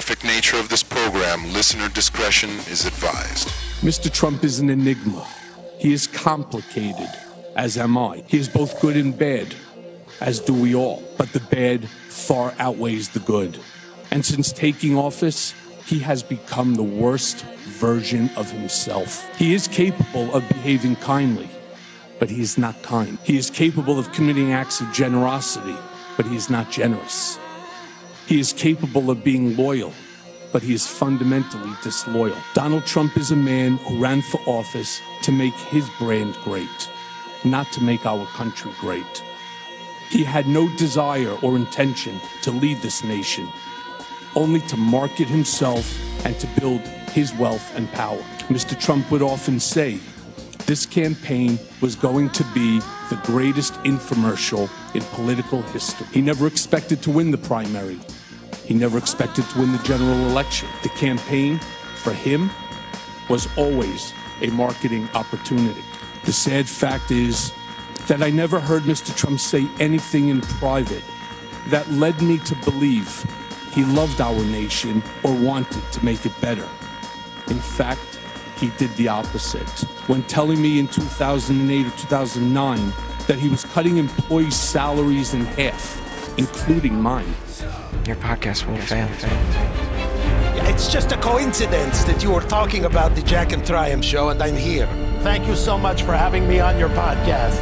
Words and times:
graphic 0.00 0.24
nature 0.24 0.56
of 0.56 0.70
this 0.70 0.82
program, 0.82 1.52
listener 1.52 1.86
discretion 1.90 2.48
is 2.48 2.86
advised. 2.86 3.46
Mr. 3.82 4.10
Trump 4.10 4.42
is 4.44 4.58
an 4.58 4.70
enigma. 4.70 5.26
He 5.78 5.92
is 5.92 6.06
complicated, 6.06 7.10
as 7.54 7.76
am 7.76 7.98
I. 7.98 8.24
He 8.26 8.38
is 8.38 8.48
both 8.48 8.80
good 8.80 8.96
and 8.96 9.18
bad, 9.18 9.54
as 10.18 10.40
do 10.40 10.54
we 10.54 10.74
all. 10.74 11.02
But 11.18 11.34
the 11.34 11.40
bad 11.40 11.86
far 12.08 12.54
outweighs 12.58 13.10
the 13.10 13.20
good. 13.20 13.58
And 14.10 14.24
since 14.24 14.52
taking 14.52 14.96
office, 14.96 15.52
he 15.84 15.98
has 15.98 16.22
become 16.22 16.76
the 16.76 16.82
worst 17.04 17.44
version 17.84 18.30
of 18.38 18.50
himself. 18.50 19.36
He 19.36 19.52
is 19.52 19.68
capable 19.68 20.34
of 20.34 20.48
behaving 20.48 20.96
kindly, 20.96 21.50
but 22.18 22.30
he 22.30 22.40
is 22.40 22.56
not 22.56 22.82
kind. 22.82 23.18
He 23.24 23.36
is 23.36 23.50
capable 23.50 23.98
of 23.98 24.12
committing 24.12 24.54
acts 24.54 24.80
of 24.80 24.94
generosity, 24.94 25.76
but 26.16 26.24
he 26.24 26.36
is 26.36 26.48
not 26.48 26.70
generous. 26.70 27.38
He 28.30 28.38
is 28.38 28.52
capable 28.52 29.10
of 29.10 29.24
being 29.24 29.56
loyal, 29.56 29.92
but 30.52 30.62
he 30.62 30.72
is 30.72 30.86
fundamentally 30.86 31.72
disloyal. 31.82 32.40
Donald 32.54 32.86
Trump 32.86 33.16
is 33.16 33.32
a 33.32 33.36
man 33.36 33.76
who 33.78 33.96
ran 33.96 34.22
for 34.22 34.40
office 34.46 35.02
to 35.22 35.32
make 35.32 35.54
his 35.54 35.90
brand 35.98 36.36
great, 36.44 36.88
not 37.44 37.72
to 37.72 37.82
make 37.82 38.06
our 38.06 38.24
country 38.26 38.70
great. 38.78 39.24
He 40.10 40.22
had 40.22 40.46
no 40.46 40.68
desire 40.76 41.32
or 41.42 41.56
intention 41.56 42.20
to 42.42 42.52
lead 42.52 42.80
this 42.82 43.02
nation, 43.02 43.48
only 44.36 44.60
to 44.60 44.76
market 44.76 45.26
himself 45.26 45.84
and 46.24 46.38
to 46.38 46.46
build 46.60 46.82
his 47.10 47.34
wealth 47.34 47.74
and 47.74 47.90
power. 47.90 48.22
Mr. 48.46 48.78
Trump 48.78 49.10
would 49.10 49.22
often 49.22 49.58
say, 49.58 49.98
this 50.66 50.86
campaign 50.86 51.58
was 51.80 51.96
going 51.96 52.30
to 52.30 52.44
be 52.54 52.78
the 52.78 53.20
greatest 53.24 53.74
infomercial 53.82 54.70
in 54.94 55.02
political 55.02 55.62
history. 55.62 56.06
He 56.12 56.20
never 56.20 56.46
expected 56.46 57.02
to 57.02 57.10
win 57.10 57.32
the 57.32 57.38
primary. 57.38 57.98
He 58.70 58.76
never 58.76 58.98
expected 58.98 59.44
to 59.46 59.58
win 59.58 59.72
the 59.72 59.78
general 59.78 60.28
election. 60.28 60.68
The 60.82 60.90
campaign, 60.90 61.58
for 61.58 62.12
him, 62.12 62.52
was 63.28 63.48
always 63.56 64.14
a 64.40 64.46
marketing 64.46 65.08
opportunity. 65.12 65.82
The 66.22 66.32
sad 66.32 66.68
fact 66.68 67.10
is 67.10 67.52
that 68.06 68.22
I 68.22 68.30
never 68.30 68.60
heard 68.60 68.84
Mr. 68.84 69.12
Trump 69.16 69.40
say 69.40 69.68
anything 69.80 70.28
in 70.28 70.40
private 70.40 71.02
that 71.66 71.90
led 71.90 72.22
me 72.22 72.38
to 72.38 72.54
believe 72.54 73.26
he 73.72 73.82
loved 73.82 74.20
our 74.20 74.44
nation 74.44 75.02
or 75.24 75.34
wanted 75.34 75.82
to 75.94 76.04
make 76.04 76.24
it 76.24 76.40
better. 76.40 76.68
In 77.48 77.58
fact, 77.58 78.20
he 78.54 78.70
did 78.78 78.94
the 78.94 79.08
opposite. 79.08 79.68
When 80.06 80.22
telling 80.22 80.62
me 80.62 80.78
in 80.78 80.86
2008 80.86 81.86
or 81.88 81.90
2009 81.90 82.92
that 83.26 83.40
he 83.40 83.48
was 83.48 83.64
cutting 83.64 83.96
employees' 83.96 84.54
salaries 84.54 85.34
in 85.34 85.44
half, 85.44 86.09
including 86.36 87.00
mine. 87.00 87.34
Your 88.06 88.16
podcast 88.16 88.66
will 88.66 88.76
fail. 88.76 89.08
It's 90.68 90.92
just 90.92 91.12
a 91.12 91.16
coincidence 91.16 92.04
that 92.04 92.22
you 92.22 92.30
were 92.30 92.42
talking 92.42 92.84
about 92.84 93.14
the 93.14 93.22
Jack 93.22 93.52
and 93.52 93.66
Triumph 93.66 94.04
show 94.04 94.28
and 94.28 94.42
I'm 94.42 94.56
here. 94.56 94.86
Thank 95.20 95.46
you 95.46 95.56
so 95.56 95.78
much 95.78 96.02
for 96.02 96.12
having 96.12 96.48
me 96.48 96.60
on 96.60 96.78
your 96.78 96.88
podcast. 96.90 97.58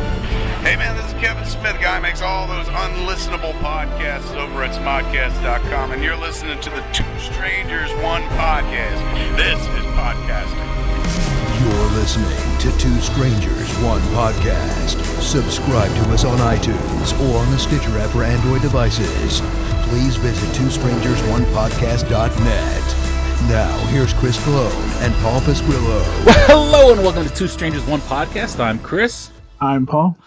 Hey 0.63 0.77
man, 0.77 0.97
this 0.97 1.07
is 1.07 1.13
Kevin 1.15 1.45
Smith, 1.47 1.81
guy 1.81 1.97
who 1.97 2.03
makes 2.03 2.21
all 2.21 2.47
those 2.49 2.67
unlistenable 2.67 3.53
podcasts 3.61 4.35
over 4.35 4.63
at 4.65 4.75
smodcast.com, 4.75 5.93
and 5.93 6.03
you're 6.03 6.17
listening 6.17 6.61
to 6.61 6.71
the 6.71 6.83
Two 6.93 7.19
Strangers 7.33 7.91
One 8.03 8.23
podcast. 8.23 9.37
This 9.37 9.61
is 9.61 9.85
podcasting. 9.95 10.88
You're 11.89 12.01
listening 12.01 12.29
to 12.59 12.71
Two 12.79 13.01
Strangers 13.01 13.73
One 13.79 14.03
Podcast. 14.13 15.01
Subscribe 15.23 15.91
to 15.97 16.03
us 16.13 16.23
on 16.23 16.37
iTunes 16.37 17.19
or 17.19 17.39
on 17.39 17.51
the 17.51 17.59
Stitcher 17.59 17.97
app 17.97 18.11
for 18.11 18.23
Android 18.23 18.61
devices. 18.61 19.41
Please 19.89 20.17
visit 20.17 20.55
twostrangersonepodcast.net. 20.55 23.49
Now, 23.49 23.79
here's 23.87 24.13
Chris 24.13 24.39
Cologne 24.45 24.71
and 25.01 25.15
Paul 25.15 25.41
Pasquillo. 25.41 26.05
Well, 26.27 26.27
hello 26.47 26.93
and 26.93 27.03
welcome 27.03 27.27
to 27.27 27.35
Two 27.35 27.49
Strangers 27.49 27.87
One 27.87 28.03
Podcast. 28.03 28.63
I'm 28.63 28.81
Chris. 28.81 29.31
I'm 29.59 29.87
Paul. 29.87 30.19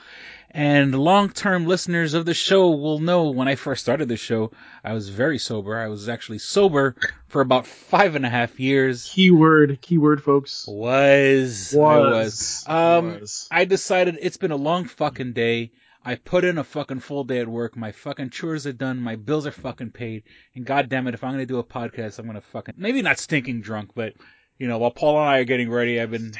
And 0.54 0.94
long-term 0.94 1.66
listeners 1.66 2.14
of 2.14 2.26
the 2.26 2.34
show 2.34 2.72
will 2.72 3.00
know 3.00 3.32
when 3.32 3.48
I 3.48 3.56
first 3.56 3.82
started 3.82 4.10
the 4.10 4.18
show, 4.18 4.52
I 4.84 4.94
was 4.94 5.08
very 5.08 5.38
sober. 5.38 5.78
I 5.78 5.88
was 5.88 6.10
actually 6.10 6.40
sober 6.40 6.96
for 7.30 7.40
about 7.40 7.66
five 7.66 8.16
and 8.16 8.26
a 8.26 8.30
half 8.30 8.60
years. 8.60 9.10
Keyword, 9.14 9.80
keyword, 9.82 10.22
folks. 10.22 10.66
Was. 10.68 11.74
I 11.74 11.78
Was. 11.78 12.12
was. 12.12 12.66
Um, 12.68 13.20
Was. 13.22 13.48
I 13.50 13.64
decided 13.64 14.18
it's 14.22 14.36
been 14.36 14.52
a 14.52 14.58
long 14.58 14.86
fucking 14.86 15.32
day. 15.32 15.72
I 16.04 16.16
put 16.16 16.44
in 16.44 16.58
a 16.58 16.66
fucking 16.66 17.00
full 17.00 17.24
day 17.24 17.40
at 17.40 17.48
work. 17.48 17.78
My 17.78 17.94
fucking 17.94 18.32
chores 18.32 18.68
are 18.68 18.74
done. 18.74 19.00
My 19.00 19.16
bills 19.16 19.48
are 19.48 19.52
fucking 19.52 19.92
paid. 19.92 20.24
And 20.54 20.66
god 20.66 20.90
damn 20.90 21.08
it, 21.08 21.14
if 21.14 21.24
I'm 21.24 21.32
gonna 21.32 21.46
do 21.46 21.60
a 21.60 21.64
podcast, 21.64 22.20
I'm 22.20 22.26
gonna 22.26 22.42
fucking, 22.42 22.76
maybe 22.78 23.02
not 23.02 23.20
stinking 23.20 23.62
drunk, 23.62 23.92
but, 23.96 24.16
you 24.58 24.68
know, 24.68 24.80
while 24.80 24.92
Paul 24.92 25.18
and 25.18 25.30
I 25.30 25.38
are 25.38 25.44
getting 25.46 25.70
ready, 25.70 26.02
I've 26.02 26.12
been, 26.12 26.34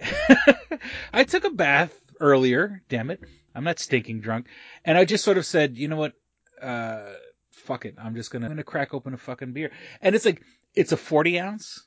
I 1.14 1.24
took 1.24 1.44
a 1.44 1.50
bath 1.50 1.98
earlier, 2.20 2.82
damn 2.90 3.10
it. 3.10 3.22
I'm 3.54 3.64
not 3.64 3.78
stinking 3.78 4.20
drunk. 4.20 4.46
And 4.84 4.98
I 4.98 5.04
just 5.04 5.24
sort 5.24 5.38
of 5.38 5.46
said, 5.46 5.76
you 5.76 5.88
know 5.88 5.96
what, 5.96 6.12
uh, 6.60 7.12
fuck 7.50 7.84
it. 7.84 7.94
I'm 7.98 8.14
just 8.14 8.30
gonna, 8.30 8.46
I'm 8.46 8.52
gonna 8.52 8.64
crack 8.64 8.94
open 8.94 9.14
a 9.14 9.18
fucking 9.18 9.52
beer. 9.52 9.70
And 10.00 10.14
it's 10.14 10.24
like, 10.24 10.42
it's 10.74 10.92
a 10.92 10.96
40 10.96 11.40
ounce. 11.40 11.86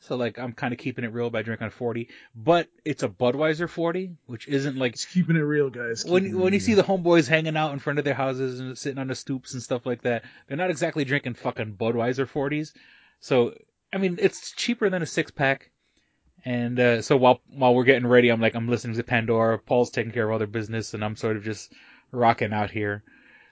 So 0.00 0.14
like, 0.16 0.38
I'm 0.38 0.52
kind 0.52 0.72
of 0.72 0.78
keeping 0.78 1.04
it 1.04 1.12
real 1.12 1.28
by 1.28 1.42
drinking 1.42 1.66
a 1.66 1.70
40, 1.70 2.08
but 2.34 2.68
it's 2.84 3.02
a 3.02 3.08
Budweiser 3.08 3.68
40, 3.68 4.12
which 4.26 4.46
isn't 4.46 4.76
like, 4.76 4.92
Just 4.92 5.10
keeping 5.10 5.34
it 5.34 5.40
real, 5.40 5.70
guys. 5.70 6.04
when 6.04 6.22
Keeping 6.22 6.40
when 6.40 6.52
you 6.52 6.60
see 6.60 6.74
the 6.74 6.84
homeboys 6.84 7.26
hanging 7.28 7.56
out 7.56 7.72
in 7.72 7.80
front 7.80 7.98
of 7.98 8.04
their 8.04 8.14
houses 8.14 8.60
and 8.60 8.78
sitting 8.78 8.98
on 8.98 9.08
the 9.08 9.16
stoops 9.16 9.54
and 9.54 9.62
stuff 9.62 9.86
like 9.86 10.02
that, 10.02 10.24
they're 10.46 10.56
not 10.56 10.70
exactly 10.70 11.04
drinking 11.04 11.34
fucking 11.34 11.74
Budweiser 11.74 12.30
40s. 12.30 12.72
So 13.18 13.54
I 13.92 13.98
mean, 13.98 14.18
it's 14.20 14.52
cheaper 14.52 14.88
than 14.88 15.02
a 15.02 15.06
six 15.06 15.30
pack. 15.30 15.70
And 16.48 16.80
uh, 16.80 17.02
so 17.02 17.18
while 17.18 17.42
while 17.50 17.74
we're 17.74 17.84
getting 17.84 18.06
ready, 18.06 18.30
I'm 18.30 18.40
like 18.40 18.54
I'm 18.54 18.70
listening 18.70 18.96
to 18.96 19.02
Pandora. 19.02 19.58
Paul's 19.58 19.90
taking 19.90 20.12
care 20.12 20.26
of 20.26 20.34
other 20.34 20.46
business, 20.46 20.94
and 20.94 21.04
I'm 21.04 21.14
sort 21.14 21.36
of 21.36 21.44
just 21.44 21.70
rocking 22.10 22.54
out 22.54 22.70
here. 22.70 23.02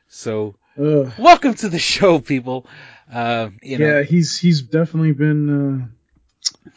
So 0.08 0.54
Ugh. 0.80 1.12
welcome 1.18 1.52
to 1.56 1.68
the 1.68 1.78
show, 1.78 2.20
people. 2.20 2.66
Uh, 3.12 3.50
you 3.60 3.76
know, 3.76 3.98
yeah, 3.98 4.02
he's 4.02 4.38
he's 4.38 4.62
definitely 4.62 5.12
been 5.12 5.90
uh, 6.48 6.72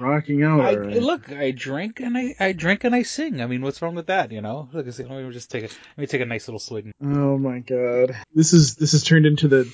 rocking 0.00 0.42
out. 0.42 0.60
I, 0.60 0.74
alright. 0.74 1.00
look, 1.00 1.30
I 1.30 1.52
drink 1.52 2.00
and 2.00 2.18
I, 2.18 2.34
I 2.40 2.50
drink 2.50 2.82
and 2.82 2.92
I 2.92 3.04
sing. 3.04 3.40
I 3.40 3.46
mean, 3.46 3.62
what's 3.62 3.80
wrong 3.80 3.94
with 3.94 4.08
that? 4.08 4.32
You 4.32 4.40
know, 4.40 4.68
look, 4.72 4.86
let 4.86 4.98
me 4.98 5.30
just 5.30 5.52
take 5.52 5.62
a 5.62 5.68
let 5.68 5.98
me 5.98 6.06
take 6.08 6.20
a 6.20 6.26
nice 6.26 6.48
little 6.48 6.58
swig. 6.58 6.92
Oh 7.00 7.38
my 7.38 7.60
god, 7.60 8.16
this 8.34 8.52
is 8.54 8.74
this 8.74 8.90
has 8.90 9.04
turned 9.04 9.24
into 9.24 9.46
the 9.46 9.72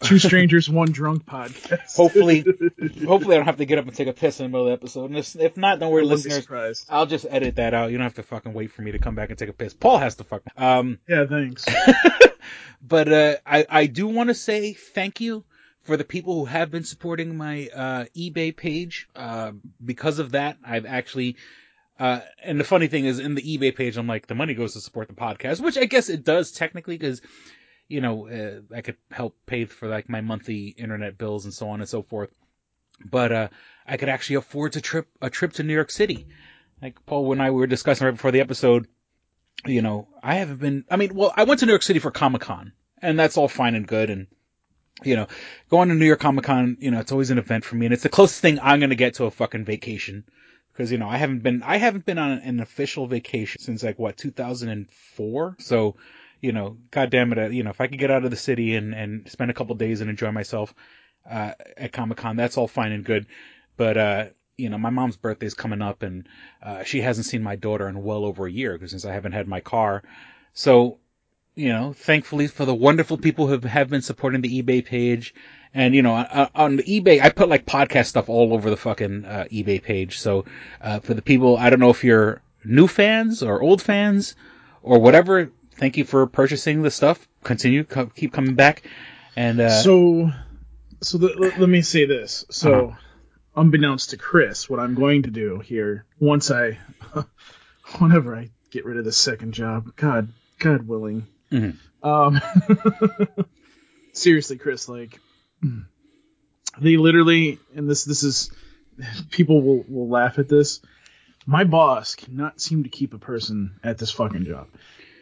two 0.00 0.18
strangers 0.18 0.68
one 0.68 0.90
drunk 0.92 1.24
podcast. 1.24 1.96
Hopefully, 1.96 2.44
hopefully 3.06 3.34
I 3.34 3.38
don't 3.38 3.46
have 3.46 3.58
to 3.58 3.64
get 3.64 3.78
up 3.78 3.86
and 3.86 3.94
take 3.94 4.08
a 4.08 4.12
piss 4.12 4.40
in 4.40 4.44
the 4.44 4.48
middle 4.48 4.66
of 4.66 4.70
the 4.70 4.84
episode. 4.84 5.10
And 5.10 5.18
if, 5.18 5.56
not, 5.56 5.78
don't 5.78 5.92
worry, 5.92 6.04
listeners. 6.04 6.86
I'll 6.88 7.06
just 7.06 7.26
edit 7.28 7.56
that 7.56 7.74
out. 7.74 7.90
You 7.90 7.98
don't 7.98 8.04
have 8.04 8.14
to 8.14 8.22
fucking 8.22 8.52
wait 8.52 8.72
for 8.72 8.82
me 8.82 8.92
to 8.92 8.98
come 8.98 9.14
back 9.14 9.30
and 9.30 9.38
take 9.38 9.48
a 9.48 9.52
piss. 9.52 9.74
Paul 9.74 9.98
has 9.98 10.16
to 10.16 10.24
fuck. 10.24 10.42
Um, 10.56 10.98
Yeah, 11.08 11.26
thanks. 11.26 11.66
but 12.82 13.12
uh, 13.12 13.36
I 13.46 13.66
I 13.68 13.86
do 13.86 14.08
want 14.08 14.28
to 14.28 14.34
say 14.34 14.72
thank 14.72 15.20
you 15.20 15.44
for 15.82 15.96
the 15.96 16.04
people 16.04 16.34
who 16.34 16.44
have 16.46 16.70
been 16.70 16.84
supporting 16.84 17.36
my 17.36 17.68
uh, 17.74 18.04
eBay 18.16 18.56
page. 18.56 19.08
Uh, 19.14 19.52
because 19.84 20.18
of 20.18 20.32
that, 20.32 20.58
I've 20.64 20.86
actually. 20.86 21.36
Uh, 21.98 22.20
and 22.42 22.58
the 22.58 22.64
funny 22.64 22.86
thing 22.86 23.04
is, 23.04 23.18
in 23.18 23.34
the 23.34 23.42
eBay 23.42 23.76
page, 23.76 23.98
I'm 23.98 24.06
like, 24.06 24.26
the 24.26 24.34
money 24.34 24.54
goes 24.54 24.72
to 24.72 24.80
support 24.80 25.08
the 25.08 25.14
podcast, 25.14 25.60
which 25.60 25.76
I 25.76 25.84
guess 25.84 26.08
it 26.08 26.24
does 26.24 26.50
technically, 26.50 26.96
because 26.96 27.20
you 27.90 28.00
know, 28.00 28.28
uh, 28.28 28.74
I 28.74 28.82
could 28.82 28.96
help 29.10 29.36
pay 29.46 29.64
for 29.64 29.88
like 29.88 30.08
my 30.08 30.20
monthly 30.20 30.68
internet 30.68 31.18
bills 31.18 31.44
and 31.44 31.52
so 31.52 31.68
on 31.70 31.80
and 31.80 31.88
so 31.88 32.02
forth. 32.02 32.30
But 33.04 33.32
uh, 33.32 33.48
I 33.86 33.96
could 33.96 34.08
actually 34.08 34.36
afford 34.36 34.76
a 34.76 34.80
trip 34.80 35.08
a 35.20 35.28
trip 35.28 35.54
to 35.54 35.62
New 35.62 35.74
York 35.74 35.90
City. 35.90 36.26
Like 36.80 37.04
Paul 37.04 37.32
and 37.32 37.42
I 37.42 37.50
were 37.50 37.66
discussing 37.66 38.04
right 38.04 38.12
before 38.12 38.30
the 38.30 38.40
episode. 38.40 38.86
You 39.66 39.82
know, 39.82 40.08
I 40.22 40.36
haven't 40.36 40.60
been. 40.60 40.84
I 40.90 40.96
mean, 40.96 41.14
well, 41.14 41.32
I 41.36 41.44
went 41.44 41.60
to 41.60 41.66
New 41.66 41.72
York 41.72 41.82
City 41.82 41.98
for 41.98 42.10
Comic 42.10 42.42
Con, 42.42 42.72
and 43.02 43.18
that's 43.18 43.36
all 43.36 43.48
fine 43.48 43.74
and 43.74 43.86
good. 43.86 44.08
And 44.08 44.28
you 45.02 45.16
know, 45.16 45.26
going 45.68 45.88
to 45.88 45.94
New 45.94 46.06
York 46.06 46.20
Comic 46.20 46.44
Con, 46.44 46.76
you 46.80 46.90
know, 46.90 47.00
it's 47.00 47.12
always 47.12 47.30
an 47.30 47.38
event 47.38 47.64
for 47.64 47.74
me, 47.74 47.86
and 47.86 47.92
it's 47.92 48.04
the 48.04 48.08
closest 48.08 48.40
thing 48.40 48.60
I'm 48.62 48.80
gonna 48.80 48.94
get 48.94 49.14
to 49.14 49.24
a 49.24 49.30
fucking 49.30 49.64
vacation. 49.64 50.24
Because 50.72 50.92
you 50.92 50.98
know, 50.98 51.08
I 51.08 51.16
haven't 51.16 51.42
been 51.42 51.62
I 51.62 51.78
haven't 51.78 52.06
been 52.06 52.18
on 52.18 52.38
an 52.38 52.60
official 52.60 53.06
vacation 53.06 53.60
since 53.60 53.82
like 53.82 53.98
what 53.98 54.16
2004. 54.16 55.56
So 55.58 55.96
you 56.40 56.52
know, 56.52 56.78
God 56.90 57.10
damn 57.10 57.32
it, 57.32 57.38
uh, 57.38 57.48
you 57.48 57.62
know, 57.62 57.70
if 57.70 57.80
I 57.80 57.86
could 57.86 57.98
get 57.98 58.10
out 58.10 58.24
of 58.24 58.30
the 58.30 58.36
city 58.36 58.74
and, 58.76 58.94
and 58.94 59.30
spend 59.30 59.50
a 59.50 59.54
couple 59.54 59.74
days 59.74 60.00
and 60.00 60.10
enjoy 60.10 60.32
myself, 60.32 60.74
uh, 61.28 61.52
at 61.76 61.92
Comic 61.92 62.18
Con, 62.18 62.36
that's 62.36 62.56
all 62.56 62.68
fine 62.68 62.92
and 62.92 63.04
good. 63.04 63.26
But, 63.76 63.96
uh, 63.96 64.24
you 64.56 64.70
know, 64.70 64.78
my 64.78 64.90
mom's 64.90 65.16
birthday's 65.16 65.54
coming 65.54 65.82
up 65.82 66.02
and, 66.02 66.28
uh, 66.62 66.82
she 66.82 67.00
hasn't 67.00 67.26
seen 67.26 67.42
my 67.42 67.56
daughter 67.56 67.88
in 67.88 68.02
well 68.02 68.24
over 68.24 68.46
a 68.46 68.52
year 68.52 68.72
because 68.72 68.90
since 68.90 69.04
I 69.04 69.12
haven't 69.12 69.32
had 69.32 69.48
my 69.48 69.60
car. 69.60 70.02
So, 70.54 70.98
you 71.54 71.68
know, 71.68 71.92
thankfully 71.92 72.46
for 72.46 72.64
the 72.64 72.74
wonderful 72.74 73.18
people 73.18 73.46
who 73.46 73.52
have, 73.52 73.64
have 73.64 73.90
been 73.90 74.02
supporting 74.02 74.40
the 74.40 74.62
eBay 74.62 74.84
page. 74.84 75.34
And, 75.74 75.94
you 75.94 76.02
know, 76.02 76.14
on, 76.14 76.48
on 76.54 76.78
eBay, 76.78 77.20
I 77.20 77.30
put 77.30 77.48
like 77.48 77.66
podcast 77.66 78.06
stuff 78.06 78.28
all 78.28 78.54
over 78.54 78.70
the 78.70 78.76
fucking, 78.76 79.24
uh, 79.24 79.44
eBay 79.52 79.82
page. 79.82 80.18
So, 80.18 80.46
uh, 80.80 81.00
for 81.00 81.14
the 81.14 81.22
people, 81.22 81.56
I 81.56 81.70
don't 81.70 81.80
know 81.80 81.90
if 81.90 82.02
you're 82.02 82.40
new 82.64 82.86
fans 82.86 83.42
or 83.42 83.62
old 83.62 83.82
fans 83.82 84.36
or 84.82 84.98
whatever, 84.98 85.52
thank 85.80 85.96
you 85.96 86.04
for 86.04 86.26
purchasing 86.26 86.82
the 86.82 86.90
stuff. 86.90 87.26
Continue, 87.42 87.84
co- 87.84 88.06
keep 88.06 88.32
coming 88.32 88.54
back. 88.54 88.82
And, 89.34 89.60
uh, 89.60 89.70
so 89.82 90.30
So 91.02 91.18
the, 91.18 91.28
let, 91.58 91.68
me 91.68 91.80
say 91.80 92.04
this. 92.04 92.44
So, 92.50 92.94
unbeknownst 93.56 94.10
to 94.10 94.18
Chris, 94.18 94.68
what 94.68 94.78
I'm 94.78 94.94
going 94.94 95.22
to 95.22 95.30
do 95.30 95.58
here 95.58 96.04
once 96.20 96.50
I, 96.50 96.78
whenever 97.98 98.36
I 98.36 98.50
get 98.70 98.84
rid 98.84 98.98
of 98.98 99.04
the 99.04 99.12
second 99.12 99.54
job, 99.54 99.96
God, 99.96 100.28
God 100.58 100.86
willing. 100.86 101.26
Mhm. 101.50 101.76
Um, 102.02 102.40
seriously, 104.12 104.58
Chris, 104.58 104.88
like 104.88 105.18
they 106.80 106.96
literally, 106.96 107.58
and 107.74 107.90
this 107.90 108.04
this 108.04 108.22
is 108.22 108.50
people 109.30 109.60
will 109.60 109.84
will 109.88 110.08
laugh 110.08 110.38
at 110.38 110.48
this. 110.48 110.80
My 111.46 111.64
boss 111.64 112.14
cannot 112.14 112.60
seem 112.60 112.84
to 112.84 112.88
keep 112.88 113.12
a 113.14 113.18
person 113.18 113.80
at 113.82 113.98
this 113.98 114.10
fucking 114.10 114.44
job. 114.44 114.68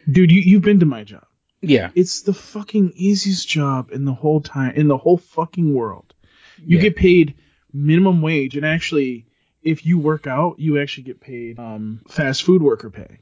Dude, 0.09 0.31
you 0.31 0.41
you've 0.41 0.61
been 0.61 0.79
to 0.79 0.85
my 0.85 1.03
job. 1.03 1.25
Yeah. 1.61 1.91
It's 1.93 2.21
the 2.21 2.33
fucking 2.33 2.93
easiest 2.95 3.47
job 3.47 3.91
in 3.91 4.05
the 4.05 4.13
whole 4.13 4.41
time 4.41 4.75
in 4.75 4.87
the 4.87 4.97
whole 4.97 5.17
fucking 5.17 5.73
world. 5.73 6.13
You 6.57 6.77
Yeah. 6.77 6.83
get 6.83 6.95
paid 6.95 7.35
minimum 7.73 8.21
wage, 8.21 8.55
and 8.57 8.65
actually, 8.65 9.27
if 9.61 9.85
you 9.85 9.99
work 9.99 10.25
out, 10.27 10.59
you 10.59 10.79
actually 10.79 11.03
get 11.03 11.19
paid 11.21 11.59
um, 11.59 12.01
fast 12.07 12.43
food 12.43 12.61
worker 12.61 12.89
pay 12.89 13.19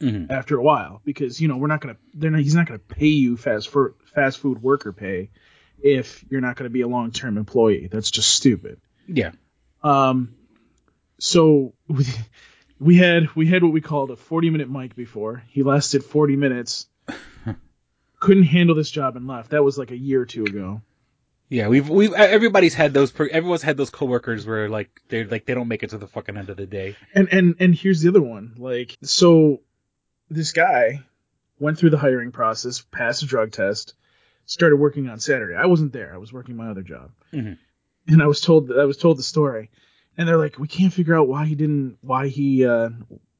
Mhm. 0.00 0.30
after 0.30 0.56
a 0.56 0.62
while 0.62 1.00
because 1.04 1.40
you 1.40 1.48
know 1.48 1.56
we're 1.56 1.66
not 1.66 1.80
gonna 1.80 1.96
they're 2.14 2.30
not, 2.30 2.40
he's 2.40 2.54
not 2.54 2.66
gonna 2.66 2.78
pay 2.78 3.06
you 3.08 3.36
fast 3.36 3.68
for 3.70 3.94
fast 4.14 4.38
food 4.38 4.62
worker 4.62 4.92
pay 4.92 5.30
if 5.82 6.24
you're 6.30 6.40
not 6.42 6.56
gonna 6.56 6.70
be 6.70 6.82
a 6.82 6.88
long 6.88 7.10
term 7.10 7.36
employee. 7.38 7.88
That's 7.90 8.10
just 8.10 8.30
stupid. 8.30 8.80
Yeah. 9.08 9.32
Um, 9.82 10.34
so 11.18 11.74
we, 12.80 12.96
had 12.96 13.34
we 13.34 13.46
had 13.46 13.62
what 13.62 13.72
we 13.72 13.80
called 13.80 14.10
a 14.10 14.16
40 14.16 14.50
minute 14.50 14.70
mic 14.70 14.94
before. 14.94 15.42
He 15.48 15.62
lasted 15.62 16.04
40 16.04 16.36
minutes. 16.36 16.86
Couldn't 18.20 18.44
handle 18.44 18.74
this 18.74 18.90
job 18.90 19.16
and 19.16 19.26
left. 19.26 19.50
That 19.50 19.62
was 19.62 19.78
like 19.78 19.90
a 19.92 19.96
year 19.96 20.22
or 20.22 20.26
two 20.26 20.44
ago. 20.44 20.82
Yeah, 21.50 21.68
we've 21.68 21.88
we've 21.88 22.12
everybody's 22.12 22.74
had 22.74 22.92
those. 22.92 23.12
Everyone's 23.18 23.62
had 23.62 23.76
those 23.76 23.90
coworkers 23.90 24.44
where 24.46 24.68
like 24.68 24.90
they're 25.08 25.24
like 25.26 25.46
they 25.46 25.54
don't 25.54 25.68
make 25.68 25.82
it 25.82 25.90
to 25.90 25.98
the 25.98 26.06
fucking 26.08 26.36
end 26.36 26.50
of 26.50 26.56
the 26.58 26.66
day. 26.66 26.96
And 27.14 27.28
and 27.32 27.54
and 27.60 27.74
here's 27.74 28.02
the 28.02 28.08
other 28.10 28.20
one. 28.20 28.54
Like 28.58 28.98
so, 29.02 29.60
this 30.28 30.52
guy 30.52 31.00
went 31.58 31.78
through 31.78 31.90
the 31.90 31.96
hiring 31.98 32.32
process, 32.32 32.82
passed 32.90 33.22
a 33.22 33.26
drug 33.26 33.52
test, 33.52 33.94
started 34.44 34.76
working 34.76 35.08
on 35.08 35.20
Saturday. 35.20 35.54
I 35.54 35.66
wasn't 35.66 35.92
there. 35.92 36.12
I 36.12 36.18
was 36.18 36.32
working 36.34 36.54
my 36.56 36.68
other 36.68 36.82
job, 36.82 37.12
Mhm. 37.32 37.56
and 38.08 38.22
I 38.22 38.26
was 38.26 38.40
told 38.42 38.70
I 38.72 38.84
was 38.84 38.98
told 38.98 39.16
the 39.18 39.22
story, 39.22 39.70
and 40.18 40.28
they're 40.28 40.36
like, 40.36 40.58
we 40.58 40.68
can't 40.68 40.92
figure 40.92 41.16
out 41.16 41.28
why 41.28 41.46
he 41.46 41.54
didn't, 41.54 41.96
why 42.02 42.28
he, 42.28 42.66
uh, 42.66 42.90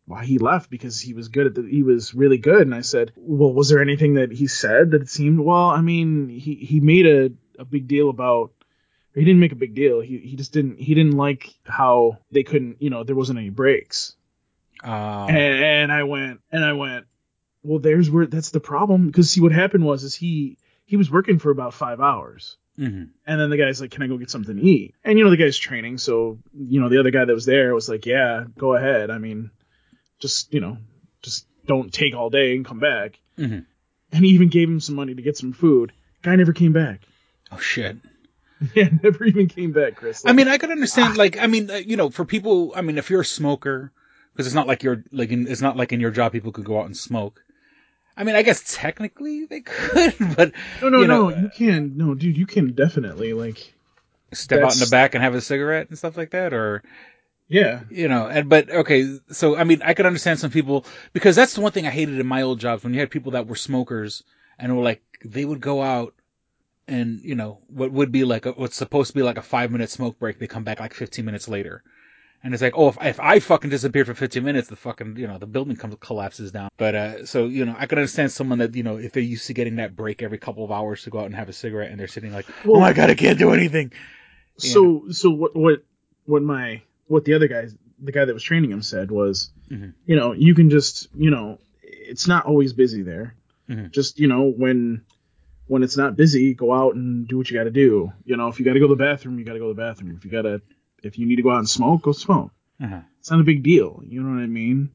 why 0.06 0.24
he 0.24 0.38
left 0.38 0.70
because 0.70 0.98
he 0.98 1.12
was 1.12 1.28
good 1.28 1.46
at 1.48 1.54
the, 1.54 1.62
he 1.62 1.82
was 1.82 2.14
really 2.14 2.38
good. 2.38 2.62
And 2.62 2.74
I 2.74 2.80
said, 2.80 3.12
well, 3.16 3.52
was 3.52 3.68
there 3.68 3.82
anything 3.82 4.14
that 4.14 4.32
he 4.32 4.46
said 4.46 4.92
that 4.92 5.02
it 5.02 5.10
seemed? 5.10 5.40
Well, 5.40 5.68
I 5.68 5.82
mean, 5.82 6.30
he 6.30 6.54
he 6.54 6.80
made 6.80 7.06
a 7.06 7.30
a 7.58 7.64
big 7.66 7.86
deal 7.86 8.08
about. 8.08 8.52
He 9.14 9.24
didn't 9.24 9.40
make 9.40 9.52
a 9.52 9.56
big 9.56 9.74
deal. 9.74 10.00
He 10.00 10.18
he 10.18 10.36
just 10.36 10.52
didn't 10.52 10.78
he 10.78 10.94
didn't 10.94 11.16
like 11.16 11.52
how 11.64 12.18
they 12.30 12.44
couldn't 12.44 12.80
you 12.80 12.88
know 12.88 13.04
there 13.04 13.16
wasn't 13.16 13.38
any 13.38 13.50
breaks. 13.50 14.14
Uh, 14.82 15.26
And, 15.28 15.64
and 15.64 15.92
I 15.92 16.04
went, 16.04 16.40
and 16.52 16.64
I 16.64 16.72
went, 16.72 17.06
well, 17.64 17.80
there's 17.80 18.08
where 18.08 18.26
that's 18.26 18.50
the 18.50 18.60
problem. 18.60 19.06
Because 19.06 19.30
see, 19.30 19.40
what 19.40 19.52
happened 19.52 19.84
was, 19.84 20.04
is 20.04 20.14
he 20.14 20.56
he 20.86 20.96
was 20.96 21.10
working 21.10 21.38
for 21.38 21.50
about 21.50 21.74
five 21.74 22.00
hours, 22.00 22.56
mhm. 22.78 23.08
and 23.26 23.40
then 23.40 23.50
the 23.50 23.56
guy's 23.56 23.80
like, 23.80 23.90
"Can 23.90 24.02
I 24.02 24.06
go 24.06 24.16
get 24.18 24.30
something 24.30 24.56
to 24.56 24.62
eat?" 24.62 24.94
And 25.04 25.18
you 25.18 25.24
know, 25.24 25.30
the 25.30 25.36
guy's 25.36 25.58
training, 25.58 25.98
so 25.98 26.38
you 26.54 26.80
know, 26.80 26.88
the 26.88 26.98
other 26.98 27.10
guy 27.10 27.24
that 27.24 27.34
was 27.34 27.46
there 27.46 27.74
was 27.74 27.88
like, 27.88 28.06
"Yeah, 28.06 28.44
go 28.56 28.74
ahead. 28.74 29.10
I 29.10 29.18
mean, 29.18 29.50
just 30.20 30.52
you 30.54 30.60
know, 30.60 30.78
just 31.22 31.46
don't 31.66 31.92
take 31.92 32.14
all 32.14 32.30
day 32.30 32.54
and 32.56 32.64
come 32.64 32.80
back." 32.80 33.18
Mhm. 33.38 33.64
And 34.12 34.24
he 34.24 34.30
even 34.32 34.48
gave 34.48 34.68
him 34.68 34.80
some 34.80 34.94
money 34.94 35.14
to 35.14 35.22
get 35.22 35.36
some 35.36 35.52
food. 35.52 35.92
Guy 36.22 36.36
never 36.36 36.52
came 36.52 36.72
back. 36.72 37.00
Oh 37.52 37.58
shit. 37.58 37.96
Yeah, 38.74 38.88
never 39.04 39.24
even 39.24 39.46
came 39.46 39.70
back, 39.70 39.94
Chris. 39.94 40.24
I 40.26 40.32
mean, 40.32 40.48
I 40.48 40.58
could 40.58 40.72
understand, 40.72 41.16
like, 41.16 41.38
I 41.38 41.46
mean, 41.46 41.70
uh, 41.70 41.74
you 41.76 41.96
know, 41.96 42.10
for 42.10 42.24
people, 42.24 42.72
I 42.74 42.80
mean, 42.80 42.98
if 42.98 43.08
you're 43.08 43.20
a 43.20 43.24
smoker, 43.24 43.92
because 44.32 44.46
it's 44.46 44.54
not 44.54 44.66
like 44.66 44.82
you're, 44.82 45.04
like, 45.12 45.30
in, 45.30 45.46
it's 45.46 45.60
not 45.60 45.76
like 45.76 45.92
in 45.92 46.00
your 46.00 46.10
job 46.10 46.32
people 46.32 46.50
could 46.50 46.64
go 46.64 46.80
out 46.80 46.86
and 46.86 46.96
smoke. 46.96 47.40
I 48.18 48.24
mean, 48.24 48.34
I 48.34 48.42
guess 48.42 48.74
technically 48.74 49.46
they 49.46 49.60
could, 49.60 50.14
but 50.36 50.52
no, 50.82 50.88
no, 50.88 51.00
you 51.00 51.06
know, 51.06 51.28
no, 51.28 51.36
uh, 51.36 51.40
you 51.40 51.50
can, 51.50 51.96
no, 51.96 52.14
dude, 52.14 52.36
you 52.36 52.46
can 52.46 52.72
definitely 52.72 53.32
like, 53.32 53.74
step 54.32 54.62
out 54.62 54.74
in 54.74 54.80
the 54.80 54.88
back 54.90 55.14
and 55.14 55.22
have 55.22 55.34
a 55.34 55.40
cigarette 55.40 55.88
and 55.88 55.96
stuff 55.96 56.16
like 56.16 56.30
that, 56.30 56.52
or 56.52 56.82
yeah, 57.46 57.82
you 57.90 58.08
know, 58.08 58.26
and 58.26 58.48
but 58.48 58.70
okay, 58.70 59.18
so 59.30 59.56
I 59.56 59.62
mean, 59.62 59.82
I 59.82 59.94
could 59.94 60.04
understand 60.04 60.40
some 60.40 60.50
people 60.50 60.84
because 61.12 61.36
that's 61.36 61.54
the 61.54 61.60
one 61.60 61.70
thing 61.70 61.86
I 61.86 61.90
hated 61.90 62.18
in 62.18 62.26
my 62.26 62.42
old 62.42 62.58
jobs 62.58 62.82
when 62.82 62.92
you 62.92 63.00
had 63.00 63.10
people 63.10 63.32
that 63.32 63.46
were 63.46 63.56
smokers 63.56 64.24
and 64.58 64.76
were 64.76 64.82
like 64.82 65.02
they 65.24 65.44
would 65.44 65.60
go 65.60 65.80
out 65.80 66.14
and 66.88 67.20
you 67.22 67.36
know 67.36 67.60
what 67.68 67.92
would 67.92 68.10
be 68.10 68.24
like 68.24 68.46
a, 68.46 68.52
what's 68.52 68.76
supposed 68.76 69.12
to 69.12 69.14
be 69.14 69.22
like 69.22 69.38
a 69.38 69.42
five 69.42 69.70
minute 69.70 69.90
smoke 69.90 70.18
break, 70.18 70.40
they 70.40 70.48
come 70.48 70.64
back 70.64 70.80
like 70.80 70.92
fifteen 70.92 71.24
minutes 71.24 71.48
later. 71.48 71.84
And 72.44 72.54
it's 72.54 72.62
like, 72.62 72.74
oh, 72.76 72.88
if, 72.88 72.96
if 73.02 73.18
I 73.20 73.40
fucking 73.40 73.68
disappeared 73.70 74.06
for 74.06 74.14
15 74.14 74.44
minutes, 74.44 74.68
the 74.68 74.76
fucking, 74.76 75.16
you 75.16 75.26
know, 75.26 75.38
the 75.38 75.46
building 75.46 75.74
comes, 75.76 75.96
collapses 75.98 76.52
down. 76.52 76.68
But, 76.76 76.94
uh, 76.94 77.26
so, 77.26 77.46
you 77.46 77.64
know, 77.64 77.74
I 77.76 77.86
can 77.86 77.98
understand 77.98 78.30
someone 78.30 78.58
that, 78.58 78.76
you 78.76 78.84
know, 78.84 78.96
if 78.96 79.10
they're 79.12 79.22
used 79.22 79.48
to 79.48 79.54
getting 79.54 79.76
that 79.76 79.96
break 79.96 80.22
every 80.22 80.38
couple 80.38 80.64
of 80.64 80.70
hours 80.70 81.02
to 81.02 81.10
go 81.10 81.18
out 81.18 81.26
and 81.26 81.34
have 81.34 81.48
a 81.48 81.52
cigarette 81.52 81.90
and 81.90 81.98
they're 81.98 82.06
sitting 82.06 82.32
like, 82.32 82.46
oh 82.64 82.78
my 82.78 82.92
God, 82.92 83.10
I 83.10 83.14
can't 83.16 83.38
do 83.38 83.50
anything. 83.50 83.92
So 84.56 85.04
so 85.10 85.30
what 85.30 85.54
what 85.54 85.82
what 86.24 86.42
my 86.42 86.82
what 87.06 87.24
the 87.24 87.34
other 87.34 87.48
guys, 87.48 87.74
the 88.02 88.12
guy 88.12 88.24
that 88.24 88.34
was 88.34 88.42
training 88.42 88.70
him 88.72 88.82
said 88.82 89.10
was, 89.10 89.50
Mhm. 89.70 89.94
you 90.06 90.16
know, 90.16 90.32
you 90.32 90.54
can 90.54 90.70
just 90.70 91.08
you 91.16 91.30
know, 91.30 91.58
it's 91.82 92.26
not 92.26 92.46
always 92.46 92.72
busy 92.72 93.02
there. 93.02 93.34
Mhm. 93.68 93.90
Just 93.92 94.18
you 94.18 94.26
know 94.26 94.50
when 94.50 95.02
when 95.68 95.82
it's 95.82 95.96
not 95.96 96.16
busy, 96.16 96.54
go 96.54 96.72
out 96.72 96.94
and 96.94 97.28
do 97.28 97.36
what 97.38 97.50
you 97.50 97.56
got 97.56 97.64
to 97.64 97.70
do. 97.70 98.12
You 98.24 98.36
know, 98.36 98.48
if 98.48 98.58
you 98.58 98.64
got 98.64 98.72
to 98.72 98.80
go 98.80 98.88
to 98.88 98.94
the 98.94 99.04
bathroom, 99.04 99.38
you 99.38 99.44
got 99.44 99.52
to 99.52 99.58
go 99.58 99.68
to 99.68 99.74
the 99.74 99.80
bathroom. 99.80 100.14
If 100.16 100.24
you 100.24 100.30
got 100.30 100.42
to 100.42 100.60
if 101.02 101.18
you 101.18 101.26
need 101.26 101.36
to 101.36 101.42
go 101.42 101.50
out 101.50 101.58
and 101.58 101.68
smoke, 101.68 102.02
go 102.02 102.12
smoke. 102.12 102.52
Uh-huh. 102.82 103.00
It's 103.20 103.30
not 103.30 103.40
a 103.40 103.44
big 103.44 103.62
deal. 103.62 104.02
You 104.06 104.22
know 104.22 104.36
what 104.36 104.42
I 104.42 104.46
mean? 104.46 104.90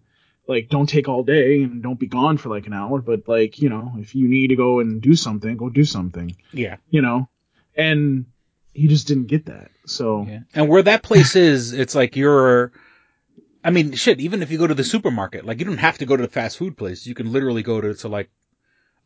Like, 0.48 0.70
don't 0.70 0.88
take 0.88 1.08
all 1.08 1.24
day 1.24 1.64
and 1.64 1.82
don't 1.82 2.00
be 2.00 2.08
gone 2.08 2.38
for 2.38 2.50
like 2.50 2.68
an 2.68 2.74
hour. 2.74 3.00
But 3.00 3.28
like, 3.28 3.60
you 3.60 3.70
know, 3.70 3.94
if 3.98 4.16
you 4.16 4.28
need 4.28 4.48
to 4.50 4.56
go 4.56 4.80
and 4.80 5.02
do 5.02 5.16
something, 5.16 5.56
go 5.56 5.70
do 5.70 5.86
something. 5.86 6.36
Yeah. 6.52 6.78
You 6.90 7.02
know, 7.02 7.30
and 7.76 8.26
he 8.74 8.88
just 8.88 9.08
didn't 9.08 9.28
get 9.28 9.46
that. 9.46 9.72
So 9.86 10.26
Yeah. 10.28 10.40
And 10.54 10.68
where 10.68 10.84
that 10.84 11.04
place 11.04 11.36
is, 11.36 11.74
it's 11.74 11.96
like 11.96 12.16
you're, 12.16 12.72
I 13.64 13.70
mean, 13.70 13.94
shit, 13.94 14.20
even 14.20 14.42
if 14.42 14.52
you 14.52 14.58
go 14.58 14.68
to 14.68 14.74
the 14.74 14.84
supermarket, 14.84 15.46
like 15.46 15.60
you 15.60 15.66
don't 15.66 15.78
have 15.78 16.00
to 16.00 16.06
go 16.06 16.18
to 16.18 16.24
the 16.24 16.30
fast 16.30 16.58
food 16.58 16.78
place. 16.78 17.06
You 17.06 17.16
can 17.16 17.32
literally 17.32 17.64
go 17.64 17.80
to, 17.80 17.94
to 17.94 18.08
like 18.08 18.30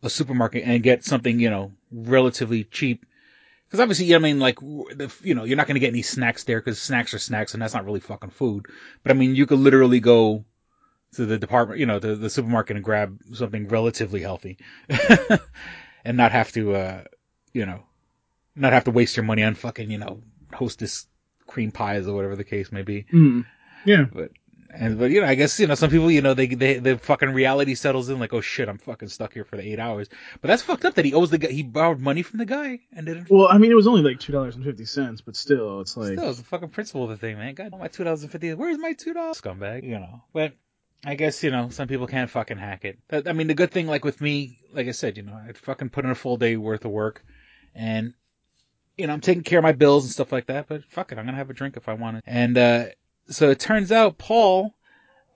a 0.02 0.10
supermarket 0.10 0.64
and 0.66 0.82
get 0.82 1.04
something, 1.04 1.40
you 1.40 1.50
know, 1.50 1.74
relatively 1.92 2.64
cheap. 2.64 3.06
Cause 3.70 3.82
obviously, 3.82 4.16
I 4.16 4.20
mean, 4.20 4.40
like, 4.40 4.60
you 4.62 5.36
know, 5.36 5.44
you're 5.44 5.58
not 5.58 5.68
going 5.68 5.76
to 5.76 5.82
get 5.82 5.90
any 5.90 6.02
snacks 6.02 6.46
there 6.46 6.60
because 6.60 6.82
snacks 6.82 7.14
are 7.14 7.20
snacks 7.20 7.54
and 7.54 7.62
that's 7.62 7.74
not 7.74 7.86
really 7.86 8.00
fucking 8.00 8.30
food. 8.30 8.66
But 9.04 9.12
I 9.12 9.16
mean, 9.16 9.36
you 9.36 9.46
could 9.46 9.60
literally 9.60 10.00
go 10.00 10.46
to 11.14 11.26
the 11.26 11.38
department, 11.38 11.80
you 11.80 11.86
know, 11.86 12.00
the, 12.00 12.16
the 12.16 12.30
supermarket 12.30 12.78
and 12.78 12.86
grab 12.86 13.20
something 13.34 13.68
relatively 13.68 14.22
healthy 14.22 14.58
and 16.06 16.16
not 16.16 16.32
have 16.32 16.52
to, 16.54 16.76
uh, 16.76 17.04
you 17.54 17.66
know, 17.66 17.84
not 18.56 18.74
have 18.74 18.86
to 18.86 18.92
waste 18.92 19.18
your 19.18 19.26
money 19.26 19.44
on 19.44 19.56
fucking, 19.56 19.92
you 19.92 19.98
know, 19.98 20.22
hostess 20.54 21.06
cream 21.46 21.72
pies 21.72 22.08
or 22.08 22.16
whatever 22.16 22.36
the 22.36 22.44
case 22.44 22.72
may 22.72 22.84
be. 22.84 23.06
mm, 23.12 23.46
yeah. 23.86 24.06
But, 24.12 24.32
and, 24.70 25.00
but, 25.00 25.12
you 25.12 25.22
know, 25.22 25.28
I 25.28 25.36
guess, 25.36 25.60
you 25.60 25.68
know, 25.68 25.76
some 25.76 25.90
people, 25.90 26.12
you 26.12 26.22
know, 26.22 26.34
they, 26.34 26.48
they, 26.48 26.80
the 26.80 26.98
fucking 26.98 27.32
reality 27.32 27.76
settles 27.76 28.10
in 28.10 28.20
like, 28.20 28.34
oh 28.34 28.42
shit, 28.42 28.68
I'm 28.68 28.78
fucking 28.78 29.08
stuck 29.10 29.34
here 29.34 29.44
for 29.44 29.58
the 29.58 29.64
eight 29.64 29.80
hours. 29.80 30.10
But 30.42 30.50
that's 30.50 30.62
fucked 30.62 30.86
up 30.86 30.96
that 30.96 31.06
he 31.06 31.14
owes 31.14 31.30
the 31.30 31.38
guy, 31.38 31.50
he 31.50 31.64
borrowed 31.64 32.00
money 32.00 32.22
from 32.22 32.40
the 32.40 32.46
guy 32.46 32.80
and 32.94 33.06
didn't. 33.06 33.30
Well, 33.30 33.48
I 33.50 33.58
mean, 33.58 33.72
it 33.72 33.76
was 33.76 33.88
only 33.88 34.02
like 34.02 34.20
two 34.20 34.34
dollars 34.34 34.56
and 34.56 34.66
fifty 34.66 34.86
cents, 34.86 35.22
but 35.22 35.36
still, 35.36 35.82
it's 35.82 35.96
like 35.96 36.14
Still, 36.14 36.30
it's 36.30 36.40
the 36.40 36.46
fucking 36.46 36.70
principle 36.70 37.04
of 37.04 37.10
the 37.10 37.18
thing, 37.18 37.38
man. 37.38 37.54
God, 37.56 37.72
my 37.78 37.88
two 37.88 38.04
dollars 38.04 38.24
and 38.24 38.32
fifty. 38.32 38.54
Where's 38.54 38.78
my 38.78 38.94
two 38.94 39.14
dollars, 39.14 39.42
scumbag? 39.42 39.84
You 39.84 40.00
know, 40.00 40.22
but 40.34 40.54
I 41.06 41.16
guess 41.16 41.44
you 41.44 41.52
know 41.52 41.70
some 41.70 41.88
people 41.88 42.08
can't 42.08 42.30
fucking 42.30 42.58
hack 42.58 42.86
it. 42.86 43.00
But, 43.08 43.28
I 43.28 43.34
mean, 43.34 43.48
the 43.48 43.54
good 43.54 43.72
thing, 43.72 43.88
like 43.88 44.04
with 44.04 44.20
me, 44.22 44.60
like 44.74 44.88
I 44.88 44.92
said, 44.92 45.18
you 45.18 45.24
know, 45.24 45.34
I 45.34 45.54
fucking 45.54 45.90
put 45.90 46.06
in 46.06 46.12
a 46.12 46.16
full 46.16 46.38
day 46.38 46.58
worth 46.58 46.86
of 46.86 46.92
work, 46.92 47.24
and 47.74 48.14
you 48.98 49.08
know, 49.08 49.14
I'm 49.14 49.22
taking 49.22 49.44
care 49.44 49.60
of 49.60 49.64
my 49.64 49.74
bills 49.74 50.06
and 50.06 50.12
stuff 50.12 50.32
like 50.32 50.48
that. 50.48 50.68
But 50.68 50.84
fuck 50.86 51.12
it, 51.12 51.18
I'm 51.18 51.26
gonna 51.26 51.38
have 51.38 51.50
a 51.50 51.54
drink 51.54 51.78
if 51.78 51.88
I 51.88 51.94
want 51.94 52.18
it. 52.18 52.24
And 52.26 52.58
uh 52.58 52.86
so 53.30 53.50
it 53.50 53.60
turns 53.60 53.92
out, 53.92 54.18
Paul, 54.18 54.76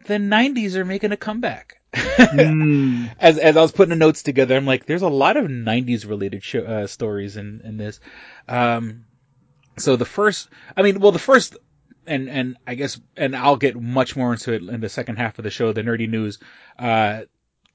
the 0.06 0.16
'90s 0.16 0.76
are 0.76 0.86
making 0.86 1.12
a 1.12 1.18
comeback. 1.18 1.78
mm, 1.94 3.12
as 3.20 3.38
as 3.38 3.58
I 3.58 3.62
was 3.62 3.72
putting 3.72 3.90
the 3.90 3.96
notes 3.96 4.24
together, 4.24 4.56
I'm 4.56 4.66
like, 4.66 4.86
there's 4.86 5.02
a 5.02 5.10
lot 5.10 5.38
of 5.38 5.46
'90s 5.46 6.08
related 6.08 6.44
show, 6.44 6.62
uh, 6.62 6.88
stories 6.88 7.38
in 7.38 7.62
in 7.64 7.78
this. 7.78 8.00
Um, 8.48 9.06
so 9.78 9.96
the 9.96 10.06
first, 10.06 10.50
I 10.76 10.82
mean, 10.82 11.00
well, 11.00 11.12
the 11.12 11.20
first, 11.20 11.58
and 12.06 12.30
and 12.30 12.58
I 12.66 12.76
guess, 12.76 13.00
and 13.18 13.36
I'll 13.36 13.58
get 13.58 13.80
much 13.80 14.16
more 14.16 14.32
into 14.32 14.54
it 14.54 14.64
in 14.64 14.82
the 14.82 14.90
second 14.90 15.18
half 15.18 15.38
of 15.38 15.44
the 15.44 15.52
show, 15.52 15.74
the 15.74 15.84
nerdy 15.84 16.10
news. 16.10 16.40
Uh, 16.78 17.22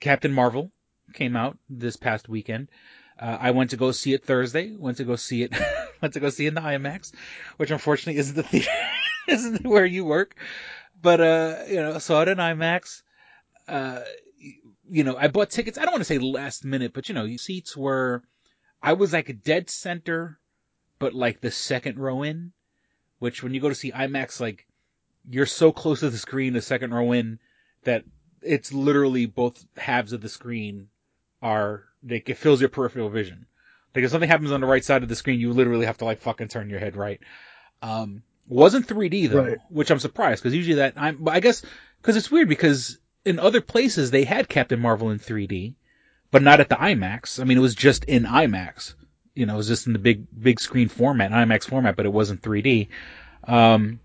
Captain 0.01 0.33
Marvel 0.33 0.71
came 1.15 1.37
out 1.37 1.59
this 1.69 1.97
past 1.97 2.29
weekend. 2.29 2.69
Uh, 3.19 3.39
I 3.41 3.53
went 3.53 3.71
to 3.71 3.77
go 3.77 3.93
see 3.93 4.13
it 4.13 4.25
Thursday. 4.25 4.75
Went 4.77 4.99
to 4.99 5.05
go 5.05 5.17
see 5.17 5.43
it. 5.43 5.53
went 6.03 6.15
to 6.15 6.21
go 6.21 6.29
see 6.29 6.45
it 6.45 6.49
in 6.49 6.55
the 6.55 6.61
IMAX, 6.61 7.13
which 7.57 7.71
unfortunately 7.71 8.19
isn't 8.19 8.37
the 8.37 8.43
theater, 8.43 8.71
isn't 9.29 9.67
where 9.67 9.87
you 9.87 10.05
work. 10.05 10.37
But 11.01 11.21
uh, 11.21 11.57
you 11.69 11.77
know, 11.77 11.99
saw 11.99 12.23
it 12.23 12.29
in 12.29 12.39
IMAX. 12.39 13.03
Uh, 13.69 14.01
you 14.89 15.05
know, 15.05 15.17
I 15.17 15.29
bought 15.29 15.51
tickets. 15.51 15.79
I 15.79 15.83
don't 15.83 15.93
want 15.93 16.01
to 16.01 16.05
say 16.05 16.19
last 16.19 16.65
minute, 16.65 16.93
but 16.93 17.09
you 17.09 17.15
know, 17.15 17.37
seats 17.37 17.77
were. 17.77 18.23
I 18.83 18.93
was 18.93 19.13
like 19.13 19.43
dead 19.43 19.69
center 19.69 20.39
but 20.99 21.15
like 21.15 21.41
the 21.41 21.51
second 21.51 21.99
row 21.99 22.23
in, 22.23 22.53
which 23.19 23.43
when 23.43 23.55
you 23.55 23.61
go 23.61 23.69
to 23.69 23.75
see 23.75 23.93
IMAX, 23.93 24.41
like 24.41 24.67
you're 25.29 25.47
so 25.47 25.73
close 25.73 26.01
to 26.01 26.11
the 26.11 26.19
screen, 26.19 26.53
the 26.53 26.63
second 26.63 26.93
row 26.93 27.13
in, 27.13 27.39
that 27.85 28.05
it's 28.43 28.73
literally 28.73 29.27
both 29.27 29.65
halves 29.77 30.13
of 30.13 30.21
the 30.21 30.29
screen 30.29 30.89
are 31.43 31.85
like 32.09 32.29
it 32.29 32.39
fills 32.39 32.61
your 32.61 32.69
peripheral 32.69 33.11
vision. 33.11 33.47
Like 33.95 34.05
if 34.05 34.11
something 34.11 34.29
happens 34.29 34.53
on 34.53 34.61
the 34.61 34.67
right 34.67 34.85
side 34.85 35.03
of 35.03 35.09
the 35.09 35.17
screen, 35.17 35.41
you 35.41 35.53
literally 35.53 35.87
have 35.87 35.99
to 35.99 36.05
like 36.05 36.21
fucking 36.21 36.49
turn 36.49 36.71
your 36.71 36.81
head 36.81 36.97
right. 36.97 37.21
Um, 37.83 38.23
wasn't 38.49 38.87
3D 38.87 39.29
though, 39.31 39.43
Right. 39.45 39.59
which 39.69 39.91
I'm 39.91 39.99
surprised 39.99 40.43
because 40.43 40.55
usually 40.55 40.77
that 40.77 40.95
I'm, 40.97 41.17
but 41.19 41.35
I 41.35 41.41
guess 41.41 41.63
because 42.01 42.17
it's 42.17 42.31
weird 42.31 42.49
because 42.49 42.99
in 43.25 43.39
other 43.39 43.61
places 43.61 44.11
they 44.11 44.25
had 44.25 44.49
Captain 44.49 44.79
Marvel 44.81 45.11
in 45.11 45.19
3D, 45.19 45.75
but 46.31 46.43
not 46.43 46.61
at 46.61 46.69
the 46.69 46.77
IMAX. 46.77 47.41
I 47.41 47.45
mean, 47.45 47.59
it 47.59 47.63
was 47.63 47.75
just 47.75 48.05
in 48.05 48.25
IMAX. 48.25 48.95
You 49.35 49.47
know, 49.47 49.55
it 49.55 49.59
was 49.59 49.69
just 49.69 49.87
in 49.87 49.93
the 49.93 49.99
big 49.99 50.27
big 50.39 50.61
screen 50.61 50.89
format, 50.89 51.31
IMAX 51.33 51.65
format, 51.69 51.97
but 51.97 52.07
it 52.07 52.13
wasn't 52.13 52.43
3D. 52.43 52.89
Um, 53.45 54.01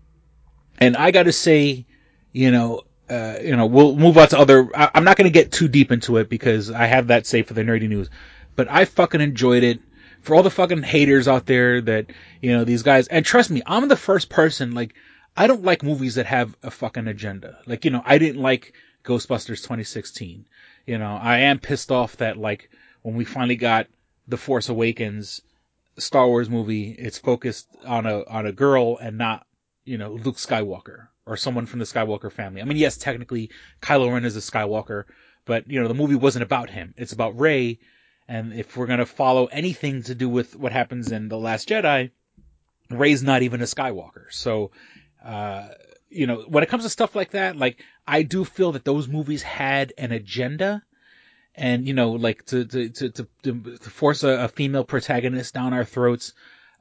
and 0.78 0.96
I 0.96 1.10
got 1.10 1.24
to 1.24 1.32
say, 1.32 1.86
you 2.32 2.50
know, 2.50 2.82
uh, 3.08 3.36
you 3.42 3.56
know, 3.56 3.66
we'll 3.66 3.96
move 3.96 4.18
on 4.18 4.28
to 4.28 4.38
other. 4.38 4.68
I, 4.74 4.90
I'm 4.94 5.04
not 5.04 5.16
going 5.16 5.26
to 5.26 5.32
get 5.32 5.52
too 5.52 5.68
deep 5.68 5.92
into 5.92 6.16
it 6.16 6.28
because 6.28 6.70
I 6.70 6.86
have 6.86 7.08
that 7.08 7.26
saved 7.26 7.48
for 7.48 7.54
the 7.54 7.62
nerdy 7.62 7.88
news. 7.88 8.08
But 8.56 8.68
I 8.70 8.84
fucking 8.84 9.20
enjoyed 9.20 9.62
it. 9.64 9.80
For 10.22 10.34
all 10.34 10.42
the 10.42 10.50
fucking 10.50 10.82
haters 10.82 11.28
out 11.28 11.46
there 11.46 11.80
that 11.80 12.06
you 12.40 12.52
know 12.52 12.64
these 12.64 12.82
guys, 12.82 13.08
and 13.08 13.24
trust 13.24 13.50
me, 13.50 13.62
I'm 13.66 13.88
the 13.88 13.96
first 13.96 14.28
person. 14.28 14.72
Like, 14.72 14.94
I 15.36 15.46
don't 15.46 15.64
like 15.64 15.82
movies 15.82 16.14
that 16.14 16.26
have 16.26 16.56
a 16.62 16.70
fucking 16.70 17.08
agenda. 17.08 17.58
Like, 17.66 17.84
you 17.84 17.90
know, 17.90 18.02
I 18.04 18.18
didn't 18.18 18.40
like 18.40 18.74
Ghostbusters 19.04 19.62
2016. 19.62 20.46
You 20.86 20.98
know, 20.98 21.18
I 21.20 21.38
am 21.38 21.58
pissed 21.58 21.90
off 21.90 22.16
that 22.18 22.36
like 22.36 22.70
when 23.02 23.16
we 23.16 23.24
finally 23.24 23.56
got 23.56 23.86
The 24.28 24.36
Force 24.36 24.68
Awakens, 24.68 25.40
Star 25.98 26.26
Wars 26.26 26.48
movie, 26.48 26.90
it's 26.90 27.18
focused 27.18 27.68
on 27.84 28.06
a 28.06 28.24
on 28.24 28.46
a 28.46 28.52
girl 28.52 28.96
and 28.98 29.18
not 29.18 29.46
you 29.84 29.98
know 29.98 30.12
Luke 30.12 30.36
Skywalker 30.36 31.08
or 31.26 31.36
someone 31.36 31.66
from 31.66 31.78
the 31.78 31.84
Skywalker 31.84 32.32
family. 32.32 32.60
I 32.60 32.64
mean, 32.64 32.78
yes, 32.78 32.96
technically 32.96 33.50
Kylo 33.80 34.12
Ren 34.12 34.24
is 34.24 34.36
a 34.36 34.40
Skywalker, 34.40 35.04
but 35.44 35.68
you 35.70 35.80
know 35.80 35.88
the 35.88 35.94
movie 35.94 36.14
wasn't 36.14 36.44
about 36.44 36.70
him. 36.70 36.94
It's 36.96 37.12
about 37.12 37.38
Rey, 37.38 37.78
and 38.32 38.54
if 38.54 38.78
we're 38.78 38.86
gonna 38.86 39.04
follow 39.04 39.44
anything 39.44 40.02
to 40.04 40.14
do 40.14 40.26
with 40.26 40.56
what 40.56 40.72
happens 40.72 41.12
in 41.12 41.28
the 41.28 41.36
Last 41.36 41.68
Jedi, 41.68 42.10
Rey's 42.88 43.22
not 43.22 43.42
even 43.42 43.60
a 43.60 43.66
Skywalker. 43.66 44.24
So, 44.30 44.70
uh, 45.22 45.68
you 46.08 46.26
know, 46.26 46.46
when 46.48 46.62
it 46.64 46.70
comes 46.70 46.84
to 46.84 46.88
stuff 46.88 47.14
like 47.14 47.32
that, 47.32 47.58
like 47.58 47.84
I 48.06 48.22
do 48.22 48.46
feel 48.46 48.72
that 48.72 48.86
those 48.86 49.06
movies 49.06 49.42
had 49.42 49.92
an 49.98 50.12
agenda. 50.12 50.82
And 51.54 51.86
you 51.86 51.92
know, 51.92 52.12
like 52.12 52.46
to 52.46 52.64
to 52.64 52.88
to 52.88 53.10
to, 53.10 53.26
to 53.42 53.90
force 53.90 54.22
a, 54.22 54.44
a 54.44 54.48
female 54.48 54.84
protagonist 54.84 55.52
down 55.52 55.74
our 55.74 55.84
throats, 55.84 56.32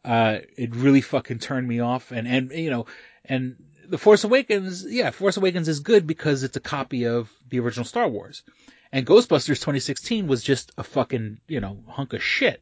uh, 0.05 0.37
it 0.55 0.73
really 0.73 1.01
fucking 1.01 1.39
turned 1.39 1.67
me 1.67 1.81
off. 1.81 2.13
And 2.13 2.29
and 2.29 2.51
you 2.53 2.69
know, 2.69 2.85
and 3.25 3.57
the 3.89 3.97
Force 3.97 4.23
Awakens, 4.23 4.85
yeah, 4.89 5.11
Force 5.11 5.35
Awakens 5.35 5.67
is 5.67 5.81
good 5.81 6.07
because 6.07 6.43
it's 6.43 6.55
a 6.55 6.61
copy 6.61 7.07
of 7.07 7.29
the 7.49 7.59
original 7.59 7.83
Star 7.83 8.07
Wars. 8.07 8.43
And 8.91 9.05
Ghostbusters 9.05 9.59
2016 9.59 10.27
was 10.27 10.43
just 10.43 10.71
a 10.77 10.83
fucking, 10.83 11.39
you 11.47 11.61
know, 11.61 11.79
hunk 11.87 12.13
of 12.13 12.21
shit. 12.21 12.61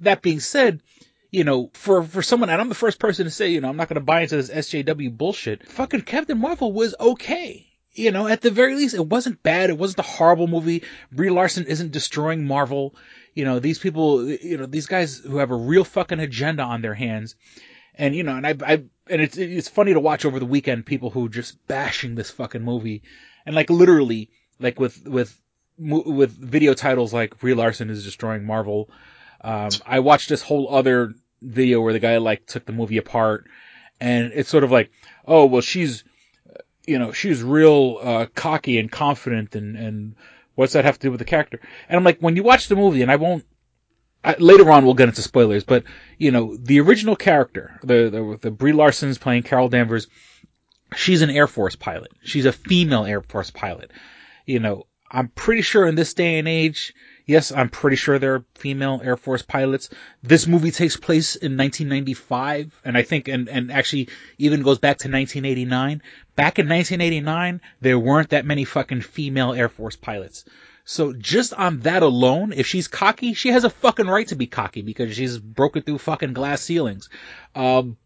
That 0.00 0.22
being 0.22 0.40
said, 0.40 0.82
you 1.30 1.44
know, 1.44 1.70
for, 1.72 2.02
for 2.02 2.22
someone, 2.22 2.50
and 2.50 2.60
I'm 2.60 2.68
the 2.68 2.74
first 2.74 2.98
person 2.98 3.24
to 3.24 3.30
say, 3.30 3.48
you 3.48 3.60
know, 3.60 3.68
I'm 3.68 3.76
not 3.76 3.88
going 3.88 3.96
to 3.96 4.00
buy 4.00 4.20
into 4.20 4.36
this 4.36 4.50
SJW 4.50 5.16
bullshit. 5.16 5.66
Fucking 5.66 6.02
Captain 6.02 6.38
Marvel 6.38 6.72
was 6.72 6.94
okay. 7.00 7.66
You 7.92 8.10
know, 8.10 8.26
at 8.26 8.40
the 8.40 8.50
very 8.50 8.74
least, 8.74 8.94
it 8.94 9.06
wasn't 9.06 9.42
bad. 9.42 9.70
It 9.70 9.78
wasn't 9.78 10.00
a 10.00 10.02
horrible 10.02 10.48
movie. 10.48 10.82
Brie 11.12 11.30
Larson 11.30 11.64
isn't 11.64 11.92
destroying 11.92 12.44
Marvel. 12.44 12.94
You 13.34 13.44
know, 13.44 13.58
these 13.58 13.78
people, 13.78 14.28
you 14.28 14.58
know, 14.58 14.66
these 14.66 14.86
guys 14.86 15.18
who 15.18 15.38
have 15.38 15.50
a 15.50 15.56
real 15.56 15.84
fucking 15.84 16.20
agenda 16.20 16.62
on 16.64 16.82
their 16.82 16.94
hands. 16.94 17.36
And, 17.94 18.14
you 18.14 18.24
know, 18.24 18.36
and 18.36 18.46
I, 18.46 18.54
I, 18.66 18.72
and 19.08 19.22
it's, 19.22 19.38
it's 19.38 19.68
funny 19.68 19.92
to 19.92 20.00
watch 20.00 20.24
over 20.24 20.40
the 20.40 20.46
weekend 20.46 20.86
people 20.86 21.10
who 21.10 21.26
are 21.26 21.30
just 21.30 21.66
bashing 21.68 22.16
this 22.16 22.32
fucking 22.32 22.62
movie. 22.62 23.02
And 23.46 23.54
like 23.54 23.70
literally, 23.70 24.30
like 24.58 24.80
with, 24.80 25.06
with, 25.06 25.40
with 25.78 26.30
video 26.30 26.74
titles 26.74 27.12
like 27.12 27.38
Brie 27.38 27.54
Larson 27.54 27.90
is 27.90 28.04
destroying 28.04 28.44
Marvel. 28.44 28.88
Um, 29.40 29.70
I 29.84 30.00
watched 30.00 30.28
this 30.28 30.42
whole 30.42 30.74
other 30.74 31.14
video 31.42 31.80
where 31.80 31.92
the 31.92 31.98
guy 31.98 32.16
like 32.18 32.46
took 32.46 32.64
the 32.64 32.72
movie 32.72 32.96
apart 32.96 33.46
and 34.00 34.32
it's 34.34 34.48
sort 34.48 34.64
of 34.64 34.70
like, 34.70 34.90
oh, 35.26 35.46
well, 35.46 35.60
she's, 35.60 36.04
you 36.86 36.98
know, 36.98 37.12
she's 37.12 37.42
real, 37.42 37.98
uh, 38.00 38.26
cocky 38.34 38.78
and 38.78 38.90
confident 38.90 39.54
and, 39.54 39.76
and 39.76 40.16
what's 40.54 40.72
that 40.74 40.84
have 40.84 40.98
to 40.98 41.06
do 41.06 41.10
with 41.10 41.18
the 41.18 41.24
character? 41.24 41.60
And 41.88 41.96
I'm 41.96 42.04
like, 42.04 42.20
when 42.20 42.36
you 42.36 42.42
watch 42.42 42.68
the 42.68 42.76
movie, 42.76 43.02
and 43.02 43.10
I 43.10 43.16
won't, 43.16 43.44
I, 44.22 44.36
later 44.38 44.70
on 44.70 44.84
we'll 44.84 44.94
get 44.94 45.08
into 45.08 45.22
spoilers, 45.22 45.64
but, 45.64 45.84
you 46.18 46.30
know, 46.30 46.56
the 46.56 46.80
original 46.80 47.16
character, 47.16 47.78
the, 47.82 48.08
the, 48.10 48.38
the 48.40 48.50
Brie 48.50 48.72
Larson's 48.72 49.18
playing 49.18 49.42
Carol 49.42 49.68
Danvers, 49.68 50.06
she's 50.96 51.22
an 51.22 51.30
Air 51.30 51.46
Force 51.46 51.76
pilot. 51.76 52.12
She's 52.22 52.46
a 52.46 52.52
female 52.52 53.04
Air 53.04 53.20
Force 53.20 53.50
pilot. 53.50 53.90
You 54.46 54.60
know, 54.60 54.86
I'm 55.14 55.28
pretty 55.28 55.62
sure 55.62 55.86
in 55.86 55.94
this 55.94 56.12
day 56.12 56.40
and 56.40 56.48
age, 56.48 56.92
yes, 57.24 57.52
I'm 57.52 57.68
pretty 57.68 57.94
sure 57.94 58.18
there 58.18 58.34
are 58.34 58.44
female 58.56 59.00
Air 59.04 59.16
Force 59.16 59.42
pilots. 59.42 59.88
This 60.24 60.48
movie 60.48 60.72
takes 60.72 60.96
place 60.96 61.36
in 61.36 61.56
1995, 61.56 62.80
and 62.84 62.98
I 62.98 63.02
think, 63.02 63.28
and, 63.28 63.48
and 63.48 63.70
actually 63.70 64.08
even 64.38 64.62
goes 64.62 64.78
back 64.78 64.98
to 64.98 65.08
1989. 65.08 66.02
Back 66.34 66.58
in 66.58 66.68
1989, 66.68 67.60
there 67.80 67.96
weren't 67.96 68.30
that 68.30 68.44
many 68.44 68.64
fucking 68.64 69.02
female 69.02 69.52
Air 69.52 69.68
Force 69.68 69.94
pilots. 69.94 70.44
So 70.84 71.12
just 71.12 71.54
on 71.54 71.78
that 71.80 72.02
alone, 72.02 72.52
if 72.52 72.66
she's 72.66 72.88
cocky, 72.88 73.34
she 73.34 73.50
has 73.50 73.62
a 73.62 73.70
fucking 73.70 74.08
right 74.08 74.26
to 74.28 74.34
be 74.34 74.48
cocky 74.48 74.82
because 74.82 75.14
she's 75.14 75.38
broken 75.38 75.82
through 75.82 75.98
fucking 75.98 76.32
glass 76.32 76.60
ceilings. 76.60 77.08
Um, 77.54 77.96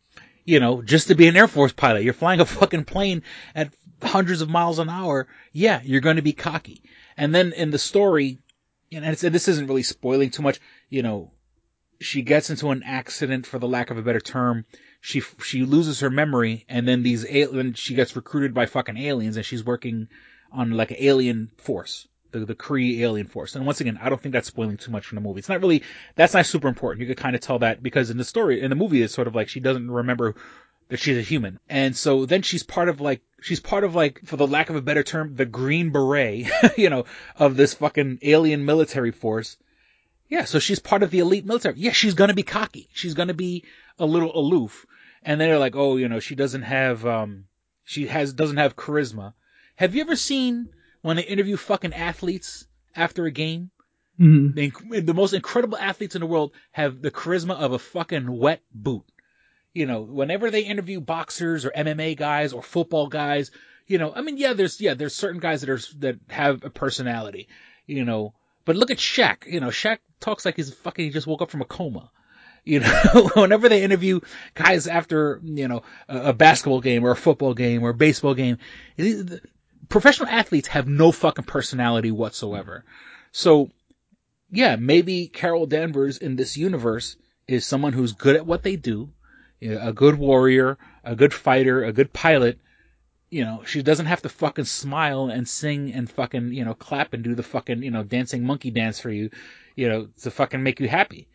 you 0.45 0.61
know, 0.61 0.83
just 0.83 1.09
to 1.09 1.15
be 1.15 1.27
an 1.27 1.37
Air 1.37 1.49
Force 1.49 1.73
pilot, 1.73 2.03
you're 2.03 2.13
flying 2.13 2.41
a 2.41 2.45
fucking 2.45 2.85
plane 2.85 3.23
at 3.55 3.73
hundreds 4.03 4.43
of 4.43 4.51
miles 4.51 4.79
an 4.79 4.91
hour. 4.91 5.27
Yeah, 5.55 5.81
you're 5.83 6.03
going 6.03 6.17
to 6.17 6.23
be 6.23 6.35
cocky. 6.35 6.83
And 7.19 7.35
then 7.35 7.53
in 7.53 7.73
the 7.73 7.79
story, 7.79 8.39
and, 8.93 9.05
this 9.05 9.49
isn't 9.49 9.67
really 9.67 9.83
spoiling 9.83 10.31
too 10.31 10.43
much, 10.43 10.61
you 10.89 11.03
know, 11.03 11.33
she 12.01 12.23
gets 12.23 12.49
into 12.49 12.71
an 12.71 12.85
accident 12.85 13.45
for 13.45 13.59
the 13.59 13.67
lack 13.67 13.91
of 13.91 13.99
a 13.99 14.03
better 14.03 14.21
term. 14.21 14.65
She, 15.01 15.21
she 15.45 15.65
loses 15.65 15.99
her 16.01 16.11
memory 16.11 16.65
and 16.69 16.87
then 16.87 17.03
these, 17.03 17.25
then 17.25 17.75
she 17.75 17.97
gets 17.97 18.15
recruited 18.15 18.55
by 18.55 18.67
fucking 18.67 18.97
aliens 18.97 19.37
and 19.37 19.45
she's 19.45 19.65
working 19.65 20.07
on 20.53 20.71
like 20.71 20.93
an 20.93 20.99
alien 21.01 21.51
force. 21.59 22.07
The, 22.31 22.45
the 22.45 22.55
Kree 22.55 23.01
alien 23.01 23.27
force. 23.27 23.57
And 23.57 23.67
once 23.67 23.81
again, 23.81 23.99
I 24.01 24.11
don't 24.11 24.23
think 24.23 24.35
that's 24.35 24.47
spoiling 24.47 24.77
too 24.77 24.93
much 24.93 25.07
from 25.07 25.17
the 25.17 25.23
movie. 25.23 25.41
It's 25.41 25.49
not 25.49 25.61
really, 25.61 25.83
that's 26.15 26.35
not 26.35 26.47
super 26.47 26.69
important. 26.69 27.01
You 27.01 27.09
could 27.09 27.23
kind 27.23 27.35
of 27.35 27.41
tell 27.41 27.59
that 27.61 27.83
because 27.83 28.11
in 28.11 28.19
the 28.19 28.25
story, 28.25 28.61
in 28.61 28.71
the 28.71 28.77
movie, 28.77 29.03
it's 29.03 29.15
sort 29.15 29.27
of 29.27 29.35
like 29.35 29.49
she 29.49 29.61
doesn't 29.61 29.91
remember 29.91 30.37
that 30.89 30.99
she's 30.99 31.19
a 31.19 31.23
human. 31.23 31.59
And 31.69 31.97
so 31.97 32.27
then 32.27 32.43
she's 32.43 32.63
part 32.63 32.89
of 32.89 33.01
like, 33.01 33.21
she's 33.41 33.61
part 33.61 33.85
of 33.85 33.95
like, 33.95 34.21
for 34.25 34.37
the 34.37 34.47
lack 34.47 34.71
of 34.71 34.77
a 34.77 34.83
better 34.83 35.03
term, 35.03 35.35
the 35.35 35.45
green 35.45 35.91
beret, 35.91 36.49
you 36.77 36.91
know, 36.91 37.05
of 37.37 37.57
this 37.57 37.75
fucking 37.75 38.19
alien 38.23 38.65
military 38.65 39.11
force. 39.13 39.57
Yeah, 40.29 40.45
so 40.45 40.59
she's 40.59 40.79
part 40.79 41.03
of 41.03 41.11
the 41.11 41.21
elite 41.21 41.47
military. 41.47 41.77
Yeah, 41.79 41.93
she's 41.93 42.15
gonna 42.15 42.35
be 42.35 42.43
cocky. 42.43 42.89
She's 42.93 43.15
gonna 43.15 43.35
be 43.35 43.65
a 43.99 44.07
little 44.07 44.37
aloof. 44.39 44.87
And 45.23 45.41
they're 45.41 45.59
like, 45.59 45.75
oh, 45.77 45.97
you 45.97 46.09
know, 46.09 46.21
she 46.21 46.35
doesn't 46.35 46.63
have, 46.63 47.05
um, 47.07 47.45
she 47.85 48.07
has, 48.07 48.33
doesn't 48.33 48.59
have 48.59 48.77
charisma. 48.77 49.33
Have 49.77 49.95
you 49.95 50.01
ever 50.03 50.17
seen 50.17 50.69
when 51.03 51.17
they 51.17 51.23
interview 51.23 51.57
fucking 51.57 51.95
athletes 51.95 52.67
after 52.95 53.25
a 53.27 53.31
game? 53.31 53.71
Mhm. 54.19 54.55
The, 54.55 55.01
the 55.01 55.15
most 55.15 55.33
incredible 55.33 55.79
athletes 55.79 56.17
in 56.17 56.21
the 56.21 56.27
world 56.27 56.53
have 56.73 57.01
the 57.01 57.11
charisma 57.11 57.55
of 57.55 57.73
a 57.73 57.79
fucking 57.79 58.31
wet 58.31 58.63
boot. 58.75 59.05
You 59.79 59.87
know, 59.87 60.01
whenever 60.01 60.51
they 60.51 60.63
interview 60.63 61.01
boxers 61.01 61.65
or 61.65 61.71
MMA 61.71 62.17
guys 62.17 62.53
or 62.53 62.65
football 62.65 63.07
guys, 63.07 63.53
you 63.87 63.99
know, 63.99 64.13
I 64.13 64.23
mean, 64.23 64.37
yeah, 64.37 64.53
there's, 64.53 64.81
yeah, 64.81 64.95
there's 64.95 65.15
certain 65.15 65.39
guys 65.39 65.61
that 65.61 65.71
are, 65.71 65.79
that 66.01 66.17
have 66.31 66.65
a 66.65 66.71
personality, 66.71 67.47
you 67.87 68.05
know, 68.05 68.35
but 68.65 68.75
look 68.75 68.91
at 68.91 68.99
Shaq, 68.99 69.47
you 69.47 69.61
know, 69.61 69.69
Shaq 69.69 69.99
talks 70.19 70.45
like 70.45 70.57
he's 70.57 70.75
fucking, 70.75 71.05
he 71.05 71.11
just 71.13 71.29
woke 71.29 71.43
up 71.43 71.51
from 71.53 71.63
a 71.63 71.65
coma. 71.65 72.11
You 72.65 72.81
know, 72.81 73.31
whenever 73.35 73.71
they 73.71 73.83
interview 73.83 74.21
guys 74.53 74.89
after, 74.89 75.41
you 75.43 75.69
know, 75.69 75.85
a, 76.07 76.31
a 76.31 76.33
basketball 76.35 76.81
game 76.83 77.03
or 77.03 77.13
a 77.13 77.17
football 77.17 77.55
game 77.55 77.83
or 77.83 77.91
a 77.91 77.95
baseball 77.95 78.35
game, 78.35 78.59
professional 79.89 80.29
athletes 80.29 80.69
have 80.69 80.87
no 80.87 81.11
fucking 81.13 81.47
personality 81.47 82.11
whatsoever. 82.11 82.85
So, 83.33 83.71
yeah, 84.51 84.77
maybe 84.77 85.29
Carol 85.29 85.65
Danvers 85.67 86.19
in 86.19 86.37
this 86.37 86.59
universe 86.59 87.17
is 87.47 87.65
someone 87.65 87.95
who's 87.95 88.13
good 88.13 88.37
at 88.37 88.45
what 88.45 88.65
they 88.65 88.77
do, 88.77 89.13
you 89.61 89.75
know, 89.75 89.89
a 89.89 89.93
good 89.93 90.17
warrior, 90.17 90.79
a 91.05 91.17
good 91.17 91.35
fighter, 91.35 91.85
a 91.85 91.93
good 91.93 92.13
pilot. 92.13 92.59
You 93.31 93.45
know, 93.45 93.63
she 93.67 93.83
doesn't 93.83 94.07
have 94.07 94.23
to 94.23 94.29
fucking 94.29 94.65
smile 94.65 95.29
and 95.29 95.47
sing 95.47 95.93
and 95.93 96.11
fucking, 96.11 96.53
you 96.53 96.65
know, 96.65 96.75
clap 96.75 97.13
and 97.13 97.23
do 97.23 97.35
the 97.35 97.43
fucking, 97.43 97.83
you 97.83 97.91
know, 97.91 98.03
dancing 98.03 98.45
monkey 98.45 98.71
dance 98.71 99.01
for 99.01 99.11
you, 99.11 99.31
you 99.77 99.89
know, 99.89 100.09
to 100.23 100.31
fucking 100.31 100.63
make 100.63 100.81
you 100.81 100.89
happy. 100.89 101.29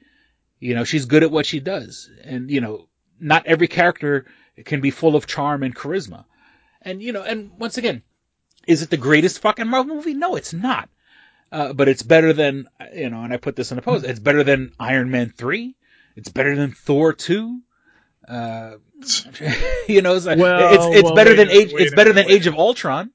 You 0.60 0.75
know, 0.75 0.86
she's 0.86 1.06
good 1.06 1.24
at 1.24 1.32
what 1.32 1.46
she 1.46 1.60
does. 1.60 2.10
And, 2.24 2.50
you 2.50 2.62
know, 2.62 2.88
not 3.20 3.46
every 3.46 3.68
character 3.68 4.25
can 4.65 4.82
be 4.82 4.92
full 4.92 5.15
of 5.15 5.27
charm 5.27 5.62
and 5.62 5.75
charisma. 5.75 6.25
And, 6.82 7.01
you 7.01 7.12
know, 7.12 7.22
and 7.22 7.51
once 7.60 7.77
again, 7.77 8.01
is 8.68 8.82
it 8.82 8.89
the 8.89 8.98
greatest 8.98 9.39
fucking 9.39 9.68
Marvel 9.68 9.96
movie? 9.96 10.13
No, 10.13 10.36
it's 10.36 10.53
not. 10.53 10.89
Uh, 11.51 11.74
but 11.74 11.88
it's 11.88 12.01
better 12.01 12.34
than, 12.34 12.68
you 12.94 13.10
know, 13.10 13.24
and 13.24 13.32
I 13.32 13.38
put 13.38 13.56
this 13.56 13.72
in 13.72 13.77
a 13.77 13.82
post, 13.82 14.06
it's 14.06 14.20
better 14.20 14.44
than 14.44 14.72
Iron 14.80 15.12
Man 15.12 15.30
3. 15.30 15.75
It's 16.15 16.30
better 16.30 16.56
than 16.56 16.72
Thor 16.72 17.13
two. 17.13 17.62
Uh, 18.27 18.75
you 19.88 20.01
know, 20.01 20.15
it's, 20.15 20.25
Well, 20.25 20.74
it's 20.74 20.98
it's 20.98 21.03
well, 21.03 21.15
better 21.15 21.32
wait 21.32 21.36
than 21.38 21.50
Age. 21.50 21.74
It's 21.74 21.96
better 21.96 22.13
than 22.13 22.25
wait 22.27 22.36
Age 22.36 22.48
of 22.48 22.56
Ultron. 22.56 23.12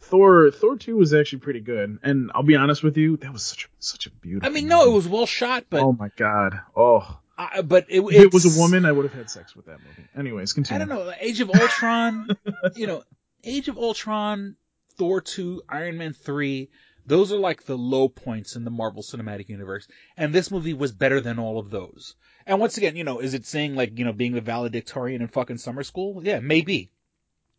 Thor 0.00 0.50
Thor 0.50 0.76
two 0.76 0.96
was 0.96 1.12
actually 1.12 1.40
pretty 1.40 1.60
good, 1.60 1.98
and 2.02 2.30
I'll 2.34 2.42
be 2.42 2.56
honest 2.56 2.82
with 2.82 2.96
you, 2.96 3.16
that 3.18 3.32
was 3.32 3.42
such 3.42 3.64
a, 3.66 3.68
such 3.78 4.06
a 4.06 4.10
beautiful. 4.10 4.48
I 4.48 4.52
mean, 4.52 4.68
no, 4.68 4.86
it 4.86 4.92
was 4.92 5.06
well 5.06 5.26
shot, 5.26 5.66
but 5.68 5.82
oh 5.82 5.92
my 5.92 6.10
god, 6.16 6.60
oh. 6.76 7.18
I, 7.36 7.62
but 7.62 7.86
it, 7.88 8.00
If 8.00 8.22
it 8.22 8.32
was 8.32 8.56
a 8.56 8.60
woman, 8.60 8.84
I 8.84 8.90
would 8.90 9.04
have 9.04 9.14
had 9.14 9.30
sex 9.30 9.54
with 9.54 9.66
that 9.66 9.78
movie. 9.78 10.08
Anyways, 10.16 10.52
continue. 10.54 10.82
I 10.82 10.86
don't 10.86 11.06
know. 11.06 11.12
Age 11.20 11.40
of 11.40 11.50
Ultron, 11.50 12.28
you 12.74 12.88
know, 12.88 13.04
Age 13.44 13.68
of 13.68 13.78
Ultron, 13.78 14.56
Thor 14.96 15.20
2, 15.20 15.62
Iron 15.68 15.98
Man 15.98 16.14
3, 16.14 16.68
those 17.08 17.32
are 17.32 17.38
like 17.38 17.64
the 17.64 17.76
low 17.76 18.08
points 18.08 18.54
in 18.54 18.64
the 18.64 18.70
Marvel 18.70 19.02
Cinematic 19.02 19.48
Universe. 19.48 19.88
And 20.16 20.34
this 20.34 20.50
movie 20.50 20.74
was 20.74 20.92
better 20.92 21.20
than 21.20 21.38
all 21.38 21.58
of 21.58 21.70
those. 21.70 22.14
And 22.46 22.60
once 22.60 22.76
again, 22.76 22.96
you 22.96 23.04
know, 23.04 23.18
is 23.20 23.34
it 23.34 23.46
saying 23.46 23.74
like, 23.74 23.98
you 23.98 24.04
know, 24.04 24.12
being 24.12 24.34
the 24.34 24.40
valedictorian 24.40 25.22
in 25.22 25.28
fucking 25.28 25.58
summer 25.58 25.82
school? 25.82 26.22
Yeah, 26.22 26.40
maybe. 26.40 26.90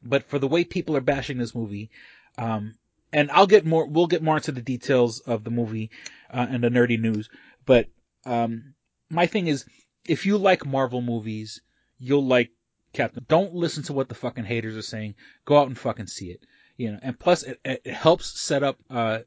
But 0.04 0.24
for 0.30 0.40
the 0.40 0.48
way 0.48 0.64
people 0.64 0.96
are 0.96 1.02
bashing 1.02 1.38
this 1.38 1.56
movie, 1.56 1.90
um, 2.38 2.76
and 3.12 3.32
I'll 3.32 3.48
get 3.48 3.66
more, 3.66 3.88
we'll 3.88 4.08
get 4.08 4.24
more 4.24 4.38
into 4.38 4.52
the 4.52 4.62
details 4.62 5.20
of 5.20 5.44
the 5.44 5.52
movie, 5.52 5.90
uh, 6.32 6.46
and 6.50 6.64
the 6.64 6.70
nerdy 6.70 7.00
news. 7.00 7.30
But, 7.66 7.88
um, 8.26 8.76
my 9.10 9.26
thing 9.26 9.48
is, 9.48 9.66
if 10.08 10.26
you 10.26 10.38
like 10.38 10.66
Marvel 10.66 11.02
movies, 11.02 11.62
you'll 11.98 12.26
like 12.26 12.52
Captain. 12.94 13.26
Don't 13.28 13.54
listen 13.54 13.84
to 13.84 13.94
what 13.94 14.10
the 14.10 14.16
fucking 14.16 14.46
haters 14.46 14.78
are 14.78 14.84
saying. 14.84 15.16
Go 15.46 15.58
out 15.58 15.68
and 15.68 15.78
fucking 15.78 16.08
see 16.08 16.28
it. 16.28 16.46
You 16.78 16.94
know, 16.94 17.00
and 17.02 17.20
plus 17.20 17.44
it, 17.44 17.60
it 17.66 17.88
helps 17.88 18.40
set 18.40 18.64
up, 18.64 18.78
uh, 18.90 19.20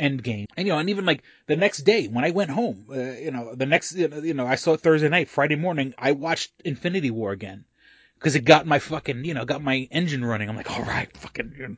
Endgame. 0.00 0.46
And 0.56 0.66
you 0.66 0.72
know, 0.72 0.78
and 0.78 0.90
even 0.90 1.04
like 1.04 1.22
the 1.46 1.56
next 1.56 1.82
day 1.82 2.06
when 2.06 2.24
I 2.24 2.30
went 2.30 2.50
home, 2.50 2.86
uh, 2.90 2.98
you 2.98 3.30
know, 3.30 3.54
the 3.54 3.66
next, 3.66 3.94
you 3.94 4.34
know, 4.34 4.46
I 4.46 4.54
saw 4.54 4.72
it 4.72 4.80
Thursday 4.80 5.08
night, 5.08 5.28
Friday 5.28 5.56
morning, 5.56 5.94
I 5.98 6.12
watched 6.12 6.52
Infinity 6.64 7.10
War 7.10 7.32
again. 7.32 7.64
Cause 8.18 8.34
it 8.34 8.44
got 8.44 8.66
my 8.66 8.80
fucking, 8.80 9.24
you 9.24 9.32
know, 9.32 9.46
got 9.46 9.62
my 9.62 9.88
engine 9.90 10.22
running. 10.22 10.50
I'm 10.50 10.56
like, 10.56 10.70
all 10.70 10.82
right, 10.84 11.10
fucking, 11.16 11.54
you 11.56 11.68
know, 11.68 11.76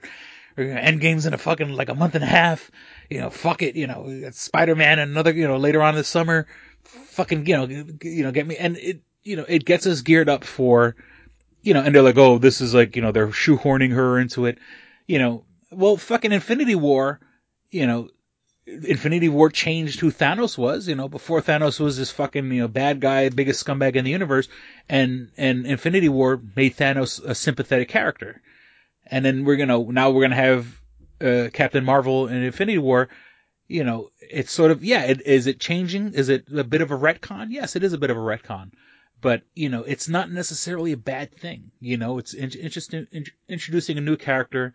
Endgame's 0.59 1.25
in 1.25 1.35
a 1.35 1.39
fucking 1.39 1.71
like 1.71 1.89
a 1.89 1.95
month 1.95 2.17
and 2.17 2.25
a 2.25 2.27
half. 2.27 2.69
You 3.09 3.21
know, 3.21 3.31
fuck 3.31 3.63
it. 3.63 3.77
You 3.77 3.87
know, 3.87 4.31
Spider-Man 4.33 4.99
and 4.99 5.13
another, 5.13 5.33
you 5.33 5.47
know, 5.47 5.57
later 5.57 5.81
on 5.83 5.95
this 5.95 6.09
summer, 6.09 6.49
fucking, 6.83 7.47
you 7.47 7.57
know, 7.57 7.67
you 8.03 8.25
know, 8.25 8.33
get 8.33 8.47
me. 8.47 8.57
And 8.57 8.77
it, 8.77 9.03
you 9.23 9.37
know, 9.37 9.45
it 9.49 9.65
gets 9.65 9.87
us 9.87 10.01
geared 10.01 10.29
up 10.29 10.43
for, 10.43 10.97
you 11.63 11.75
know, 11.75 11.81
and 11.81 11.95
they're 11.95 12.03
like, 12.03 12.19
oh, 12.19 12.39
this 12.39 12.61
is 12.61 12.75
like, 12.75 12.97
you 12.97 13.03
know, 13.03 13.13
they're 13.13 13.29
shoehorning 13.29 13.93
her 13.93 14.19
into 14.19 14.47
it. 14.47 14.59
You 15.07 15.21
know, 15.21 15.45
well, 15.71 15.97
fucking 15.97 16.33
Infinity 16.33 16.75
War, 16.75 17.21
you 17.73 17.87
know, 17.87 18.09
Infinity 18.67 19.29
War 19.29 19.51
changed 19.51 19.99
who 19.99 20.13
Thanos 20.13 20.57
was. 20.57 20.87
You 20.87 20.95
know, 20.95 21.09
before 21.09 21.43
Thanos 21.43 21.81
was 21.81 21.97
this 21.97 22.13
fucking 22.13 22.53
you 22.53 22.61
know 22.61 22.69
bad 22.69 23.01
guy, 23.01 23.29
biggest 23.29 23.65
scumbag 23.65 23.97
in 23.97 24.05
the 24.05 24.11
universe, 24.11 24.49
and 24.89 25.31
and 25.37 25.67
Infinity 25.67 26.09
War 26.09 26.41
made 26.55 26.77
Thanos 26.77 27.23
a 27.25 27.35
sympathetic 27.35 27.89
character. 27.89 28.41
And 29.07 29.25
then 29.25 29.45
we're 29.45 29.57
gonna 29.57 29.81
now 29.93 30.11
we're 30.11 30.23
gonna 30.23 30.37
have 30.37 30.81
uh, 31.21 31.49
Captain 31.53 31.85
Marvel 31.85 32.29
in 32.29 32.37
Infinity 32.37 32.79
War. 32.79 33.09
You 33.67 33.85
know, 33.85 34.11
it's 34.21 34.53
sort 34.53 34.71
of 34.71 34.85
yeah. 34.85 35.03
It, 35.05 35.27
is 35.27 35.47
it 35.49 35.59
changing? 35.59 36.15
Is 36.15 36.29
it 36.29 36.47
a 36.55 36.63
bit 36.63 36.83
of 36.83 36.93
a 36.93 36.99
retcon? 36.99 37.49
Yes, 37.51 37.75
it 37.75 37.83
is 37.83 37.93
a 37.93 37.99
bit 37.99 38.11
of 38.11 38.17
a 38.17 38.21
retcon. 38.21 38.71
But 39.21 39.43
you 39.55 39.71
know, 39.71 39.83
it's 39.83 40.09
not 40.09 40.31
necessarily 40.31 40.93
a 40.93 40.97
bad 40.97 41.35
thing. 41.35 41.73
You 41.81 41.97
know, 41.97 42.19
it's 42.19 42.35
in- 42.35 42.51
interesting 42.51 43.07
in- 43.11 43.27
introducing 43.49 43.99
a 43.99 44.03
new 44.03 44.17
character 44.17 44.75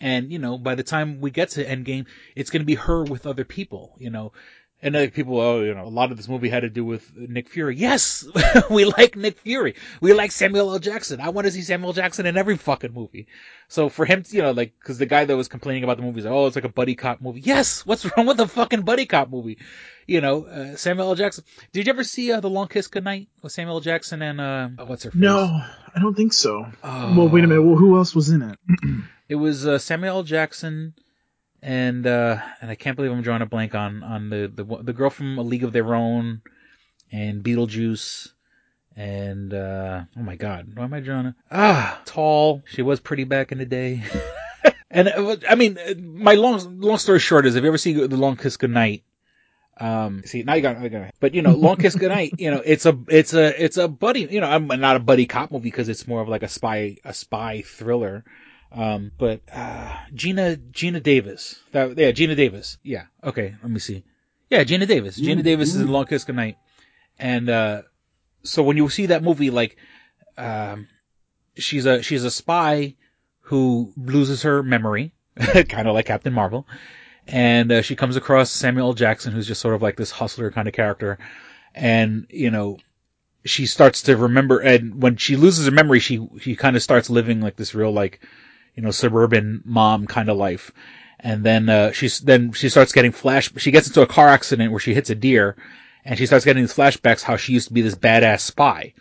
and, 0.00 0.32
you 0.32 0.38
know, 0.38 0.58
by 0.58 0.74
the 0.74 0.82
time 0.82 1.20
we 1.20 1.30
get 1.30 1.50
to 1.50 1.64
Endgame, 1.64 2.06
it's 2.36 2.50
going 2.50 2.62
to 2.62 2.66
be 2.66 2.76
her 2.76 3.02
with 3.04 3.26
other 3.26 3.44
people, 3.44 3.96
you 3.98 4.10
know. 4.10 4.32
And 4.80 4.94
other 4.94 5.10
people, 5.10 5.40
oh, 5.40 5.60
you 5.62 5.74
know, 5.74 5.84
a 5.84 5.88
lot 5.88 6.12
of 6.12 6.16
this 6.16 6.28
movie 6.28 6.48
had 6.48 6.60
to 6.60 6.70
do 6.70 6.84
with 6.84 7.16
Nick 7.16 7.48
Fury. 7.48 7.76
Yes, 7.76 8.24
we 8.70 8.84
like 8.84 9.16
Nick 9.16 9.40
Fury. 9.40 9.74
We 10.00 10.12
like 10.12 10.30
Samuel 10.30 10.70
L. 10.70 10.78
Jackson. 10.78 11.20
I 11.20 11.30
want 11.30 11.46
to 11.46 11.50
see 11.50 11.62
Samuel 11.62 11.90
L. 11.90 11.94
Jackson 11.94 12.26
in 12.26 12.36
every 12.36 12.56
fucking 12.56 12.92
movie. 12.92 13.26
So 13.66 13.88
for 13.88 14.04
him, 14.04 14.22
you 14.28 14.40
know, 14.40 14.52
like, 14.52 14.78
cause 14.78 14.98
the 14.98 15.06
guy 15.06 15.24
that 15.24 15.36
was 15.36 15.48
complaining 15.48 15.82
about 15.82 15.96
the 15.96 16.04
movie 16.04 16.20
is 16.20 16.26
like, 16.26 16.34
oh, 16.34 16.46
it's 16.46 16.54
like 16.54 16.64
a 16.64 16.68
buddy 16.68 16.94
cop 16.94 17.20
movie. 17.20 17.40
Yes, 17.40 17.84
what's 17.84 18.06
wrong 18.16 18.26
with 18.26 18.38
a 18.38 18.46
fucking 18.46 18.82
buddy 18.82 19.06
cop 19.06 19.30
movie? 19.30 19.58
You 20.06 20.20
know, 20.20 20.44
uh, 20.44 20.76
Samuel 20.76 21.08
L. 21.08 21.14
Jackson. 21.16 21.42
Did 21.72 21.86
you 21.86 21.92
ever 21.92 22.04
see 22.04 22.30
uh, 22.30 22.38
The 22.38 22.48
Long 22.48 22.68
Kiss 22.68 22.86
Goodnight 22.86 23.28
with 23.42 23.50
Samuel 23.50 23.78
L. 23.78 23.80
Jackson 23.80 24.22
and, 24.22 24.40
uh, 24.40 24.68
oh, 24.78 24.84
what's 24.84 25.02
her 25.02 25.10
face? 25.10 25.20
No, 25.20 25.60
I 25.94 25.98
don't 26.00 26.14
think 26.14 26.32
so. 26.32 26.66
Oh. 26.84 27.14
Well, 27.16 27.28
wait 27.28 27.42
a 27.42 27.48
minute. 27.48 27.62
Well, 27.62 27.76
who 27.76 27.96
else 27.96 28.14
was 28.14 28.30
in 28.30 28.42
it? 28.42 28.58
It 29.28 29.34
was 29.34 29.66
uh, 29.66 29.78
Samuel 29.78 30.16
L. 30.16 30.22
Jackson 30.22 30.94
and 31.62 32.06
uh, 32.06 32.38
and 32.60 32.70
I 32.70 32.74
can't 32.74 32.96
believe 32.96 33.12
I'm 33.12 33.22
drawing 33.22 33.42
a 33.42 33.46
blank 33.46 33.74
on 33.74 34.02
on 34.02 34.30
the 34.30 34.50
the 34.52 34.82
the 34.82 34.92
girl 34.92 35.10
from 35.10 35.38
A 35.38 35.42
League 35.42 35.64
of 35.64 35.72
Their 35.72 35.94
Own 35.94 36.42
and 37.10 37.42
Beetlejuice 37.42 38.32
and 38.98 39.54
uh, 39.54 40.02
oh 40.16 40.22
my 40.22 40.34
God, 40.34 40.72
why 40.74 40.82
am 40.82 40.92
I 40.92 40.98
drawing? 40.98 41.26
A... 41.26 41.34
Ah, 41.52 42.02
tall. 42.04 42.62
She 42.66 42.82
was 42.82 42.98
pretty 42.98 43.22
back 43.22 43.52
in 43.52 43.58
the 43.58 43.64
day. 43.64 44.02
and 44.90 45.06
uh, 45.06 45.36
I 45.48 45.54
mean, 45.54 45.78
uh, 45.78 45.94
my 46.00 46.34
long 46.34 46.80
long 46.80 46.98
story 46.98 47.20
short 47.20 47.46
is, 47.46 47.54
if 47.54 47.62
you 47.62 47.68
ever 47.68 47.78
see 47.78 47.92
the 47.92 48.16
Long 48.16 48.36
Kiss 48.36 48.56
Goodnight. 48.56 49.04
Um, 49.80 50.24
see, 50.24 50.42
now 50.42 50.54
you 50.54 50.62
got, 50.62 50.78
I 50.78 51.12
but 51.20 51.34
you 51.34 51.42
know, 51.42 51.54
Long 51.54 51.76
Kiss 51.76 51.94
Goodnight, 51.94 52.34
you 52.38 52.50
know, 52.50 52.60
it's 52.64 52.84
a, 52.84 52.98
it's 53.06 53.32
a, 53.32 53.64
it's 53.64 53.76
a 53.76 53.86
buddy, 53.86 54.22
you 54.22 54.40
know, 54.40 54.50
I'm 54.50 54.66
not 54.66 54.96
a 54.96 54.98
buddy 54.98 55.26
cop 55.26 55.52
movie 55.52 55.70
because 55.70 55.88
it's 55.88 56.08
more 56.08 56.20
of 56.20 56.28
like 56.28 56.42
a 56.42 56.48
spy, 56.48 56.96
a 57.04 57.14
spy 57.14 57.62
thriller. 57.62 58.24
Um, 58.70 59.12
but, 59.16 59.40
uh, 59.52 59.96
Geena, 60.14 60.56
Geena 60.56 61.02
Davis. 61.02 61.58
That, 61.72 61.96
yeah, 61.96 62.12
Geena 62.12 62.36
Davis. 62.36 62.78
Yeah. 62.82 63.04
Okay. 63.24 63.54
Let 63.62 63.70
me 63.70 63.78
see. 63.78 64.04
Yeah, 64.50 64.64
Geena 64.64 64.86
Davis. 64.86 65.18
Geena 65.18 65.42
Davis 65.42 65.74
is 65.74 65.80
in 65.80 65.88
Long 65.88 66.06
Kiss 66.06 66.24
Goodnight. 66.24 66.58
And, 67.18 67.48
uh, 67.48 67.82
so 68.42 68.62
when 68.62 68.76
you 68.76 68.88
see 68.88 69.06
that 69.06 69.22
movie, 69.22 69.50
like, 69.50 69.76
um, 70.36 70.86
she's 71.56 71.86
a, 71.86 72.02
she's 72.02 72.24
a 72.24 72.30
spy 72.30 72.94
who 73.40 73.92
loses 73.96 74.42
her 74.42 74.62
memory, 74.62 75.12
kind 75.36 75.88
of 75.88 75.94
like 75.94 76.06
Captain 76.06 76.32
Marvel. 76.32 76.66
And, 77.26 77.72
uh, 77.72 77.82
she 77.82 77.96
comes 77.96 78.16
across 78.16 78.50
Samuel 78.50 78.88
L. 78.88 78.94
Jackson, 78.94 79.32
who's 79.32 79.46
just 79.46 79.60
sort 79.60 79.74
of 79.74 79.82
like 79.82 79.96
this 79.96 80.10
hustler 80.10 80.50
kind 80.50 80.68
of 80.68 80.74
character. 80.74 81.18
And, 81.74 82.26
you 82.30 82.50
know, 82.50 82.78
she 83.44 83.66
starts 83.66 84.02
to 84.02 84.16
remember, 84.16 84.58
and 84.60 85.02
when 85.02 85.16
she 85.16 85.36
loses 85.36 85.66
her 85.66 85.72
memory, 85.72 86.00
she, 86.00 86.26
she 86.40 86.54
kind 86.54 86.76
of 86.76 86.82
starts 86.82 87.08
living 87.08 87.40
like 87.40 87.56
this 87.56 87.74
real, 87.74 87.92
like, 87.92 88.20
you 88.78 88.84
know, 88.84 88.92
suburban 88.92 89.60
mom 89.64 90.06
kind 90.06 90.28
of 90.28 90.36
life. 90.36 90.70
And 91.18 91.42
then, 91.42 91.68
uh, 91.68 91.90
she's, 91.90 92.20
then 92.20 92.52
she 92.52 92.68
starts 92.68 92.92
getting 92.92 93.10
flash, 93.10 93.50
she 93.56 93.72
gets 93.72 93.88
into 93.88 94.02
a 94.02 94.06
car 94.06 94.28
accident 94.28 94.70
where 94.70 94.78
she 94.78 94.94
hits 94.94 95.10
a 95.10 95.16
deer 95.16 95.56
and 96.04 96.16
she 96.16 96.26
starts 96.26 96.44
getting 96.44 96.62
these 96.62 96.76
flashbacks 96.76 97.22
how 97.22 97.36
she 97.36 97.54
used 97.54 97.66
to 97.66 97.74
be 97.74 97.82
this 97.82 97.96
badass 97.96 98.38
spy. 98.38 98.94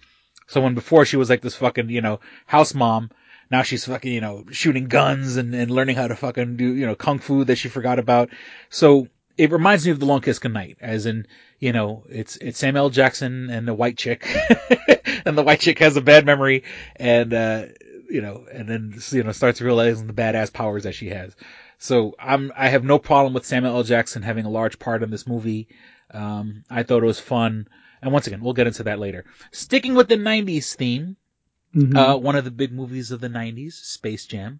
So 0.47 0.61
when 0.61 0.73
before 0.73 1.05
she 1.05 1.15
was 1.15 1.29
like 1.29 1.43
this 1.43 1.53
fucking, 1.53 1.91
you 1.91 2.01
know, 2.01 2.21
house 2.47 2.73
mom, 2.73 3.11
now 3.51 3.61
she's 3.61 3.85
fucking, 3.85 4.11
you 4.11 4.19
know, 4.19 4.45
shooting 4.49 4.87
guns 4.87 5.37
and, 5.37 5.53
and 5.53 5.69
learning 5.69 5.95
how 5.95 6.07
to 6.07 6.15
fucking 6.15 6.57
do, 6.57 6.73
you 6.73 6.87
know, 6.87 6.95
kung 6.95 7.19
fu 7.19 7.43
that 7.43 7.57
she 7.57 7.69
forgot 7.69 7.99
about. 7.99 8.31
So 8.71 9.07
it 9.37 9.51
reminds 9.51 9.85
me 9.85 9.91
of 9.91 9.99
the 9.99 10.07
Long 10.07 10.21
Kiss 10.21 10.39
Goodnight, 10.39 10.77
as 10.81 11.05
in, 11.05 11.27
you 11.59 11.71
know, 11.71 12.03
it's, 12.09 12.35
it's 12.37 12.57
Samuel. 12.57 12.89
Jackson 12.89 13.51
and 13.51 13.67
the 13.67 13.75
white 13.75 13.95
chick, 13.95 14.27
and 15.25 15.37
the 15.37 15.43
white 15.43 15.59
chick 15.59 15.77
has 15.77 15.97
a 15.97 16.01
bad 16.01 16.25
memory, 16.25 16.63
and, 16.95 17.31
uh, 17.31 17.65
you 18.09 18.21
know, 18.21 18.45
and 18.51 18.67
then, 18.67 18.99
you 19.11 19.23
know, 19.23 19.31
starts 19.31 19.61
realizing 19.61 20.07
the 20.07 20.13
badass 20.13 20.51
powers 20.51 20.83
that 20.83 20.95
she 20.95 21.09
has. 21.09 21.35
So 21.77 22.15
I'm, 22.19 22.51
I 22.55 22.69
have 22.69 22.83
no 22.83 22.97
problem 22.99 23.33
with 23.33 23.45
Samuel 23.45 23.75
L. 23.77 23.83
Jackson 23.83 24.21
having 24.23 24.45
a 24.45 24.49
large 24.49 24.79
part 24.79 25.03
in 25.03 25.11
this 25.11 25.27
movie. 25.27 25.67
Um, 26.11 26.63
I 26.69 26.83
thought 26.83 27.03
it 27.03 27.07
was 27.07 27.19
fun. 27.19 27.67
And 28.01 28.11
once 28.13 28.27
again, 28.27 28.41
we'll 28.41 28.53
get 28.53 28.67
into 28.67 28.83
that 28.83 28.99
later. 28.99 29.25
Sticking 29.51 29.93
with 29.95 30.07
the 30.07 30.17
90s 30.17 30.75
theme, 30.75 31.17
Mhm. 31.75 31.95
uh, 31.97 32.17
one 32.17 32.35
of 32.35 32.45
the 32.45 32.51
big 32.51 32.71
movies 32.71 33.11
of 33.11 33.19
the 33.19 33.29
90s, 33.29 33.73
Space 33.73 34.25
Jam, 34.25 34.59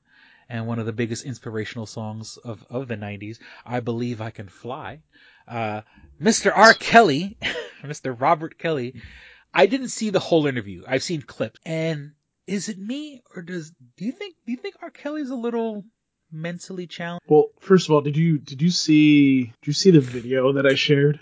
and 0.50 0.68
one 0.68 0.78
of 0.80 0.86
the 0.86 0.94
biggest 0.94 1.26
inspirational 1.26 1.86
songs 1.86 2.38
of, 2.38 2.66
of 2.70 2.88
the 2.88 2.98
90s, 2.98 3.40
I 3.66 3.80
Believe 3.80 4.22
I 4.22 4.30
Can 4.30 4.50
Fly. 4.50 5.00
Uh, 5.48 5.82
Mr. 6.22 6.52
R. 6.54 6.74
Kelly, 6.74 7.38
Mr. 7.84 8.16
Robert 8.20 8.58
Kelly, 8.58 9.02
I 9.54 9.66
didn't 9.68 9.90
see 9.90 10.10
the 10.10 10.20
whole 10.20 10.46
interview. 10.48 10.84
I've 10.88 11.04
seen 11.04 11.22
clips. 11.22 11.60
And 11.66 12.12
is 12.48 12.70
it 12.70 12.80
me 12.80 13.22
or 13.36 13.42
does, 13.42 13.72
do 13.98 14.06
you 14.06 14.12
think, 14.12 14.36
do 14.46 14.52
you 14.54 14.58
think 14.58 14.76
R. 14.82 14.90
Kelly's 14.90 15.30
a 15.30 15.36
little 15.36 15.84
mentally 16.32 16.88
challenged? 16.88 17.24
well, 17.28 17.50
first 17.60 17.88
of 17.88 17.94
all, 17.94 18.02
did 18.02 18.18
you 18.18 18.38
did 18.38 18.62
you 18.62 18.70
see 18.72 19.44
did 19.62 19.68
you 19.68 19.74
see 19.74 19.92
the 19.92 20.00
video 20.02 20.54
that 20.54 20.66
I 20.66 20.76
shared? 20.76 21.20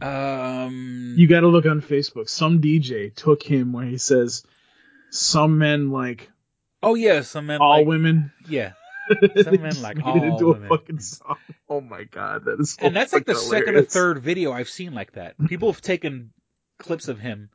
Um, 0.00 1.14
You 1.16 1.26
got 1.26 1.40
to 1.40 1.48
look 1.48 1.66
on 1.66 1.80
Facebook. 1.82 2.28
Some 2.28 2.60
DJ 2.60 3.14
took 3.14 3.42
him 3.42 3.72
where 3.72 3.84
he 3.84 3.98
says, 3.98 4.44
"Some 5.10 5.58
men 5.58 5.90
like 5.90 6.30
oh 6.82 6.94
yeah, 6.94 7.22
some 7.22 7.46
men 7.46 7.58
like 7.58 7.66
all 7.66 7.78
like, 7.78 7.86
women." 7.86 8.32
yeah. 8.48 8.72
Some 9.42 9.62
men 9.62 9.80
like 9.80 9.96
made 9.96 10.04
all 10.04 10.16
it 10.22 10.26
into 10.26 10.46
women. 10.48 10.66
a 10.66 10.68
fucking 10.68 10.98
song. 11.00 11.38
Oh 11.66 11.80
my 11.80 12.04
god, 12.04 12.44
that 12.44 12.60
is. 12.60 12.72
So 12.74 12.86
and 12.86 12.94
that's 12.94 13.14
like 13.14 13.24
the 13.24 13.32
fucking 13.32 13.48
second 13.48 13.76
or 13.76 13.82
third 13.82 14.18
video 14.22 14.52
I've 14.52 14.68
seen 14.68 14.92
like 14.92 15.12
that. 15.12 15.34
People 15.48 15.72
have 15.72 15.80
taken 15.80 16.30
clips 16.78 17.08
of 17.08 17.18
him 17.18 17.48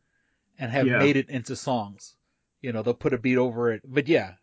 and 0.58 0.72
have 0.72 0.88
Yeah. 0.88 0.98
made 0.98 1.16
it 1.16 1.30
into 1.30 1.56
songs. 1.56 2.16
You 2.64 2.72
know, 2.72 2.82
they'll 2.82 2.96
put 2.96 3.14
a 3.14 3.20
beat 3.20 3.38
over 3.38 3.72
it. 3.72 3.82
But 3.86 4.08
yeah. 4.08 4.34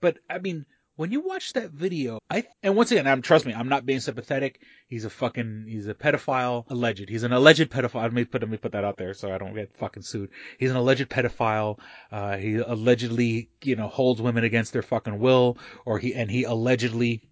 But 0.00 0.18
I 0.28 0.38
mean, 0.38 0.66
when 0.96 1.12
you 1.12 1.20
watch 1.20 1.52
that 1.52 1.70
video, 1.70 2.18
I 2.28 2.44
and 2.62 2.76
once 2.76 2.90
again, 2.90 3.06
I'm 3.06 3.22
trust 3.22 3.46
me, 3.46 3.54
I'm 3.54 3.68
not 3.68 3.86
being 3.86 4.00
sympathetic. 4.00 4.60
He's 4.88 5.04
a 5.04 5.10
fucking 5.10 5.66
he's 5.68 5.86
a 5.86 5.94
pedophile, 5.94 6.64
alleged. 6.68 7.08
He's 7.08 7.22
an 7.22 7.32
alleged 7.32 7.70
pedophile. 7.70 8.02
Let 8.02 8.12
me 8.12 8.24
put 8.24 8.42
let 8.42 8.50
me 8.50 8.56
put 8.56 8.72
that 8.72 8.84
out 8.84 8.96
there 8.96 9.14
so 9.14 9.32
I 9.32 9.38
don't 9.38 9.54
get 9.54 9.76
fucking 9.76 10.02
sued. 10.02 10.30
He's 10.58 10.70
an 10.70 10.76
alleged 10.76 11.08
pedophile. 11.08 11.78
Uh, 12.10 12.36
he 12.36 12.56
allegedly 12.56 13.50
you 13.62 13.76
know 13.76 13.88
holds 13.88 14.20
women 14.20 14.44
against 14.44 14.72
their 14.72 14.82
fucking 14.82 15.18
will, 15.18 15.58
or 15.84 15.98
he 15.98 16.14
and 16.14 16.30
he 16.30 16.44
allegedly 16.44 17.22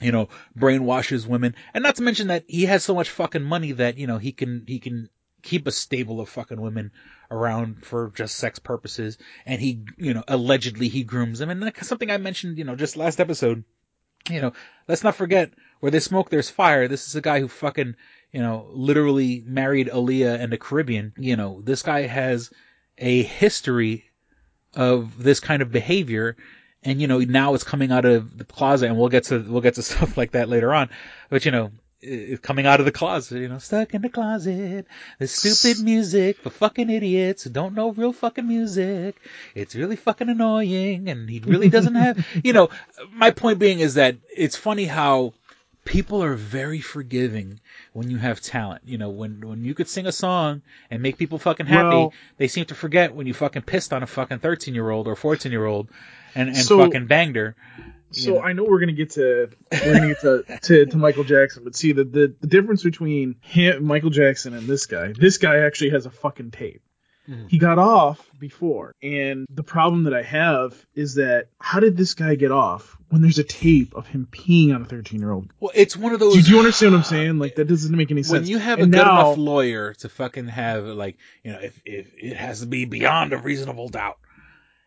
you 0.00 0.12
know 0.12 0.28
brainwashes 0.58 1.26
women, 1.26 1.54
and 1.74 1.82
not 1.82 1.96
to 1.96 2.02
mention 2.02 2.28
that 2.28 2.44
he 2.46 2.66
has 2.66 2.84
so 2.84 2.94
much 2.94 3.10
fucking 3.10 3.42
money 3.42 3.72
that 3.72 3.96
you 3.96 4.06
know 4.06 4.18
he 4.18 4.32
can 4.32 4.64
he 4.66 4.78
can 4.78 5.08
keep 5.42 5.66
a 5.66 5.72
stable 5.72 6.20
of 6.20 6.28
fucking 6.28 6.60
women 6.60 6.92
around 7.30 7.84
for 7.84 8.12
just 8.14 8.36
sex 8.36 8.58
purposes. 8.58 9.18
And 9.44 9.60
he, 9.60 9.84
you 9.96 10.14
know, 10.14 10.22
allegedly 10.28 10.88
he 10.88 11.02
grooms 11.02 11.38
them. 11.38 11.50
And 11.50 11.62
that's 11.62 11.86
something 11.86 12.10
I 12.10 12.18
mentioned, 12.18 12.58
you 12.58 12.64
know, 12.64 12.76
just 12.76 12.96
last 12.96 13.20
episode. 13.20 13.64
You 14.30 14.40
know, 14.40 14.52
let's 14.86 15.02
not 15.02 15.16
forget 15.16 15.50
where 15.80 15.90
there's 15.90 16.04
smoke, 16.04 16.30
there's 16.30 16.48
fire. 16.48 16.86
This 16.86 17.08
is 17.08 17.16
a 17.16 17.20
guy 17.20 17.40
who 17.40 17.48
fucking, 17.48 17.96
you 18.30 18.40
know, 18.40 18.68
literally 18.70 19.42
married 19.44 19.88
Aaliyah 19.88 20.40
and 20.40 20.52
the 20.52 20.58
Caribbean. 20.58 21.12
You 21.16 21.34
know, 21.34 21.60
this 21.62 21.82
guy 21.82 22.02
has 22.02 22.50
a 22.98 23.22
history 23.22 24.04
of 24.74 25.20
this 25.20 25.40
kind 25.40 25.60
of 25.60 25.72
behavior. 25.72 26.36
And, 26.84 27.00
you 27.00 27.08
know, 27.08 27.18
now 27.18 27.54
it's 27.54 27.64
coming 27.64 27.90
out 27.90 28.04
of 28.04 28.38
the 28.38 28.44
closet 28.44 28.86
and 28.86 28.98
we'll 28.98 29.08
get 29.08 29.24
to, 29.24 29.40
we'll 29.40 29.60
get 29.60 29.74
to 29.74 29.82
stuff 29.82 30.16
like 30.16 30.32
that 30.32 30.48
later 30.48 30.72
on. 30.72 30.88
But, 31.30 31.44
you 31.44 31.50
know, 31.50 31.72
Uh, 32.04 32.36
coming 32.42 32.66
out 32.66 32.80
of 32.80 32.86
the 32.86 32.90
closet, 32.92 33.38
you 33.40 33.48
know, 33.48 33.58
stuck 33.58 33.94
in 33.94 34.02
the 34.02 34.08
closet. 34.08 34.86
The 35.20 35.28
stupid 35.28 35.84
music 35.84 36.38
for 36.38 36.50
fucking 36.50 36.90
idiots 36.90 37.44
who 37.44 37.50
don't 37.50 37.74
know 37.74 37.92
real 37.92 38.12
fucking 38.12 38.46
music. 38.46 39.14
It's 39.54 39.76
really 39.76 39.94
fucking 39.94 40.28
annoying 40.28 41.08
and 41.08 41.30
he 41.30 41.38
really 41.40 41.68
doesn't 41.68 41.94
have, 41.94 42.26
you 42.42 42.52
know, 42.52 42.70
my 43.12 43.30
point 43.30 43.60
being 43.60 43.78
is 43.78 43.94
that 43.94 44.16
it's 44.36 44.56
funny 44.56 44.84
how 44.84 45.32
people 45.84 46.24
are 46.24 46.34
very 46.34 46.80
forgiving 46.80 47.60
when 47.92 48.10
you 48.10 48.16
have 48.16 48.40
talent. 48.40 48.82
You 48.84 48.98
know, 48.98 49.10
when, 49.10 49.40
when 49.46 49.64
you 49.64 49.74
could 49.74 49.88
sing 49.88 50.06
a 50.06 50.12
song 50.12 50.62
and 50.90 51.02
make 51.02 51.18
people 51.18 51.38
fucking 51.38 51.66
happy, 51.66 51.88
Well- 51.88 52.12
they 52.36 52.48
seem 52.48 52.64
to 52.66 52.74
forget 52.74 53.14
when 53.14 53.28
you 53.28 53.34
fucking 53.34 53.62
pissed 53.62 53.92
on 53.92 54.02
a 54.02 54.08
fucking 54.08 54.40
13 54.40 54.74
year 54.74 54.90
old 54.90 55.06
or 55.06 55.14
14 55.14 55.52
year 55.52 55.66
old 55.66 55.88
and, 56.34 56.48
and 56.48 56.58
So- 56.58 56.78
fucking 56.78 57.06
banged 57.06 57.36
her. 57.36 57.54
So. 58.12 58.40
I 58.40 58.52
know 58.52 58.64
we're 58.64 58.80
gonna 58.80 58.92
get 58.92 59.10
to 59.12 59.48
we're 59.72 59.94
gonna 59.94 60.08
get 60.08 60.20
to, 60.20 60.58
to, 60.62 60.86
to 60.86 60.96
Michael 60.96 61.24
Jackson, 61.24 61.64
but 61.64 61.74
see 61.76 61.92
the, 61.92 62.04
the 62.04 62.34
the 62.40 62.46
difference 62.46 62.82
between 62.82 63.36
him, 63.40 63.84
Michael 63.84 64.10
Jackson, 64.10 64.54
and 64.54 64.66
this 64.66 64.86
guy. 64.86 65.12
This 65.18 65.38
guy 65.38 65.58
actually 65.58 65.90
has 65.90 66.06
a 66.06 66.10
fucking 66.10 66.50
tape. 66.50 66.82
Mhm. 67.28 67.48
He 67.48 67.58
got 67.58 67.78
off 67.78 68.20
before, 68.40 68.96
and 69.00 69.46
the 69.48 69.62
problem 69.62 70.04
that 70.04 70.14
I 70.14 70.22
have 70.22 70.74
is 70.96 71.14
that 71.14 71.50
how 71.60 71.78
did 71.78 71.96
this 71.96 72.14
guy 72.14 72.34
get 72.34 72.50
off 72.50 72.98
when 73.10 73.22
there's 73.22 73.38
a 73.38 73.44
tape 73.44 73.94
of 73.94 74.08
him 74.08 74.26
peeing 74.28 74.74
on 74.74 74.82
a 74.82 74.84
13 74.84 75.20
year 75.20 75.30
old? 75.30 75.52
Well, 75.60 75.70
it's 75.72 75.96
one 75.96 76.12
of 76.14 76.18
those. 76.18 76.34
Do, 76.34 76.42
do 76.42 76.50
you 76.50 76.58
understand 76.58 76.92
what 76.94 76.98
I'm 76.98 77.04
saying? 77.04 77.38
Like 77.38 77.54
that 77.54 77.68
doesn't 77.68 77.96
make 77.96 78.10
any 78.10 78.24
sense. 78.24 78.32
when 78.40 78.46
you 78.48 78.58
have 78.58 78.80
a 78.80 78.82
good 78.82 78.90
now- 78.90 79.20
enough 79.30 79.38
lawyer 79.38 79.94
to 80.00 80.08
fucking 80.08 80.48
have 80.48 80.84
like 80.84 81.16
you 81.44 81.52
know 81.52 81.60
if 81.60 81.80
if 81.84 82.12
it 82.18 82.36
has 82.36 82.58
to 82.60 82.66
be 82.66 82.86
beyond 82.86 83.32
a 83.32 83.38
reasonable 83.38 83.88
doubt 83.88 84.18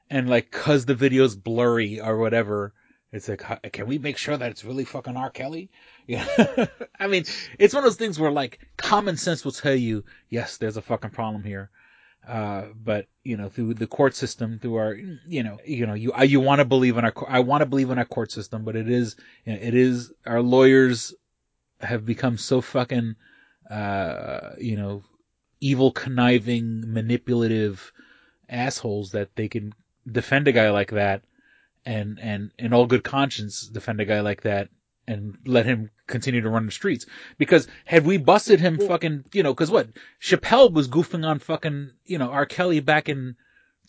and 0.09 0.29
like 0.29 0.51
cuz 0.51 0.85
the 0.85 0.93
video's 0.95 1.37
blurry 1.37 2.01
or 2.01 2.17
whatever 2.17 2.73
it's 3.15 3.29
like 3.29 3.71
can 3.71 3.87
we 3.87 3.97
make 3.97 4.17
sure 4.17 4.37
that 4.37 4.51
it's 4.51 4.65
really 4.65 4.85
fucking 4.85 5.17
R. 5.17 5.29
Kelly? 5.29 5.69
Yeah. 6.07 6.27
I 6.99 7.07
mean 7.07 7.25
it's 7.57 7.73
one 7.73 7.83
of 7.83 7.85
those 7.85 7.97
things 7.97 8.19
where 8.19 8.31
like 8.31 8.59
common 8.77 9.17
sense 9.17 9.43
will 9.43 9.51
tell 9.51 9.73
you 9.73 10.03
yes 10.29 10.57
there's 10.57 10.77
a 10.77 10.81
fucking 10.81 11.09
problem 11.09 11.43
here. 11.43 11.71
Uh, 12.27 12.65
but 12.83 13.07
you 13.23 13.37
know, 13.37 13.49
through 13.49 13.75
the 13.75 13.87
court 13.87 14.15
system, 14.15 14.57
through 14.59 14.75
our, 14.75 14.95
you 15.27 15.43
know, 15.43 15.59
you 15.63 15.85
know, 15.85 15.93
you 15.93 16.11
I, 16.11 16.23
you 16.23 16.39
want 16.39 16.59
to 16.59 16.65
believe 16.65 16.97
in 16.97 17.05
our, 17.05 17.13
I 17.27 17.39
want 17.41 17.61
to 17.61 17.67
believe 17.67 17.91
in 17.91 17.99
our 17.99 18.05
court 18.05 18.31
system, 18.31 18.63
but 18.63 18.75
it 18.75 18.89
is, 18.89 19.15
you 19.45 19.53
know, 19.53 19.59
it 19.61 19.75
is 19.75 20.11
our 20.25 20.41
lawyers 20.41 21.13
have 21.81 22.05
become 22.05 22.37
so 22.37 22.61
fucking, 22.61 23.15
uh, 23.69 24.51
you 24.57 24.75
know, 24.75 25.03
evil, 25.61 25.91
conniving, 25.91 26.91
manipulative 26.91 27.91
assholes 28.49 29.11
that 29.11 29.35
they 29.35 29.47
can 29.47 29.73
defend 30.11 30.47
a 30.47 30.51
guy 30.51 30.71
like 30.71 30.91
that, 30.91 31.23
and 31.85 32.19
and 32.19 32.51
in 32.57 32.73
all 32.73 32.85
good 32.87 33.03
conscience 33.03 33.67
defend 33.67 34.01
a 34.01 34.05
guy 34.05 34.21
like 34.21 34.41
that 34.41 34.69
and 35.07 35.37
let 35.45 35.65
him 35.65 35.91
continue 36.07 36.41
to 36.41 36.49
run 36.49 36.65
the 36.65 36.71
streets. 36.71 37.05
Because 37.37 37.67
had 37.85 38.05
we 38.05 38.17
busted 38.17 38.59
him 38.59 38.79
fucking, 38.79 39.25
you 39.33 39.43
know, 39.43 39.53
cause 39.53 39.69
what? 39.69 39.89
Chappelle 40.21 40.71
was 40.73 40.87
goofing 40.87 41.25
on 41.25 41.39
fucking, 41.39 41.91
you 42.05 42.17
know, 42.17 42.31
R. 42.31 42.45
Kelly 42.47 42.79
back 42.79 43.07
in 43.07 43.35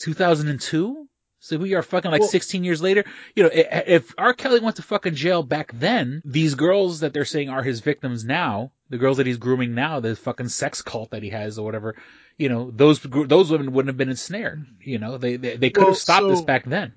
2002? 0.01 1.09
So 1.39 1.59
we 1.59 1.75
are 1.75 1.83
fucking 1.83 2.11
like 2.11 2.21
Well- 2.21 2.29
16 2.29 2.65
years 2.65 2.83
later. 2.83 3.05
You 3.35 3.45
know, 3.45 3.51
if 3.53 4.13
R. 4.19 4.35
Kelly 4.35 4.61
went 4.61 4.77
to 4.77 4.83
fucking 4.83 5.15
jail 5.15 5.43
back 5.43 5.71
then, 5.73 6.23
these 6.25 6.55
girls 6.55 7.01
that 7.01 7.13
they're 7.13 7.25
saying 7.25 7.51
are 7.51 7.63
his 7.63 7.81
victims 7.81 8.25
now, 8.25 8.73
the 8.91 8.99
girls 8.99 9.19
that 9.19 9.27
he's 9.27 9.37
grooming 9.37 9.75
now, 9.75 10.01
the 10.01 10.17
fucking 10.17 10.49
sex 10.49 10.83
cult 10.83 11.11
that 11.11 11.23
he 11.23 11.31
has 11.31 11.59
or 11.59 11.65
whatever, 11.65 11.95
you 12.37 12.49
know, 12.49 12.71
those, 12.71 13.01
those 13.01 13.51
women 13.51 13.73
wouldn't 13.73 13.89
have 13.89 13.97
been 13.97 14.09
ensnared. 14.09 14.67
You 14.81 14.99
know, 14.99 15.19
they, 15.19 15.37
they, 15.37 15.57
they 15.57 15.71
could 15.71 15.83
Well, 15.83 15.93
have 15.93 15.99
stopped 15.99 16.29
this 16.29 16.43
back 16.43 16.65
then. 16.65 16.93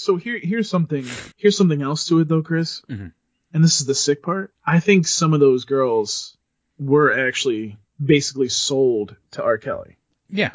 So 0.00 0.16
here 0.16 0.38
here's 0.42 0.68
something 0.68 1.04
here's 1.36 1.56
something 1.56 1.82
else 1.82 2.06
to 2.08 2.20
it 2.20 2.28
though, 2.28 2.42
Chris. 2.42 2.82
Mhm. 2.88 3.12
And 3.52 3.64
this 3.64 3.80
is 3.80 3.86
the 3.86 3.94
sick 3.94 4.22
part. 4.22 4.52
I 4.64 4.78
think 4.80 5.06
some 5.06 5.34
of 5.34 5.40
those 5.40 5.64
girls 5.64 6.36
were 6.78 7.12
actually 7.28 7.76
basically 8.02 8.48
sold 8.48 9.16
to 9.32 9.42
R. 9.42 9.58
Kelly. 9.58 9.96
Yeah. 10.28 10.52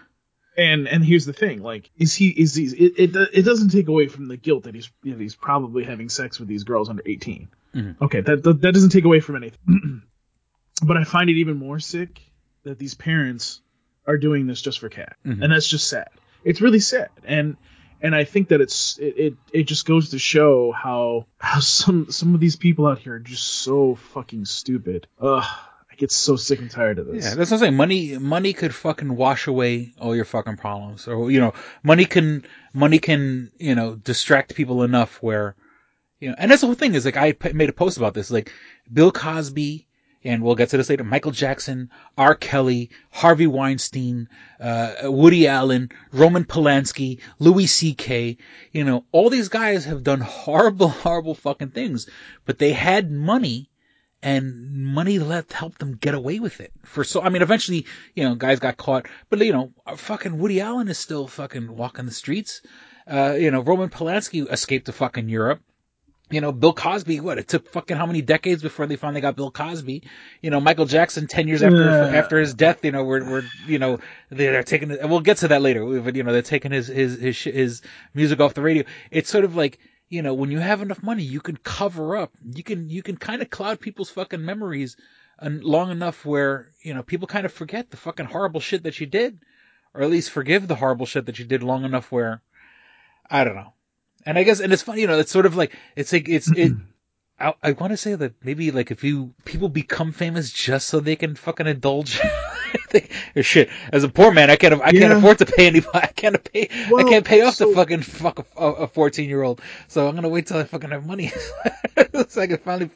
And 0.58 0.88
and 0.88 1.04
here's 1.04 1.26
the 1.26 1.34
thing, 1.34 1.62
like, 1.62 1.92
is 1.98 2.16
he 2.16 2.30
is 2.30 2.56
he 2.56 2.64
it 2.66 2.94
it, 3.16 3.30
it 3.34 3.42
doesn't 3.44 3.70
take 3.70 3.90
away 3.90 4.08
from 4.08 4.28
the 4.28 4.38
guilt 4.38 4.64
that 4.64 4.74
he's 4.76 4.90
you 5.04 5.12
know, 5.12 5.18
he's 5.20 5.36
probably 5.36 5.84
having 5.84 6.08
sex 6.10 6.40
with 6.40 6.48
these 6.48 6.64
girls 6.64 6.90
under 6.90 7.04
18. 7.06 7.50
Mhm. 7.76 8.02
Okay, 8.02 8.22
that, 8.22 8.42
that 8.44 8.62
that 8.62 8.74
doesn't 8.74 8.92
take 8.92 9.04
away 9.04 9.20
from 9.20 9.36
anything. 9.36 9.60
but 10.82 10.96
I 10.98 11.04
find 11.04 11.30
it 11.30 11.34
even 11.34 11.58
more 11.58 11.80
sick 11.80 12.22
that 12.64 12.80
these 12.80 12.94
parents 12.96 13.62
are 14.08 14.18
doing 14.18 14.48
this 14.48 14.62
just 14.62 14.80
for 14.80 14.88
cat, 14.90 15.18
Mhm. 15.26 15.42
and 15.44 15.52
that's 15.52 15.68
just 15.68 15.88
sad. 15.90 16.08
It's 16.46 16.62
really 16.62 16.80
sad, 16.80 17.10
and 17.26 17.58
and 18.02 18.16
I 18.16 18.24
think 18.24 18.50
that 18.50 18.62
it's 18.62 18.98
it, 18.98 19.18
it 19.18 19.34
it 19.52 19.64
just 19.64 19.86
goes 19.86 20.10
to 20.10 20.20
show 20.20 20.72
how 20.72 21.26
how 21.40 21.60
some 21.60 22.12
some 22.12 22.34
of 22.34 22.40
these 22.40 22.56
people 22.56 22.88
out 22.88 23.00
here 23.00 23.14
are 23.16 23.20
just 23.20 23.46
so 23.46 23.96
fucking 23.96 24.46
stupid. 24.46 25.08
Ugh, 25.20 25.44
I 25.96 25.98
get 25.98 26.12
so 26.12 26.36
sick 26.36 26.60
and 26.60 26.70
tired 26.70 27.00
of 27.00 27.08
this. 27.08 27.24
Yeah, 27.24 27.36
that's 27.36 27.52
what 27.52 27.58
I'm 27.58 27.60
saying. 27.62 27.76
Money, 27.76 28.18
money 28.18 28.52
could 28.52 28.76
fucking 28.76 29.16
wash 29.16 29.48
away 29.48 29.94
all 30.00 30.16
your 30.16 30.26
fucking 30.26 30.58
problems, 30.58 31.08
or 31.08 31.32
you 31.32 31.40
know, 31.40 31.54
money 31.84 32.04
can, 32.04 32.46
money 32.74 33.00
can, 33.00 33.52
you 33.58 33.76
know, 33.76 33.96
distract 33.96 34.56
people 34.56 34.84
enough 34.84 35.24
where, 35.24 35.56
you 36.20 36.30
know, 36.30 36.36
and 36.38 36.52
that's 36.52 36.62
the 36.62 36.68
whole 36.68 36.76
thing 36.76 36.96
is 36.96 37.06
like 37.06 37.16
I 37.16 37.34
made 37.54 37.70
a 37.70 37.74
post 37.74 37.98
about 37.98 38.14
this, 38.14 38.30
like 38.30 38.52
Bill 38.92 39.12
Cosby, 39.12 39.88
and 40.26 40.42
we'll 40.44 40.56
get 40.56 40.70
to 40.70 40.78
this 40.78 40.90
later. 40.90 41.04
Michael 41.04 41.32
Jackson, 41.32 41.92
R. 42.18 42.34
Kelly, 42.34 42.90
Harvey 43.12 43.48
Weinstein, 43.48 44.28
uh, 44.60 44.94
Woody 45.04 45.48
Allen, 45.48 45.92
Roman 46.12 46.44
Polanski, 46.44 47.22
Louis 47.38 47.68
C.K. 47.68 48.38
You 48.72 48.84
know, 48.84 49.06
all 49.12 49.30
these 49.30 49.50
guys 49.50 49.86
have 49.86 50.04
done 50.04 50.22
horrible, 50.22 50.88
horrible 51.06 51.36
fucking 51.36 51.70
things, 51.70 52.10
but 52.46 52.58
they 52.58 52.74
had 52.74 53.12
money 53.12 53.70
and 54.24 54.72
money 54.74 55.20
let 55.20 55.54
help 55.54 55.78
them 55.78 55.96
get 55.96 56.16
away 56.16 56.40
with 56.40 56.60
it 56.60 56.72
for 56.84 57.04
so 57.04 57.22
I 57.22 57.30
mean 57.30 57.44
eventually 57.44 57.86
you 58.16 58.24
know 58.24 58.34
guys 58.34 58.60
got 58.60 58.76
caught 58.76 59.08
but 59.30 59.40
you 59.40 59.52
know 59.54 59.72
fucking 59.98 60.40
Woody 60.40 60.62
Allen 60.62 60.88
is 60.88 60.98
still 60.98 61.28
fucking 61.28 61.76
walking 61.76 62.06
the 62.06 62.12
streets 62.12 62.62
uh 63.08 63.36
you 63.38 63.52
know 63.52 63.62
Roman 63.62 63.90
Polanski 63.90 64.52
escaped 64.52 64.88
to 64.88 64.94
fucking 64.94 65.30
Europe 65.30 65.62
you 66.32 66.42
know 66.42 66.52
Bill 66.52 66.74
Cosby 66.74 67.20
what 67.20 67.38
it 67.38 67.48
took 67.48 67.70
fucking 67.70 67.98
how 67.98 68.06
many 68.06 68.22
decades 68.22 68.62
before 68.62 68.88
they 68.88 68.96
finally 68.96 69.22
got 69.22 69.36
Bill 69.36 69.52
Cosby 69.52 70.04
you 70.42 70.50
know 70.50 70.60
Michael 70.60 70.86
Jackson 70.86 71.28
10 71.28 71.48
years 71.48 71.62
after 71.62 71.84
Yeah. 71.84 72.18
after 72.18 72.40
his 72.40 72.54
death 72.54 72.84
you 72.84 72.92
know 72.92 73.04
we're 73.04 73.30
we're 73.30 73.44
you 73.68 73.78
know 73.80 74.00
they're 74.30 74.64
taking 74.64 74.92
and 74.92 75.10
we'll 75.10 75.20
get 75.20 75.38
to 75.38 75.50
that 75.50 75.62
later 75.62 75.86
but 76.02 76.16
you 76.16 76.24
know 76.24 76.34
they're 76.34 76.42
taking 76.42 76.72
his 76.72 76.88
his 76.88 77.20
his 77.20 77.44
his 77.44 77.82
music 78.14 78.40
off 78.40 78.54
the 78.56 78.62
radio 78.62 78.84
it's 79.12 79.30
sort 79.30 79.46
of 79.46 79.56
like 79.56 79.80
you 80.08 80.22
know, 80.22 80.34
when 80.36 80.52
you 80.52 80.60
have 80.60 80.82
enough 80.82 81.02
money, 81.02 81.24
you 81.24 81.42
can 81.42 81.58
cover 81.58 82.16
up. 82.16 82.32
You 82.54 82.64
can 82.64 82.90
you 82.90 83.02
can 83.02 83.18
kind 83.18 83.42
of 83.42 83.50
cloud 83.50 83.80
people's 83.80 84.12
fucking 84.12 84.46
memories, 84.46 84.98
and 85.40 85.64
long 85.64 85.90
enough 85.90 86.26
where 86.26 86.70
you 86.84 86.94
know 86.94 87.02
people 87.04 87.28
kind 87.28 87.46
of 87.46 87.52
forget 87.52 87.90
the 87.90 87.98
fucking 87.98 88.28
horrible 88.28 88.60
shit 88.62 88.84
that 88.84 89.00
you 89.00 89.08
did, 89.08 89.40
or 89.94 90.04
at 90.04 90.12
least 90.12 90.30
forgive 90.30 90.68
the 90.68 90.76
horrible 90.76 91.06
shit 91.08 91.26
that 91.26 91.40
you 91.40 91.46
did 91.46 91.64
long 91.64 91.86
enough 91.86 92.12
where, 92.12 92.42
I 93.30 93.44
don't 93.44 93.56
know. 93.56 93.74
And 94.26 94.38
I 94.38 94.44
guess, 94.44 94.60
and 94.60 94.74
it's 94.74 94.82
funny, 94.82 95.02
you 95.02 95.08
know, 95.08 95.20
it's 95.20 95.32
sort 95.32 95.46
of 95.46 95.56
like 95.56 95.76
it's 95.96 96.12
like 96.12 96.28
it's 96.30 96.50
it. 96.52 96.74
I, 97.40 97.54
I 97.62 97.72
want 97.74 97.92
to 97.92 97.98
say 97.98 98.16
that 98.16 98.34
maybe 98.46 98.72
like 98.72 98.92
if 98.92 99.04
you 99.04 99.34
people 99.44 99.68
become 99.68 100.14
famous 100.14 100.52
just 100.52 100.88
so 100.88 101.00
they 101.02 101.18
can 101.18 101.36
fucking 101.36 101.68
indulge. 101.68 102.20
shit, 103.42 103.70
as 103.92 104.06
a 104.06 104.10
poor 104.10 104.32
man, 104.32 104.50
I 104.50 104.56
can't 104.56 104.82
I 104.82 104.92
can't 104.92 105.14
afford 105.14 105.40
to 105.40 105.46
pay 105.46 105.68
any. 105.68 105.82
I 105.94 106.08
can't 106.08 106.42
pay. 106.44 106.70
I 106.72 107.04
can't 107.04 107.26
pay 107.26 107.42
off 107.42 107.56
so- 107.56 107.70
the 107.70 107.76
fucking 107.76 108.04
fuck 108.04 108.48
a, 108.56 108.64
a 108.66 108.88
fourteen 108.88 109.30
year 109.30 109.44
old. 109.44 109.62
So 109.90 110.08
I'm 110.08 110.16
gonna 110.16 110.30
wait 110.30 110.48
till 110.48 110.58
I 110.58 110.64
fucking 110.64 110.92
have 110.92 111.06
money, 111.06 111.32
so 112.30 112.42
I 112.42 112.48
can 112.48 112.58
finally, 112.58 112.90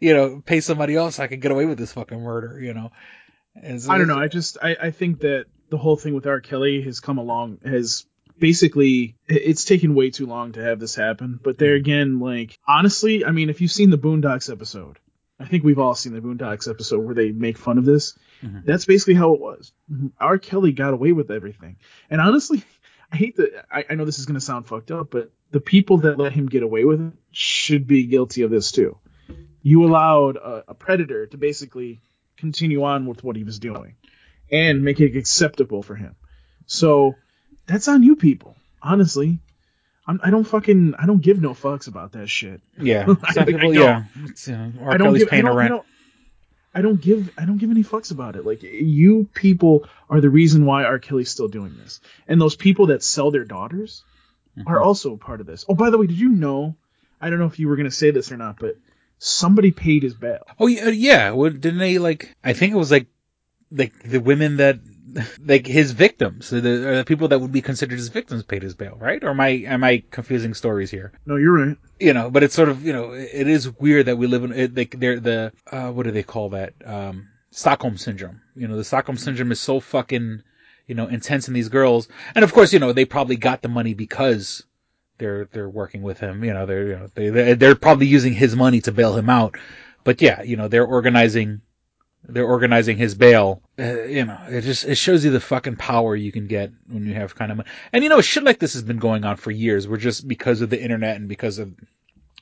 you 0.00 0.14
know, 0.14 0.42
pay 0.44 0.60
somebody 0.60 0.94
else. 0.94 1.16
So 1.16 1.22
I 1.22 1.26
can 1.26 1.40
get 1.40 1.50
away 1.50 1.64
with 1.64 1.78
this 1.78 1.92
fucking 1.92 2.20
murder. 2.20 2.60
You 2.60 2.74
know. 2.74 2.92
So 3.78 3.90
I 3.90 3.98
don't 3.98 4.08
know. 4.08 4.18
I 4.18 4.28
just 4.28 4.58
I, 4.62 4.76
I 4.80 4.90
think 4.90 5.20
that 5.20 5.46
the 5.70 5.78
whole 5.78 5.96
thing 5.96 6.14
with 6.14 6.26
R. 6.26 6.40
Kelly 6.40 6.82
has 6.82 7.00
come 7.00 7.18
along 7.18 7.58
has 7.64 8.06
basically 8.38 9.16
it's 9.26 9.64
taken 9.64 9.94
way 9.94 10.10
too 10.10 10.26
long 10.26 10.52
to 10.52 10.62
have 10.62 10.80
this 10.80 10.94
happen. 10.94 11.38
But 11.42 11.58
there 11.58 11.74
again, 11.74 12.20
like 12.20 12.58
honestly, 12.66 13.24
I 13.24 13.30
mean, 13.32 13.50
if 13.50 13.60
you've 13.60 13.72
seen 13.72 13.90
the 13.90 13.98
Boondocks 13.98 14.50
episode, 14.50 14.98
I 15.40 15.46
think 15.46 15.64
we've 15.64 15.78
all 15.78 15.94
seen 15.94 16.14
the 16.14 16.20
Boondocks 16.20 16.68
episode 16.68 17.04
where 17.04 17.14
they 17.14 17.30
make 17.32 17.58
fun 17.58 17.78
of 17.78 17.84
this. 17.84 18.18
Mhm. 18.42 18.64
That's 18.64 18.84
basically 18.84 19.14
how 19.14 19.34
it 19.34 19.40
was. 19.40 19.72
R. 20.20 20.38
Kelly 20.38 20.72
got 20.72 20.94
away 20.94 21.12
with 21.12 21.30
everything, 21.30 21.76
and 22.10 22.20
honestly, 22.20 22.62
I 23.12 23.16
hate 23.16 23.36
that. 23.36 23.64
I, 23.72 23.84
I 23.90 23.94
know 23.94 24.04
this 24.04 24.18
is 24.18 24.26
going 24.26 24.34
to 24.34 24.40
sound 24.44 24.66
fucked 24.66 24.90
up, 24.90 25.10
but 25.10 25.30
the 25.50 25.60
people 25.60 25.98
that 25.98 26.18
let 26.18 26.32
him 26.32 26.46
get 26.46 26.62
away 26.62 26.84
with 26.84 27.00
it 27.00 27.12
should 27.32 27.86
be 27.86 28.04
guilty 28.04 28.42
of 28.42 28.50
this 28.50 28.70
too. 28.70 28.98
You 29.62 29.84
allowed 29.84 30.36
a, 30.36 30.64
a 30.68 30.74
predator 30.74 31.26
to 31.26 31.36
basically 31.38 32.00
continue 32.36 32.82
on 32.84 33.06
with 33.06 33.24
what 33.24 33.34
he 33.36 33.44
was 33.44 33.58
doing 33.58 33.96
and 34.52 34.84
make 34.84 35.00
it 35.00 35.16
acceptable 35.16 35.82
for 35.82 35.94
him. 35.96 36.14
So 36.66 37.14
that's 37.68 37.86
on 37.86 38.02
you 38.02 38.16
people. 38.16 38.56
Honestly, 38.82 39.38
I'm, 40.06 40.20
I 40.24 40.30
don't 40.30 40.44
fucking 40.44 40.94
I 40.98 41.06
don't 41.06 41.22
give 41.22 41.40
no 41.40 41.50
fucks 41.50 41.86
about 41.86 42.12
that 42.12 42.28
shit. 42.28 42.60
Yeah, 42.80 43.06
I- 43.22 43.32
some 43.32 43.42
I 43.42 43.46
people, 43.46 43.60
don't. 43.60 43.74
yeah. 43.74 44.04
Know, 44.48 44.96
don't 44.98 45.16
give 45.16 45.28
paying 45.28 45.44
don't, 45.44 45.58
I 45.58 45.68
don't 45.68 45.86
I 46.74 46.82
don't 46.82 47.00
give 47.00 47.30
I 47.38 47.44
don't 47.44 47.58
give 47.58 47.70
any 47.70 47.84
fucks 47.84 48.10
about 48.10 48.34
it. 48.36 48.44
Like 48.44 48.62
you 48.62 49.28
people 49.34 49.88
are 50.10 50.20
the 50.20 50.30
reason 50.30 50.66
why 50.66 50.84
R. 50.84 50.98
Kelly's 50.98 51.30
still 51.30 51.48
doing 51.48 51.76
this, 51.78 52.00
and 52.26 52.40
those 52.40 52.56
people 52.56 52.86
that 52.88 53.02
sell 53.04 53.30
their 53.30 53.44
daughters 53.44 54.02
Mm-hmm. 54.56 54.66
are 54.66 54.80
also 54.80 55.14
a 55.14 55.16
part 55.18 55.40
of 55.40 55.46
this. 55.46 55.64
Oh, 55.68 55.74
by 55.74 55.90
the 55.90 55.98
way, 55.98 56.08
did 56.08 56.18
you 56.18 56.30
know? 56.30 56.74
I 57.20 57.30
don't 57.30 57.38
know 57.38 57.44
if 57.46 57.60
you 57.60 57.68
were 57.68 57.76
gonna 57.76 57.92
say 57.92 58.10
this 58.10 58.32
or 58.32 58.36
not, 58.36 58.58
but 58.58 58.76
somebody 59.18 59.70
paid 59.70 60.02
his 60.02 60.14
bail. 60.14 60.42
Oh 60.58 60.66
yeah, 60.66 60.88
yeah. 60.88 61.30
Well, 61.30 61.50
didn't 61.50 61.78
they 61.78 61.98
like? 61.98 62.34
I 62.42 62.54
think 62.54 62.72
it 62.72 62.76
was 62.76 62.90
like, 62.90 63.06
like 63.70 63.92
the 64.02 64.18
women 64.18 64.56
that, 64.56 64.80
like 65.44 65.66
his 65.66 65.92
victims, 65.92 66.50
the, 66.50 66.60
the 66.60 67.04
people 67.06 67.28
that 67.28 67.40
would 67.40 67.52
be 67.52 67.62
considered 67.62 67.98
his 67.98 68.08
victims, 68.08 68.42
paid 68.42 68.62
his 68.62 68.74
bail, 68.74 68.96
right? 69.00 69.22
Or 69.22 69.30
am 69.30 69.40
I 69.40 69.48
am 69.48 69.84
I 69.84 70.02
confusing 70.10 70.54
stories 70.54 70.90
here? 70.90 71.12
No, 71.26 71.36
you're 71.36 71.66
right. 71.66 71.76
You 72.00 72.12
know, 72.12 72.30
but 72.30 72.42
it's 72.42 72.54
sort 72.54 72.68
of 72.68 72.84
you 72.84 72.92
know, 72.92 73.12
it 73.12 73.48
is 73.48 73.70
weird 73.78 74.06
that 74.06 74.16
we 74.16 74.26
live 74.26 74.44
in 74.44 74.52
it, 74.52 74.76
like 74.76 74.98
they're 74.98 75.20
the 75.20 75.52
uh, 75.70 75.90
what 75.90 76.04
do 76.04 76.10
they 76.10 76.22
call 76.22 76.50
that? 76.50 76.74
Um, 76.84 77.28
Stockholm 77.50 77.96
syndrome. 77.96 78.40
You 78.54 78.68
know, 78.68 78.76
the 78.76 78.84
Stockholm 78.84 79.16
syndrome 79.16 79.52
is 79.52 79.60
so 79.60 79.80
fucking 79.80 80.42
you 80.86 80.94
know 80.94 81.06
intense 81.06 81.48
in 81.48 81.54
these 81.54 81.68
girls, 81.68 82.08
and 82.34 82.44
of 82.44 82.52
course, 82.52 82.72
you 82.72 82.78
know, 82.78 82.92
they 82.92 83.04
probably 83.04 83.36
got 83.36 83.62
the 83.62 83.68
money 83.68 83.94
because 83.94 84.64
they're 85.18 85.46
they're 85.52 85.68
working 85.68 86.02
with 86.02 86.18
him. 86.18 86.44
You 86.44 86.54
know, 86.54 86.66
they're 86.66 86.86
you 86.86 86.96
know 86.96 87.08
they 87.14 87.30
they're, 87.30 87.54
they're 87.54 87.74
probably 87.74 88.06
using 88.06 88.32
his 88.32 88.56
money 88.56 88.80
to 88.82 88.92
bail 88.92 89.16
him 89.16 89.30
out. 89.30 89.56
But 90.04 90.22
yeah, 90.22 90.42
you 90.42 90.56
know, 90.56 90.68
they're 90.68 90.86
organizing 90.86 91.60
they're 92.24 92.46
organizing 92.46 92.96
his 92.96 93.14
bail. 93.14 93.62
Uh, 93.78 94.02
you 94.04 94.24
know, 94.24 94.38
it 94.48 94.62
just 94.62 94.84
it 94.84 94.96
shows 94.96 95.24
you 95.24 95.30
the 95.30 95.38
fucking 95.38 95.76
power 95.76 96.16
you 96.16 96.32
can 96.32 96.48
get 96.48 96.72
when 96.88 97.06
you 97.06 97.14
have 97.14 97.36
kind 97.36 97.52
of 97.52 97.58
money. 97.58 97.68
And 97.92 98.02
you 98.02 98.10
know, 98.10 98.20
shit 98.20 98.42
like 98.42 98.58
this 98.58 98.72
has 98.72 98.82
been 98.82 98.98
going 98.98 99.24
on 99.24 99.36
for 99.36 99.52
years. 99.52 99.86
We're 99.86 99.98
just 99.98 100.26
because 100.26 100.62
of 100.62 100.70
the 100.70 100.82
internet 100.82 101.16
and 101.16 101.28
because 101.28 101.58
of 101.58 101.72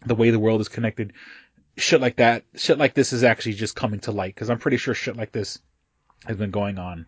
the 0.06 0.14
way 0.14 0.30
the 0.30 0.38
world 0.38 0.62
is 0.62 0.68
connected. 0.68 1.12
Shit 1.76 2.00
like 2.00 2.16
that, 2.16 2.44
shit 2.54 2.78
like 2.78 2.94
this 2.94 3.12
is 3.12 3.22
actually 3.22 3.52
just 3.52 3.76
coming 3.76 4.00
to 4.00 4.12
light 4.12 4.34
because 4.34 4.48
I'm 4.48 4.58
pretty 4.58 4.78
sure 4.78 4.94
shit 4.94 5.16
like 5.16 5.32
this 5.32 5.58
has 6.24 6.38
been 6.38 6.50
going 6.50 6.78
on 6.78 7.04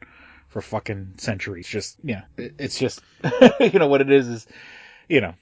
for 0.48 0.60
fucking 0.60 1.14
centuries. 1.16 1.66
Just 1.66 2.04
know, 2.04 2.22
it, 2.36 2.54
it's 2.58 2.78
just 2.78 3.00
you 3.60 3.78
know 3.78 3.88
what 3.88 4.02
it 4.02 4.10
is 4.10 4.28
is 4.28 4.46
you 5.08 5.22
know 5.22 5.32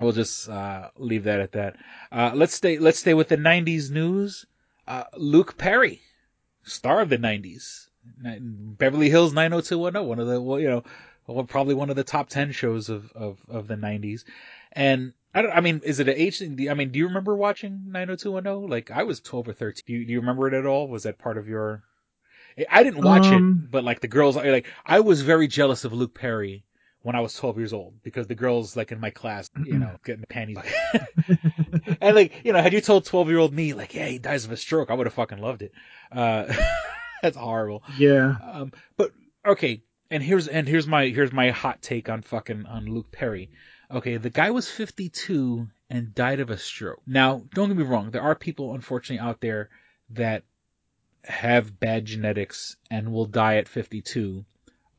we'll 0.00 0.12
just 0.12 0.48
uh, 0.48 0.88
leave 0.96 1.24
that 1.24 1.40
at 1.40 1.52
that. 1.52 1.76
Uh, 2.10 2.32
let's 2.34 2.54
stay 2.54 2.78
let's 2.78 2.98
stay 2.98 3.12
with 3.12 3.28
the 3.28 3.36
'90s 3.36 3.90
news. 3.90 4.46
Uh, 4.86 5.04
Luke 5.14 5.58
Perry, 5.58 6.00
star 6.62 7.00
of 7.00 7.10
the 7.10 7.18
'90s, 7.18 7.87
Ni- 7.87 7.87
Beverly 8.78 9.10
Hills 9.10 9.32
90210, 9.32 10.08
one 10.08 10.18
of 10.18 10.26
the 10.26 10.40
well, 10.40 10.60
you 10.60 10.68
know, 10.68 10.84
well, 11.26 11.44
probably 11.44 11.74
one 11.74 11.90
of 11.90 11.96
the 11.96 12.04
top 12.04 12.28
ten 12.28 12.52
shows 12.52 12.88
of 12.88 13.12
of, 13.12 13.38
of 13.48 13.68
the 13.68 13.76
'90s. 13.76 14.24
And 14.72 15.12
I 15.34 15.42
don't. 15.42 15.52
I 15.52 15.60
mean, 15.60 15.80
is 15.84 16.00
it 16.00 16.08
an 16.08 16.14
age 16.16 16.38
thing? 16.38 16.68
I 16.70 16.74
mean, 16.74 16.90
do 16.90 16.98
you 16.98 17.08
remember 17.08 17.36
watching 17.36 17.84
90210? 17.86 18.68
Like 18.70 18.90
I 18.90 19.02
was 19.02 19.20
12 19.20 19.48
or 19.48 19.52
13. 19.52 19.82
Do 19.86 19.92
you, 19.92 20.06
do 20.06 20.12
you 20.12 20.20
remember 20.20 20.48
it 20.48 20.54
at 20.54 20.66
all? 20.66 20.88
Was 20.88 21.02
that 21.02 21.18
part 21.18 21.38
of 21.38 21.48
your? 21.48 21.82
I 22.70 22.82
didn't 22.82 23.04
watch 23.04 23.26
Um, 23.26 23.62
it, 23.66 23.70
but 23.70 23.84
like 23.84 24.00
the 24.00 24.08
girls, 24.08 24.36
like 24.36 24.66
I 24.84 25.00
was 25.00 25.22
very 25.22 25.46
jealous 25.46 25.84
of 25.84 25.92
Luke 25.92 26.14
Perry 26.14 26.64
when 27.02 27.14
I 27.14 27.20
was 27.20 27.34
12 27.34 27.56
years 27.58 27.72
old 27.72 28.02
because 28.02 28.26
the 28.26 28.34
girls 28.34 28.74
like 28.76 28.90
in 28.90 28.98
my 28.98 29.10
class, 29.10 29.48
you 29.64 29.78
know, 29.78 29.96
getting 30.04 30.24
panties. 30.28 30.58
and 32.00 32.16
like, 32.16 32.32
you 32.44 32.52
know, 32.52 32.60
had 32.60 32.72
you 32.72 32.80
told 32.80 33.04
12 33.04 33.28
year 33.28 33.38
old 33.38 33.52
me 33.52 33.74
like, 33.74 33.94
yeah, 33.94 34.06
he 34.06 34.18
dies 34.18 34.44
of 34.44 34.50
a 34.50 34.56
stroke, 34.56 34.90
I 34.90 34.94
would 34.94 35.06
have 35.06 35.14
fucking 35.14 35.38
loved 35.38 35.62
it. 35.62 35.72
Uh, 36.10 36.52
that's 37.22 37.36
horrible. 37.36 37.82
Yeah. 37.96 38.36
Um, 38.42 38.72
but 38.96 39.12
okay. 39.46 39.82
And 40.10 40.22
here's, 40.22 40.48
and 40.48 40.66
here's 40.66 40.86
my, 40.86 41.08
here's 41.08 41.32
my 41.32 41.50
hot 41.50 41.82
take 41.82 42.08
on 42.08 42.22
fucking, 42.22 42.66
on 42.66 42.86
Luke 42.86 43.12
Perry. 43.12 43.50
Okay. 43.90 44.16
The 44.16 44.30
guy 44.30 44.50
was 44.50 44.70
52 44.70 45.68
and 45.90 46.14
died 46.14 46.40
of 46.40 46.50
a 46.50 46.58
stroke. 46.58 47.02
Now, 47.06 47.42
don't 47.54 47.68
get 47.68 47.76
me 47.76 47.84
wrong. 47.84 48.10
There 48.10 48.22
are 48.22 48.34
people, 48.34 48.74
unfortunately, 48.74 49.26
out 49.26 49.40
there 49.40 49.68
that 50.10 50.44
have 51.24 51.78
bad 51.78 52.04
genetics 52.04 52.76
and 52.90 53.12
will 53.12 53.26
die 53.26 53.56
at 53.56 53.68
52 53.68 54.44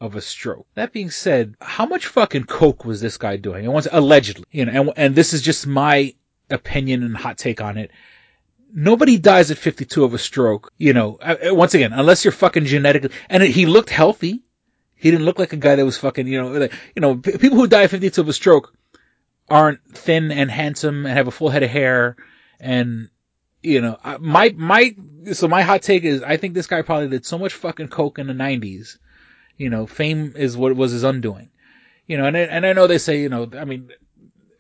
of 0.01 0.15
a 0.15 0.21
stroke. 0.21 0.67
That 0.75 0.93
being 0.93 1.10
said, 1.10 1.55
how 1.60 1.86
much 1.86 2.08
fucking 2.08 2.45
coke 2.45 2.86
was 2.86 3.01
this 3.01 3.17
guy 3.17 3.38
doing? 3.38 3.65
And 3.65 3.73
once 3.73 3.88
allegedly, 3.91 4.45
you 4.51 4.65
know, 4.65 4.71
and, 4.71 4.93
and 4.95 5.15
this 5.15 5.34
is 5.34 5.41
just 5.41 5.67
my 5.67 6.13
opinion 6.49 7.03
and 7.03 7.15
hot 7.15 7.38
take 7.38 7.62
on 7.62 7.77
it. 7.77 7.91
Nobody 8.73 9.17
dies 9.17 9.51
at 9.51 9.58
52 9.58 10.03
of 10.03 10.13
a 10.13 10.17
stroke, 10.17 10.71
you 10.77 10.93
know, 10.93 11.17
uh, 11.21 11.36
uh, 11.49 11.55
once 11.55 11.73
again, 11.73 11.93
unless 11.93 12.23
you're 12.23 12.32
fucking 12.32 12.65
genetically, 12.65 13.12
and 13.29 13.43
he 13.43 13.65
looked 13.65 13.89
healthy. 13.89 14.43
He 14.95 15.12
didn't 15.12 15.25
look 15.25 15.39
like 15.39 15.53
a 15.53 15.58
guy 15.58 15.75
that 15.75 15.86
was 15.86 15.97
fucking, 15.97 16.27
you 16.27 16.41
know, 16.41 16.49
like, 16.49 16.73
you 16.95 17.01
know, 17.01 17.17
people 17.17 17.58
who 17.58 17.67
die 17.67 17.84
at 17.84 17.89
52 17.89 18.21
of 18.21 18.27
a 18.27 18.34
stroke 18.34 18.73
aren't 19.49 19.79
thin 19.93 20.32
and 20.32 20.51
handsome 20.51 21.05
and 21.05 21.17
have 21.17 21.27
a 21.27 21.32
full 21.32 21.49
head 21.49 21.63
of 21.63 21.69
hair 21.69 22.17
and, 22.60 23.10
you 23.63 23.82
know, 23.82 23.97
my, 24.19 24.53
my, 24.58 24.95
so 25.32 25.47
my 25.47 25.62
hot 25.62 25.82
take 25.82 26.03
is 26.03 26.21
I 26.21 26.38
think 26.38 26.53
this 26.53 26.67
guy 26.67 26.82
probably 26.82 27.08
did 27.08 27.25
so 27.25 27.38
much 27.38 27.53
fucking 27.53 27.88
coke 27.88 28.19
in 28.19 28.27
the 28.27 28.34
90s 28.34 28.97
you 29.60 29.69
know, 29.69 29.86
fame 29.86 30.34
is 30.36 30.58
what 30.58 30.75
was 30.75 30.93
his 30.93 31.03
undoing. 31.03 31.51
You 32.08 32.17
know, 32.17 32.25
and 32.25 32.36
and 32.36 32.65
I 32.65 32.73
know 32.73 32.88
they 32.88 32.97
say, 32.97 33.21
you 33.21 33.29
know, 33.29 33.47
I 33.55 33.65
mean, 33.65 33.91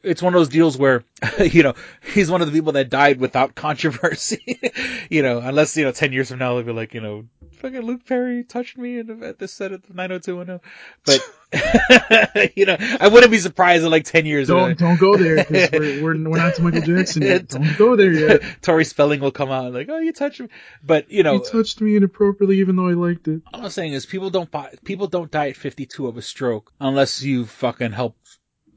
it's 0.03 0.21
one 0.21 0.33
of 0.33 0.39
those 0.39 0.49
deals 0.49 0.77
where, 0.77 1.03
you 1.39 1.63
know, 1.63 1.73
he's 2.13 2.31
one 2.31 2.41
of 2.41 2.47
the 2.47 2.53
people 2.53 2.73
that 2.73 2.89
died 2.89 3.19
without 3.19 3.55
controversy. 3.55 4.59
you 5.09 5.21
know, 5.21 5.39
unless, 5.39 5.75
you 5.77 5.83
know, 5.85 5.91
10 5.91 6.13
years 6.13 6.29
from 6.29 6.39
now 6.39 6.55
they'll 6.55 6.63
be 6.63 6.71
like, 6.71 6.93
you 6.93 7.01
know, 7.01 7.25
fucking 7.59 7.81
Luke 7.81 8.05
Perry 8.05 8.43
touched 8.43 8.77
me 8.77 8.99
at 8.99 9.37
this 9.37 9.51
set 9.51 9.71
the 9.71 9.93
90210. 9.93 10.61
But, 11.05 12.51
you 12.55 12.65
know, 12.65 12.77
I 12.99 13.09
wouldn't 13.09 13.31
be 13.31 13.39
surprised 13.39 13.83
in 13.83 13.91
like 13.91 14.05
10 14.05 14.25
years. 14.25 14.47
Don't 14.47 14.71
uh, 14.71 14.73
don't 14.75 14.99
go 14.99 15.17
there 15.17 15.45
we're, 15.49 16.03
we're 16.03 16.29
we're 16.29 16.37
not 16.37 16.55
to 16.55 16.61
Michael 16.61 16.81
Jackson 16.81 17.23
yet. 17.23 17.49
Don't 17.49 17.77
go 17.77 17.95
there 17.95 18.13
yet. 18.13 18.41
Tori 18.61 18.85
Spelling 18.85 19.19
will 19.19 19.31
come 19.31 19.51
out 19.51 19.65
and 19.65 19.73
like, 19.73 19.89
oh, 19.89 19.99
you 19.99 20.13
touched 20.13 20.39
me. 20.39 20.47
But, 20.83 21.11
you 21.11 21.23
know, 21.23 21.33
You 21.33 21.43
touched 21.43 21.81
me 21.81 21.95
inappropriately, 21.97 22.59
even 22.59 22.75
though 22.75 22.87
I 22.87 22.93
liked 22.93 23.27
it. 23.27 23.41
all 23.53 23.65
I'm 23.65 23.69
saying 23.69 23.93
is 23.93 24.05
people 24.05 24.29
don't 24.29 24.49
buy, 24.49 24.73
people 24.85 25.07
don't 25.07 25.29
die 25.29 25.49
at 25.49 25.57
52 25.57 26.07
of 26.07 26.17
a 26.17 26.21
stroke 26.21 26.71
unless 26.79 27.21
you 27.21 27.45
fucking 27.45 27.91
help 27.91 28.15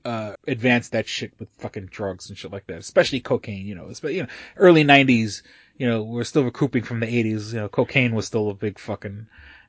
uh, 0.05 0.35
advance 0.47 0.91
that 0.91 1.09
shit 1.09 1.33
with 1.39 1.49
fucking 1.59 1.87
drugs 1.87 2.29
and 2.29 2.39
shit 2.39 2.53
like 2.53 2.67
that, 2.67 2.79
especially 2.79 3.21
cocaine, 3.21 3.67
you 3.67 3.75
know, 3.75 3.87
especially, 3.87 4.17
you 4.17 4.23
know, 4.23 4.29
early 4.57 4.85
90s, 4.85 5.43
you 5.77 5.87
know, 5.87 6.03
we're 6.03 6.25
still 6.25 6.45
recouping 6.45 6.83
from 6.83 7.01
the 7.01 7.07
80s, 7.07 7.53
you 7.53 7.61
know, 7.61 7.69
cocaine 7.69 8.15
was 8.15 8.27
still 8.27 8.51
a 8.51 8.55
big 8.55 8.79
fucking 8.79 9.27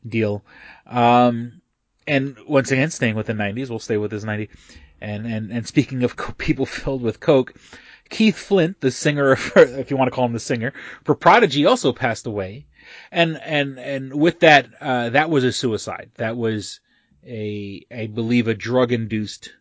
deal. 0.07 0.43
Um, 0.85 1.61
and 2.07 2.37
once 2.47 2.71
again, 2.71 2.89
staying 2.89 3.15
with 3.15 3.27
the 3.27 3.33
90s, 3.33 3.69
we'll 3.69 3.79
stay 3.79 3.97
with 3.97 4.11
this 4.11 4.23
90. 4.23 4.49
And, 5.01 5.25
and, 5.25 5.51
and 5.51 5.67
speaking 5.67 6.03
of 6.03 6.15
co- 6.15 6.33
people 6.37 6.65
filled 6.65 7.01
with 7.01 7.19
coke, 7.19 7.53
Keith 8.09 8.37
Flint, 8.37 8.81
the 8.81 8.91
singer, 8.91 9.33
if 9.55 9.91
you 9.91 9.97
want 9.97 10.07
to 10.07 10.15
call 10.15 10.25
him 10.25 10.33
the 10.33 10.39
singer, 10.39 10.73
for 11.03 11.15
Prodigy 11.15 11.65
also 11.65 11.93
passed 11.93 12.25
away. 12.25 12.65
And, 13.11 13.39
and, 13.41 13.79
and 13.79 14.13
with 14.13 14.41
that, 14.41 14.67
uh, 14.81 15.09
that 15.09 15.29
was 15.29 15.43
a 15.43 15.51
suicide. 15.51 16.11
That 16.15 16.35
was 16.35 16.81
a, 17.25 17.85
I 17.89 18.07
believe 18.07 18.47
a 18.47 18.53
drug 18.53 18.91
induced 18.91 19.53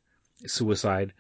suicide. 0.47 1.13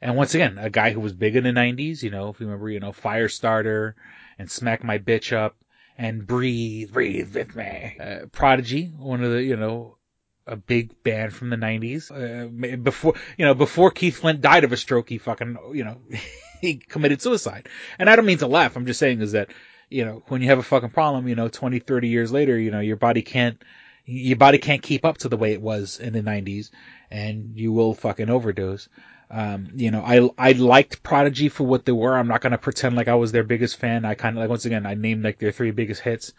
And 0.00 0.16
once 0.16 0.34
again, 0.34 0.58
a 0.58 0.70
guy 0.70 0.90
who 0.90 1.00
was 1.00 1.12
big 1.12 1.36
in 1.36 1.44
the 1.44 1.50
90s, 1.50 2.02
you 2.02 2.10
know, 2.10 2.28
if 2.30 2.40
you 2.40 2.46
remember, 2.46 2.70
you 2.70 2.80
know, 2.80 2.92
Firestarter 2.92 3.94
and 4.38 4.50
Smack 4.50 4.82
My 4.82 4.98
Bitch 4.98 5.36
Up 5.36 5.56
and 5.98 6.26
Breathe, 6.26 6.92
Breathe 6.92 7.34
with 7.34 7.54
Me. 7.54 7.96
Uh, 8.00 8.26
Prodigy, 8.32 8.86
one 8.96 9.22
of 9.22 9.30
the, 9.32 9.42
you 9.42 9.56
know, 9.56 9.98
a 10.46 10.56
big 10.56 11.02
band 11.02 11.34
from 11.34 11.50
the 11.50 11.56
90s. 11.56 12.10
Uh, 12.10 12.76
before, 12.76 13.14
you 13.36 13.44
know, 13.44 13.54
before 13.54 13.90
Keith 13.90 14.16
Flint 14.16 14.40
died 14.40 14.64
of 14.64 14.72
a 14.72 14.76
stroke, 14.76 15.08
he 15.10 15.18
fucking, 15.18 15.58
you 15.74 15.84
know, 15.84 15.98
he 16.60 16.76
committed 16.76 17.20
suicide. 17.20 17.68
And 17.98 18.08
I 18.08 18.16
don't 18.16 18.26
mean 18.26 18.38
to 18.38 18.46
laugh. 18.46 18.76
I'm 18.76 18.86
just 18.86 19.00
saying 19.00 19.20
is 19.20 19.32
that, 19.32 19.50
you 19.90 20.04
know, 20.04 20.22
when 20.28 20.40
you 20.40 20.48
have 20.48 20.58
a 20.58 20.62
fucking 20.62 20.90
problem, 20.90 21.28
you 21.28 21.34
know, 21.34 21.48
20, 21.48 21.80
30 21.80 22.08
years 22.08 22.32
later, 22.32 22.58
you 22.58 22.70
know, 22.70 22.80
your 22.80 22.96
body 22.96 23.22
can't, 23.22 23.62
your 24.04 24.36
body 24.36 24.58
can't 24.58 24.82
keep 24.82 25.04
up 25.04 25.18
to 25.18 25.28
the 25.28 25.36
way 25.36 25.52
it 25.52 25.62
was 25.62 25.98
in 26.00 26.12
the 26.12 26.22
90s 26.22 26.70
and 27.10 27.52
you 27.54 27.72
will 27.72 27.94
fucking 27.94 28.30
overdose. 28.30 28.88
Um, 29.30 29.68
you 29.76 29.90
know, 29.90 30.02
I, 30.02 30.48
I 30.50 30.52
liked 30.52 31.02
Prodigy 31.02 31.48
for 31.48 31.64
what 31.64 31.84
they 31.84 31.92
were. 31.92 32.16
I'm 32.16 32.26
not 32.26 32.40
going 32.40 32.52
to 32.52 32.58
pretend 32.58 32.96
like 32.96 33.08
I 33.08 33.14
was 33.14 33.30
their 33.30 33.44
biggest 33.44 33.76
fan. 33.76 34.04
I 34.04 34.14
kind 34.14 34.36
of 34.36 34.40
like, 34.40 34.50
once 34.50 34.64
again, 34.64 34.86
I 34.86 34.94
named 34.94 35.22
like 35.22 35.38
their 35.38 35.52
three 35.52 35.70
biggest 35.70 36.02
hits. 36.02 36.32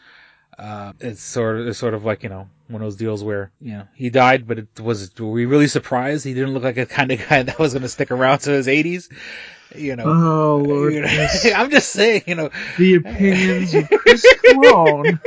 Uh, 0.60 0.92
it's 1.00 1.22
sort 1.22 1.62
of, 1.62 1.68
it's 1.68 1.80
sort 1.80 1.94
of 1.94 2.04
like, 2.04 2.24
you 2.24 2.30
know, 2.30 2.50
one 2.68 2.82
of 2.82 2.86
those 2.86 2.98
deals 2.98 3.24
where, 3.24 3.52
you 3.62 3.72
know, 3.72 3.88
he 3.96 4.10
died, 4.10 4.46
but 4.46 4.60
it 4.60 4.80
was, 4.80 5.12
were 5.18 5.32
we 5.32 5.46
really 5.46 5.68
surprised? 5.68 6.26
He 6.26 6.34
didn't 6.34 6.54
look 6.54 6.64
like 6.64 6.78
a 6.78 6.86
kind 6.86 7.12
of 7.12 7.26
guy 7.28 7.44
that 7.44 7.58
was 7.58 7.74
going 7.74 7.84
to 7.84 7.90
stick 7.90 8.12
around 8.12 8.40
to 8.40 8.52
his 8.52 8.68
80s. 8.68 9.10
You 9.76 9.96
know, 9.96 10.06
Oh 10.06 10.58
Lord, 10.58 10.94
you 10.94 11.02
know, 11.02 11.28
I'm 11.56 11.70
just 11.70 11.90
saying, 11.92 12.24
you 12.28 12.36
know, 12.36 12.50
the 12.78 12.96
opinions 12.96 13.74
of 13.74 13.90
Chris 13.90 14.26
Cologne 14.46 15.20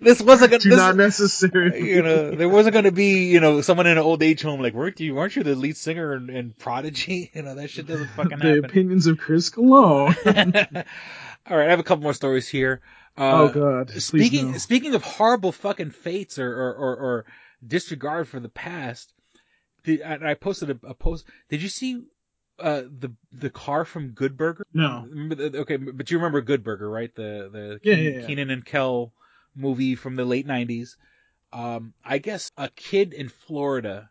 this 0.00 0.20
wasn't 0.20 0.50
going 0.50 0.60
do 0.60 0.70
to, 0.70 0.76
not 0.76 0.96
necessary. 0.96 1.88
you 1.94 2.02
know, 2.02 2.30
there 2.32 2.48
wasn't 2.48 2.74
going 2.74 2.84
to 2.84 2.92
be, 2.92 3.26
you 3.26 3.40
know, 3.40 3.60
someone 3.62 3.86
in 3.86 3.92
an 3.92 4.04
old 4.04 4.22
age 4.22 4.42
home 4.42 4.60
like, 4.60 4.74
weren't 4.74 5.00
you, 5.00 5.14
weren't 5.14 5.34
you 5.36 5.42
the 5.42 5.54
lead 5.54 5.76
singer 5.76 6.14
in, 6.14 6.28
in 6.30 6.52
Prodigy? 6.52 7.30
You 7.34 7.42
know, 7.42 7.54
that 7.54 7.70
shit 7.70 7.86
doesn't 7.86 8.08
fucking 8.08 8.38
the 8.38 8.44
happen. 8.46 8.64
opinions 8.66 9.06
of 9.06 9.18
Chris 9.18 9.48
Cologne. 9.48 10.14
All 10.24 11.56
right, 11.56 11.66
I 11.66 11.70
have 11.70 11.78
a 11.78 11.84
couple 11.84 12.02
more 12.02 12.14
stories 12.14 12.48
here. 12.48 12.80
oh 13.16 13.46
Uh, 13.46 13.48
God, 13.48 13.88
please 13.88 14.04
speaking 14.04 14.52
no. 14.52 14.58
speaking 14.58 14.94
of 14.94 15.02
horrible 15.02 15.52
fucking 15.52 15.90
fates 15.92 16.38
or 16.38 16.50
or, 16.52 16.74
or, 16.74 16.96
or 16.96 17.24
disregard 17.66 18.28
for 18.28 18.40
the 18.40 18.48
past, 18.48 19.12
the, 19.84 20.02
I, 20.04 20.32
I 20.32 20.34
posted 20.34 20.70
a, 20.70 20.78
a 20.88 20.94
post. 20.94 21.24
Did 21.48 21.62
you 21.62 21.68
see 21.68 22.02
uh, 22.58 22.82
the 22.82 23.12
the 23.32 23.50
car 23.50 23.84
from 23.84 24.08
Good 24.10 24.36
Burger? 24.36 24.66
No. 24.72 25.06
The, 25.08 25.58
okay, 25.60 25.76
but 25.76 26.10
you 26.10 26.18
remember 26.18 26.40
Good 26.40 26.62
Burger, 26.64 26.88
right? 26.88 27.14
The 27.14 27.48
the 27.52 27.80
Yeah, 27.82 27.94
Keen- 27.96 28.14
yeah. 28.20 28.26
Keenan 28.26 28.50
and 28.50 28.64
Kel 28.64 29.12
movie 29.54 29.94
from 29.94 30.16
the 30.16 30.24
late 30.24 30.46
'90s. 30.46 30.96
Um, 31.52 31.94
I 32.04 32.18
guess 32.18 32.50
a 32.56 32.68
kid 32.70 33.12
in 33.14 33.28
Florida 33.28 34.10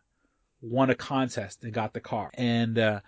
won 0.62 0.90
a 0.90 0.96
contest 0.96 1.64
and 1.64 1.74
got 1.74 1.94
the 1.94 2.00
car, 2.00 2.32
and 2.34 2.78
uh, 2.78 3.00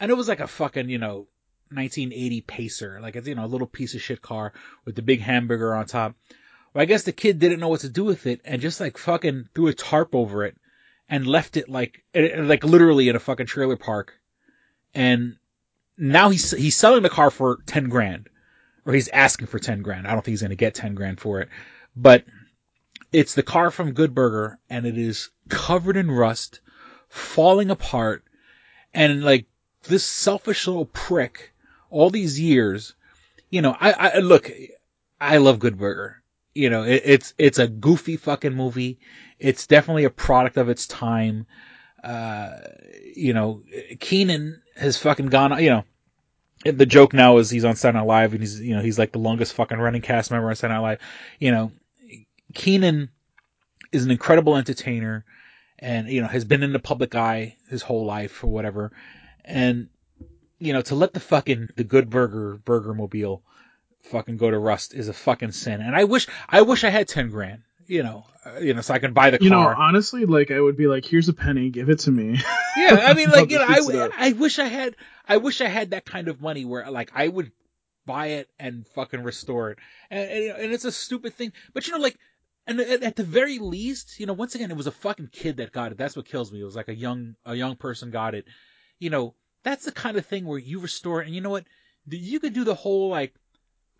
and 0.00 0.10
it 0.10 0.14
was 0.14 0.28
like 0.28 0.40
a 0.40 0.46
fucking 0.46 0.88
you 0.88 0.98
know 0.98 1.26
1980 1.70 2.40
Pacer, 2.42 3.00
like 3.00 3.16
it's 3.16 3.26
you 3.26 3.34
know 3.34 3.44
a 3.44 3.46
little 3.46 3.66
piece 3.66 3.94
of 3.94 4.02
shit 4.02 4.22
car 4.22 4.52
with 4.84 4.94
the 4.96 5.02
big 5.02 5.20
hamburger 5.20 5.74
on 5.74 5.86
top. 5.86 6.14
Well, 6.74 6.82
I 6.82 6.86
guess 6.86 7.02
the 7.02 7.12
kid 7.12 7.38
didn't 7.38 7.60
know 7.60 7.68
what 7.68 7.80
to 7.80 7.88
do 7.88 8.04
with 8.04 8.26
it 8.26 8.40
and 8.44 8.62
just 8.62 8.80
like 8.80 8.96
fucking 8.98 9.48
threw 9.54 9.66
a 9.68 9.74
tarp 9.74 10.14
over 10.14 10.44
it 10.44 10.56
and 11.08 11.26
left 11.26 11.56
it 11.56 11.68
like 11.68 12.04
eh, 12.14 12.40
like 12.42 12.64
literally 12.64 13.08
in 13.08 13.16
a 13.16 13.20
fucking 13.20 13.46
trailer 13.46 13.76
park. 13.76 14.14
And 14.94 15.36
now 15.96 16.30
he's 16.30 16.50
he's 16.50 16.76
selling 16.76 17.02
the 17.02 17.10
car 17.10 17.30
for 17.30 17.58
10 17.66 17.88
grand 17.88 18.28
or 18.84 18.92
he's 18.92 19.08
asking 19.08 19.46
for 19.46 19.58
10 19.58 19.82
grand. 19.82 20.06
I 20.06 20.12
don't 20.12 20.24
think 20.24 20.32
he's 20.32 20.42
going 20.42 20.50
to 20.50 20.56
get 20.56 20.74
10 20.74 20.94
grand 20.94 21.20
for 21.20 21.40
it. 21.40 21.48
But 21.94 22.24
it's 23.12 23.34
the 23.34 23.42
car 23.42 23.70
from 23.70 23.92
Good 23.92 24.14
Burger 24.14 24.58
and 24.70 24.86
it 24.86 24.98
is 24.98 25.30
covered 25.48 25.96
in 25.96 26.10
rust, 26.10 26.60
falling 27.08 27.70
apart 27.70 28.24
and 28.94 29.22
like 29.22 29.46
this 29.84 30.04
selfish 30.04 30.66
little 30.66 30.86
prick 30.86 31.52
all 31.90 32.10
these 32.10 32.40
years, 32.40 32.94
you 33.50 33.60
know, 33.60 33.76
I, 33.78 33.92
I 33.92 34.18
look, 34.18 34.50
I 35.20 35.36
love 35.38 35.58
Good 35.58 35.78
Burger. 35.78 36.22
You 36.54 36.70
know, 36.70 36.82
it, 36.84 37.02
it's, 37.04 37.34
it's 37.38 37.58
a 37.58 37.66
goofy 37.66 38.16
fucking 38.16 38.54
movie. 38.54 38.98
It's 39.38 39.66
definitely 39.66 40.04
a 40.04 40.10
product 40.10 40.56
of 40.56 40.68
its 40.68 40.86
time. 40.86 41.46
Uh, 42.02 42.52
you 43.14 43.32
know, 43.32 43.62
Keenan 44.00 44.61
has 44.76 44.98
fucking 44.98 45.26
gone, 45.26 45.62
you 45.62 45.70
know, 45.70 45.84
the 46.64 46.86
joke 46.86 47.12
now 47.12 47.38
is 47.38 47.50
he's 47.50 47.64
on 47.64 47.76
Saturday 47.76 47.98
Night 47.98 48.06
Live 48.06 48.32
and 48.32 48.42
he's, 48.42 48.60
you 48.60 48.74
know, 48.76 48.82
he's 48.82 48.98
like 48.98 49.12
the 49.12 49.18
longest 49.18 49.54
fucking 49.54 49.78
running 49.78 50.02
cast 50.02 50.30
member 50.30 50.48
on 50.48 50.54
Saturday 50.54 50.74
Night 50.74 50.88
Live. 50.88 51.00
You 51.40 51.50
know, 51.50 51.72
Keenan 52.54 53.10
is 53.90 54.04
an 54.04 54.10
incredible 54.10 54.56
entertainer 54.56 55.24
and, 55.78 56.08
you 56.08 56.20
know, 56.20 56.28
has 56.28 56.44
been 56.44 56.62
in 56.62 56.72
the 56.72 56.78
public 56.78 57.14
eye 57.14 57.56
his 57.68 57.82
whole 57.82 58.06
life 58.06 58.44
or 58.44 58.48
whatever. 58.48 58.92
And, 59.44 59.88
you 60.58 60.72
know, 60.72 60.82
to 60.82 60.94
let 60.94 61.12
the 61.12 61.20
fucking, 61.20 61.70
the 61.76 61.84
good 61.84 62.08
burger, 62.08 62.60
burger 62.64 62.94
mobile 62.94 63.42
fucking 64.02 64.36
go 64.36 64.50
to 64.50 64.58
rust 64.58 64.94
is 64.94 65.08
a 65.08 65.12
fucking 65.12 65.52
sin. 65.52 65.80
And 65.80 65.96
I 65.96 66.04
wish, 66.04 66.28
I 66.48 66.62
wish 66.62 66.84
I 66.84 66.90
had 66.90 67.08
10 67.08 67.30
grand, 67.30 67.62
you 67.86 68.02
know, 68.02 68.24
uh, 68.44 68.58
you 68.58 68.74
know, 68.74 68.80
so 68.80 68.94
I 68.94 68.98
can 68.98 69.12
buy 69.12 69.30
the 69.30 69.38
car. 69.38 69.44
You 69.44 69.50
know, 69.50 69.58
honestly, 69.60 70.24
like 70.24 70.50
I 70.50 70.60
would 70.60 70.76
be 70.76 70.86
like, 70.86 71.04
"Here's 71.04 71.28
a 71.28 71.32
penny, 71.32 71.70
give 71.70 71.88
it 71.88 72.00
to 72.00 72.10
me." 72.10 72.40
Yeah, 72.74 73.04
I 73.04 73.12
mean, 73.12 73.28
like 73.28 73.50
you 73.50 73.58
know, 73.58 73.66
just 73.66 73.90
fix 73.90 74.00
it 74.00 74.12
I. 74.16 74.28
I 74.28 74.32
wish 74.32 74.58
I 74.58 74.64
had, 74.64 74.96
I 75.28 75.36
wish 75.36 75.60
I 75.60 75.68
had 75.68 75.90
that 75.90 76.06
kind 76.06 76.28
of 76.28 76.40
money 76.40 76.64
where 76.64 76.90
like 76.90 77.10
I 77.14 77.28
would 77.28 77.52
buy 78.06 78.28
it 78.28 78.48
and 78.58 78.86
fucking 78.94 79.22
restore 79.22 79.72
it, 79.72 79.78
and 80.10 80.30
and, 80.30 80.58
and 80.58 80.72
it's 80.72 80.86
a 80.86 80.92
stupid 80.92 81.34
thing, 81.34 81.52
but 81.74 81.86
you 81.86 81.92
know, 81.92 81.98
like, 81.98 82.18
and 82.66 82.80
at, 82.80 83.02
at 83.02 83.16
the 83.16 83.24
very 83.24 83.58
least, 83.58 84.18
you 84.18 84.24
know, 84.24 84.32
once 84.32 84.54
again, 84.54 84.70
it 84.70 84.76
was 84.76 84.86
a 84.86 84.92
fucking 84.92 85.28
kid 85.32 85.58
that 85.58 85.72
got 85.72 85.92
it. 85.92 85.98
That's 85.98 86.16
what 86.16 86.24
kills 86.24 86.50
me. 86.50 86.62
It 86.62 86.64
was 86.64 86.76
like 86.76 86.88
a 86.88 86.94
young, 86.94 87.36
a 87.44 87.54
young 87.54 87.76
person 87.76 88.10
got 88.10 88.34
it. 88.34 88.46
You 88.98 89.10
know, 89.10 89.34
that's 89.64 89.84
the 89.84 89.92
kind 89.92 90.16
of 90.16 90.24
thing 90.24 90.46
where 90.46 90.58
you 90.58 90.80
restore 90.80 91.20
it, 91.20 91.26
and 91.26 91.34
you 91.34 91.42
know 91.42 91.50
what, 91.50 91.66
you 92.08 92.40
could 92.40 92.54
do 92.54 92.64
the 92.64 92.74
whole 92.74 93.10
like 93.10 93.34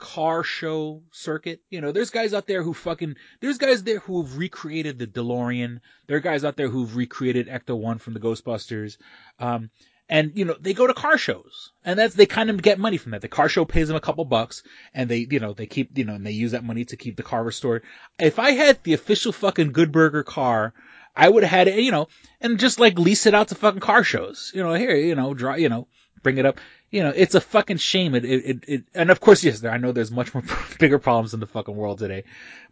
car 0.03 0.43
show 0.43 1.01
circuit. 1.12 1.61
You 1.71 1.81
know, 1.81 1.93
there's 1.93 2.11
guys 2.11 2.35
out 2.35 2.49
there 2.49 2.65
who 2.65 2.75
fucking, 2.75 3.15
there's 3.41 3.59
guys 3.59 3.85
there 3.85 4.01
who 4.01 4.23
have 4.23 4.37
recreated 4.37 4.99
the 4.99 5.07
DeLorean. 5.07 5.79
There 6.09 6.17
are 6.17 6.21
guys 6.21 6.45
out 6.45 6.57
there 6.57 6.69
who've 6.69 6.97
recreated 6.97 7.47
Ecto 7.47 7.79
1 7.79 7.99
from 7.99 8.12
the 8.12 8.21
Ghostbusters. 8.21 8.97
Um, 9.38 9.71
and 10.09 10.33
you 10.35 10.45
know, 10.45 10.57
they 10.61 10.75
go 10.75 10.88
to 10.88 10.93
car 10.93 11.17
shows 11.17 11.71
and 11.85 11.97
that's, 11.97 12.17
they 12.17 12.27
kind 12.27 12.51
of 12.51 12.61
get 12.61 12.81
money 12.81 12.97
from 12.97 13.12
that. 13.12 13.21
The 13.21 13.29
car 13.29 13.49
show 13.49 13.65
pays 13.65 13.87
them 13.87 13.97
a 13.97 14.01
couple 14.01 14.25
bucks 14.25 14.65
and 14.93 15.09
they, 15.09 15.25
you 15.31 15.38
know, 15.38 15.53
they 15.53 15.67
keep, 15.67 15.97
you 15.97 16.05
know, 16.05 16.15
and 16.15 16.27
they 16.27 16.33
use 16.33 16.51
that 16.51 16.65
money 16.65 16.85
to 16.87 16.97
keep 16.97 17.17
the 17.17 17.23
car 17.23 17.45
restored. 17.45 17.85
If 18.19 18.41
I 18.41 18.51
had 18.51 18.83
the 18.83 18.95
official 18.95 19.31
fucking 19.31 19.71
Good 19.71 19.93
Burger 19.93 20.25
car, 20.25 20.75
I 21.15 21.29
would 21.29 21.45
have 21.45 21.51
had 21.51 21.69
it, 21.69 21.79
you 21.79 21.93
know, 21.93 22.09
and 22.41 22.59
just 22.59 22.81
like 22.81 22.99
lease 22.99 23.27
it 23.27 23.35
out 23.35 23.49
to 23.49 23.55
fucking 23.55 23.81
car 23.81 24.03
shows. 24.03 24.51
You 24.53 24.65
know, 24.65 24.75
here, 24.75 24.97
you 24.97 25.15
know, 25.15 25.33
draw, 25.33 25.55
you 25.55 25.69
know, 25.69 25.87
bring 26.22 26.38
it 26.38 26.46
up. 26.46 26.61
You 26.90 27.03
know, 27.03 27.12
it's 27.14 27.35
a 27.35 27.40
fucking 27.40 27.79
shame. 27.79 28.14
It, 28.14 28.25
it, 28.25 28.64
it, 28.68 28.85
and 28.94 29.11
of 29.11 29.20
course, 29.20 29.42
yes, 29.42 29.61
there, 29.61 29.70
I 29.70 29.79
know 29.79 29.92
there's 29.92 30.11
much 30.11 30.35
more 30.35 30.42
bigger 30.79 30.98
problems 30.98 31.35
in 31.35 31.40
the 31.40 31.46
fucking 31.46 31.75
world 31.75 31.98
today, 31.98 32.25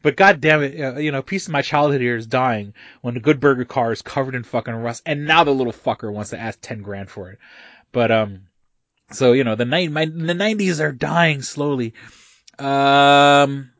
but 0.02 0.16
god 0.16 0.40
damn 0.40 0.62
it, 0.62 0.80
uh, 0.80 0.98
you 0.98 1.10
know, 1.10 1.18
a 1.18 1.22
piece 1.22 1.46
of 1.46 1.52
my 1.52 1.62
childhood 1.62 2.00
here 2.00 2.16
is 2.16 2.26
dying 2.26 2.74
when 3.00 3.14
the 3.14 3.20
Good 3.20 3.40
Burger 3.40 3.64
car 3.64 3.92
is 3.92 4.02
covered 4.02 4.34
in 4.34 4.42
fucking 4.42 4.74
rust, 4.74 5.02
and 5.06 5.26
now 5.26 5.44
the 5.44 5.52
little 5.52 5.72
fucker 5.72 6.12
wants 6.12 6.30
to 6.30 6.38
ask 6.38 6.58
10 6.60 6.82
grand 6.82 7.10
for 7.10 7.30
it. 7.30 7.38
But, 7.92 8.10
um, 8.10 8.42
so, 9.10 9.32
you 9.32 9.42
know, 9.42 9.56
the 9.56 9.64
night, 9.64 9.90
my, 9.90 10.04
the 10.04 10.34
90s 10.34 10.80
are 10.80 10.92
dying 10.92 11.42
slowly. 11.42 11.94
Um, 12.58 13.70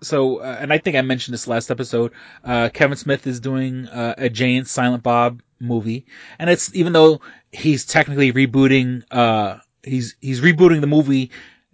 so, 0.00 0.38
uh, 0.38 0.56
and 0.58 0.72
I 0.72 0.78
think 0.78 0.96
I 0.96 1.02
mentioned 1.02 1.34
this 1.34 1.46
last 1.46 1.70
episode, 1.70 2.12
uh, 2.42 2.70
Kevin 2.72 2.96
Smith 2.96 3.26
is 3.26 3.40
doing, 3.40 3.86
uh, 3.86 4.14
a 4.18 4.28
Jay 4.28 4.56
and 4.56 4.66
Silent 4.66 5.02
Bob 5.02 5.42
movie. 5.62 6.06
And 6.38 6.50
it's, 6.50 6.74
even 6.74 6.92
though 6.92 7.20
he's 7.50 7.86
technically 7.86 8.32
rebooting, 8.32 9.04
uh, 9.10 9.58
he's, 9.82 10.16
he's 10.20 10.40
rebooting 10.40 10.80
the 10.80 10.86
movie 10.86 11.30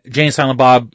Jay 0.08 0.24
and 0.24 0.34
Silent 0.34 0.58
Bob, 0.58 0.92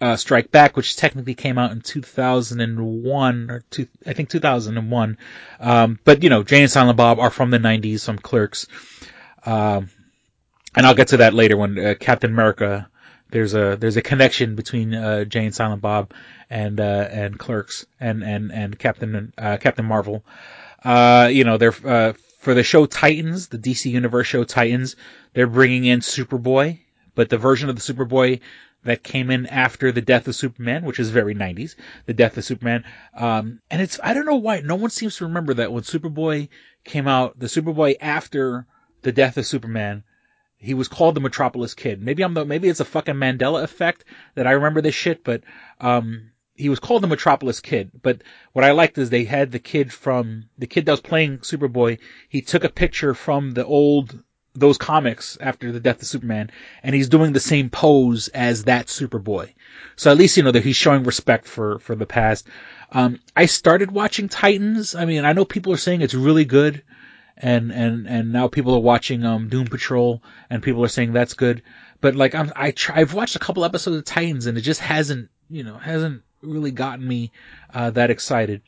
uh, 0.00 0.16
Strike 0.16 0.50
Back, 0.50 0.76
which 0.76 0.96
technically 0.96 1.34
came 1.34 1.58
out 1.58 1.70
in 1.70 1.80
2001 1.80 3.50
or 3.50 3.64
two, 3.70 3.86
I 4.06 4.12
think 4.12 4.28
2001. 4.30 5.18
Um, 5.60 5.98
but 6.04 6.22
you 6.22 6.30
know, 6.30 6.42
Jane 6.42 6.62
and 6.62 6.70
Silent 6.70 6.96
Bob 6.96 7.18
are 7.18 7.30
from 7.30 7.50
the 7.50 7.58
90s, 7.58 8.00
some 8.00 8.18
clerks. 8.18 8.66
Um, 9.44 9.90
and 10.74 10.86
I'll 10.86 10.94
get 10.94 11.08
to 11.08 11.18
that 11.18 11.34
later 11.34 11.56
when 11.56 11.78
uh, 11.78 11.94
Captain 11.98 12.32
America. 12.32 12.88
There's 13.30 13.54
a 13.54 13.78
there's 13.80 13.96
a 13.96 14.02
connection 14.02 14.56
between 14.56 14.94
uh, 14.94 15.24
Jay 15.24 15.46
and 15.46 15.54
Silent 15.54 15.80
Bob 15.80 16.12
and 16.50 16.78
uh, 16.78 17.08
and 17.10 17.38
Clerks 17.38 17.86
and 17.98 18.22
and 18.22 18.52
and 18.52 18.78
Captain 18.78 19.32
uh, 19.38 19.56
Captain 19.56 19.86
Marvel. 19.86 20.22
Uh, 20.84 21.30
you 21.32 21.44
know 21.44 21.56
they're 21.56 21.74
uh, 21.82 22.12
for 22.42 22.54
the 22.54 22.64
show 22.64 22.86
Titans, 22.86 23.46
the 23.46 23.58
DC 23.58 23.88
Universe 23.88 24.26
show 24.26 24.42
Titans. 24.42 24.96
They're 25.32 25.46
bringing 25.46 25.84
in 25.84 26.00
Superboy, 26.00 26.80
but 27.14 27.30
the 27.30 27.38
version 27.38 27.70
of 27.70 27.76
the 27.76 27.94
Superboy 27.94 28.40
that 28.82 29.04
came 29.04 29.30
in 29.30 29.46
after 29.46 29.92
the 29.92 30.00
death 30.00 30.26
of 30.26 30.34
Superman, 30.34 30.84
which 30.84 30.98
is 30.98 31.10
very 31.10 31.36
90s, 31.36 31.76
the 32.06 32.14
death 32.14 32.36
of 32.36 32.44
Superman. 32.44 32.82
Um, 33.16 33.60
and 33.70 33.80
it's, 33.80 34.00
I 34.02 34.12
don't 34.12 34.26
know 34.26 34.34
why, 34.34 34.60
no 34.60 34.74
one 34.74 34.90
seems 34.90 35.16
to 35.18 35.26
remember 35.26 35.54
that 35.54 35.72
when 35.72 35.84
Superboy 35.84 36.48
came 36.84 37.06
out, 37.06 37.38
the 37.38 37.46
Superboy 37.46 37.94
after 38.00 38.66
the 39.02 39.12
death 39.12 39.36
of 39.36 39.46
Superman, 39.46 40.02
he 40.56 40.74
was 40.74 40.88
called 40.88 41.14
the 41.14 41.20
Metropolis 41.20 41.74
Kid. 41.74 42.02
Maybe 42.02 42.24
I'm 42.24 42.34
the, 42.34 42.44
maybe 42.44 42.68
it's 42.68 42.80
a 42.80 42.84
fucking 42.84 43.14
Mandela 43.14 43.62
effect 43.62 44.04
that 44.34 44.48
I 44.48 44.52
remember 44.52 44.80
this 44.80 44.96
shit, 44.96 45.22
but, 45.22 45.42
um, 45.80 46.31
he 46.54 46.68
was 46.68 46.78
called 46.78 47.02
the 47.02 47.08
Metropolis 47.08 47.60
Kid. 47.60 47.90
But 48.02 48.22
what 48.52 48.64
I 48.64 48.72
liked 48.72 48.98
is 48.98 49.10
they 49.10 49.24
had 49.24 49.52
the 49.52 49.58
kid 49.58 49.92
from, 49.92 50.44
the 50.58 50.66
kid 50.66 50.86
that 50.86 50.92
was 50.92 51.00
playing 51.00 51.38
Superboy, 51.38 51.98
he 52.28 52.42
took 52.42 52.64
a 52.64 52.68
picture 52.68 53.14
from 53.14 53.52
the 53.52 53.64
old, 53.64 54.22
those 54.54 54.76
comics 54.76 55.38
after 55.40 55.72
the 55.72 55.80
death 55.80 56.02
of 56.02 56.08
Superman, 56.08 56.50
and 56.82 56.94
he's 56.94 57.08
doing 57.08 57.32
the 57.32 57.40
same 57.40 57.70
pose 57.70 58.28
as 58.28 58.64
that 58.64 58.86
Superboy. 58.86 59.52
So 59.96 60.10
at 60.10 60.18
least, 60.18 60.36
you 60.36 60.42
know, 60.42 60.52
that 60.52 60.64
he's 60.64 60.76
showing 60.76 61.04
respect 61.04 61.46
for, 61.46 61.78
for 61.78 61.94
the 61.94 62.06
past. 62.06 62.46
Um, 62.90 63.18
I 63.34 63.46
started 63.46 63.90
watching 63.90 64.28
Titans. 64.28 64.94
I 64.94 65.06
mean, 65.06 65.24
I 65.24 65.32
know 65.32 65.46
people 65.46 65.72
are 65.72 65.78
saying 65.78 66.02
it's 66.02 66.14
really 66.14 66.44
good 66.44 66.82
and 67.38 67.72
and 67.72 68.06
and 68.06 68.32
now 68.32 68.46
people 68.46 68.74
are 68.74 68.80
watching 68.80 69.24
um 69.24 69.48
Doom 69.48 69.66
Patrol 69.66 70.22
and 70.50 70.62
people 70.62 70.84
are 70.84 70.88
saying 70.88 71.12
that's 71.12 71.34
good. 71.34 71.62
But 72.00 72.14
like 72.14 72.34
I'm 72.34 72.52
I 72.54 72.72
try, 72.72 73.00
I've 73.00 73.14
watched 73.14 73.36
a 73.36 73.40
couple 73.40 73.64
episodes 73.64 73.96
of 73.96 74.04
Titans 74.04 74.46
and 74.46 74.58
it 74.58 74.60
just 74.60 74.80
hasn't 74.80 75.30
you 75.48 75.64
know 75.64 75.78
hasn't 75.78 76.22
really 76.42 76.70
gotten 76.70 77.06
me 77.06 77.32
uh, 77.72 77.90
that 77.90 78.10
excited. 78.10 78.62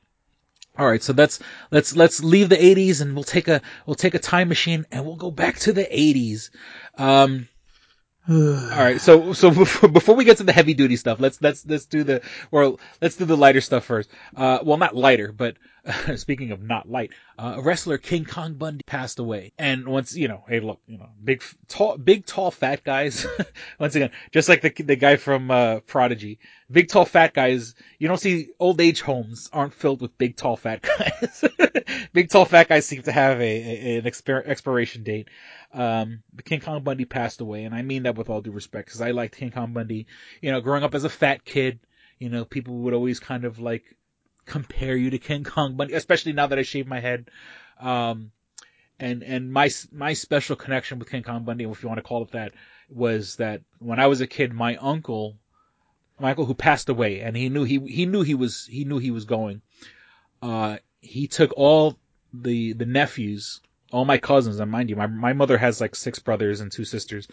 All 0.76 0.86
right, 0.86 1.02
so 1.02 1.12
let's 1.12 1.38
let's 1.70 1.94
let's 1.94 2.22
leave 2.22 2.48
the 2.48 2.56
80s 2.56 3.00
and 3.00 3.14
we'll 3.14 3.22
take 3.22 3.46
a 3.46 3.60
we'll 3.86 3.94
take 3.94 4.14
a 4.14 4.18
time 4.18 4.48
machine 4.48 4.84
and 4.90 5.06
we'll 5.06 5.16
go 5.16 5.30
back 5.30 5.58
to 5.60 5.72
the 5.72 5.84
80s. 5.84 6.50
Um, 6.98 7.48
All 8.28 8.34
right, 8.34 9.00
so 9.00 9.34
so 9.34 9.50
before, 9.50 9.88
before 9.88 10.14
we 10.14 10.24
get 10.24 10.38
to 10.38 10.44
the 10.44 10.52
heavy 10.52 10.74
duty 10.74 10.96
stuff, 10.96 11.20
let's 11.20 11.40
let's 11.42 11.64
let's 11.66 11.86
do 11.86 12.02
the 12.02 12.22
or 12.50 12.78
let's 13.00 13.16
do 13.16 13.24
the 13.24 13.36
lighter 13.36 13.60
stuff 13.60 13.84
first. 13.84 14.10
Uh, 14.34 14.58
well, 14.64 14.78
not 14.78 14.96
lighter, 14.96 15.30
but 15.30 15.56
speaking 16.16 16.50
of 16.50 16.62
not 16.62 16.88
light, 16.88 17.10
uh, 17.38 17.60
wrestler 17.62 17.98
King 17.98 18.24
Kong 18.24 18.54
Bundy 18.54 18.82
passed 18.86 19.18
away, 19.18 19.52
and 19.58 19.86
once 19.86 20.16
you 20.16 20.28
know, 20.28 20.42
hey, 20.48 20.60
look, 20.60 20.80
you 20.86 20.98
know, 20.98 21.10
big 21.22 21.42
tall, 21.68 21.98
big 21.98 22.24
tall 22.24 22.50
fat 22.50 22.84
guys. 22.84 23.26
once 23.78 23.94
again, 23.94 24.10
just 24.32 24.48
like 24.48 24.62
the 24.62 24.70
the 24.82 24.96
guy 24.96 25.16
from 25.16 25.50
uh, 25.50 25.80
Prodigy, 25.80 26.38
big 26.70 26.88
tall 26.88 27.04
fat 27.04 27.34
guys. 27.34 27.74
You 27.98 28.08
don't 28.08 28.20
see 28.20 28.48
old 28.58 28.80
age 28.80 29.02
homes 29.02 29.50
aren't 29.52 29.74
filled 29.74 30.00
with 30.00 30.16
big 30.16 30.36
tall 30.36 30.56
fat 30.56 30.80
guys. 30.98 31.44
big 32.12 32.30
tall 32.30 32.46
fat 32.46 32.68
guys 32.68 32.86
seem 32.86 33.02
to 33.02 33.12
have 33.12 33.40
a, 33.40 33.44
a 33.44 33.98
an 33.98 34.04
expir- 34.04 34.46
expiration 34.46 35.02
date. 35.02 35.28
Um, 35.72 36.22
King 36.44 36.60
Kong 36.60 36.82
Bundy 36.82 37.04
passed 37.04 37.40
away, 37.42 37.64
and 37.64 37.74
I 37.74 37.82
mean 37.82 38.04
that 38.04 38.16
with 38.16 38.30
all 38.30 38.40
due 38.40 38.52
respect, 38.52 38.86
because 38.86 39.02
I 39.02 39.10
liked 39.10 39.36
King 39.36 39.50
Kong 39.50 39.74
Bundy. 39.74 40.06
You 40.40 40.50
know, 40.50 40.62
growing 40.62 40.82
up 40.82 40.94
as 40.94 41.04
a 41.04 41.10
fat 41.10 41.44
kid, 41.44 41.80
you 42.18 42.30
know, 42.30 42.46
people 42.46 42.74
would 42.78 42.94
always 42.94 43.20
kind 43.20 43.44
of 43.44 43.58
like 43.58 43.84
compare 44.46 44.96
you 44.96 45.10
to 45.10 45.18
King 45.18 45.44
Kong 45.44 45.76
Bundy, 45.76 45.94
especially 45.94 46.32
now 46.32 46.46
that 46.46 46.58
I 46.58 46.62
shaved 46.62 46.88
my 46.88 47.00
head. 47.00 47.30
Um, 47.80 48.32
and 48.98 49.22
and 49.22 49.52
my 49.52 49.70
my 49.92 50.12
special 50.12 50.56
connection 50.56 50.98
with 50.98 51.10
King 51.10 51.22
Kong 51.22 51.44
Bundy, 51.44 51.64
if 51.64 51.82
you 51.82 51.88
want 51.88 51.98
to 51.98 52.02
call 52.02 52.22
it 52.22 52.30
that, 52.32 52.52
was 52.88 53.36
that 53.36 53.62
when 53.78 53.98
I 53.98 54.06
was 54.06 54.20
a 54.20 54.26
kid, 54.26 54.52
my 54.52 54.76
uncle, 54.76 55.36
my 56.20 56.30
uncle 56.30 56.44
who 56.44 56.54
passed 56.54 56.88
away, 56.88 57.20
and 57.20 57.36
he 57.36 57.48
knew 57.48 57.64
he 57.64 57.78
he 57.78 58.06
knew 58.06 58.22
he 58.22 58.34
was 58.34 58.66
he 58.66 58.84
knew 58.84 58.98
he 58.98 59.10
was 59.10 59.24
going. 59.24 59.62
Uh, 60.40 60.76
he 61.00 61.26
took 61.26 61.52
all 61.56 61.98
the 62.32 62.72
the 62.72 62.86
nephews 62.86 63.60
all 63.94 64.04
my 64.04 64.18
cousins, 64.18 64.58
and 64.58 64.70
mind 64.70 64.90
you, 64.90 64.96
my, 64.96 65.06
my 65.06 65.32
mother 65.32 65.56
has 65.56 65.80
like 65.80 65.94
six 65.94 66.18
brothers 66.18 66.60
and 66.60 66.72
two 66.72 66.84
sisters. 66.84 67.28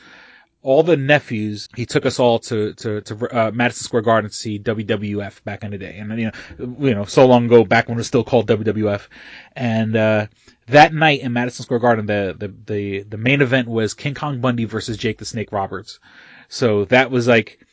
All 0.64 0.84
the 0.84 0.98
nephews, 0.98 1.68
he 1.76 1.86
took 1.86 2.06
us 2.06 2.20
all 2.20 2.40
to, 2.40 2.74
to, 2.74 3.02
to, 3.02 3.48
uh, 3.48 3.52
Madison 3.52 3.84
Square 3.84 4.04
Garden 4.04 4.30
to 4.30 4.36
see 4.36 4.60
WWF 4.60 5.44
back 5.44 5.64
in 5.64 5.72
the 5.72 5.78
day. 5.78 5.98
And, 5.98 6.20
you 6.20 6.26
know, 6.26 6.76
you 6.80 6.94
know, 6.94 7.06
so 7.06 7.26
long 7.26 7.46
ago, 7.46 7.64
back 7.64 7.88
when 7.88 7.98
it 7.98 8.00
was 8.00 8.08
still 8.08 8.24
called 8.24 8.48
WWF. 8.48 9.08
And, 9.56 9.96
uh, 9.96 10.28
that 10.68 10.94
night 10.94 11.22
in 11.22 11.34
Madison 11.34 11.64
Square 11.64 11.80
Garden, 11.80 12.06
the, 12.06 12.36
the, 12.38 12.48
the, 12.66 13.04
the 13.04 13.18
main 13.18 13.42
event 13.42 13.68
was 13.68 13.94
King 13.94 14.14
Kong 14.14 14.40
Bundy 14.40 14.66
versus 14.66 14.98
Jake 14.98 15.18
the 15.18 15.26
Snake 15.26 15.52
Roberts. 15.52 16.00
So 16.48 16.86
that 16.86 17.10
was 17.10 17.28
like, 17.28 17.66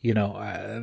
you 0.00 0.14
know, 0.14 0.32
uh, 0.34 0.82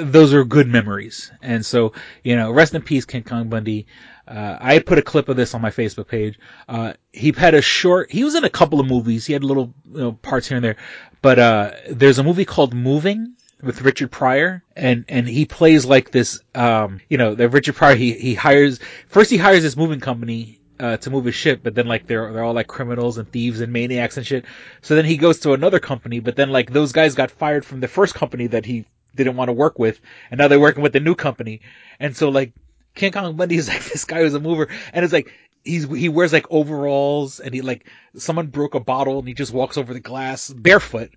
those 0.00 0.32
are 0.34 0.44
good 0.44 0.68
memories. 0.68 1.30
And 1.42 1.64
so, 1.64 1.92
you 2.22 2.36
know, 2.36 2.50
rest 2.50 2.74
in 2.74 2.82
peace, 2.82 3.04
King 3.04 3.22
Kong 3.24 3.48
Bundy. 3.48 3.86
Uh, 4.26 4.56
I 4.60 4.78
put 4.78 4.98
a 4.98 5.02
clip 5.02 5.28
of 5.28 5.36
this 5.36 5.54
on 5.54 5.60
my 5.60 5.70
Facebook 5.70 6.08
page. 6.08 6.38
Uh, 6.68 6.94
he 7.12 7.32
had 7.32 7.54
a 7.54 7.62
short, 7.62 8.10
he 8.10 8.24
was 8.24 8.34
in 8.34 8.44
a 8.44 8.50
couple 8.50 8.80
of 8.80 8.86
movies. 8.86 9.26
He 9.26 9.32
had 9.32 9.44
little, 9.44 9.74
you 9.90 9.98
know, 9.98 10.12
parts 10.12 10.48
here 10.48 10.56
and 10.56 10.64
there, 10.64 10.76
but, 11.20 11.38
uh, 11.38 11.72
there's 11.90 12.18
a 12.18 12.22
movie 12.22 12.44
called 12.44 12.74
Moving 12.74 13.34
with 13.62 13.82
Richard 13.82 14.10
Pryor 14.10 14.62
and, 14.76 15.04
and 15.08 15.28
he 15.28 15.44
plays 15.44 15.84
like 15.84 16.10
this, 16.10 16.40
um, 16.54 17.00
you 17.08 17.18
know, 17.18 17.34
the 17.34 17.48
Richard 17.48 17.74
Pryor, 17.74 17.94
he, 17.94 18.12
he 18.12 18.34
hires, 18.34 18.80
first 19.08 19.30
he 19.30 19.36
hires 19.36 19.62
this 19.62 19.76
moving 19.76 20.00
company, 20.00 20.60
uh, 20.80 20.96
to 20.96 21.10
move 21.10 21.24
his 21.24 21.34
ship, 21.34 21.60
but 21.62 21.74
then 21.74 21.86
like 21.86 22.06
they're, 22.06 22.32
they're 22.32 22.42
all 22.42 22.54
like 22.54 22.66
criminals 22.66 23.18
and 23.18 23.30
thieves 23.30 23.60
and 23.60 23.72
maniacs 23.72 24.16
and 24.16 24.26
shit. 24.26 24.44
So 24.80 24.96
then 24.96 25.04
he 25.04 25.16
goes 25.16 25.40
to 25.40 25.52
another 25.52 25.78
company, 25.78 26.18
but 26.18 26.34
then 26.34 26.50
like 26.50 26.72
those 26.72 26.92
guys 26.92 27.14
got 27.14 27.30
fired 27.30 27.64
from 27.64 27.80
the 27.80 27.88
first 27.88 28.14
company 28.14 28.48
that 28.48 28.66
he 28.66 28.84
didn't 29.14 29.36
want 29.36 29.48
to 29.48 29.52
work 29.52 29.78
with, 29.78 30.00
and 30.30 30.38
now 30.38 30.48
they're 30.48 30.60
working 30.60 30.82
with 30.82 30.92
the 30.92 31.00
new 31.00 31.14
company. 31.14 31.60
And 32.00 32.16
so 32.16 32.28
like 32.28 32.52
King 32.94 33.12
Kong 33.12 33.36
Bundy 33.36 33.56
is 33.62 33.68
like 33.68 33.84
this 33.84 34.04
guy 34.04 34.20
who's 34.20 34.34
a 34.34 34.40
mover, 34.40 34.68
and 34.92 35.04
it's 35.04 35.12
like 35.12 35.32
he's 35.64 35.88
he 35.88 36.08
wears 36.08 36.32
like 36.32 36.46
overalls, 36.50 37.40
and 37.40 37.54
he 37.54 37.62
like 37.62 37.86
someone 38.16 38.48
broke 38.48 38.74
a 38.74 38.80
bottle, 38.80 39.18
and 39.18 39.28
he 39.28 39.34
just 39.34 39.52
walks 39.52 39.78
over 39.78 39.92
the 39.92 40.00
glass 40.00 40.50
barefoot. 40.50 41.10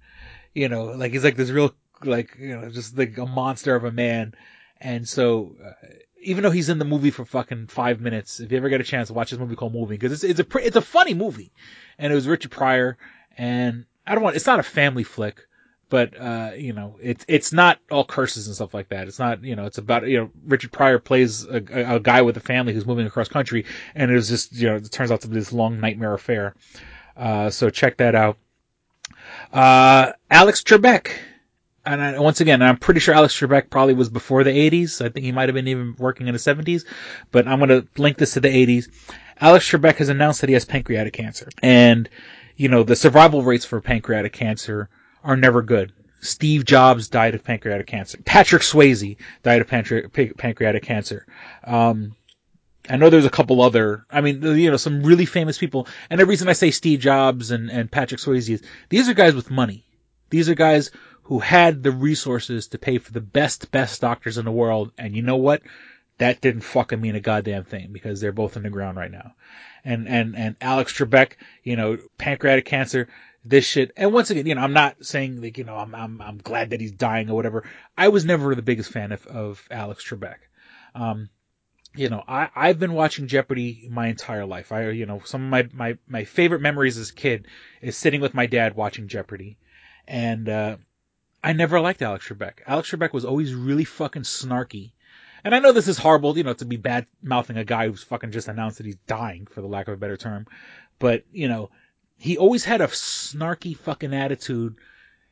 You 0.54 0.70
know, 0.70 0.86
like 0.86 1.12
he's 1.12 1.24
like 1.24 1.36
this 1.36 1.50
real 1.50 1.74
like 2.04 2.38
you 2.40 2.56
know 2.60 2.70
just 2.70 2.98
like 2.98 3.18
a 3.18 3.26
monster 3.26 3.76
of 3.76 3.84
a 3.84 3.92
man. 3.92 4.34
And 4.80 5.08
so, 5.08 5.56
uh, 5.64 5.72
even 6.22 6.44
though 6.44 6.52
he's 6.52 6.70
in 6.70 6.80
the 6.80 6.86
movie 6.86 7.12
for 7.12 7.26
fucking 7.26 7.68
five 7.68 8.02
minutes, 8.02 8.40
if 8.40 8.52
you 8.52 8.58
ever 8.58 8.70
get 8.70 8.82
a 8.82 8.86
chance, 8.86 9.08
to 9.08 9.14
watch 9.14 9.32
this 9.32 9.40
movie 9.40 9.56
called 9.56 9.74
Moving 9.74 9.98
because 9.98 10.12
it's 10.12 10.40
it's 10.40 10.40
a 10.40 10.58
it's 10.60 10.76
a 10.76 10.82
funny 10.82 11.14
movie, 11.14 11.52
and 11.98 12.12
it 12.12 12.16
was 12.16 12.28
Richard 12.28 12.52
Pryor, 12.52 12.98
and 13.38 13.86
I 14.06 14.16
don't 14.16 14.24
want 14.24 14.36
it's 14.36 14.46
not 14.46 14.60
a 14.60 14.64
family 14.64 15.04
flick, 15.04 15.48
but 15.90 16.20
uh, 16.20 16.52
you 16.58 16.74
know, 16.74 16.98
it's 17.02 17.26
it's 17.28 17.54
not 17.54 17.80
all 17.92 18.06
curses 18.06 18.48
and 18.48 18.56
stuff 18.56 18.74
like 18.74 18.90
that. 18.90 19.08
It's 19.08 19.20
not 19.20 19.44
you 19.44 19.56
know, 19.56 19.66
it's 19.66 19.78
about 19.78 20.08
you 20.08 20.20
know, 20.20 20.32
Richard 20.46 20.72
Pryor 20.72 21.00
plays 21.00 21.46
a, 21.46 21.96
a, 21.96 22.00
guy 22.00 22.22
with 22.22 22.38
a 22.38 22.42
family 22.42 22.74
who's 22.74 22.86
moving 22.86 23.06
across 23.06 23.28
country, 23.28 23.66
and 23.94 24.12
it 24.12 24.14
was 24.14 24.28
just 24.28 24.54
you 24.54 24.68
know, 24.68 24.76
it 24.76 24.92
turns 24.92 25.12
out 25.12 25.22
to 25.22 25.28
be 25.28 25.36
this 25.36 25.54
long 25.54 25.80
nightmare 25.80 26.14
affair. 26.14 26.56
Uh, 27.16 27.50
so 27.50 27.70
check 27.70 27.98
that 27.98 28.16
out. 28.16 28.38
Uh, 29.54 30.14
Alex 30.30 30.64
Trebek. 30.64 31.12
And 31.88 32.02
I, 32.02 32.18
once 32.18 32.42
again, 32.42 32.64
I'm 32.64 32.78
pretty 32.78 33.00
sure 33.00 33.14
Alex 33.14 33.40
Trebek 33.40 33.70
probably 33.70 33.94
was 33.94 34.10
before 34.10 34.44
the 34.44 34.50
80s. 34.50 35.06
I 35.06 35.10
think 35.10 35.24
he 35.24 35.32
might 35.32 35.50
have 35.50 35.54
been 35.54 35.68
even 35.68 35.96
working 36.00 36.28
in 36.28 36.34
the 36.34 36.40
70s, 36.40 36.84
but 37.32 37.48
I'm 37.48 37.60
going 37.60 37.70
to 37.70 37.88
link 38.02 38.18
this 38.18 38.34
to 38.34 38.40
the 38.40 38.48
80s. 38.48 38.90
Alex 39.40 39.70
Trebek 39.70 39.98
has 39.98 40.10
announced 40.10 40.42
that 40.42 40.50
he 40.50 40.56
has 40.56 40.66
pancreatic 40.66 41.14
cancer. 41.14 41.48
And, 41.62 42.10
you 42.56 42.70
know, 42.70 42.82
the 42.82 42.96
survival 42.96 43.44
rates 43.44 43.66
for 43.66 43.82
pancreatic 43.82 44.34
cancer 44.34 44.90
are 45.26 45.36
never 45.36 45.62
good. 45.62 45.92
Steve 46.22 46.66
Jobs 46.66 47.10
died 47.10 47.36
of 47.36 47.44
pancreatic 47.44 47.88
cancer. 47.88 48.18
Patrick 48.24 48.62
Swayze 48.62 49.18
died 49.44 49.62
of 49.62 49.68
pancreatic 49.68 50.84
cancer. 50.84 51.26
Um, 51.64 52.16
I 52.90 52.98
know 52.98 53.10
there's 53.10 53.26
a 53.26 53.32
couple 53.32 53.62
other, 53.62 54.06
I 54.10 54.22
mean, 54.22 54.42
you 54.42 54.70
know, 54.70 54.78
some 54.78 55.04
really 55.04 55.26
famous 55.26 55.58
people. 55.58 55.88
And 56.10 56.20
the 56.20 56.26
reason 56.26 56.48
I 56.48 56.54
say 56.54 56.72
Steve 56.72 57.00
Jobs 57.00 57.52
and, 57.52 57.70
and 57.70 57.92
Patrick 57.92 58.22
Swayze 58.22 58.50
is 58.50 58.62
these 58.90 59.10
are 59.10 59.14
guys 59.14 59.36
with 59.36 59.52
money. 59.52 59.86
These 60.30 60.50
are 60.50 60.56
guys 60.56 60.92
who 61.24 61.40
had 61.40 61.82
the 61.82 61.92
resources 61.92 62.68
to 62.68 62.78
pay 62.78 63.00
for 63.00 63.12
the 63.12 63.22
best, 63.22 63.72
best 63.72 64.02
doctors 64.02 64.38
in 64.38 64.46
the 64.46 64.52
world. 64.52 64.92
And 64.98 65.16
you 65.16 65.24
know 65.24 65.38
what? 65.38 65.64
That 66.20 66.42
didn't 66.42 66.62
fucking 66.62 67.02
mean 67.02 67.16
a 67.16 67.20
goddamn 67.20 67.66
thing 67.66 67.92
because 67.92 68.22
they're 68.22 68.32
both 68.32 68.56
in 68.56 68.64
the 68.64 68.70
ground 68.70 68.98
right 68.98 69.12
now. 69.12 69.34
And, 69.84 70.08
and, 70.08 70.36
and 70.36 70.56
Alex 70.62 70.94
Trebek, 70.94 71.34
you 71.64 71.76
know, 71.76 71.98
pancreatic 72.18 72.66
cancer, 72.66 73.10
this 73.46 73.66
shit. 73.66 73.92
And 73.96 74.12
once 74.12 74.32
again, 74.32 74.48
you 74.48 74.56
know, 74.56 74.62
I'm 74.62 74.74
not 74.74 75.06
saying 75.06 75.42
like, 75.42 75.58
you 75.58 75.64
know, 75.64 75.76
I'm, 75.76 75.94
I'm, 75.94 76.22
I'm 76.22 76.38
glad 76.40 76.72
that 76.72 76.82
he's 76.82 76.92
dying 76.92 77.30
or 77.30 77.36
whatever. 77.36 77.64
I 77.98 78.08
was 78.08 78.26
never 78.26 78.56
the 78.56 78.62
biggest 78.62 78.92
fan 78.92 79.12
of, 79.12 79.26
of 79.28 79.64
Alex 79.70 80.04
Trebek. 80.04 80.38
Um, 80.96 81.30
you 81.96 82.10
know, 82.10 82.24
I, 82.28 82.50
I've 82.56 82.80
been 82.80 82.94
watching 82.94 83.28
Jeopardy 83.28 83.88
my 83.90 84.08
entire 84.08 84.46
life. 84.46 84.72
I, 84.72 84.90
you 84.90 85.06
know, 85.06 85.22
some 85.24 85.44
of 85.46 85.50
my, 85.50 85.70
my, 85.74 85.98
my 86.08 86.24
favorite 86.26 86.62
memories 86.62 86.98
as 86.98 87.12
a 87.12 87.14
kid 87.14 87.48
is 87.82 87.96
sitting 87.96 88.20
with 88.20 88.34
my 88.34 88.48
dad 88.48 88.76
watching 88.76 89.08
Jeopardy. 89.08 89.58
And, 90.08 90.50
uh, 90.50 90.78
I 91.44 91.54
never 91.54 91.80
liked 91.80 92.02
Alex 92.02 92.28
Trebek. 92.28 92.62
Alex 92.66 92.90
Trebek 92.90 93.14
was 93.14 93.24
always 93.24 93.54
really 93.54 93.84
fucking 93.84 94.24
snarky. 94.24 94.94
And 95.44 95.54
I 95.54 95.60
know 95.60 95.72
this 95.72 95.88
is 95.88 96.00
horrible, 96.00 96.36
you 96.36 96.44
know, 96.44 96.54
to 96.54 96.66
be 96.66 96.78
bad 96.78 97.06
mouthing 97.22 97.58
a 97.58 97.64
guy 97.64 97.88
who's 97.88 98.02
fucking 98.02 98.32
just 98.32 98.48
announced 98.48 98.78
that 98.78 98.88
he's 98.88 98.98
dying, 99.06 99.46
for 99.46 99.62
the 99.62 99.68
lack 99.68 99.88
of 99.88 99.94
a 99.94 99.98
better 99.98 100.18
term. 100.18 100.48
But, 100.98 101.24
you 101.32 101.48
know, 101.48 101.70
he 102.18 102.38
always 102.38 102.64
had 102.64 102.82
a 102.82 102.88
snarky 102.88 103.76
fucking 103.78 104.14
attitude. 104.14 104.76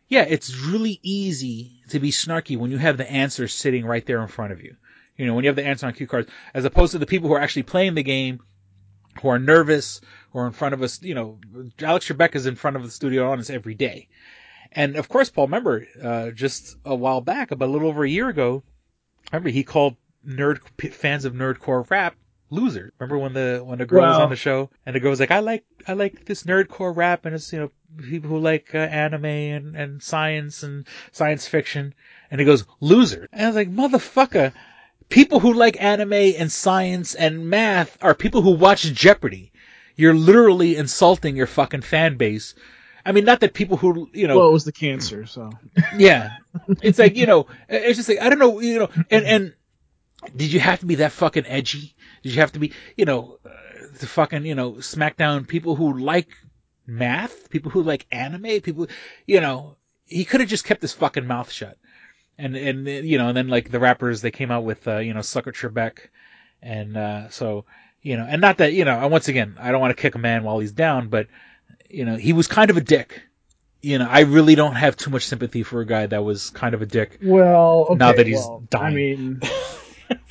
Yeah, 0.08 0.24
it's 0.24 0.56
really 0.56 1.00
easy 1.02 1.82
to 1.90 2.00
be 2.00 2.12
snarky 2.12 2.58
when 2.58 2.72
you 2.72 2.78
have 2.78 2.98
the 2.98 3.10
answer 3.10 3.48
sitting 3.48 3.86
right 3.86 4.06
there 4.06 4.22
in 4.22 4.28
front 4.28 4.52
of 4.52 4.62
you. 4.62 4.76
You 5.18 5.26
know, 5.26 5.36
when 5.36 5.44
you 5.44 5.50
have 5.50 5.56
the 5.56 5.66
answer 5.66 5.88
on 5.88 5.94
cue 5.94 6.08
cards, 6.08 6.30
as 6.54 6.66
opposed 6.66 6.92
to 6.92 6.98
the 6.98 7.06
people 7.06 7.30
who 7.30 7.36
are 7.36 7.40
actually 7.40 7.64
playing 7.64 7.96
the 7.96 8.04
game, 8.04 8.42
who 9.22 9.30
are 9.30 9.40
nervous, 9.40 10.02
who 10.32 10.40
are 10.40 10.48
in 10.48 10.54
front 10.54 10.74
of 10.74 10.82
us. 10.82 11.02
You 11.02 11.16
know, 11.16 11.40
Alex 11.82 12.08
Trebek 12.08 12.36
is 12.36 12.46
in 12.46 12.56
front 12.56 12.76
of 12.76 12.84
the 12.84 12.92
studio 12.92 13.30
audience 13.30 13.50
every 13.50 13.76
day. 13.76 14.10
And 14.72 14.96
of 14.96 15.08
course, 15.08 15.30
Paul, 15.30 15.46
remember, 15.46 15.88
uh, 16.02 16.32
just 16.32 16.76
a 16.84 16.96
while 16.96 17.22
back, 17.22 17.52
about 17.52 17.70
a 17.70 17.72
little 17.72 17.90
over 17.90 18.04
a 18.04 18.10
year 18.10 18.28
ago, 18.28 18.64
remember 19.32 19.50
he 19.50 19.64
called 19.64 19.98
nerd 20.28 20.60
fans 20.92 21.26
of 21.26 21.34
nerdcore 21.34 21.88
rap 21.90 22.16
loser. 22.54 22.94
Remember 23.00 23.18
when 23.18 23.34
the 23.34 23.62
when 23.66 23.80
the 23.80 23.86
girl 23.86 24.02
was 24.02 24.20
on 24.20 24.30
the 24.30 24.36
show 24.36 24.70
and 24.86 24.96
the 24.96 25.00
girl 25.00 25.10
was 25.10 25.20
like, 25.20 25.32
I 25.32 25.40
like 25.40 25.66
I 25.88 25.94
like 25.94 26.26
this 26.26 26.44
nerdcore 26.44 26.96
rap 26.96 27.26
and 27.26 27.36
it's 27.36 27.52
you 27.52 27.60
know 27.60 27.72
people 27.98 28.30
who 28.30 28.40
like 28.40 28.74
uh, 28.74 28.78
anime 28.78 29.26
and 29.26 29.76
and 29.76 30.02
science 30.02 30.64
and 30.64 30.86
science 31.12 31.48
fiction, 31.48 31.94
and 32.32 32.40
he 32.40 32.46
goes 32.46 32.66
loser. 32.80 33.28
And 33.32 33.44
I 33.44 33.48
was 33.48 33.56
like, 33.56 33.72
motherfucker. 33.72 34.54
People 35.10 35.40
who 35.40 35.54
like 35.54 35.84
anime 35.84 36.14
and 36.14 36.52
science 36.52 37.14
and 37.14 37.48
math 37.48 37.98
are 38.02 38.16
people 38.16 38.42
who 38.42 38.52
watch 38.52 38.82
Jeopardy. 38.82 39.52
You're 39.96 40.16
literally 40.16 40.76
insulting 40.76 41.36
your 41.36 41.46
fucking 41.46 41.82
fan 41.82 42.18
base. 42.18 42.56
I 43.06 43.12
mean, 43.12 43.26
not 43.26 43.42
that 43.42 43.54
people 43.54 43.78
who, 43.78 44.10
you 44.14 44.28
know. 44.28 44.38
Well, 44.38 44.50
it 44.50 44.54
was 44.54 44.64
the 44.64 44.72
cancer, 44.72 45.26
so. 45.26 45.52
Yeah. 45.98 46.38
It's 46.82 46.98
like, 46.98 47.16
you 47.16 47.26
know, 47.26 47.48
it's 47.68 47.98
just 47.98 48.10
like, 48.10 48.22
I 48.22 48.30
don't 48.30 48.40
know, 48.40 48.60
you 48.60 48.80
know, 48.80 48.90
and, 49.12 49.26
and, 49.26 49.54
did 50.36 50.52
you 50.54 50.60
have 50.60 50.80
to 50.80 50.86
be 50.86 50.96
that 50.96 51.12
fucking 51.12 51.46
edgy? 51.48 51.96
Did 52.24 52.34
you 52.34 52.42
have 52.42 52.52
to 52.54 52.60
be, 52.60 52.74
you 52.98 53.06
know, 53.06 53.40
uh, 53.46 53.50
the 54.00 54.08
fucking, 54.08 54.46
you 54.46 54.56
know, 54.56 54.74
smackdown 54.74 55.48
people 55.48 55.76
who 55.76 55.98
like 56.00 56.30
math, 56.88 57.50
people 57.50 57.72
who 57.72 57.84
like 57.84 58.06
anime, 58.12 58.62
people, 58.62 58.88
you 59.28 59.42
know, 59.42 59.76
he 60.06 60.26
could 60.26 60.42
have 60.42 60.50
just 60.50 60.66
kept 60.66 60.82
his 60.82 60.94
fucking 60.94 61.28
mouth 61.28 61.52
shut. 61.52 61.78
And, 62.38 62.56
and, 62.56 62.88
you 62.88 63.18
know, 63.18 63.28
and 63.30 63.38
then 63.38 63.48
like 63.48 63.70
the 63.72 63.80
rappers, 63.80 64.22
they 64.22 64.32
came 64.32 64.52
out 64.52 64.64
with, 64.64 64.88
uh, 64.88 64.98
you 64.98 65.14
know, 65.14 65.22
Sucker 65.22 65.52
Trebek. 65.52 66.00
And, 66.62 66.98
uh, 66.98 67.30
so, 67.30 67.66
you 68.02 68.18
know, 68.18 68.26
and 68.28 68.42
not 68.42 68.58
that, 68.58 68.74
you 68.74 68.86
know, 68.86 69.08
once 69.08 69.28
again, 69.28 69.56
I 69.60 69.72
don't 69.72 69.82
want 69.82 69.96
to 69.96 70.02
kick 70.02 70.16
a 70.16 70.20
man 70.20 70.44
while 70.44 70.60
he's 70.60 70.72
down, 70.72 71.10
but, 71.10 71.28
you 71.90 72.06
know, 72.06 72.16
he 72.16 72.34
was 72.34 72.48
kind 72.48 72.70
of 72.72 72.78
a 72.78 72.82
dick. 72.82 73.22
you 73.84 74.00
know, 74.00 74.08
I 74.10 74.22
really 74.22 74.56
don't 74.56 74.76
have 74.76 74.96
too 74.96 75.10
much 75.12 75.28
sympathy 75.28 75.62
for 75.62 75.82
a 75.82 75.86
guy 75.86 76.08
that 76.08 76.24
was 76.24 76.50
kind 76.50 76.74
of 76.74 76.82
a 76.82 76.86
dick. 76.86 77.20
Well, 77.22 77.86
okay, 77.90 77.96
Now 77.96 78.14
that 78.14 78.26
he's 78.26 78.38
well, 78.40 78.64
dying. 78.70 78.94
I 78.94 78.96
mean, 78.96 79.42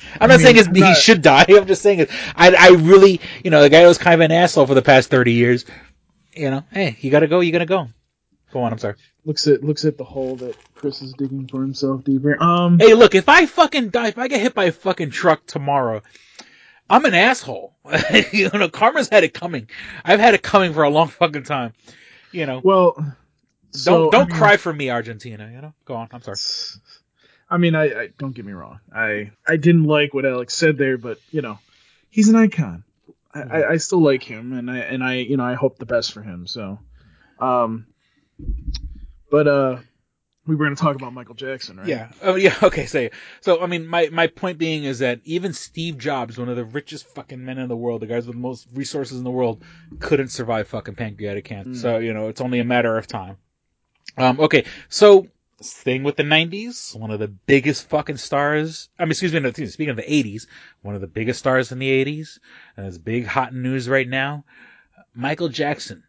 I'm 0.19 0.29
not 0.29 0.39
I 0.39 0.43
saying 0.43 0.55
mean, 0.55 0.59
it's, 0.59 0.67
I'm 0.67 0.75
he 0.75 0.95
should 0.95 1.21
die. 1.21 1.45
I'm 1.49 1.67
just 1.67 1.81
saying 1.81 1.99
it. 1.99 2.11
I, 2.35 2.53
I 2.53 2.69
really, 2.69 3.21
you 3.43 3.51
know, 3.51 3.61
the 3.61 3.69
guy 3.69 3.85
was 3.87 3.97
kind 3.97 4.15
of 4.15 4.21
an 4.21 4.31
asshole 4.31 4.67
for 4.67 4.73
the 4.73 4.81
past 4.81 5.09
30 5.09 5.33
years. 5.33 5.65
You 6.35 6.49
know, 6.49 6.63
hey, 6.71 6.97
you 6.99 7.11
gotta 7.11 7.27
go, 7.27 7.41
you 7.41 7.51
gotta 7.51 7.65
go. 7.65 7.87
Go 8.51 8.61
on, 8.61 8.71
I'm 8.71 8.79
sorry. 8.79 8.95
looks 9.25 9.47
at 9.47 9.63
looks 9.63 9.85
at 9.85 9.97
the 9.97 10.03
hole 10.03 10.35
that 10.37 10.55
Chris 10.75 11.01
is 11.01 11.13
digging 11.13 11.47
for 11.47 11.61
himself 11.61 12.03
deeper. 12.03 12.41
Um, 12.41 12.79
Hey, 12.79 12.93
look, 12.93 13.15
if 13.15 13.29
I 13.29 13.45
fucking 13.45 13.89
die, 13.89 14.09
if 14.09 14.17
I 14.17 14.27
get 14.27 14.41
hit 14.41 14.53
by 14.53 14.65
a 14.65 14.71
fucking 14.71 15.11
truck 15.11 15.45
tomorrow, 15.45 16.01
I'm 16.89 17.05
an 17.05 17.13
asshole. 17.13 17.75
you 18.31 18.49
know, 18.49 18.69
karma's 18.69 19.09
had 19.09 19.23
it 19.23 19.33
coming. 19.33 19.69
I've 20.03 20.19
had 20.19 20.33
it 20.33 20.43
coming 20.43 20.73
for 20.73 20.83
a 20.83 20.89
long 20.89 21.07
fucking 21.07 21.43
time. 21.43 21.73
You 22.31 22.45
know, 22.45 22.61
well, 22.63 22.95
don't 23.83 24.11
don't 24.11 24.23
I 24.23 24.25
mean, 24.25 24.35
cry 24.35 24.57
for 24.57 24.73
me, 24.73 24.89
Argentina. 24.89 25.49
You 25.51 25.61
know, 25.61 25.73
go 25.85 25.95
on. 25.95 26.09
I'm 26.11 26.21
sorry. 26.21 26.37
I 27.53 27.57
mean, 27.57 27.75
I, 27.75 27.83
I 27.83 28.09
don't 28.17 28.33
get 28.33 28.45
me 28.45 28.53
wrong. 28.53 28.79
I 28.91 29.29
I 29.47 29.57
didn't 29.57 29.83
like 29.83 30.11
what 30.15 30.25
Alex 30.25 30.55
said 30.55 30.75
there, 30.79 30.97
but 30.97 31.19
you 31.29 31.43
know, 31.43 31.59
he's 32.09 32.27
an 32.27 32.35
icon. 32.35 32.83
I, 33.31 33.41
I, 33.41 33.69
I 33.73 33.77
still 33.77 34.01
like 34.01 34.23
him, 34.23 34.53
and 34.53 34.71
I 34.71 34.79
and 34.79 35.03
I 35.03 35.17
you 35.17 35.37
know 35.37 35.43
I 35.43 35.53
hope 35.53 35.77
the 35.77 35.85
best 35.85 36.13
for 36.13 36.23
him. 36.23 36.47
So, 36.47 36.79
um, 37.39 37.85
but 39.29 39.47
uh, 39.47 39.77
we 40.47 40.55
were 40.55 40.65
gonna 40.65 40.75
talk 40.75 40.95
about 40.95 41.13
Michael 41.13 41.35
Jackson, 41.35 41.77
right? 41.77 41.87
Yeah. 41.87 42.09
Oh, 42.23 42.33
yeah. 42.33 42.55
Okay. 42.63 42.87
So, 42.87 43.09
so 43.41 43.61
I 43.61 43.67
mean, 43.67 43.85
my 43.85 44.09
my 44.11 44.25
point 44.25 44.57
being 44.57 44.83
is 44.83 44.97
that 44.99 45.21
even 45.23 45.53
Steve 45.53 45.99
Jobs, 45.99 46.39
one 46.39 46.49
of 46.49 46.55
the 46.55 46.65
richest 46.65 47.07
fucking 47.09 47.45
men 47.45 47.59
in 47.59 47.69
the 47.69 47.77
world, 47.77 48.01
the 48.01 48.07
guys 48.07 48.25
with 48.25 48.35
the 48.35 48.41
most 48.41 48.67
resources 48.73 49.19
in 49.19 49.23
the 49.23 49.29
world, 49.29 49.63
couldn't 49.99 50.29
survive 50.29 50.67
fucking 50.69 50.95
pancreatic 50.95 51.45
cancer. 51.45 51.79
So 51.79 51.97
you 51.99 52.15
know, 52.15 52.29
it's 52.29 52.41
only 52.41 52.57
a 52.57 52.65
matter 52.65 52.97
of 52.97 53.05
time. 53.05 53.37
Um. 54.17 54.39
Okay. 54.39 54.65
So. 54.89 55.27
Staying 55.63 56.03
with 56.03 56.17
the 56.17 56.23
90s, 56.23 56.95
one 56.95 57.11
of 57.11 57.19
the 57.19 57.27
biggest 57.27 57.89
fucking 57.89 58.17
stars. 58.17 58.89
I 58.99 59.03
mean, 59.03 59.11
excuse 59.11 59.33
me, 59.33 59.39
no, 59.39 59.51
speaking 59.51 59.89
of 59.89 59.95
the 59.95 60.03
80s, 60.03 60.47
one 60.81 60.95
of 60.95 61.01
the 61.01 61.07
biggest 61.07 61.39
stars 61.39 61.71
in 61.71 61.79
the 61.79 62.05
80s, 62.05 62.39
and 62.75 62.85
it's 62.85 62.97
big 62.97 63.25
hot 63.25 63.53
news 63.53 63.87
right 63.87 64.07
now. 64.07 64.43
Michael 65.15 65.49
Jackson 65.49 66.03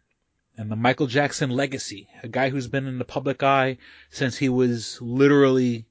and 0.57 0.71
the 0.71 0.75
Michael 0.75 1.07
Jackson 1.07 1.49
legacy, 1.49 2.07
a 2.23 2.27
guy 2.27 2.49
who's 2.49 2.67
been 2.67 2.87
in 2.87 2.97
the 2.97 3.05
public 3.05 3.43
eye 3.43 3.77
since 4.09 4.37
he 4.37 4.49
was 4.49 4.99
literally 5.01 5.85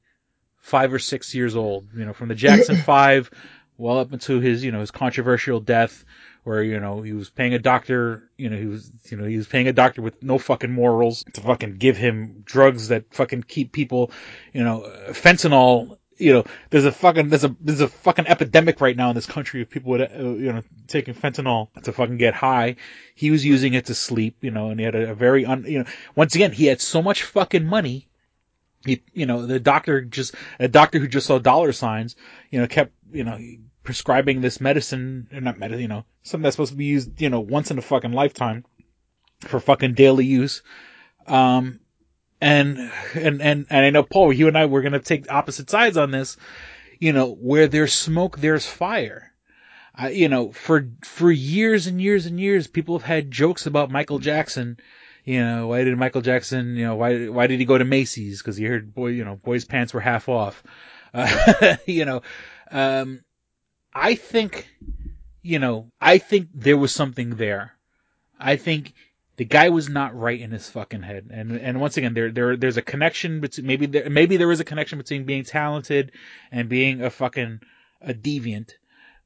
five 0.59 0.93
or 0.93 0.99
six 0.99 1.35
years 1.35 1.57
old. 1.57 1.89
You 1.95 2.05
know, 2.05 2.12
from 2.12 2.29
the 2.29 2.35
Jackson 2.35 2.77
Five, 2.85 3.31
well 3.77 3.99
up 3.99 4.12
into 4.12 4.41
his, 4.41 4.65
you 4.65 4.73
know, 4.73 4.81
his 4.81 4.91
controversial 4.91 5.61
death, 5.61 6.05
where 6.45 6.62
you 6.62 6.78
know 6.78 7.03
he 7.03 7.12
was 7.12 7.30
paying 7.30 7.55
a 7.55 7.59
doctor, 7.59 8.30
you 8.36 8.49
know, 8.49 8.57
he 8.57 8.66
was, 8.66 8.92
you 9.11 9.16
know, 9.16 9.24
he 9.24 9.36
was 9.36 9.47
paying 9.47 9.66
a 9.66 9.72
doctor 9.72 10.03
with 10.03 10.22
no 10.22 10.38
fucking 10.38 10.70
morals 10.70 11.24
to 11.32 11.40
fucking 11.40 11.76
give 11.76 11.97
him 11.97 12.42
drugs 12.45 12.88
that 12.88 13.12
fucking 13.12 13.42
keep 13.42 13.72
people, 13.72 14.12
you 14.53 14.62
know, 14.62 14.82
uh, 14.82 15.11
fentanyl. 15.11 15.99
You 16.16 16.32
know, 16.32 16.45
there's 16.70 16.84
a 16.84 16.92
fucking 16.92 17.30
there's 17.30 17.42
a 17.42 17.57
there's 17.61 17.80
a 17.80 17.88
fucking 17.88 18.28
epidemic 18.28 18.80
right 18.80 18.97
now 18.97 19.09
in 19.09 19.16
this 19.16 19.26
country 19.26 19.62
of 19.62 19.70
people 19.70 19.90
with 19.90 20.03
uh, 20.03 20.22
you 20.22 20.53
know 20.53 20.62
taking 20.86 21.14
fentanyl 21.14 21.68
to 21.82 21.92
fucking 21.92 22.18
get 22.18 22.34
high. 22.34 22.76
He 23.16 23.32
was 23.32 23.45
using 23.45 23.74
it 23.74 23.86
to 23.86 23.95
sleep, 23.95 24.36
you 24.42 24.53
know, 24.53 24.70
and 24.70 24.78
he 24.78 24.84
had 24.84 24.95
a, 24.95 25.11
a 25.11 25.14
very 25.14 25.45
un, 25.45 25.64
you 25.66 25.80
know, 25.80 25.86
once 26.14 26.34
again 26.36 26.53
he 26.53 26.66
had 26.66 26.80
so 26.80 27.03
much 27.03 27.24
fucking 27.24 27.66
money 27.66 28.09
he, 28.84 29.03
you 29.12 29.26
know, 29.26 29.47
the 29.47 29.59
doctor 29.59 30.03
just, 30.03 30.34
a 30.61 30.68
doctor 30.68 30.99
who 30.99 31.09
just 31.09 31.26
saw 31.26 31.38
dollar 31.38 31.72
signs, 31.72 32.16
you 32.51 32.61
know, 32.61 32.66
kept, 32.66 32.92
you 33.12 33.24
know, 33.24 33.38
prescribing 33.85 34.41
this 34.41 34.61
medicine, 34.61 35.28
or 35.32 35.41
not 35.41 35.59
medicine, 35.59 35.82
you 35.82 35.89
know, 35.89 36.05
something 36.22 36.43
that's 36.43 36.57
supposed 36.57 36.72
to 36.72 36.78
be 36.78 36.87
used, 36.87 37.20
you 37.20 37.30
know, 37.30 37.41
once 37.41 37.70
in 37.70 37.78
a 37.78 37.82
fucking 37.82 38.12
lifetime 38.12 38.64
for 39.41 39.61
fucking 39.61 39.95
daily 39.95 40.24
use. 40.24 40.62
Um, 41.26 41.80
and, 42.41 42.91
and, 43.14 43.41
and, 43.41 43.66
and 43.70 43.87
I 43.87 43.91
know, 43.91 44.03
Paul, 44.03 44.32
you 44.32 44.49
and 44.49 44.59
I, 44.59 44.66
we're 44.66 44.82
going 44.82 44.93
to 44.93 45.01
take 45.01 45.30
opposite 45.30 45.70
sides 45.70 45.97
on 45.97 46.11
this, 46.11 46.37
you 46.99 47.12
know, 47.12 47.35
where 47.35 47.68
there's 47.68 47.93
smoke, 47.93 48.39
there's 48.39 48.66
fire. 48.66 49.32
I, 49.95 50.11
you 50.11 50.28
know, 50.28 50.51
for, 50.51 50.89
for 51.05 51.30
years 51.30 51.87
and 51.87 52.01
years 52.01 52.26
and 52.26 52.41
years, 52.41 52.66
people 52.66 52.99
have 52.99 53.07
had 53.07 53.30
jokes 53.30 53.66
about 53.66 53.91
Michael 53.91 54.18
Jackson, 54.18 54.78
you 55.24 55.41
know, 55.41 55.68
why 55.68 55.85
did 55.85 55.97
Michael 55.97 56.20
Jackson, 56.20 56.76
you 56.76 56.85
know, 56.85 56.97
why 56.97 57.28
why 57.28 57.47
did 57.47 57.59
he 57.59 57.64
go 57.64 57.78
to 57.78 57.85
Macy's? 57.85 58.43
Because 58.43 58.59
he 58.59 58.64
heard 58.64 58.95
boy, 58.95 59.09
you 59.09 59.24
know, 59.24 59.37
boys' 59.37 59.64
pants 59.64 59.95
were 59.95 60.01
half 60.01 60.28
off. 60.28 60.62
Uh, 61.14 61.76
you 61.87 62.05
know, 62.05 62.20
um, 62.70 63.24
I 63.95 64.14
think, 64.14 64.68
you 65.42 65.59
know, 65.59 65.90
I 66.01 66.18
think 66.18 66.49
there 66.53 66.76
was 66.76 66.92
something 66.92 67.36
there. 67.36 67.74
I 68.38 68.57
think 68.57 68.92
the 69.36 69.45
guy 69.45 69.68
was 69.68 69.88
not 69.88 70.18
right 70.18 70.40
in 70.40 70.51
his 70.51 70.68
fucking 70.68 71.03
head. 71.03 71.30
And 71.30 71.53
and 71.53 71.80
once 71.80 71.97
again, 71.97 72.14
there 72.14 72.30
there 72.30 72.57
there's 72.57 72.76
a 72.76 72.82
connection 72.82 73.40
between 73.40 73.66
maybe 73.66 73.86
there 73.86 74.11
maybe 74.11 74.36
there 74.36 74.51
is 74.51 74.61
a 74.61 74.64
connection 74.64 74.99
between 74.99 75.24
being 75.24 75.45
talented 75.45 76.12
and 76.53 76.68
being 76.68 77.03
a 77.03 77.11
fucking 77.11 77.61
a 78.01 78.14
deviant. 78.14 78.72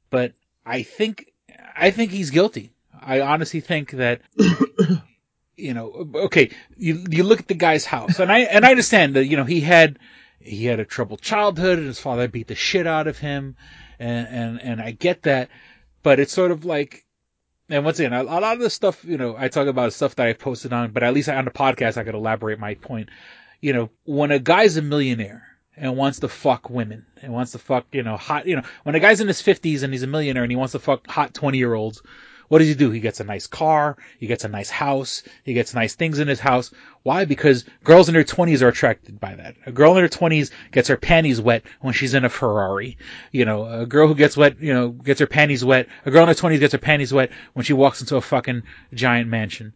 But 0.09 0.33
I 0.65 0.83
think 0.83 1.31
I 1.75 1.91
think 1.91 2.11
he's 2.11 2.29
guilty. 2.29 2.71
I 2.99 3.21
honestly 3.21 3.61
think 3.61 3.91
that 3.91 4.21
you 5.55 5.73
know, 5.73 6.09
okay, 6.15 6.51
you 6.77 7.05
you 7.09 7.23
look 7.23 7.39
at 7.39 7.47
the 7.47 7.53
guy's 7.53 7.85
house, 7.85 8.19
and 8.19 8.31
I 8.31 8.39
and 8.39 8.65
I 8.65 8.71
understand 8.71 9.15
that 9.15 9.25
you 9.25 9.37
know 9.37 9.45
he 9.45 9.61
had 9.61 9.99
he 10.39 10.65
had 10.65 10.79
a 10.79 10.85
troubled 10.85 11.21
childhood, 11.21 11.77
and 11.77 11.87
his 11.87 11.99
father 11.99 12.27
beat 12.27 12.47
the 12.47 12.55
shit 12.55 12.87
out 12.87 13.07
of 13.07 13.19
him, 13.19 13.57
and 13.99 14.27
and 14.27 14.61
and 14.61 14.81
I 14.81 14.91
get 14.91 15.23
that, 15.23 15.49
but 16.03 16.19
it's 16.19 16.33
sort 16.33 16.51
of 16.51 16.65
like, 16.65 17.05
and 17.69 17.83
once 17.83 17.99
again, 17.99 18.13
a, 18.13 18.21
a 18.21 18.23
lot 18.23 18.53
of 18.53 18.59
the 18.59 18.69
stuff 18.69 19.03
you 19.03 19.17
know 19.17 19.35
I 19.37 19.49
talk 19.49 19.67
about 19.67 19.93
stuff 19.93 20.15
that 20.15 20.27
I 20.27 20.33
posted 20.33 20.73
on, 20.73 20.91
but 20.91 21.03
at 21.03 21.13
least 21.13 21.29
on 21.29 21.45
the 21.45 21.51
podcast 21.51 21.97
I 21.97 22.03
could 22.03 22.15
elaborate 22.15 22.59
my 22.59 22.75
point. 22.75 23.09
You 23.61 23.73
know, 23.73 23.89
when 24.05 24.31
a 24.31 24.39
guy's 24.39 24.77
a 24.77 24.81
millionaire 24.81 25.45
and 25.75 25.95
wants 25.95 26.19
to 26.19 26.27
fuck 26.27 26.69
women 26.69 27.05
and 27.21 27.33
wants 27.33 27.53
to 27.53 27.59
fuck 27.59 27.85
you 27.91 28.03
know 28.03 28.17
hot 28.17 28.45
you 28.47 28.55
know 28.55 28.63
when 28.83 28.95
a 28.95 28.99
guy's 28.99 29.21
in 29.21 29.27
his 29.27 29.41
fifties 29.41 29.83
and 29.83 29.93
he's 29.93 30.03
a 30.03 30.07
millionaire 30.07 30.43
and 30.43 30.51
he 30.51 30.55
wants 30.55 30.73
to 30.73 30.79
fuck 30.79 31.07
hot 31.07 31.33
twenty 31.33 31.57
year 31.57 31.73
olds 31.73 32.01
what 32.49 32.59
does 32.59 32.67
he 32.67 32.73
do? 32.73 32.91
He 32.91 32.99
gets 32.99 33.19
a 33.19 33.23
nice 33.23 33.47
car, 33.47 33.95
he 34.19 34.27
gets 34.27 34.43
a 34.43 34.49
nice 34.49 34.69
house, 34.69 35.23
he 35.43 35.53
gets 35.53 35.73
nice 35.73 35.95
things 35.95 36.19
in 36.19 36.27
his 36.27 36.39
house. 36.39 36.71
Why? 37.03 37.25
Because 37.25 37.63
girls 37.83 38.09
in 38.09 38.13
their 38.13 38.23
20s 38.23 38.61
are 38.61 38.67
attracted 38.67 39.19
by 39.19 39.35
that. 39.35 39.55
A 39.65 39.71
girl 39.71 39.95
in 39.95 40.03
her 40.03 40.09
20s 40.09 40.51
gets 40.71 40.89
her 40.89 40.97
panties 40.97 41.39
wet 41.39 41.63
when 41.79 41.93
she's 41.93 42.13
in 42.13 42.25
a 42.25 42.29
Ferrari. 42.29 42.97
You 43.31 43.45
know, 43.45 43.65
a 43.65 43.85
girl 43.85 44.07
who 44.07 44.15
gets 44.15 44.35
wet, 44.35 44.59
you 44.59 44.73
know, 44.73 44.89
gets 44.89 45.19
her 45.19 45.27
panties 45.27 45.63
wet. 45.63 45.87
A 46.05 46.11
girl 46.11 46.23
in 46.23 46.27
her 46.27 46.33
20s 46.33 46.59
gets 46.59 46.73
her 46.73 46.79
panties 46.79 47.13
wet 47.13 47.31
when 47.53 47.63
she 47.63 47.73
walks 47.73 48.01
into 48.01 48.17
a 48.17 48.21
fucking 48.21 48.63
giant 48.93 49.29
mansion. 49.29 49.73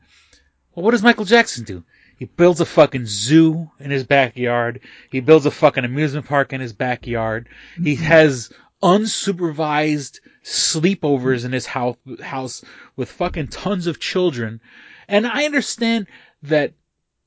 Well, 0.76 0.84
what 0.84 0.92
does 0.92 1.04
Michael 1.04 1.26
Jackson 1.26 1.64
do? 1.64 1.84
He 2.18 2.26
builds 2.26 2.62
a 2.62 2.66
fucking 2.66 3.06
zoo 3.06 3.70
in 3.80 3.92
his 3.92 4.04
backyard. 4.04 4.80
He 5.12 5.20
builds 5.20 5.46
a 5.46 5.52
fucking 5.52 5.86
amusement 5.86 6.26
park 6.26 6.54
in 6.54 6.62
his 6.62 6.74
backyard. 6.74 7.50
He 7.76 7.96
mm-hmm. 7.96 8.04
has 8.04 8.52
unsupervised 8.82 10.20
sleepovers 10.44 11.46
in 11.46 11.52
his 11.52 11.66
house, 11.66 11.98
house 12.22 12.64
with 12.96 13.12
fucking 13.12 13.48
tons 13.48 13.88
of 13.88 14.00
children. 14.00 14.62
And 15.08 15.26
I 15.26 15.46
understand 15.46 16.08
that, 16.44 16.74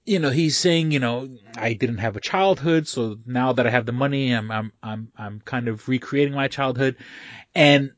you 0.04 0.18
know, 0.18 0.30
he's 0.30 0.56
saying, 0.56 0.92
you 0.92 1.00
know, 1.00 1.28
I 1.56 1.72
didn't 1.72 1.98
have 1.98 2.16
a 2.16 2.20
childhood, 2.20 2.86
so 2.86 3.18
now 3.26 3.52
that 3.54 3.66
I 3.66 3.70
have 3.70 3.86
the 3.86 3.92
money, 3.92 4.32
I'm, 4.32 4.50
I'm, 4.50 4.72
I'm, 4.82 5.12
I'm 5.16 5.40
kind 5.44 5.68
of 5.68 5.88
recreating 5.88 6.34
my 6.34 6.48
childhood. 6.48 6.96
And 7.54 7.90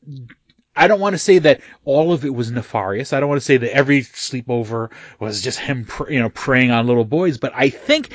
I 0.75 0.87
don't 0.87 1.01
want 1.01 1.13
to 1.13 1.19
say 1.19 1.39
that 1.39 1.61
all 1.83 2.13
of 2.13 2.23
it 2.23 2.33
was 2.33 2.51
nefarious. 2.51 3.13
I 3.13 3.19
don't 3.19 3.29
want 3.29 3.41
to 3.41 3.45
say 3.45 3.57
that 3.57 3.75
every 3.75 4.01
sleepover 4.01 4.91
was 5.19 5.41
just 5.41 5.59
him, 5.59 5.85
pr- 5.85 6.09
you 6.09 6.19
know, 6.19 6.29
preying 6.29 6.71
on 6.71 6.87
little 6.87 7.05
boys, 7.05 7.37
but 7.37 7.51
I 7.53 7.69
think 7.69 8.11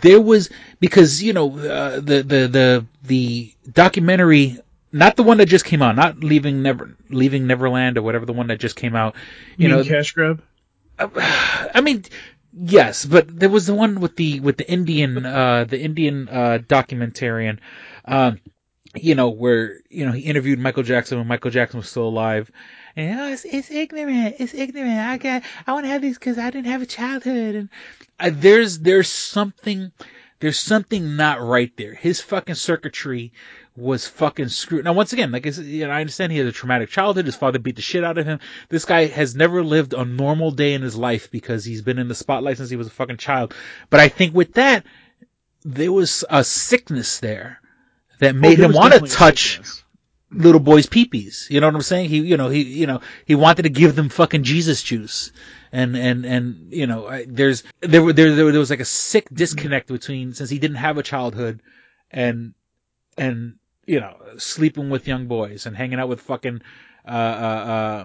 there 0.00 0.20
was 0.20 0.50
because 0.80 1.22
you 1.22 1.32
know 1.32 1.58
uh, 1.58 2.00
the 2.00 2.22
the 2.22 2.48
the 2.48 2.86
the 3.04 3.54
documentary 3.70 4.58
not 4.92 5.16
the 5.16 5.22
one 5.22 5.38
that 5.38 5.46
just 5.46 5.64
came 5.64 5.82
out 5.82 5.96
not 5.96 6.20
leaving 6.20 6.62
never 6.62 6.96
leaving 7.10 7.46
neverland 7.46 7.98
or 7.98 8.02
whatever 8.02 8.26
the 8.26 8.32
one 8.32 8.48
that 8.48 8.58
just 8.58 8.76
came 8.76 8.94
out 8.94 9.14
you, 9.56 9.68
You, 9.68 9.76
know 9.76 9.84
cash 9.84 10.12
grab? 10.12 10.42
i 10.98 11.80
mean 11.82 12.04
yes 12.52 13.04
but 13.04 13.38
there 13.38 13.50
was 13.50 13.66
the 13.66 13.74
one 13.74 14.00
with 14.00 14.16
the 14.16 14.40
with 14.40 14.56
the 14.56 14.70
indian 14.70 15.24
uh 15.24 15.64
the 15.64 15.80
indian 15.80 16.28
uh 16.28 16.58
documentarian 16.66 17.58
um 18.04 18.40
you 18.94 19.14
know 19.14 19.28
where 19.28 19.80
you 19.90 20.06
know 20.06 20.12
he 20.12 20.22
interviewed 20.22 20.58
michael 20.58 20.82
jackson 20.82 21.18
when 21.18 21.26
michael 21.26 21.50
jackson 21.50 21.78
was 21.78 21.88
still 21.88 22.08
alive 22.08 22.50
and 22.98 23.20
oh, 23.20 23.28
it's, 23.28 23.44
it's 23.44 23.70
ignorant. 23.70 24.36
It's 24.40 24.54
ignorant. 24.54 24.98
I 24.98 25.18
got, 25.18 25.44
I 25.68 25.72
want 25.72 25.84
to 25.84 25.90
have 25.90 26.02
these 26.02 26.18
because 26.18 26.36
I 26.36 26.50
didn't 26.50 26.66
have 26.66 26.82
a 26.82 26.86
childhood. 26.86 27.54
And 27.54 27.68
uh, 28.18 28.30
there's, 28.32 28.80
there's 28.80 29.08
something, 29.08 29.92
there's 30.40 30.58
something 30.58 31.14
not 31.16 31.40
right 31.40 31.70
there. 31.76 31.94
His 31.94 32.20
fucking 32.20 32.56
circuitry 32.56 33.32
was 33.78 34.06
fucking 34.06 34.48
screwed. 34.48 34.84
Now, 34.84 34.92
once 34.92 35.12
again, 35.12 35.30
like 35.30 35.46
I 35.46 35.50
said, 35.50 35.66
you 35.66 35.86
know, 35.86 35.92
I 35.92 36.00
understand 36.00 36.32
he 36.32 36.38
had 36.38 36.46
a 36.46 36.52
traumatic 36.52 36.88
childhood. 36.90 37.26
His 37.26 37.36
father 37.36 37.58
beat 37.58 37.76
the 37.76 37.82
shit 37.82 38.04
out 38.04 38.18
of 38.18 38.26
him. 38.26 38.40
This 38.68 38.84
guy 38.84 39.06
has 39.06 39.34
never 39.34 39.62
lived 39.62 39.94
a 39.94 40.04
normal 40.04 40.50
day 40.50 40.74
in 40.74 40.82
his 40.82 40.96
life 40.96 41.30
because 41.30 41.64
he's 41.64 41.82
been 41.82 41.98
in 41.98 42.08
the 42.08 42.14
spotlight 42.14 42.56
since 42.56 42.70
he 42.70 42.76
was 42.76 42.88
a 42.88 42.90
fucking 42.90 43.18
child. 43.18 43.54
But 43.90 44.00
I 44.00 44.08
think 44.08 44.34
with 44.34 44.54
that, 44.54 44.84
there 45.64 45.92
was 45.92 46.24
a 46.28 46.44
sickness 46.44 47.20
there 47.20 47.60
that 48.20 48.34
made 48.34 48.58
him 48.58 48.72
want 48.72 48.94
to 48.94 49.00
touch 49.00 49.60
little 50.30 50.60
boys' 50.60 50.86
peepees. 50.86 51.48
You 51.50 51.60
know 51.60 51.68
what 51.68 51.74
I'm 51.74 51.82
saying? 51.82 52.08
He, 52.08 52.18
you 52.18 52.36
know, 52.36 52.48
he, 52.48 52.62
you 52.62 52.86
know, 52.86 53.00
he 53.24 53.34
wanted 53.34 53.62
to 53.62 53.70
give 53.70 53.96
them 53.96 54.08
fucking 54.08 54.42
Jesus 54.42 54.82
juice. 54.82 55.32
And, 55.72 55.96
and, 55.96 56.24
and, 56.24 56.72
you 56.72 56.86
know, 56.86 57.06
I, 57.06 57.26
there's, 57.28 57.62
there, 57.80 58.12
there, 58.12 58.34
there, 58.34 58.52
there 58.52 58.60
was 58.60 58.70
like 58.70 58.80
a 58.80 58.86
sick 58.86 59.28
disconnect 59.32 59.88
between, 59.88 60.32
since 60.32 60.50
he 60.50 60.58
didn't 60.58 60.76
have 60.78 60.96
a 60.96 61.02
childhood 61.02 61.60
and, 62.10 62.54
and, 63.16 63.56
you 63.88 64.00
know, 64.00 64.16
sleeping 64.36 64.90
with 64.90 65.08
young 65.08 65.26
boys 65.26 65.64
and 65.64 65.74
hanging 65.74 65.98
out 65.98 66.08
with 66.08 66.20
fucking, 66.20 66.60
uh, 67.06 67.10
uh, 67.10 68.04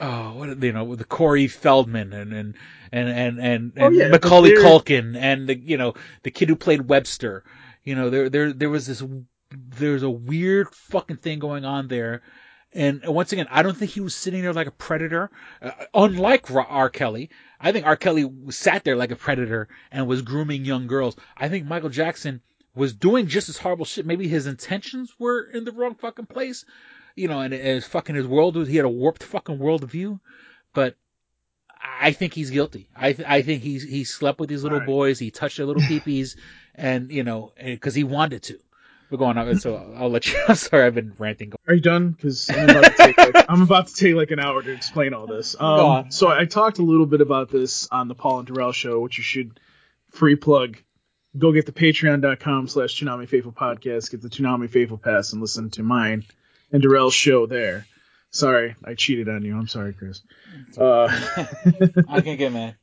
oh, 0.00 0.32
what, 0.34 0.62
you 0.62 0.72
know, 0.72 0.82
with 0.82 0.98
the 0.98 1.04
Corey 1.04 1.46
Feldman 1.46 2.12
and, 2.12 2.32
and, 2.32 2.54
and, 2.90 3.08
and, 3.08 3.40
and, 3.40 3.72
Oh, 3.78 3.86
and 3.86 3.96
yeah, 3.96 4.08
Macaulay 4.08 4.50
Culkin 4.50 5.16
and 5.16 5.48
the, 5.48 5.56
you 5.56 5.76
know, 5.76 5.94
the 6.24 6.32
kid 6.32 6.48
who 6.48 6.56
played 6.56 6.88
Webster. 6.88 7.44
You 7.84 7.94
know, 7.94 8.10
there, 8.10 8.28
there, 8.28 8.52
there 8.52 8.68
was 8.68 8.86
this, 8.86 9.02
there's 9.50 10.02
a 10.02 10.10
weird 10.10 10.74
fucking 10.74 11.18
thing 11.18 11.38
going 11.38 11.64
on 11.64 11.86
there. 11.86 12.22
And 12.74 13.02
once 13.06 13.32
again, 13.32 13.46
I 13.50 13.62
don't 13.62 13.76
think 13.76 13.92
he 13.92 14.00
was 14.00 14.14
sitting 14.14 14.42
there 14.42 14.52
like 14.52 14.66
a 14.66 14.72
predator. 14.72 15.30
Uh, 15.60 15.70
unlike 15.94 16.50
R. 16.50 16.66
R. 16.66 16.90
Kelly, 16.90 17.30
I 17.60 17.70
think 17.70 17.86
R. 17.86 17.96
Kelly 17.96 18.28
sat 18.50 18.82
there 18.82 18.96
like 18.96 19.12
a 19.12 19.16
predator 19.16 19.68
and 19.92 20.08
was 20.08 20.22
grooming 20.22 20.64
young 20.64 20.88
girls. 20.88 21.14
I 21.36 21.48
think 21.48 21.66
Michael 21.66 21.90
Jackson 21.90 22.40
was 22.74 22.92
doing 22.94 23.26
just 23.26 23.48
as 23.48 23.58
horrible 23.58 23.84
shit. 23.84 24.06
Maybe 24.06 24.28
his 24.28 24.46
intentions 24.46 25.12
were 25.18 25.42
in 25.42 25.64
the 25.64 25.72
wrong 25.72 25.94
fucking 25.94 26.26
place. 26.26 26.64
You 27.14 27.28
know, 27.28 27.40
and 27.40 27.52
his 27.52 27.84
fucking 27.86 28.14
his 28.14 28.26
world 28.26 28.56
was, 28.56 28.68
he 28.68 28.76
had 28.76 28.86
a 28.86 28.88
warped 28.90 29.22
fucking 29.22 29.58
worldview. 29.58 30.18
But 30.72 30.96
I 32.00 32.12
think 32.12 32.32
he's 32.32 32.50
guilty. 32.50 32.88
I, 32.96 33.12
th- 33.12 33.28
I 33.28 33.42
think 33.42 33.62
he's, 33.62 33.82
he 33.82 34.04
slept 34.04 34.40
with 34.40 34.48
these 34.48 34.62
little 34.62 34.78
Right. 34.78 34.86
boys. 34.86 35.18
He 35.18 35.30
touched 35.30 35.58
their 35.58 35.66
little 35.66 35.82
peepees 35.88 36.36
and, 36.74 37.10
you 37.12 37.22
know, 37.24 37.52
cause 37.80 37.94
he 37.94 38.04
wanted 38.04 38.44
to. 38.44 38.58
We're 39.10 39.18
going 39.18 39.36
on. 39.36 39.58
So 39.58 39.92
I'll 39.98 40.08
let 40.08 40.24
you, 40.26 40.38
I'm 40.48 40.54
sorry, 40.54 40.84
I've 40.86 40.94
been 40.94 41.12
ranting. 41.18 41.52
Are 41.68 41.74
you 41.74 41.82
done? 41.82 42.12
Because 42.12 42.48
I'm 42.48 42.70
about 42.70 42.84
to 42.84 42.96
take 42.96 43.18
like, 43.18 43.44
I'm 43.46 43.60
about 43.60 43.88
to 43.88 43.94
take 43.94 44.14
like 44.14 44.30
an 44.30 44.38
hour 44.40 44.62
to 44.62 44.72
explain 44.72 45.12
all 45.12 45.26
this. 45.26 45.54
Um, 45.60 46.10
so 46.10 46.28
I 46.28 46.46
talked 46.46 46.78
a 46.78 46.82
little 46.82 47.04
bit 47.04 47.20
about 47.20 47.50
this 47.50 47.86
on 47.90 48.08
the 48.08 48.14
Paul 48.14 48.38
and 48.38 48.48
Darrell 48.48 48.72
show, 48.72 49.00
which 49.00 49.18
you 49.18 49.24
should 49.24 49.60
free 50.12 50.36
plug. 50.36 50.78
Go 51.36 51.52
get 51.52 51.66
the 51.66 51.72
patreon.com 51.72 52.68
slash 52.68 53.00
Tsunami 53.00 53.28
Faithful 53.28 53.52
podcast, 53.52 54.10
get 54.10 54.20
the 54.20 54.28
Tsunami 54.28 54.68
Faithful 54.68 54.98
pass, 54.98 55.32
and 55.32 55.40
listen 55.40 55.70
to 55.70 55.82
mine 55.82 56.24
and 56.70 56.82
Darrell's 56.82 57.14
show 57.14 57.46
there. 57.46 57.86
Sorry, 58.30 58.76
I 58.84 58.94
cheated 58.94 59.28
on 59.28 59.42
you. 59.44 59.56
I'm 59.56 59.68
sorry, 59.68 59.92
Chris. 59.92 60.22
Uh, 60.76 61.08
I 62.08 62.20
can 62.20 62.36
get 62.36 62.52
mad. 62.52 62.76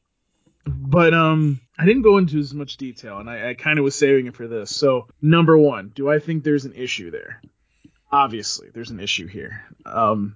but 0.66 1.14
um 1.14 1.60
I 1.78 1.86
didn't 1.86 2.02
go 2.02 2.18
into 2.18 2.38
as 2.39 2.54
much 2.54 2.78
detail, 2.78 3.20
and 3.20 3.30
I, 3.30 3.50
I 3.52 3.54
kind 3.54 3.80
of 3.80 3.86
was 3.86 3.95
saving 3.95 4.28
it 4.28 4.36
for 4.36 4.47
this. 4.47 4.76
So 4.76 5.08
number 5.22 5.58
one, 5.58 5.91
do 5.95 6.10
I 6.10 6.20
think 6.20 6.43
there's 6.43 6.66
an 6.66 6.74
issue 6.74 7.10
there? 7.12 7.41
Obviously, 8.12 8.70
there's 8.74 8.89
an 8.89 9.00
issue 9.00 9.28
here. 9.28 9.64
Um, 9.86 10.36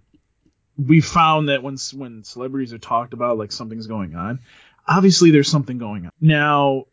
we 0.77 1.01
found 1.01 1.49
that 1.49 1.61
when 1.63 1.77
when 1.93 2.23
celebrities 2.23 2.73
are 2.73 2.77
talked 2.79 3.13
about 3.13 3.37
like 3.37 3.51
something's 3.51 3.87
going 3.87 4.15
on, 4.15 4.39
obviously 4.87 5.31
there's 5.31 5.49
something 5.49 5.77
going 5.77 6.05
on. 6.05 6.11
Now, 6.21 6.85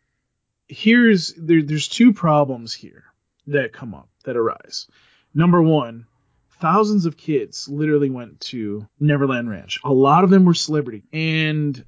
here's 0.71 1.33
there, 1.33 1.61
there's 1.61 1.87
two 1.87 2.13
problems 2.13 2.73
here 2.73 3.03
that 3.47 3.73
come 3.73 3.93
up 3.93 4.09
that 4.23 4.37
arise. 4.37 4.87
Number 5.33 5.61
one, 5.61 6.05
thousands 6.61 7.05
of 7.05 7.17
kids 7.17 7.67
literally 7.67 8.09
went 8.09 8.39
to 8.39 8.87
Neverland 8.99 9.49
Ranch. 9.49 9.79
A 9.83 9.91
lot 9.91 10.23
of 10.23 10.29
them 10.29 10.45
were 10.45 10.53
celebrity, 10.53 11.03
and 11.11 11.83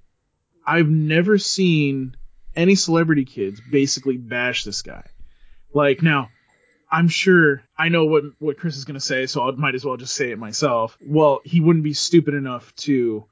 I've 0.67 0.89
never 0.89 1.37
seen 1.37 2.17
any 2.55 2.75
celebrity 2.75 3.25
kids 3.25 3.61
basically 3.71 4.17
bash 4.17 4.63
this 4.63 4.81
guy. 4.81 5.05
Like 5.73 6.01
now, 6.01 6.29
I'm 6.91 7.07
sure 7.07 7.63
I 7.77 7.89
know 7.89 8.05
what 8.05 8.23
what 8.39 8.57
Chris 8.57 8.75
is 8.75 8.85
gonna 8.85 8.99
say, 8.99 9.25
so 9.27 9.47
I 9.47 9.51
might 9.51 9.75
as 9.75 9.85
well 9.85 9.97
just 9.97 10.13
say 10.13 10.31
it 10.31 10.37
myself. 10.37 10.97
Well, 11.01 11.39
he 11.45 11.61
wouldn't 11.61 11.83
be 11.83 11.93
stupid 11.93 12.33
enough 12.33 12.75
to, 12.77 13.25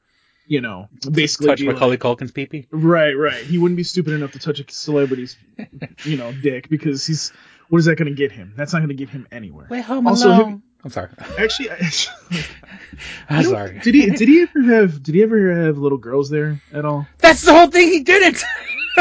you 0.47 0.61
know, 0.61 0.87
basically 1.11 1.47
Touch 1.47 1.59
be 1.59 1.65
like- 1.67 1.75
Macaulay 1.75 1.97
Culkin's 1.97 2.31
peepee. 2.31 2.67
Right, 2.71 3.13
right. 3.13 3.43
He 3.43 3.57
wouldn't 3.57 3.77
be 3.77 3.83
stupid 3.83 4.13
enough 4.13 4.31
to 4.33 4.39
touch 4.39 4.59
a 4.59 4.65
celebrity's, 4.71 5.37
you 6.03 6.17
know, 6.17 6.31
dick 6.33 6.69
because 6.69 7.05
he's. 7.05 7.31
What 7.69 7.79
is 7.79 7.85
that 7.85 7.95
going 7.95 8.09
to 8.09 8.15
get 8.15 8.33
him? 8.33 8.53
That's 8.57 8.73
not 8.73 8.79
going 8.79 8.89
to 8.89 8.95
get 8.95 9.07
him 9.09 9.25
anywhere. 9.31 9.65
We're 9.69 9.81
home 9.81 10.05
Also, 10.05 10.27
alone. 10.27 10.61
I'm 10.83 10.91
sorry. 10.91 11.07
Actually, 11.39 11.69
actually 11.69 12.39
I'm 13.29 13.45
sorry. 13.45 13.79
did 13.79 13.95
he 13.95 14.09
did 14.09 14.27
he 14.27 14.41
ever 14.41 14.61
have 14.63 15.01
did 15.01 15.15
he 15.15 15.23
ever 15.23 15.55
have 15.67 15.77
little 15.77 15.97
girls 15.97 16.29
there 16.29 16.61
at 16.73 16.83
all? 16.83 17.07
That's 17.19 17.43
the 17.43 17.53
whole 17.53 17.67
thing. 17.67 17.87
He 17.89 18.01
didn't. 18.03 18.43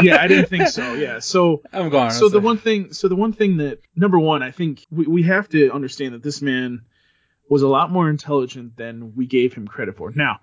Yeah, 0.05 0.23
I 0.23 0.29
didn't 0.29 0.49
think 0.49 0.69
so. 0.69 0.95
Yeah, 0.95 1.19
so 1.19 1.63
I'm 1.73 1.89
going. 1.91 2.13
so 2.13 2.29
the 2.29 2.39
one 2.39 2.59
thing 2.59 2.93
so 2.93 3.09
the 3.09 3.17
one 3.17 3.33
thing 3.33 3.57
that 3.57 3.81
number 3.97 4.21
one 4.21 4.41
i 4.41 4.53
think 4.53 4.87
we, 4.89 5.05
we 5.05 5.23
have 5.25 5.49
to 5.49 5.73
understand 5.73 6.15
that 6.15 6.23
this 6.23 6.41
man 6.41 6.83
was 7.49 7.63
a 7.63 7.69
lot 7.69 7.91
more 7.91 8.09
intelligent 8.09 8.77
than 8.77 9.17
we 9.17 9.27
gave 9.27 9.53
him 9.53 9.67
credit 9.67 9.97
for 9.97 10.13
now 10.15 10.39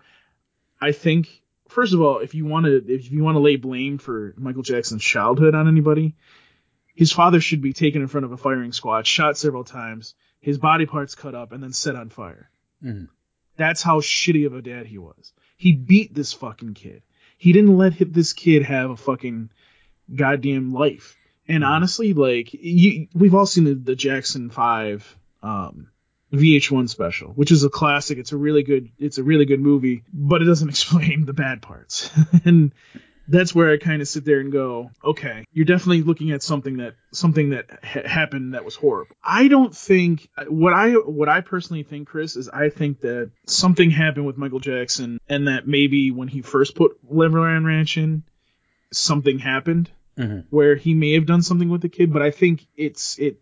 i 0.82 0.92
think 0.92 1.42
first 1.70 1.94
of 1.94 2.02
all 2.02 2.20
if 2.20 2.34
you 2.36 2.46
want 2.46 2.66
to 2.66 2.76
if 2.88 3.12
you 3.12 3.24
want 3.24 3.36
to 3.36 3.40
lay 3.40 3.56
blame 3.56 3.98
for 3.98 4.34
michael 4.38 4.64
jackson's 4.64 5.04
childhood 5.04 5.56
on 5.56 5.68
anybody 5.68 6.16
his 6.96 7.12
father 7.12 7.40
should 7.40 7.62
be 7.62 7.74
taken 7.74 8.02
in 8.02 8.08
front 8.08 8.26
of 8.26 8.32
a 8.32 8.38
firing 8.38 8.72
squad 8.72 9.06
shot 9.06 9.38
several 9.38 9.64
times 9.64 10.16
his 10.40 10.58
body 10.58 10.86
parts 10.86 11.16
cut 11.16 11.36
up 11.36 11.52
and 11.52 11.62
then 11.64 11.74
set 11.74 11.96
on 11.96 12.10
fire 12.10 12.50
Mhm. 12.84 13.08
that's 13.56 13.82
how 13.82 14.00
shitty 14.02 14.46
of 14.46 14.54
a 14.54 14.62
dad 14.62 14.86
he 14.86 14.98
was 14.98 15.34
he 15.56 15.72
beat 15.74 16.14
this 16.14 16.34
fucking 16.34 16.74
kid 16.74 17.02
he 17.38 17.54
didn't 17.54 17.78
let 17.78 17.94
this 18.14 18.34
kid 18.34 18.64
have 18.64 18.90
a 18.90 18.98
fucking 18.98 19.52
goddamn 20.16 20.74
life. 20.74 21.16
And 21.48 21.64
honestly, 21.64 22.14
like 22.14 22.50
you, 22.54 23.08
we've 23.14 23.36
all 23.36 23.46
seen 23.46 23.64
the, 23.66 23.74
the 23.76 23.96
Jackson 23.96 24.50
Five 24.50 25.16
um, 25.44 25.90
VH1 26.34 26.90
special, 26.90 27.30
which 27.30 27.52
is 27.52 27.64
a 27.64 27.70
classic. 27.70 28.18
It's 28.18 28.32
a 28.34 28.38
really 28.38 28.64
good, 28.64 28.90
it's 29.00 29.18
a 29.18 29.24
really 29.24 29.46
good 29.46 29.62
movie, 29.62 30.04
but 30.14 30.42
it 30.42 30.46
doesn't 30.46 30.70
explain 30.76 31.26
the 31.26 31.34
bad 31.34 31.62
parts. 31.62 32.10
and 32.46 32.74
that's 33.30 33.54
where 33.54 33.72
I 33.72 33.78
kind 33.78 34.02
of 34.02 34.08
sit 34.08 34.24
there 34.24 34.40
and 34.40 34.52
go, 34.54 34.90
okay, 35.04 35.44
you're 35.52 35.66
definitely 35.66 36.02
looking 36.04 36.32
at 36.32 36.42
something 36.42 36.78
that 36.78 36.96
something 37.12 37.50
that 37.50 37.66
ha- 37.84 38.08
happened 38.08 38.54
that 38.54 38.64
was 38.64 38.76
horrible. 38.76 39.16
I 39.24 39.50
don't 39.50 39.76
think 39.76 40.30
what 40.48 40.72
I 40.74 40.94
what 40.94 41.28
I 41.30 41.42
personally 41.42 41.84
think, 41.84 42.08
Chris, 42.08 42.36
is 42.38 42.48
I 42.48 42.70
think 42.70 43.02
that 43.02 43.32
something 43.46 43.90
happened 43.92 44.26
with 44.26 44.38
Michael 44.38 44.60
Jackson, 44.62 45.20
and 45.28 45.48
that 45.50 45.68
maybe 45.68 46.12
when 46.12 46.30
he 46.30 46.42
first 46.42 46.76
put 46.76 46.98
Neverland 47.10 47.66
Ranch 47.66 47.98
in, 47.98 48.24
something 48.92 49.40
happened 49.40 49.90
Mhm. 50.18 50.46
where 50.50 50.76
he 50.76 50.94
may 50.94 51.14
have 51.14 51.26
done 51.26 51.42
something 51.42 51.70
with 51.70 51.82
the 51.82 51.90
kid, 51.90 52.12
but 52.14 52.22
I 52.22 52.32
think 52.32 52.66
it's 52.76 53.20
it 53.20 53.42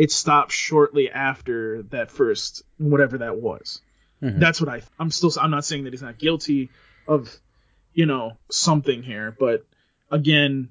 it 0.00 0.10
stopped 0.10 0.50
shortly 0.50 1.10
after 1.10 1.82
that 1.90 2.10
first 2.10 2.62
whatever 2.78 3.18
that 3.18 3.36
was. 3.36 3.82
Mhm. 4.22 4.40
That's 4.40 4.58
what 4.60 4.70
I 4.70 4.80
I'm 4.98 5.10
still 5.10 5.30
I'm 5.38 5.50
not 5.50 5.66
saying 5.66 5.84
that 5.84 5.92
he's 5.92 6.00
not 6.02 6.18
guilty 6.18 6.70
of 7.06 7.28
you 7.92 8.06
know 8.06 8.38
something 8.50 9.02
here, 9.02 9.36
but 9.38 9.66
again, 10.10 10.70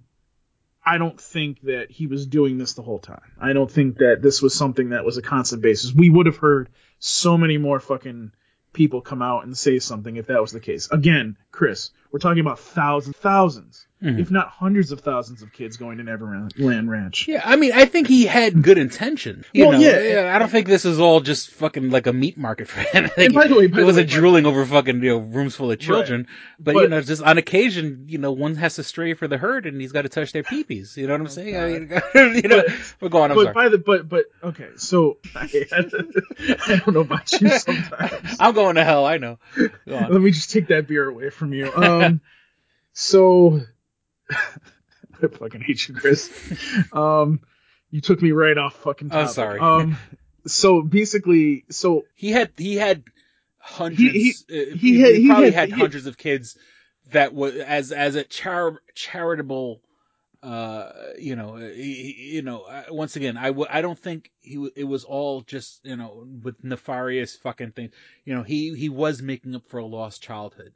I 0.84 0.98
don't 0.98 1.22
think 1.22 1.62
that 1.62 1.92
he 1.92 2.08
was 2.08 2.26
doing 2.26 2.58
this 2.58 2.74
the 2.74 2.82
whole 2.82 2.98
time. 2.98 3.32
I 3.40 3.54
don't 3.54 3.70
think 3.72 3.98
that 4.00 4.24
this 4.24 4.42
was 4.42 4.56
something 4.56 4.90
that 4.90 5.06
was 5.06 5.18
a 5.18 5.22
constant 5.22 5.62
basis. 5.62 5.94
We 5.94 6.10
would 6.10 6.26
have 6.26 6.38
heard 6.38 6.70
so 6.98 7.38
many 7.38 7.60
more 7.60 7.80
fucking 7.80 8.32
people 8.74 9.02
come 9.02 9.22
out 9.22 9.46
and 9.46 9.56
say 9.56 9.78
something 9.78 10.16
if 10.16 10.28
that 10.28 10.42
was 10.42 10.52
the 10.54 10.60
case. 10.60 10.90
Again, 10.90 11.38
Chris, 11.52 11.92
we're 12.12 12.20
talking 12.20 12.42
about 12.42 12.60
thousands, 12.60 13.16
1000s 13.18 13.86
Mhm. 14.02 14.18
if 14.18 14.32
not 14.32 14.48
hundreds 14.48 14.94
of 14.94 15.02
thousands 15.02 15.42
of 15.42 15.52
kids 15.52 15.76
going 15.76 15.98
to 15.98 16.04
Neverland 16.06 16.90
Ranch. 16.90 17.28
Yeah, 17.28 17.42
I 17.44 17.58
mean, 17.58 17.74
I 17.74 17.84
think 17.84 18.08
he 18.08 18.26
had 18.26 18.62
good 18.64 18.78
intention. 18.78 19.44
You 19.52 19.68
Well, 19.68 19.74
know, 19.74 19.80
yeah. 19.90 20.32
I 20.34 20.40
don't 20.40 20.48
think 20.50 20.68
this 20.68 20.86
is 20.86 21.02
all 21.02 21.20
just 21.20 21.50
fucking 21.52 21.90
like 21.90 22.08
a 22.08 22.14
meat 22.14 22.38
market 22.38 22.70
for 22.70 22.80
him. 22.80 22.88
I 23.06 23.08
think 23.10 23.26
And 23.26 23.34
by 23.36 23.48
the 23.48 23.56
way, 23.56 23.68
by 23.68 23.84
wasn't 23.84 24.08
way, 24.08 24.14
by- 24.14 24.20
drooling 24.20 24.46
over 24.46 24.66
fucking 24.66 25.04
you 25.04 25.10
know 25.10 25.18
rooms 25.18 25.56
full 25.58 25.70
of 25.70 25.80
children. 25.80 26.28
But, 26.60 26.76
you 26.76 26.88
know, 26.88 27.02
just 27.02 27.22
on 27.22 27.38
occasion, 27.38 28.06
you 28.08 28.20
know, 28.20 28.32
one 28.32 28.56
has 28.56 28.76
to 28.76 28.84
stray 28.84 29.16
for 29.16 29.28
the 29.28 29.38
herd, 29.38 29.66
and 29.66 29.82
he's 29.82 29.92
got 29.92 30.04
to 30.04 30.10
touch 30.10 30.32
their 30.32 30.44
peepees. 30.44 30.96
You 30.96 31.08
know 31.08 31.14
what 31.16 31.22
I'm 31.22 31.28
saying? 31.28 31.58
I 31.58 31.66
mean, 31.68 31.90
you 32.42 32.48
know, 32.48 32.64
But- 32.64 32.76
we're 33.02 33.10
going. 33.10 33.32
I'm 33.32 33.36
but 33.38 33.44
sorry. 33.44 33.54
by 33.54 33.68
the 33.70 33.80
but 33.80 34.08
but 34.08 34.26
okay, 34.42 34.70
so 34.78 35.18
I, 35.36 35.42
I 35.74 35.82
don't 36.78 36.94
know 36.94 37.02
about 37.02 37.30
you 37.34 37.50
sometimes. 37.50 38.38
I'm 38.40 38.54
going 38.54 38.76
to 38.76 38.86
hell. 38.86 39.06
I 39.06 39.18
know. 39.18 39.40
Go 39.58 39.98
on. 39.98 40.10
Let 40.10 40.22
me 40.22 40.32
just 40.32 40.52
take 40.52 40.68
that 40.68 40.88
beer 40.88 41.06
away 41.10 41.32
from 41.32 41.52
you. 41.54 41.70
Um, 41.74 42.22
so 42.94 43.62
I 44.32 45.28
fucking 45.28 45.62
hate 45.62 45.88
you, 45.88 45.96
Chris. 45.96 46.32
Um, 46.94 47.42
you 47.92 48.02
took 48.02 48.22
me 48.22 48.32
right 48.32 48.58
off 48.58 48.76
fucking. 48.76 49.12
I'm 49.12 49.28
sorry. 49.28 49.60
Um, 49.60 49.98
so 50.48 50.82
basically, 50.82 51.66
so 51.70 52.06
He 52.16 52.32
had 52.32 52.52
he 52.58 52.76
had 52.76 53.04
hundreds. 53.58 54.02
He- 54.14 54.34
uh, 54.50 54.76
he 54.76 55.00
had- 55.02 55.16
he 55.16 55.28
probably 55.28 55.46
had- 55.52 55.54
had, 55.54 55.70
he- 55.70 55.80
hundreds 55.80 56.06
of 56.06 56.18
kids 56.18 56.58
that 57.12 57.34
was 57.34 57.56
as 57.56 57.92
as 57.92 58.16
a 58.16 58.24
char- 58.24 58.82
charitable. 58.96 59.82
Uh, 60.42 60.90
you 61.20 61.36
know, 61.36 61.58
uh, 61.58 61.60
he, 61.60 62.14
he- 62.14 62.36
you 62.36 62.42
know. 62.42 62.62
uh, 62.62 62.84
Once 62.92 63.18
again, 63.18 63.36
I 63.36 63.48
w- 63.48 63.68
I 63.70 63.82
don't 63.82 64.00
think 64.00 64.32
he 64.40 64.54
w- 64.56 64.72
it 64.74 64.86
was 64.86 65.04
all 65.04 65.42
just 65.42 65.82
you 65.84 65.98
know 65.98 66.26
with 66.44 66.64
nefarious 66.64 67.36
fucking 67.36 67.72
things. 67.72 67.92
You 68.24 68.36
know, 68.36 68.44
he 68.44 68.74
he 68.74 68.88
was 68.88 69.22
making 69.22 69.54
up 69.56 69.68
for 69.68 69.80
a 69.80 69.86
lost 69.86 70.24
childhood. 70.24 70.72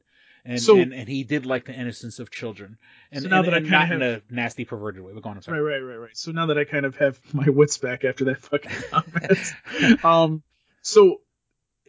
And, 0.45 0.61
So- 0.61 0.77
and 0.77 0.93
and 0.93 1.07
he 1.07 1.23
did 1.23 1.45
like 1.45 1.65
the 1.65 1.73
innocence 1.73 2.19
of 2.19 2.29
children, 2.29 2.77
and, 3.11 3.23
So 3.23 3.29
now 3.29 3.37
and, 3.39 3.47
that 3.47 3.53
I 3.53 3.59
not 3.59 3.91
in 3.91 4.01
have- 4.01 4.23
a 4.29 4.33
nasty 4.33 4.65
perverted 4.65 5.01
way. 5.01 5.13
We're 5.13 5.21
going. 5.21 5.37
I'm 5.47 5.53
Right, 5.53 5.59
right, 5.59 5.79
right, 5.79 5.95
right. 5.95 6.17
So 6.17 6.31
now 6.31 6.47
that 6.47 6.57
I 6.57 6.65
kind 6.65 6.85
of 6.85 6.97
have 6.97 7.19
my 7.33 7.47
wits 7.49 7.77
back 7.77 8.03
after 8.03 8.25
that 8.25 8.41
fucking 8.41 8.71
comment, 8.91 10.03
um, 10.05 10.43
So, 10.81 11.21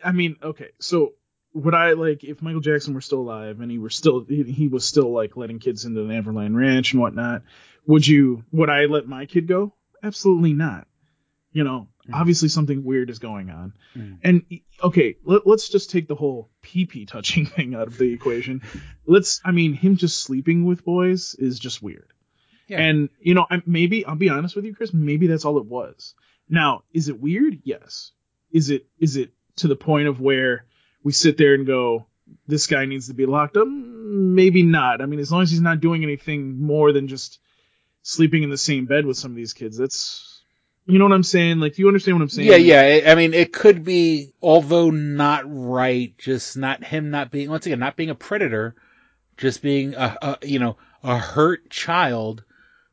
I 0.04 0.12
mean, 0.12 0.36
okay, 0.42 0.68
so 0.78 1.14
would 1.52 1.74
I 1.74 1.92
like 1.94 2.22
if 2.22 2.42
Michael 2.42 2.60
Jackson 2.60 2.94
were 2.94 3.00
still 3.00 3.20
alive 3.20 3.60
and 3.60 3.70
he 3.70 3.78
were 3.78 3.90
still 3.90 4.24
he, 4.28 4.42
he 4.44 4.68
was 4.68 4.84
still 4.84 5.12
like 5.12 5.36
letting 5.36 5.58
kids 5.58 5.84
into 5.84 6.02
the 6.02 6.12
Neverland 6.12 6.56
Ranch 6.56 6.92
and 6.92 7.00
whatnot? 7.02 7.42
Would 7.86 8.06
you 8.06 8.44
would 8.52 8.70
I 8.70 8.84
let 8.84 9.06
my 9.08 9.26
kid 9.26 9.48
go? 9.48 9.74
Absolutely 10.02 10.52
not. 10.52 10.86
You 11.54 11.64
know, 11.64 11.88
Mhm. 12.06 12.14
obviously 12.20 12.48
something 12.48 12.84
weird 12.84 13.08
is 13.08 13.18
going 13.20 13.48
on. 13.48 13.72
Mhm. 13.96 14.18
And 14.22 14.42
okay, 14.82 15.16
let, 15.24 15.46
let's 15.46 15.68
just 15.70 15.88
take 15.90 16.06
the 16.08 16.14
whole 16.16 16.50
pee 16.60 16.84
pee 16.84 17.06
touching 17.06 17.46
thing 17.54 17.74
out 17.74 17.86
of 17.86 17.96
the 17.96 18.12
equation. 18.12 18.60
Let's, 19.06 19.40
I 19.44 19.52
mean, 19.52 19.72
him 19.72 19.96
just 19.96 20.20
sleeping 20.20 20.64
with 20.66 20.84
boys 20.84 21.34
is 21.38 21.58
just 21.58 21.82
weird. 21.82 22.12
Yeah. 22.68 22.80
And 22.80 23.08
you 23.20 23.34
know, 23.34 23.46
I, 23.50 23.62
maybe 23.66 24.04
I'll 24.04 24.16
be 24.16 24.28
honest 24.30 24.56
with 24.56 24.64
you, 24.66 24.74
Chris. 24.74 24.92
Maybe 24.92 25.26
that's 25.28 25.44
all 25.46 25.58
it 25.58 25.66
was. 25.66 26.14
Now, 26.48 26.82
is 26.92 27.08
it 27.08 27.20
weird? 27.20 27.60
Yes. 27.64 28.12
Is 28.50 28.68
it 28.70 28.86
is 28.98 29.16
it 29.16 29.32
to 29.56 29.68
the 29.68 29.76
point 29.76 30.08
of 30.08 30.20
where 30.20 30.66
we 31.04 31.12
sit 31.12 31.36
there 31.38 31.54
and 31.54 31.66
go, 31.66 32.06
this 32.48 32.66
guy 32.66 32.84
needs 32.86 33.06
to 33.08 33.14
be 33.14 33.26
locked 33.26 33.56
up? 33.56 33.68
Maybe 33.68 34.62
not. 34.64 35.00
I 35.00 35.06
mean, 35.06 35.20
as 35.20 35.30
long 35.30 35.42
as 35.42 35.50
he's 35.50 35.60
not 35.60 35.80
doing 35.80 36.02
anything 36.02 36.60
more 36.60 36.92
than 36.92 37.06
just 37.08 37.38
sleeping 38.02 38.42
in 38.42 38.50
the 38.50 38.58
same 38.58 38.86
bed 38.86 39.06
with 39.06 39.16
some 39.16 39.30
of 39.30 39.36
these 39.36 39.52
kids, 39.52 39.76
that's 39.76 40.33
you 40.86 40.98
know 40.98 41.06
what 41.06 41.14
I'm 41.14 41.22
saying? 41.22 41.60
Like, 41.60 41.74
do 41.74 41.82
you 41.82 41.88
understand 41.88 42.18
what 42.18 42.22
I'm 42.22 42.28
saying? 42.28 42.48
Yeah, 42.48 42.56
yeah. 42.56 43.10
I- 43.10 43.14
mean, 43.14 43.32
it 43.34 43.52
could 43.52 43.84
be, 43.84 44.32
although 44.42 44.90
not 44.90 45.44
right, 45.46 46.16
just 46.18 46.56
not 46.56 46.84
him 46.84 47.10
not 47.10 47.30
being, 47.30 47.48
once 47.48 47.66
again, 47.66 47.78
not 47.78 47.96
being 47.96 48.10
a 48.10 48.14
predator, 48.14 48.74
just 49.36 49.62
being 49.62 49.94
a, 49.94 50.38
a 50.40 50.46
you 50.46 50.58
know, 50.58 50.76
a 51.02 51.16
hurt 51.16 51.70
child 51.70 52.44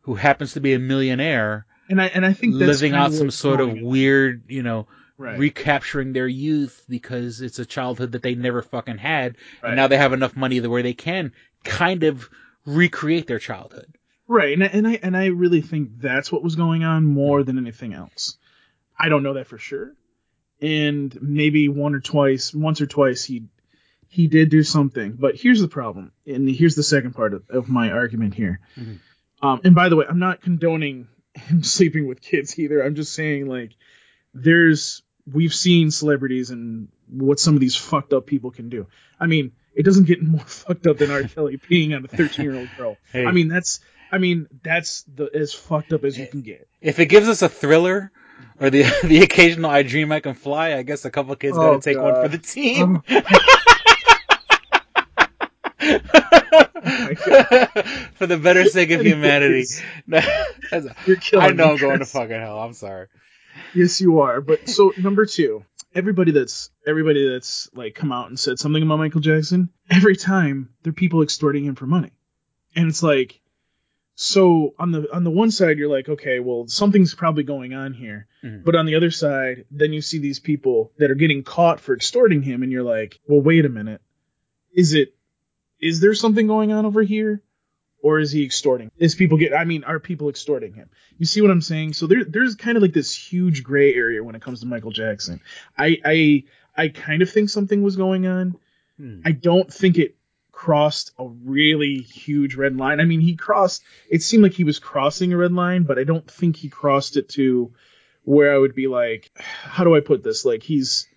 who 0.01 0.15
happens 0.15 0.53
to 0.53 0.61
be 0.61 0.73
a 0.73 0.79
millionaire 0.79 1.65
And 1.89 2.01
I 2.01 2.07
and 2.07 2.25
I 2.25 2.33
think 2.33 2.53
that's 2.57 2.81
living 2.81 2.93
out 2.93 3.13
some 3.13 3.31
sort 3.31 3.61
of 3.61 3.79
weird, 3.79 4.43
you 4.47 4.63
know, 4.63 4.87
right. 5.17 5.37
recapturing 5.37 6.13
their 6.13 6.27
youth 6.27 6.83
because 6.89 7.41
it's 7.41 7.59
a 7.59 7.65
childhood 7.65 8.13
that 8.13 8.21
they 8.23 8.35
never 8.35 8.61
fucking 8.61 8.97
had. 8.97 9.37
Right. 9.61 9.69
And 9.69 9.75
now 9.75 9.87
they 9.87 9.97
have 9.97 10.13
enough 10.13 10.35
money 10.35 10.59
where 10.61 10.83
they 10.83 10.93
can 10.93 11.33
kind 11.63 12.03
of 12.03 12.29
recreate 12.65 13.27
their 13.27 13.39
childhood. 13.39 13.93
Right, 14.31 14.53
and 14.53 14.63
I, 14.63 14.67
and 14.67 14.87
I 14.87 14.99
and 15.03 15.17
I 15.17 15.25
really 15.25 15.59
think 15.59 15.99
that's 15.99 16.31
what 16.31 16.41
was 16.41 16.55
going 16.55 16.85
on 16.85 17.03
more 17.03 17.43
than 17.43 17.57
anything 17.57 17.93
else. 17.93 18.37
I 18.97 19.09
don't 19.09 19.23
know 19.23 19.33
that 19.33 19.47
for 19.47 19.57
sure, 19.57 19.93
and 20.61 21.17
maybe 21.21 21.67
one 21.67 21.95
or 21.95 21.99
twice, 21.99 22.53
once 22.53 22.79
or 22.79 22.85
twice, 22.85 23.25
he 23.25 23.43
he 24.07 24.27
did 24.27 24.49
do 24.49 24.63
something. 24.63 25.17
But 25.19 25.35
here's 25.35 25.59
the 25.59 25.67
problem, 25.67 26.13
and 26.25 26.49
here's 26.49 26.75
the 26.75 26.83
second 26.83 27.11
part 27.11 27.33
of, 27.33 27.43
of 27.49 27.67
my 27.67 27.91
argument 27.91 28.33
here. 28.33 28.61
Mhm. 28.79 28.99
Um, 29.41 29.61
and 29.65 29.75
by 29.75 29.89
the 29.89 29.97
way, 29.97 30.05
I'm 30.07 30.19
not 30.19 30.39
condoning 30.39 31.09
him 31.33 31.61
sleeping 31.61 32.07
with 32.07 32.21
kids 32.21 32.57
either. 32.57 32.81
I'm 32.81 32.95
just 32.95 33.11
saying 33.13 33.47
like 33.47 33.75
there's 34.33 35.03
we've 35.29 35.53
seen 35.53 35.91
celebrities 35.91 36.51
and 36.51 36.87
what 37.09 37.37
some 37.37 37.55
of 37.55 37.59
these 37.59 37.75
fucked 37.75 38.13
up 38.13 38.27
people 38.27 38.51
can 38.51 38.69
do. 38.69 38.87
I 39.19 39.27
mean, 39.27 39.51
it 39.75 39.83
doesn't 39.83 40.05
get 40.05 40.23
more 40.25 40.45
fucked 40.45 40.87
up 40.87 40.99
than 40.99 41.11
R. 41.11 41.23
Kelly 41.23 41.57
peeing 41.57 41.93
on 41.93 42.05
a 42.05 42.07
13 42.07 42.45
year 42.45 42.55
old 42.55 42.69
girl. 42.77 42.95
Hey. 43.11 43.25
I 43.25 43.33
mean, 43.33 43.49
that's 43.49 43.81
I 44.11 44.17
mean, 44.17 44.47
that's 44.63 45.03
the 45.03 45.29
as 45.33 45.53
fucked 45.53 45.93
up 45.93 46.03
as 46.03 46.17
you 46.17 46.27
can 46.27 46.41
get. 46.41 46.67
If 46.81 46.99
it 46.99 47.05
gives 47.07 47.27
us 47.29 47.41
a 47.41 47.49
thriller 47.49 48.11
or 48.59 48.69
the 48.69 48.83
the 49.03 49.21
occasional 49.23 49.71
I 49.71 49.83
dream 49.83 50.11
I 50.11 50.19
can 50.19 50.33
fly, 50.33 50.75
I 50.75 50.83
guess 50.83 51.05
a 51.05 51.11
couple 51.11 51.35
kids 51.35 51.57
Oh, 51.57 51.61
gotta 51.61 51.81
take 51.81 51.97
one 51.97 52.15
for 52.21 52.27
the 52.27 52.37
team. 52.37 53.01
my 53.09 53.17
um, 53.19 53.23
for 58.15 58.27
the 58.27 58.37
better 58.41 58.65
sake 58.65 58.91
of 58.91 59.01
humanity. 59.01 59.65
You're 61.05 61.15
killing 61.17 61.45
I 61.45 61.49
know 61.51 61.71
I'm 61.71 61.77
going 61.77 61.99
to 61.99 62.05
fucking 62.05 62.39
hell. 62.39 62.59
I'm 62.59 62.73
sorry. 62.73 63.07
Yes, 63.73 63.99
you 64.01 64.21
are. 64.21 64.41
But 64.41 64.69
so 64.69 64.93
number 64.97 65.25
two, 65.25 65.65
everybody 65.93 66.31
that's 66.31 66.69
everybody 66.85 67.27
that's 67.29 67.69
like 67.73 67.95
come 67.95 68.11
out 68.11 68.29
and 68.29 68.39
said 68.39 68.59
something 68.59 68.81
about 68.81 68.99
Michael 68.99 69.21
Jackson, 69.21 69.69
every 69.89 70.15
time 70.15 70.69
they're 70.83 70.93
people 70.93 71.21
extorting 71.23 71.65
him 71.65 71.75
for 71.75 71.85
money, 71.87 72.11
and 72.75 72.89
it's 72.89 73.03
like, 73.03 73.39
so 74.23 74.75
on 74.77 74.91
the 74.91 75.07
on 75.11 75.23
the 75.23 75.31
one 75.31 75.49
side 75.49 75.79
you're 75.79 75.89
like, 75.89 76.07
okay, 76.07 76.39
well 76.39 76.67
something's 76.67 77.15
probably 77.15 77.43
going 77.43 77.73
on 77.73 77.93
here, 77.93 78.27
Mhm. 78.43 78.63
but 78.63 78.75
on 78.75 78.85
the 78.85 78.95
other 78.95 79.09
side, 79.09 79.65
then 79.71 79.93
you 79.93 80.01
see 80.01 80.19
these 80.19 80.39
people 80.39 80.91
that 80.99 81.09
are 81.09 81.15
getting 81.15 81.43
caught 81.43 81.79
for 81.79 81.95
extorting 81.95 82.43
him, 82.43 82.61
and 82.61 82.71
you're 82.71 82.83
like, 82.83 83.19
well, 83.27 83.41
wait 83.41 83.65
a 83.65 83.69
minute, 83.69 84.01
is 84.71 84.93
it 84.93 85.15
is 85.79 85.99
there 85.99 86.13
something 86.13 86.45
going 86.45 86.71
on 86.71 86.85
over 86.85 87.01
here? 87.01 87.41
Or 88.03 88.19
is 88.19 88.31
he 88.31 88.43
extorting? 88.43 88.89
Is 88.97 89.13
people 89.15 89.37
get? 89.37 89.53
I 89.55 89.63
mean, 89.65 89.83
are 89.83 89.99
people 89.99 90.29
extorting 90.29 90.73
him? 90.73 90.89
You 91.19 91.25
see 91.27 91.41
what 91.41 91.51
I'm 91.51 91.61
saying? 91.61 91.93
So 91.93 92.07
there, 92.07 92.23
there's 92.23 92.55
kind 92.55 92.75
of 92.75 92.81
like 92.83 92.93
this 92.93 93.15
huge 93.15 93.63
gray 93.63 93.93
area 93.93 94.23
when 94.23 94.33
it 94.35 94.41
comes 94.41 94.59
to 94.61 94.65
Michael 94.67 94.89
Jackson. 94.91 95.39
I, 95.77 95.97
I, 96.03 96.43
I 96.75 96.87
kind 96.87 97.21
of 97.21 97.29
think 97.29 97.49
something 97.49 97.83
was 97.83 97.95
going 97.97 98.25
on. 98.25 98.55
Hmm. 98.97 99.21
I 99.23 99.33
don't 99.33 99.71
think 99.71 99.99
it 99.99 100.15
crossed 100.61 101.11
a 101.17 101.27
really 101.27 102.01
huge 102.01 102.53
red 102.53 102.77
line. 102.77 102.99
I 102.99 103.05
mean, 103.05 103.19
he 103.19 103.35
crossed. 103.35 103.81
It 104.11 104.21
seemed 104.21 104.43
like 104.43 104.53
he 104.53 104.63
was 104.63 104.77
crossing 104.77 105.33
a 105.33 105.37
red 105.37 105.51
line, 105.51 105.83
but 105.83 105.97
I 105.97 106.03
don't 106.03 106.29
think 106.29 106.55
he 106.55 106.69
crossed 106.69 107.17
it 107.17 107.29
to 107.29 107.73
where 108.25 108.53
I 108.53 108.59
would 108.59 108.75
be 108.75 108.85
like, 108.85 109.31
how 109.39 109.83
do 109.83 109.95
I 109.95 110.01
put 110.01 110.23
this? 110.23 110.45
Like 110.45 110.61
he's 110.61 111.07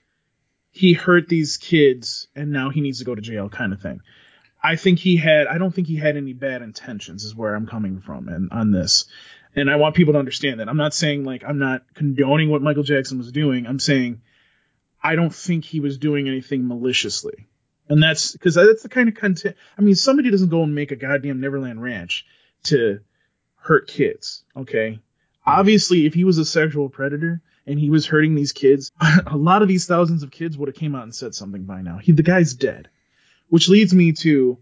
he 0.71 0.95
hurt 0.95 1.29
these 1.29 1.59
kids 1.59 2.27
and 2.35 2.53
now 2.53 2.71
he 2.71 2.81
needs 2.81 3.01
to 3.01 3.05
go 3.05 3.15
to 3.15 3.21
jail, 3.21 3.51
kind 3.51 3.75
of 3.75 3.83
thing. 3.83 4.01
I 4.63 4.77
think 4.77 4.99
he 4.99 5.17
had. 5.17 5.47
I 5.47 5.59
don't 5.59 5.75
think 5.75 5.89
he 5.89 5.97
had 5.97 6.17
any 6.17 6.33
bad 6.33 6.63
intentions. 6.63 7.25
Is 7.25 7.37
where 7.37 7.55
I'm 7.55 7.67
coming 7.67 8.01
from 8.01 8.29
and 8.29 8.51
on 8.51 8.71
this. 8.71 9.05
And 9.55 9.71
I 9.71 9.77
want 9.77 9.95
people 9.95 10.15
to 10.15 10.19
understand 10.19 10.61
that. 10.61 10.71
I'm 10.71 10.79
not 10.79 10.95
saying 10.95 11.25
like 11.25 11.45
I'm 11.47 11.59
not 11.59 11.83
condoning 11.93 12.49
what 12.49 12.63
Michael 12.63 12.83
Jackson 12.83 13.19
was 13.19 13.31
doing. 13.31 13.67
I'm 13.67 13.79
saying 13.79 14.23
I 15.03 15.17
don't 15.17 15.35
think 15.35 15.67
he 15.67 15.81
was 15.81 15.99
doing 15.99 16.29
anything 16.29 16.67
maliciously. 16.67 17.47
And 17.89 18.03
that's 18.03 18.33
because 18.33 18.55
that's 18.55 18.83
the 18.83 18.89
kind 18.89 19.09
of 19.09 19.15
content. 19.15 19.57
I 19.77 19.83
mean, 19.83 19.95
somebody 19.95 20.31
doesn't 20.31 20.49
go 20.49 20.63
and 20.63 20.75
make 20.75 20.91
a 20.91 20.97
goddamn 20.97 21.41
Neverland 21.41 21.83
Ranch 21.83 22.27
to 22.65 23.01
hurt 23.57 23.89
kids. 23.89 24.45
Okay. 24.57 25.01
Obviously, 25.47 26.07
if 26.07 26.15
he 26.15 26.25
was 26.25 26.39
a 26.39 26.45
sexual 26.45 26.89
predator 26.89 27.43
and 27.67 27.79
he 27.79 27.91
was 27.91 28.07
hurting 28.07 28.35
these 28.35 28.53
kids, 28.53 28.91
a 29.27 29.37
lot 29.37 29.63
of 29.63 29.69
these 29.69 29.87
thousands 29.87 30.23
of 30.23 30.31
kids 30.31 30.57
would 30.57 30.69
have 30.69 30.77
came 30.77 30.95
out 30.95 31.03
and 31.03 31.15
said 31.15 31.35
something 31.35 31.65
by 31.65 31.83
now. 31.83 31.99
He, 31.99 32.13
the 32.13 32.23
guy's 32.23 32.55
dead. 32.55 32.89
Which 33.51 33.69
leads 33.69 33.93
me 33.93 34.13
to 34.13 34.59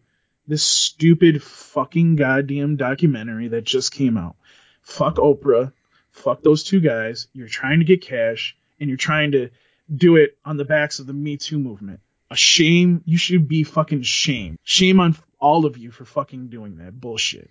this 0.49 0.65
stupid 0.65 1.43
fucking 1.43 2.17
goddamn 2.17 2.77
documentary 2.77 3.49
that 3.49 3.65
just 3.65 3.93
came 3.93 4.17
out. 4.17 4.37
Fuck 4.83 5.17
Oprah. 5.17 5.73
Fuck 6.11 6.43
those 6.43 6.65
two 6.65 6.81
guys. 6.81 7.29
You're 7.33 7.49
trying 7.49 7.79
to 7.79 7.85
get 7.85 8.03
cash 8.03 8.57
and 8.81 8.89
you're 8.89 8.97
trying 8.97 9.33
to 9.33 9.51
do 9.95 10.17
it 10.17 10.37
on 10.45 10.57
the 10.57 10.65
backs 10.65 10.99
of 10.99 11.07
the 11.07 11.13
Me 11.13 11.37
Too 11.37 11.59
movement. 11.59 12.01
A 12.33 12.37
shame. 12.37 13.03
You 13.05 13.19
should 13.19 13.47
be 13.49 13.63
fucking 13.65 14.03
shame. 14.03 14.57
Shame 14.65 15.01
on 15.01 15.17
all 15.39 15.67
of 15.67 15.77
you 15.77 15.91
for 15.91 16.05
fucking 16.05 16.49
doing 16.49 16.77
that 16.79 16.99
bullshit. 17.01 17.51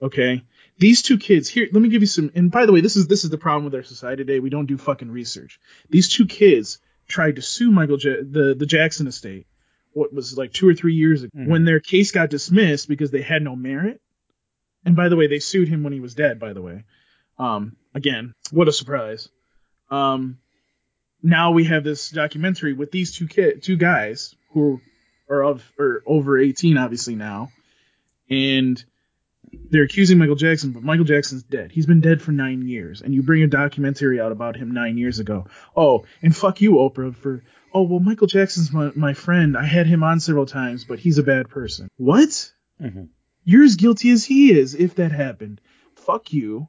Okay? 0.00 0.42
These 0.78 1.02
two 1.02 1.18
kids 1.18 1.48
here, 1.48 1.68
let 1.72 1.80
me 1.82 1.88
give 1.88 2.02
you 2.02 2.06
some 2.06 2.30
and 2.34 2.50
by 2.50 2.66
the 2.66 2.72
way, 2.72 2.80
this 2.82 2.96
is 2.96 3.06
this 3.08 3.24
is 3.24 3.30
the 3.30 3.38
problem 3.38 3.64
with 3.64 3.74
our 3.74 3.82
society 3.82 4.24
today. 4.24 4.40
We 4.40 4.50
don't 4.50 4.66
do 4.66 4.76
fucking 4.78 5.10
research. 5.10 5.58
These 5.90 6.08
two 6.10 6.26
kids 6.26 6.78
tried 7.08 7.36
to 7.36 7.42
sue 7.42 7.70
Michael 7.70 7.98
ja- 7.98 8.22
the 8.22 8.54
the 8.56 8.66
Jackson 8.66 9.06
estate 9.06 9.46
what 9.92 10.12
was 10.12 10.36
like 10.36 10.52
2 10.52 10.68
or 10.68 10.74
3 10.74 10.94
years 10.94 11.22
ago 11.22 11.30
Mhm. 11.34 11.48
when 11.48 11.64
their 11.64 11.80
case 11.80 12.12
got 12.12 12.28
dismissed 12.28 12.86
because 12.88 13.10
they 13.10 13.22
had 13.22 13.42
no 13.42 13.56
merit. 13.56 14.00
And 14.84 14.94
by 14.94 15.08
the 15.08 15.16
way, 15.16 15.26
they 15.26 15.38
sued 15.38 15.68
him 15.68 15.82
when 15.82 15.94
he 15.94 16.00
was 16.00 16.14
dead, 16.14 16.38
by 16.38 16.52
the 16.52 16.60
way. 16.62 16.84
Um 17.38 17.76
again, 17.94 18.34
what 18.50 18.68
a 18.68 18.72
surprise. 18.72 19.30
Um 19.90 20.38
now 21.26 21.50
we 21.52 21.64
have 21.64 21.84
this 21.84 22.10
documentary 22.10 22.72
with 22.72 22.90
these 22.90 23.14
two 23.14 23.26
kid, 23.26 23.62
two 23.62 23.76
guys 23.76 24.34
who 24.52 24.80
are 25.28 25.42
of 25.42 25.62
or 25.78 26.02
over 26.06 26.38
18 26.38 26.78
obviously 26.78 27.16
now 27.16 27.50
and 28.30 28.84
they're 29.70 29.84
accusing 29.84 30.18
Michael 30.18 30.34
Jackson, 30.36 30.72
but 30.72 30.82
Michael 30.82 31.04
Jackson's 31.04 31.42
dead. 31.42 31.72
He's 31.72 31.86
been 31.86 32.00
dead 32.00 32.20
for 32.20 32.32
nine 32.32 32.66
years, 32.66 33.00
and 33.00 33.14
you 33.14 33.22
bring 33.22 33.42
a 33.42 33.46
documentary 33.46 34.20
out 34.20 34.32
about 34.32 34.56
him 34.56 34.72
nine 34.72 34.98
years 34.98 35.18
ago. 35.18 35.46
Oh, 35.76 36.04
and 36.20 36.36
fuck 36.36 36.60
you, 36.60 36.72
Oprah, 36.72 37.14
for 37.14 37.42
oh 37.72 37.82
well, 37.82 38.00
Michael 38.00 38.26
Jackson's 38.26 38.72
my, 38.72 38.90
my 38.94 39.14
friend. 39.14 39.56
I 39.56 39.64
had 39.64 39.86
him 39.86 40.02
on 40.02 40.20
several 40.20 40.46
times, 40.46 40.84
but 40.84 40.98
he's 40.98 41.18
a 41.18 41.22
bad 41.22 41.48
person. 41.48 41.88
What? 41.96 42.52
Mhm. 42.82 43.08
You're 43.44 43.64
as 43.64 43.76
guilty 43.76 44.10
as 44.10 44.24
he 44.24 44.52
is 44.52 44.74
if 44.74 44.96
that 44.96 45.12
happened. 45.12 45.60
Fuck 45.94 46.32
you. 46.32 46.68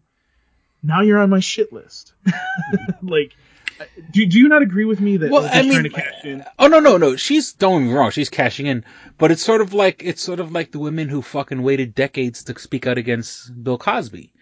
Now 0.83 1.01
you're 1.01 1.19
on 1.19 1.31
my 1.31 1.39
shit 1.39 1.73
list. 1.73 2.13
like, 3.01 3.35
Uh, 3.79 3.85
do, 4.11 4.25
do 4.25 4.39
you 4.39 4.47
not 4.49 4.61
agree 4.61 4.85
with 4.85 4.99
me 4.99 5.17
that 5.17 5.29
Well, 5.31 5.43
like, 5.43 5.55
I 5.55 5.61
mean, 5.61 5.71
trying 5.71 5.83
to 5.83 5.89
cash 5.89 6.23
in? 6.25 6.43
oh 6.59 6.67
no, 6.67 6.79
no, 6.79 6.97
no. 6.97 7.15
She's 7.15 7.53
don't 7.53 7.83
get 7.83 7.87
me 7.89 7.93
wrong. 7.93 8.11
She's 8.11 8.29
cashing 8.29 8.65
in, 8.65 8.85
but 9.17 9.31
it's 9.31 9.43
sort 9.43 9.61
of 9.61 9.73
like 9.73 10.01
it's 10.03 10.21
sort 10.21 10.39
of 10.39 10.51
like 10.51 10.71
the 10.71 10.79
women 10.79 11.09
who 11.09 11.21
fucking 11.21 11.61
waited 11.61 11.93
decades 11.95 12.43
to 12.45 12.59
speak 12.59 12.87
out 12.87 12.97
against 12.97 13.51
Bill 13.63 13.77
Cosby. 13.77 14.33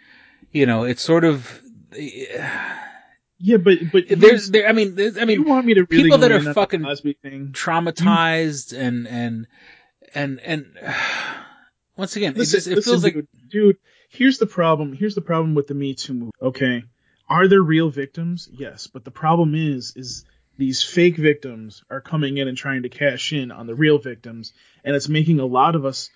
You 0.52 0.66
know, 0.66 0.84
it's 0.84 1.02
sort 1.02 1.26
of 1.26 1.62
Yeah, 3.38 3.58
but 3.58 3.80
but 3.92 4.06
there's 4.10 4.50
there. 4.52 4.68
I 4.68 4.72
mean, 4.72 4.96
there's, 4.96 5.18
I 5.18 5.22
you 5.22 5.28
mean, 5.28 5.44
want 5.44 5.66
me 5.66 5.74
to 5.76 5.86
really 5.90 6.04
people 6.04 6.18
that 6.20 6.32
are 6.32 6.36
in 6.36 6.40
on 6.40 6.46
the 6.46 6.54
fucking 6.54 6.84
traumatized 7.52 8.78
and 8.78 9.08
and 9.08 9.48
and 10.14 10.40
and 10.40 10.66
once 11.98 12.16
again, 12.16 12.34
Listen, 12.36 12.58
it 12.58 12.58
just 12.58 12.68
it 12.68 12.76
listen, 12.76 12.92
feels 12.92 13.04
like 13.04 13.14
dude, 13.14 13.28
dude, 13.50 13.78
here's 14.10 14.38
the 14.38 14.46
problem. 14.48 14.94
Here's 14.94 15.16
the 15.16 15.22
problem 15.22 15.56
with 15.56 15.68
the 15.68 15.74
Me 15.74 15.94
Too 15.96 16.14
movement. 16.14 16.36
Okay, 16.42 16.84
are 17.28 17.48
there 17.48 17.62
real 17.62 17.90
victims? 17.90 18.50
Yes, 18.52 18.88
but 18.88 19.04
the 19.04 19.12
problem 19.12 19.56
is, 19.56 19.94
is 19.96 20.26
these 20.58 20.84
fake 20.84 21.18
victims 21.18 21.84
are 21.90 22.02
coming 22.02 22.38
in 22.38 22.48
and 22.48 22.58
trying 22.58 22.84
to 22.84 22.90
cash 22.90 23.34
in 23.34 23.52
on 23.52 23.68
the 23.68 23.76
real 23.76 23.98
victims, 23.98 24.54
and 24.84 24.96
it's 24.96 25.10
making 25.10 25.40
a 25.40 25.46
lot 25.46 25.76
of 25.76 25.86
us 25.86 26.10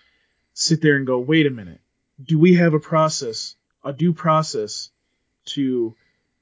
sit 0.54 0.82
there 0.82 0.96
and 0.96 1.08
go, 1.08 1.20
wait 1.20 1.46
a 1.46 1.50
minute, 1.50 1.82
do 2.24 2.38
we 2.38 2.56
have 2.56 2.74
a 2.74 2.80
process, 2.80 3.56
a 3.84 3.94
due 3.94 4.14
process 4.14 4.90
to 5.46 5.96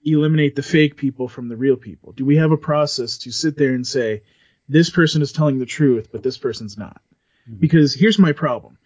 eliminate 0.03 0.55
the 0.55 0.63
fake 0.63 0.97
people 0.97 1.27
from 1.27 1.49
the 1.49 1.55
real 1.55 1.75
people? 1.75 2.11
Do 2.13 2.25
we 2.25 2.37
have 2.37 2.51
a 2.51 2.57
process 2.57 3.19
to 3.19 3.31
sit 3.31 3.57
there 3.57 3.73
and 3.73 3.85
say, 3.85 4.23
this 4.69 4.89
person 4.89 5.21
is 5.21 5.31
telling 5.31 5.59
the 5.59 5.65
truth, 5.65 6.09
but 6.11 6.23
this 6.23 6.37
person's 6.37 6.77
not? 6.77 7.01
Mm-hmm. 7.49 7.59
Because 7.59 7.93
here's 7.93 8.19
my 8.19 8.31
problem. 8.33 8.77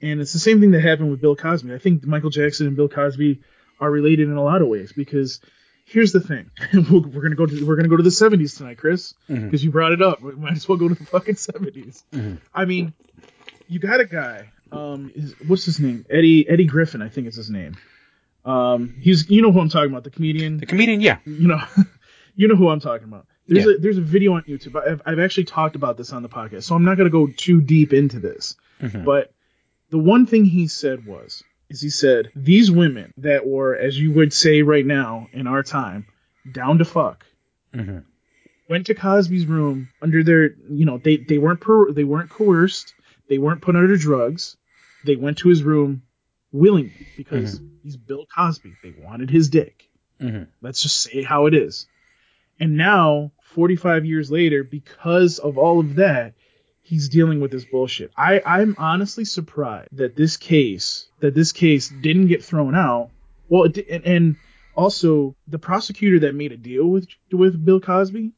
And 0.00 0.20
it's 0.20 0.32
the 0.32 0.38
same 0.38 0.60
thing 0.60 0.70
that 0.72 0.80
happened 0.80 1.10
with 1.10 1.20
Bill 1.20 1.36
Cosby. 1.36 1.74
I 1.74 1.78
think 1.78 2.04
Michael 2.04 2.30
Jackson 2.30 2.66
and 2.66 2.76
Bill 2.76 2.88
Cosby 2.88 3.40
are 3.80 3.90
related 3.90 4.28
in 4.28 4.34
a 4.36 4.42
lot 4.42 4.62
of 4.62 4.68
ways 4.68 4.92
because 4.92 5.40
here's 5.84 6.12
the 6.12 6.20
thing. 6.20 6.50
we're 6.74 7.22
gonna 7.22 7.34
go 7.36 7.46
to 7.46 7.64
we're 7.66 7.76
gonna 7.76 7.88
go 7.88 7.96
to 7.96 8.02
the 8.02 8.10
70s 8.10 8.56
tonight, 8.56 8.78
Chris, 8.78 9.14
because 9.28 9.64
you 9.64 9.70
brought 9.70 9.92
it 9.92 10.02
up. 10.02 10.20
We 10.20 10.32
might 10.32 10.52
as 10.52 10.68
well 10.68 10.78
go 10.78 10.88
to 10.88 10.94
the 10.94 11.04
fucking 11.06 11.34
70s. 11.36 12.02
I 12.54 12.64
mean, 12.64 12.92
you 13.68 13.78
got 13.78 14.00
a 14.00 14.04
guy. 14.06 14.50
Um, 14.70 15.10
is, 15.14 15.34
what's 15.46 15.64
his 15.64 15.80
name? 15.80 16.04
Eddie 16.10 16.46
Eddie 16.48 16.66
Griffin, 16.66 17.00
I 17.02 17.08
think 17.08 17.26
is 17.26 17.36
his 17.36 17.48
name. 17.50 17.76
Um, 18.44 18.94
he's 19.00 19.28
you 19.30 19.42
know 19.42 19.52
who 19.52 19.60
I'm 19.60 19.68
talking 19.68 19.90
about, 19.90 20.04
the 20.04 20.10
comedian. 20.10 20.58
The 20.58 20.66
comedian, 20.66 21.00
yeah. 21.00 21.18
You 21.24 21.48
know, 21.48 21.60
you 22.36 22.48
know 22.48 22.56
who 22.56 22.68
I'm 22.68 22.80
talking 22.80 23.06
about. 23.08 23.26
There's 23.46 23.64
Yeah. 23.66 23.74
a 23.74 23.78
there's 23.78 23.98
a 23.98 24.02
video 24.02 24.34
on 24.34 24.42
YouTube. 24.42 24.76
I've, 24.76 25.00
I've 25.06 25.18
actually 25.18 25.44
talked 25.44 25.74
about 25.76 25.96
this 25.96 26.12
on 26.12 26.22
the 26.22 26.28
podcast, 26.28 26.64
so 26.64 26.74
I'm 26.74 26.84
not 26.84 26.96
gonna 26.98 27.10
go 27.10 27.28
too 27.28 27.60
deep 27.60 27.92
into 27.92 28.20
this. 28.20 28.56
Mhm. 28.80 29.04
But 29.04 29.32
the 29.90 29.98
one 29.98 30.26
thing 30.26 30.44
he 30.44 30.66
said 30.68 31.06
was, 31.06 31.42
is 31.70 31.80
he 31.80 31.90
said 31.90 32.30
these 32.34 32.70
women 32.70 33.12
that 33.18 33.46
were, 33.46 33.76
as 33.76 33.98
you 33.98 34.12
would 34.12 34.32
say 34.32 34.62
right 34.62 34.86
now 34.86 35.28
in 35.32 35.46
our 35.46 35.62
time, 35.62 36.06
down 36.50 36.78
to 36.78 36.84
fuck, 36.84 37.24
Mhm. 37.74 38.04
went 38.68 38.86
to 38.86 38.94
Cosby's 38.94 39.46
room 39.46 39.88
under 40.00 40.22
their, 40.22 40.54
you 40.70 40.84
know, 40.86 40.98
they 40.98 41.16
they 41.18 41.38
weren't 41.38 41.60
per, 41.60 41.92
they 41.92 42.04
weren't 42.04 42.30
coerced, 42.30 42.94
they 43.28 43.38
weren't 43.38 43.60
put 43.62 43.76
under 43.76 43.96
drugs, 43.96 44.56
they 45.04 45.16
went 45.16 45.38
to 45.38 45.48
his 45.48 45.62
room 45.62 46.02
willingly 46.52 47.06
because 47.16 47.60
he's 47.82 47.96
Bill 47.96 48.26
Cosby. 48.34 48.74
They 48.82 48.94
wanted 48.98 49.28
his 49.30 49.50
dick. 49.50 49.88
Mhm. 50.20 50.48
Let's 50.62 50.82
just 50.82 51.00
say 51.02 51.22
how 51.22 51.46
it 51.46 51.54
is. 51.54 51.86
And 52.58 52.76
now, 52.76 53.32
45 53.42 54.04
years 54.04 54.30
later, 54.30 54.64
because 54.64 55.38
of 55.38 55.58
all 55.58 55.78
of 55.80 55.96
that, 55.96 56.34
he's 56.88 57.08
dealing 57.08 57.40
with 57.40 57.50
this 57.50 57.64
bullshit. 57.64 58.10
I, 58.16 58.40
I'm 58.44 58.74
honestly 58.78 59.24
surprised 59.24 59.88
that 59.92 60.16
this 60.16 60.36
case, 60.36 61.08
that 61.20 61.34
this 61.34 61.52
case 61.52 61.88
didn't 61.88 62.26
get 62.28 62.42
thrown 62.44 62.74
out. 62.74 63.10
Well, 63.48 63.64
it, 63.64 63.78
and, 63.88 64.04
and 64.04 64.36
also 64.74 65.34
the 65.46 65.58
prosecutor 65.58 66.20
that 66.20 66.34
made 66.34 66.52
a 66.52 66.56
deal 66.56 66.86
with 66.86 67.06
with 67.32 67.64
Bill 67.64 67.80
Cosby. 67.80 68.32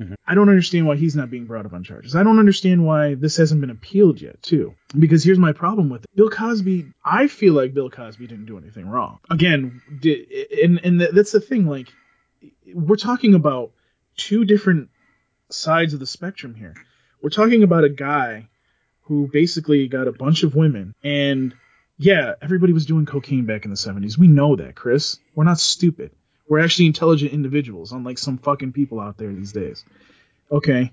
Mhm. 0.00 0.14
I 0.26 0.34
don't 0.36 0.48
understand 0.48 0.86
why 0.86 0.94
he's 0.96 1.16
not 1.16 1.28
being 1.28 1.46
brought 1.46 1.66
up 1.66 1.72
on 1.72 1.82
charges. 1.82 2.14
I 2.14 2.22
don't 2.22 2.38
understand 2.38 2.84
why 2.86 3.14
this 3.14 3.36
hasn't 3.36 3.60
been 3.60 3.70
appealed 3.70 4.20
yet, 4.20 4.40
too. 4.42 4.74
Because 4.96 5.24
here's 5.24 5.40
my 5.40 5.52
problem 5.52 5.88
with 5.90 6.04
it. 6.04 6.10
Bill 6.14 6.30
Cosby, 6.30 6.86
I 7.04 7.26
feel 7.26 7.54
like 7.54 7.74
Bill 7.74 7.90
Cosby 7.90 8.26
didn't 8.28 8.46
do 8.46 8.58
anything 8.58 8.88
wrong. 8.88 9.18
Again, 9.28 9.82
di- 10.00 10.46
and 10.62 10.78
and 10.84 11.00
that's 11.00 11.32
the 11.32 11.40
thing. 11.40 11.66
Like, 11.66 11.88
we're 12.72 12.94
talking 12.96 13.34
about 13.34 13.72
two 14.16 14.44
different 14.44 14.90
sides 15.50 15.94
of 15.94 16.00
the 16.00 16.06
spectrum 16.06 16.54
here. 16.54 16.74
We're 17.22 17.30
talking 17.30 17.62
about 17.62 17.84
a 17.84 17.88
guy 17.88 18.48
who 19.02 19.28
basically 19.32 19.88
got 19.88 20.08
a 20.08 20.12
bunch 20.12 20.42
of 20.42 20.54
women 20.54 20.94
and 21.02 21.54
yeah, 21.98 22.34
everybody 22.40 22.72
was 22.72 22.86
doing 22.86 23.06
cocaine 23.06 23.44
back 23.44 23.64
in 23.64 23.72
the 23.72 23.76
70s. 23.76 24.16
We 24.16 24.28
know 24.28 24.54
that, 24.56 24.76
Chris. 24.76 25.18
We're 25.34 25.44
not 25.44 25.58
stupid. 25.58 26.12
We're 26.48 26.60
actually 26.60 26.86
intelligent 26.86 27.32
individuals, 27.32 27.92
unlike 27.92 28.18
some 28.18 28.38
fucking 28.38 28.72
people 28.72 29.00
out 29.00 29.18
there 29.18 29.32
these 29.32 29.52
days. 29.52 29.84
Okay. 30.50 30.92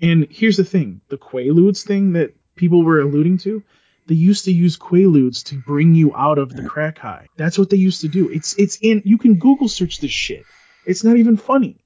And 0.00 0.26
here's 0.30 0.56
the 0.56 0.64
thing 0.64 1.02
the 1.08 1.18
Quaaludes 1.18 1.84
thing 1.84 2.14
that 2.14 2.34
people 2.56 2.82
were 2.82 3.00
alluding 3.00 3.38
to, 3.38 3.62
they 4.06 4.14
used 4.14 4.46
to 4.46 4.52
use 4.52 4.78
Quaaludes 4.78 5.44
to 5.44 5.56
bring 5.56 5.94
you 5.94 6.16
out 6.16 6.38
of 6.38 6.54
the 6.54 6.64
crack 6.64 6.98
high. 6.98 7.26
That's 7.36 7.58
what 7.58 7.70
they 7.70 7.76
used 7.76 8.00
to 8.00 8.08
do. 8.08 8.30
It's 8.30 8.54
it's 8.58 8.78
in 8.80 9.02
you 9.04 9.18
can 9.18 9.34
Google 9.34 9.68
search 9.68 10.00
this 10.00 10.10
shit. 10.10 10.44
It's 10.86 11.04
not 11.04 11.18
even 11.18 11.36
funny. 11.36 11.76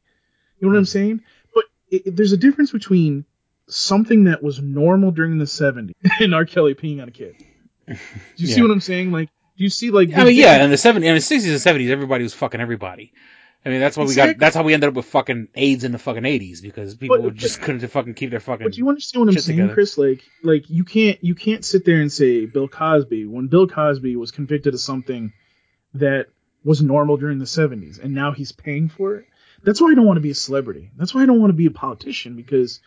You 0.59 0.69
know 0.69 0.69
what 0.69 0.79
I'm 0.79 0.85
hmm. 0.85 0.99
saying? 0.99 1.21
But 1.53 1.65
it, 1.91 2.07
it- 2.07 2.17
there's 2.17 2.33
a 2.33 2.39
difference 2.39 2.71
between 2.71 3.25
something 3.69 4.25
that 4.25 4.43
was 4.43 4.61
normal 4.61 5.11
during 5.11 5.39
the 5.39 5.45
70s 5.45 5.95
and 6.21 6.35
R. 6.35 6.45
Kelly 6.45 6.75
peeing 6.75 7.01
on 7.03 7.09
a 7.09 7.13
kid. 7.13 7.37
Do 7.87 7.97
you 8.37 8.47
see 8.47 8.63
what 8.63 8.71
I'm 8.71 8.81
saying? 8.81 9.13
Like, 9.13 9.29
do 9.57 9.65
you 9.65 9.71
see 9.71 9.91
like? 9.91 10.17
I 10.17 10.25
mean, 10.25 10.37
yeah, 10.37 10.65
in 10.65 10.71
the 10.71 10.77
70s, 10.77 10.97
in 10.97 11.03
the 11.03 11.21
60s 11.21 11.67
and 11.67 11.81
70s, 11.81 11.91
everybody 11.91 12.23
was 12.23 12.35
fucking 12.35 12.61
everybody. 12.61 13.13
I 13.67 13.71
mean, 13.71 13.81
that's 13.81 13.97
why 13.97 14.05
we 14.05 14.15
got, 14.15 14.37
that's 14.37 14.55
how 14.55 14.63
we 14.63 14.75
ended 14.75 14.89
up 14.89 14.95
with 14.95 15.07
fucking 15.07 15.49
AIDS 15.55 15.85
in 15.85 15.93
the 15.93 15.99
fucking 15.99 16.25
80s, 16.25 16.61
because 16.61 16.95
people 16.97 17.23
But- 17.23 17.35
just 17.35 17.63
couldn't 17.63 17.87
fucking 17.89 18.13
keep 18.15 18.31
their 18.31 18.41
fucking. 18.41 18.67
But 18.67 18.75
do 18.75 18.79
you 18.79 18.89
understand 18.91 19.25
what 19.25 19.35
I'm 19.35 19.41
saying, 19.41 19.57
together. 19.59 19.75
Chris? 19.75 19.97
Like, 19.97 20.23
like 20.43 20.69
you 20.69 20.85
can't 20.85 21.23
you 21.25 21.35
can't 21.35 21.65
sit 21.65 21.85
there 21.85 22.01
and 22.01 22.13
say 22.13 22.45
Bill 22.47 22.69
Cosby 22.69 23.25
when 23.27 23.47
Bill 23.47 23.67
Cosby 23.67 24.17
was 24.17 24.31
convicted 24.33 24.75
of 24.75 24.81
something 24.81 25.33
that 25.95 26.27
was 26.63 26.83
normal 26.83 27.17
during 27.17 27.39
the 27.39 27.45
70s, 27.45 28.03
and 28.03 28.15
now 28.15 28.33
he's 28.33 28.53
paying 28.53 28.89
for 28.89 29.17
it. 29.17 29.27
That's 29.63 29.81
why 29.81 29.93
I 29.93 29.95
don't 29.95 30.07
want 30.07 30.19
to 30.19 30.23
be 30.23 30.31
a 30.31 30.35
celebrity. 30.35 30.91
That's 30.97 31.15
why 31.15 31.23
I 31.23 31.27
don't 31.27 31.41
want 31.41 31.51
to 31.51 31.57
be 31.57 31.67
a 31.67 31.71
politician 31.71 32.37
because, 32.37 32.81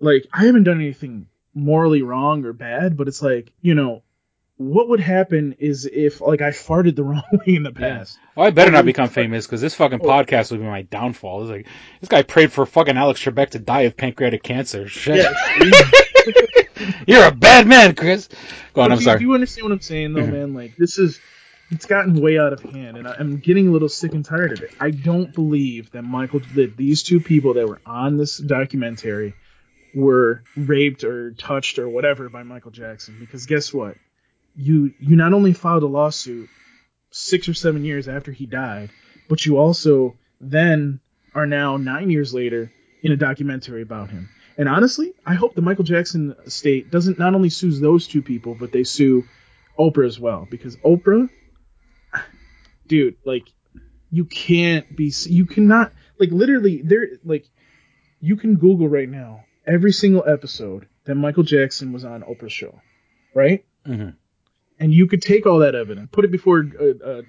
like, 0.00 0.26
I 0.32 0.44
haven't 0.46 0.64
done 0.64 0.80
anything 0.80 1.26
morally 1.54 2.02
wrong 2.02 2.44
or 2.44 2.52
bad, 2.52 2.96
but 2.96 3.08
it's 3.08 3.22
like, 3.22 3.52
you 3.62 3.74
know, 3.74 4.02
what 4.58 4.88
would 4.88 5.00
happen 5.00 5.54
is 5.58 5.84
if 5.84 6.20
like 6.22 6.40
I 6.40 6.48
farted 6.50 6.96
the 6.96 7.04
wrong 7.10 7.22
way 7.32 7.54
in 7.56 7.62
the 7.62 7.72
past. 7.72 8.18
Oh, 8.36 8.42
I 8.42 8.50
better 8.50 8.70
not 8.70 8.84
become 8.86 9.08
famous 9.08 9.46
because 9.46 9.60
this 9.60 9.74
fucking 9.74 10.00
Oh. 10.02 10.06
podcast 10.06 10.50
would 10.50 10.60
be 10.60 10.66
my 10.66 10.82
downfall. 10.82 11.42
It's 11.42 11.50
like 11.50 11.66
this 12.00 12.08
guy 12.08 12.22
prayed 12.22 12.52
for 12.52 12.64
fucking 12.66 12.96
Alex 12.96 13.22
Trebek 13.22 13.50
to 13.50 13.58
die 13.58 13.82
of 13.82 13.96
pancreatic 13.96 14.42
cancer. 14.42 14.88
Shit, 14.88 15.16
Yeah, 15.16 15.90
you're 17.06 17.24
a 17.26 17.32
bad 17.34 17.66
man, 17.66 17.94
Chris. 17.94 18.28
Go 18.74 18.82
on, 18.82 18.88
But 18.88 18.92
I'm 18.92 18.98
do, 18.98 19.04
sorry. 19.04 19.18
Do 19.18 19.24
you 19.24 19.34
understand 19.34 19.64
what 19.66 19.72
I'm 19.72 19.80
saying, 19.80 20.12
though, 20.14 20.22
Mhm. 20.22 20.32
man? 20.32 20.54
Like 20.54 20.76
this 20.76 20.98
is, 20.98 21.20
it's 21.70 21.86
gotten 21.86 22.20
way 22.20 22.38
out 22.38 22.52
of 22.52 22.62
hand, 22.62 22.96
and 22.96 23.06
I'm 23.08 23.38
getting 23.38 23.68
a 23.68 23.70
little 23.70 23.88
sick 23.88 24.12
and 24.14 24.24
tired 24.24 24.52
of 24.52 24.62
it. 24.62 24.72
I 24.80 24.90
don't 24.90 25.32
believe 25.34 25.90
that 25.92 26.02
Michael, 26.02 26.40
that 26.54 26.76
these 26.76 27.02
two 27.02 27.20
people 27.20 27.54
that 27.54 27.68
were 27.68 27.80
on 27.86 28.16
this 28.16 28.38
documentary 28.38 29.34
were 29.96 30.44
raped 30.56 31.02
or 31.02 31.32
touched 31.32 31.78
or 31.78 31.88
whatever 31.88 32.28
by 32.28 32.42
Michael 32.42 32.70
Jackson. 32.70 33.16
Because 33.18 33.46
guess 33.46 33.72
what? 33.72 33.96
You 34.54 34.92
you 35.00 35.16
not 35.16 35.32
only 35.32 35.54
filed 35.54 35.82
a 35.82 35.86
lawsuit 35.86 36.48
six 37.10 37.48
or 37.48 37.54
seven 37.54 37.82
years 37.82 38.06
after 38.06 38.30
he 38.30 38.44
died, 38.44 38.90
but 39.28 39.46
you 39.46 39.56
also 39.56 40.14
then 40.38 41.00
are 41.34 41.46
now 41.46 41.78
nine 41.78 42.10
years 42.10 42.34
later 42.34 42.70
in 43.02 43.10
a 43.10 43.16
documentary 43.16 43.82
about 43.82 44.10
him. 44.10 44.28
And 44.58 44.68
honestly, 44.68 45.12
I 45.24 45.34
hope 45.34 45.54
the 45.54 45.62
Michael 45.62 45.84
Jackson 45.84 46.34
estate 46.44 46.90
doesn't 46.90 47.18
not 47.18 47.34
only 47.34 47.48
sues 47.48 47.80
those 47.80 48.06
two 48.06 48.22
people, 48.22 48.54
but 48.54 48.72
they 48.72 48.84
sue 48.84 49.24
Oprah 49.78 50.06
as 50.06 50.18
well. 50.20 50.46
Because 50.50 50.76
Oprah, 50.78 51.28
dude, 52.86 53.16
like, 53.24 53.48
you 54.10 54.24
can't 54.24 54.96
be, 54.96 55.12
you 55.26 55.44
cannot, 55.44 55.92
like, 56.18 56.30
literally, 56.30 56.80
there, 56.82 57.06
like, 57.22 57.46
you 58.20 58.36
can 58.36 58.56
Google 58.56 58.88
right 58.88 59.08
now 59.08 59.44
every 59.66 59.92
single 59.92 60.24
episode 60.26 60.86
that 61.04 61.14
Michael 61.14 61.42
Jackson 61.42 61.92
was 61.92 62.04
on 62.04 62.22
Oprah's 62.22 62.52
show, 62.52 62.80
right? 63.34 63.64
Mhm. 63.86 64.14
And 64.78 64.92
you 64.92 65.06
could 65.06 65.22
take 65.22 65.46
all 65.46 65.60
that 65.60 65.74
evidence, 65.74 66.08
put 66.12 66.24
it 66.24 66.30
before 66.30 66.60
a, 66.60 66.90
a, 67.18 67.22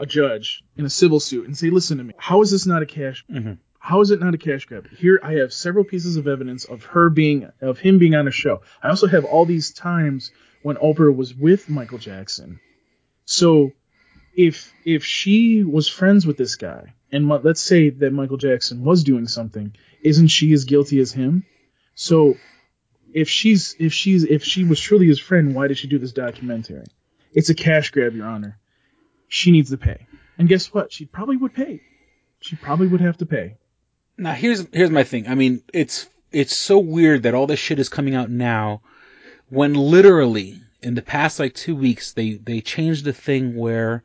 a 0.00 0.06
judge 0.06 0.62
in 0.76 0.84
a 0.84 0.90
civil 0.90 1.20
suit, 1.20 1.46
and 1.46 1.56
say, 1.56 1.70
listen 1.70 1.98
to 1.98 2.04
me, 2.04 2.14
how 2.18 2.42
is 2.42 2.50
this 2.50 2.66
not 2.66 2.82
a 2.82 2.86
cash 2.86 3.24
Mhm. 3.30 3.58
how 3.78 4.00
is 4.00 4.10
it 4.10 4.20
not 4.20 4.34
a 4.34 4.38
cash 4.38 4.64
grab? 4.66 4.88
Here 4.96 5.20
I 5.22 5.34
have 5.34 5.52
several 5.52 5.84
pieces 5.84 6.16
of 6.16 6.26
evidence 6.26 6.64
of 6.64 6.84
her 6.86 7.08
being 7.10 7.48
of 7.60 7.78
him 7.78 7.98
being 7.98 8.14
on 8.14 8.26
a 8.28 8.32
show. 8.32 8.62
I 8.82 8.88
also 8.88 9.06
have 9.06 9.24
all 9.24 9.44
these 9.46 9.70
times 9.72 10.32
when 10.62 10.76
Oprah 10.76 11.14
was 11.14 11.34
with 11.34 11.68
Michael 11.70 11.98
Jackson. 11.98 12.58
So 13.24 13.72
if 14.36 14.72
if 14.84 15.04
she 15.04 15.62
was 15.64 15.88
friends 15.88 16.26
with 16.26 16.36
this 16.36 16.56
guy 16.56 16.94
and 17.12 17.28
let's 17.28 17.60
say 17.60 17.90
that 17.90 18.12
Michael 18.12 18.36
Jackson 18.36 18.82
was 18.84 19.04
doing 19.04 19.26
something, 19.28 19.74
isn't 20.02 20.28
she 20.28 20.52
as 20.52 20.64
guilty 20.64 20.98
as 21.00 21.12
him? 21.12 21.44
So 22.00 22.36
if 23.12 23.28
she's 23.28 23.74
if 23.80 23.92
she's 23.92 24.22
if 24.22 24.44
she 24.44 24.62
was 24.62 24.78
truly 24.78 25.08
his 25.08 25.18
friend, 25.18 25.52
why 25.52 25.66
did 25.66 25.78
she 25.78 25.88
do 25.88 25.98
this 25.98 26.12
documentary? 26.12 26.84
It's 27.32 27.50
a 27.50 27.56
cash 27.56 27.90
grab, 27.90 28.14
Your 28.14 28.28
Honor. 28.28 28.56
She 29.26 29.50
needs 29.50 29.70
to 29.70 29.78
pay. 29.78 30.06
And 30.38 30.48
guess 30.48 30.72
what? 30.72 30.92
She 30.92 31.06
probably 31.06 31.36
would 31.36 31.54
pay. 31.54 31.80
She 32.38 32.54
probably 32.54 32.86
would 32.86 33.00
have 33.00 33.18
to 33.18 33.26
pay. 33.26 33.56
Now 34.16 34.32
here's 34.32 34.64
here's 34.72 34.90
my 34.90 35.02
thing. 35.02 35.26
I 35.26 35.34
mean, 35.34 35.60
it's 35.74 36.08
it's 36.30 36.56
so 36.56 36.78
weird 36.78 37.24
that 37.24 37.34
all 37.34 37.48
this 37.48 37.58
shit 37.58 37.80
is 37.80 37.88
coming 37.88 38.14
out 38.14 38.30
now, 38.30 38.80
when 39.48 39.74
literally 39.74 40.60
in 40.80 40.94
the 40.94 41.02
past 41.02 41.40
like 41.40 41.54
two 41.54 41.74
weeks 41.74 42.12
they 42.12 42.34
they 42.34 42.60
changed 42.60 43.06
the 43.06 43.12
thing 43.12 43.56
where, 43.56 44.04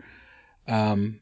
um, 0.67 1.19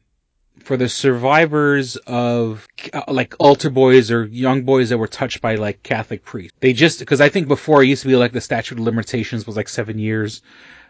for 0.64 0.76
the 0.76 0.88
survivors 0.88 1.96
of 2.06 2.66
uh, 2.92 3.02
like 3.08 3.34
altar 3.38 3.70
boys 3.70 4.10
or 4.10 4.24
young 4.26 4.62
boys 4.62 4.88
that 4.88 4.98
were 4.98 5.08
touched 5.08 5.40
by 5.40 5.56
like 5.56 5.82
Catholic 5.82 6.24
priests, 6.24 6.56
they 6.60 6.72
just 6.72 6.98
because 6.98 7.20
I 7.20 7.28
think 7.28 7.48
before 7.48 7.82
it 7.82 7.88
used 7.88 8.02
to 8.02 8.08
be 8.08 8.16
like 8.16 8.32
the 8.32 8.40
statute 8.40 8.78
of 8.78 8.84
limitations 8.84 9.46
was 9.46 9.56
like 9.56 9.68
seven 9.68 9.98
years, 9.98 10.42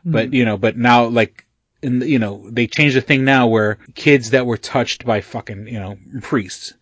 but 0.05 0.33
you 0.33 0.45
know, 0.45 0.57
but 0.57 0.77
now 0.77 1.07
like. 1.07 1.47
In 1.85 2.01
you 2.01 2.21
know, 2.21 2.49
they 2.49 2.69
changed 2.69 2.95
the 2.95 3.01
thing 3.01 3.25
now 3.25 3.49
where 3.49 3.77
kids 3.97 4.31
that 4.31 4.47
were 4.47 4.57
touched 4.57 5.05
by 5.05 5.21
fucking, 5.21 5.67
you 5.67 5.81
know, 5.81 5.99
priests, 6.21 6.75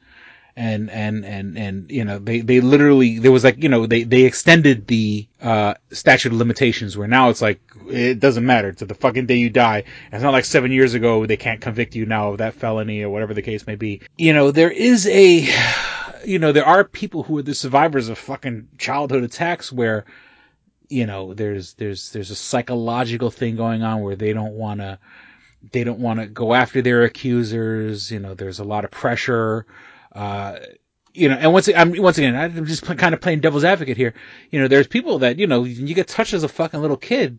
and 0.60 0.90
and 0.90 1.24
and 1.24 1.56
and 1.56 1.90
you 1.90 2.04
know 2.04 2.18
they 2.18 2.42
they 2.42 2.60
literally 2.60 3.18
there 3.18 3.32
was 3.32 3.44
like 3.44 3.62
you 3.62 3.68
know 3.70 3.86
they 3.86 4.02
they 4.02 4.24
extended 4.24 4.86
the 4.88 5.26
uh 5.40 5.72
statute 5.90 6.32
of 6.32 6.38
limitations 6.38 6.98
where 6.98 7.08
now 7.08 7.30
it's 7.30 7.40
like 7.40 7.62
it 7.88 8.20
doesn't 8.20 8.44
matter. 8.44 8.70
To 8.70 8.84
the 8.84 8.94
fucking 8.94 9.24
day 9.24 9.36
you 9.36 9.48
die. 9.48 9.84
It's 10.12 10.22
not 10.22 10.34
like 10.34 10.44
seven 10.44 10.70
years 10.70 10.92
ago 10.92 11.24
they 11.24 11.38
can't 11.38 11.62
convict 11.62 11.94
you 11.94 12.04
now 12.04 12.28
of 12.28 12.38
that 12.38 12.52
felony 12.52 13.02
or 13.02 13.08
whatever 13.08 13.32
the 13.32 13.40
case 13.40 13.66
may 13.66 13.74
be. 13.74 14.02
You 14.18 14.34
know 14.34 14.50
there 14.50 14.70
is 14.70 15.06
a 15.06 15.48
you 16.26 16.38
know 16.38 16.52
there 16.52 16.66
are 16.66 16.84
people 16.84 17.22
who 17.22 17.38
are 17.38 17.42
the 17.42 17.54
survivors 17.54 18.10
of 18.10 18.18
fucking 18.18 18.68
childhood 18.76 19.24
attacks 19.24 19.72
where 19.72 20.04
you 20.90 21.06
know 21.06 21.32
there's 21.32 21.72
there's 21.74 22.12
there's 22.12 22.30
a 22.30 22.36
psychological 22.36 23.30
thing 23.30 23.56
going 23.56 23.82
on 23.82 24.02
where 24.02 24.14
they 24.16 24.34
don't 24.34 24.52
want 24.52 24.80
to 24.80 24.98
they 25.72 25.84
don't 25.84 26.00
want 26.00 26.20
to 26.20 26.26
go 26.26 26.52
after 26.52 26.82
their 26.82 27.04
accusers. 27.04 28.10
You 28.10 28.18
know 28.18 28.34
there's 28.34 28.58
a 28.58 28.64
lot 28.64 28.84
of 28.84 28.90
pressure 28.90 29.64
uh, 30.12 30.58
you 31.12 31.28
know, 31.28 31.36
and 31.36 31.52
once 31.52 31.68
I'm 31.68 31.96
once 32.00 32.18
again, 32.18 32.36
I'm 32.36 32.66
just 32.66 32.84
kind 32.84 33.14
of 33.14 33.20
playing 33.20 33.40
devil's 33.40 33.64
advocate 33.64 33.96
here. 33.96 34.14
You 34.50 34.60
know, 34.60 34.68
there's 34.68 34.86
people 34.86 35.20
that 35.20 35.38
you 35.38 35.46
know 35.46 35.64
you 35.64 35.94
get 35.94 36.08
touched 36.08 36.34
as 36.34 36.44
a 36.44 36.48
fucking 36.48 36.80
little 36.80 36.96
kid, 36.96 37.38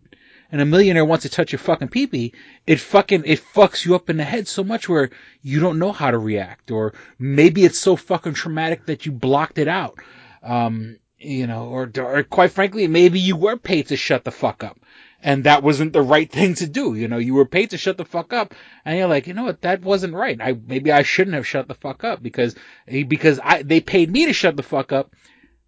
and 0.50 0.60
a 0.60 0.66
millionaire 0.66 1.04
wants 1.04 1.22
to 1.22 1.30
touch 1.30 1.52
your 1.52 1.58
fucking 1.58 1.88
peepee. 1.88 2.32
It 2.66 2.80
fucking 2.80 3.22
it 3.24 3.42
fucks 3.54 3.84
you 3.84 3.94
up 3.94 4.10
in 4.10 4.18
the 4.18 4.24
head 4.24 4.46
so 4.46 4.62
much 4.62 4.88
where 4.88 5.10
you 5.40 5.60
don't 5.60 5.78
know 5.78 5.92
how 5.92 6.10
to 6.10 6.18
react, 6.18 6.70
or 6.70 6.92
maybe 7.18 7.64
it's 7.64 7.78
so 7.78 7.96
fucking 7.96 8.34
traumatic 8.34 8.86
that 8.86 9.06
you 9.06 9.12
blocked 9.12 9.58
it 9.58 9.68
out. 9.68 9.98
Um, 10.42 10.98
you 11.18 11.46
know, 11.46 11.68
or, 11.68 11.90
or 11.98 12.24
quite 12.24 12.50
frankly, 12.50 12.88
maybe 12.88 13.20
you 13.20 13.36
were 13.36 13.56
paid 13.56 13.86
to 13.88 13.96
shut 13.96 14.24
the 14.24 14.32
fuck 14.32 14.64
up 14.64 14.78
and 15.22 15.44
that 15.44 15.62
wasn't 15.62 15.92
the 15.92 16.02
right 16.02 16.30
thing 16.30 16.54
to 16.54 16.66
do. 16.66 16.94
You 16.94 17.08
know, 17.08 17.18
you 17.18 17.34
were 17.34 17.46
paid 17.46 17.70
to 17.70 17.78
shut 17.78 17.96
the 17.96 18.04
fuck 18.04 18.32
up, 18.32 18.54
and 18.84 18.98
you're 18.98 19.08
like, 19.08 19.26
you 19.26 19.34
know 19.34 19.44
what, 19.44 19.62
that 19.62 19.82
wasn't 19.82 20.14
right. 20.14 20.38
I 20.40 20.52
maybe 20.66 20.90
I 20.90 21.02
shouldn't 21.02 21.36
have 21.36 21.46
shut 21.46 21.68
the 21.68 21.74
fuck 21.74 22.04
up 22.04 22.22
because 22.22 22.56
because 22.86 23.40
I 23.42 23.62
they 23.62 23.80
paid 23.80 24.10
me 24.10 24.26
to 24.26 24.32
shut 24.32 24.56
the 24.56 24.62
fuck 24.62 24.92
up. 24.92 25.14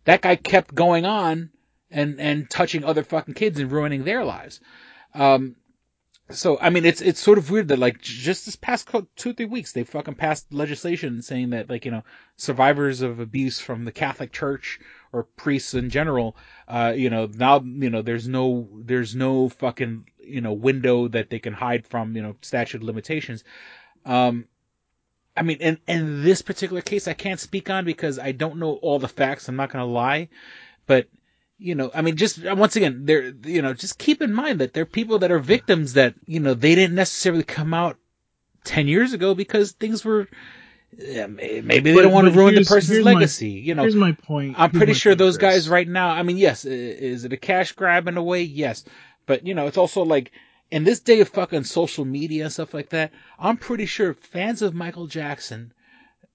That 0.05 0.23
guy 0.23 0.37
kept 0.37 0.75
going 0.75 1.07
on 1.07 1.51
and 1.91 2.21
and 2.21 2.51
touching 2.51 2.85
other 2.85 3.05
fucking 3.05 3.35
kids 3.35 3.59
and 3.59 3.71
ruining 3.71 4.05
their 4.05 4.25
lives. 4.25 4.61
Um, 5.15 5.57
so 6.31 6.59
I 6.61 6.71
mean, 6.71 6.85
it's 6.85 7.01
it's 7.01 7.21
sort 7.21 7.39
of 7.39 7.51
weird 7.51 7.69
that 7.69 7.79
like 7.79 8.01
just 8.01 8.47
this 8.47 8.57
past 8.57 8.91
two 9.15 9.35
three 9.35 9.47
weeks 9.47 9.73
they 9.73 9.85
fucking 9.85 10.15
passed 10.15 10.53
legislation 10.53 11.23
saying 11.23 11.51
that 11.51 11.71
like 11.71 11.85
you 11.85 11.91
know 11.91 12.03
survivors 12.37 13.03
of 13.03 13.21
abuse 13.21 13.61
from 13.61 13.85
the 13.85 13.93
Catholic 13.93 14.33
Church 14.33 14.81
or 15.15 15.23
priests 15.23 15.75
in 15.75 15.91
general, 15.91 16.37
uh, 16.67 16.93
you 16.95 17.09
know, 17.09 17.27
now, 17.33 17.61
you 17.61 17.89
know, 17.89 18.03
there's 18.03 18.27
no, 18.27 18.69
there's 18.75 19.15
no 19.15 19.49
fucking, 19.49 20.05
you 20.19 20.41
know, 20.41 20.53
window 20.53 21.07
that 21.09 21.31
they 21.31 21.39
can 21.39 21.53
hide 21.53 21.87
from, 21.87 22.17
you 22.17 22.23
know, 22.23 22.35
statute 22.41 22.83
limitations. 22.83 23.45
Um, 24.05 24.47
I 25.37 25.43
mean, 25.43 25.59
in, 25.59 25.79
in 25.87 26.25
this 26.25 26.43
particular 26.43 26.83
case, 26.83 27.07
I 27.07 27.15
can't 27.15 27.39
speak 27.39 27.71
on 27.71 27.85
because 27.85 28.19
I 28.19 28.33
don't 28.33 28.59
know 28.59 28.75
all 28.75 28.99
the 28.99 29.09
facts. 29.09 29.49
I'm 29.49 29.57
not 29.57 29.71
going 29.71 29.85
to 29.85 29.91
lie, 29.91 30.29
but, 30.87 31.07
you 31.59 31.77
know, 31.77 31.93
I 31.95 32.03
mean, 32.03 32.17
just 32.17 32.45
once 32.45 32.75
again, 32.75 33.05
there, 33.05 33.33
you 33.45 33.63
know, 33.63 33.73
just 33.73 33.99
keep 33.99 34.21
in 34.21 34.33
mind 34.33 34.61
that 34.61 34.75
there 34.75 34.83
are 34.83 34.87
people 34.99 35.21
that 35.21 35.31
are 35.31 35.39
victims 35.39 35.93
that, 35.93 36.15
you 36.27 36.41
know, 36.41 36.55
they 36.55 36.75
didn't 36.75 36.97
necessarily 36.97 37.45
come 37.45 37.73
out 37.73 37.99
10 38.65 38.89
years 38.89 39.13
ago 39.13 39.35
because 39.35 39.73
things 39.73 40.05
were, 40.05 40.29
yeah, 40.99 41.27
maybe 41.27 41.91
they 41.91 41.95
But- 41.95 42.03
don't 42.03 42.13
want 42.13 42.29
to 42.29 42.35
ruin 42.39 42.55
the 42.55 42.61
person's 42.65 42.89
here's 42.89 43.05
my- 43.05 43.13
legacy. 43.15 43.51
you 43.51 43.75
know, 43.75 43.83
Here's 43.83 43.95
my 43.97 44.13
point. 44.13 44.55
I'm 44.59 44.71
Here's 44.71 44.79
pretty 44.81 44.95
sure 44.95 45.15
those 45.15 45.37
guys 45.39 45.69
right 45.69 45.89
now. 45.89 46.09
I 46.11 46.23
mean, 46.23 46.37
yes, 46.37 46.65
is 46.65 47.25
it 47.25 47.33
a 47.33 47.37
cash 47.37 47.73
grab 47.73 48.09
in 48.09 48.17
a 48.17 48.23
way? 48.23 48.43
Yes, 48.43 48.85
but 49.27 49.47
you 49.47 49.55
know, 49.55 49.67
it's 49.67 49.79
also 49.79 50.03
like 50.03 50.33
in 50.71 50.85
this 50.85 51.01
day 51.01 51.21
of 51.21 51.29
fucking 51.29 51.65
social 51.65 52.05
media 52.05 52.45
and 52.45 52.53
stuff 52.53 52.75
like 52.75 52.91
that. 52.91 53.13
I'm 53.39 53.57
pretty 53.57 53.87
sure 53.87 54.15
fans 54.15 54.63
of 54.63 54.75
Michael 54.75 55.07
Jackson, 55.07 55.73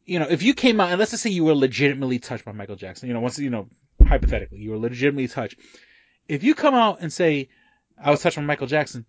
you 0.06 0.20
know, 0.20 0.28
if 0.30 0.44
you 0.44 0.54
came 0.54 0.80
out 0.80 0.90
and 0.90 1.00
let's 1.00 1.12
just 1.12 1.24
say 1.24 1.30
you 1.30 1.44
were 1.44 1.56
legitimately 1.56 2.20
touched 2.20 2.46
by 2.46 2.52
Michael 2.52 2.76
Jackson, 2.76 3.08
you 3.08 3.14
know, 3.14 3.20
once 3.20 3.38
you 3.40 3.50
know, 3.50 3.68
hypothetically, 4.08 4.60
you 4.60 4.72
were 4.72 4.78
legitimately 4.78 5.28
touched. 5.28 5.56
If 6.28 6.44
you 6.44 6.54
come 6.56 6.74
out 6.76 7.00
and 7.02 7.12
say, 7.12 7.50
"I 8.02 8.12
was 8.12 8.22
touched 8.22 8.38
by 8.38 8.44
Michael 8.44 8.68
Jackson," 8.68 9.06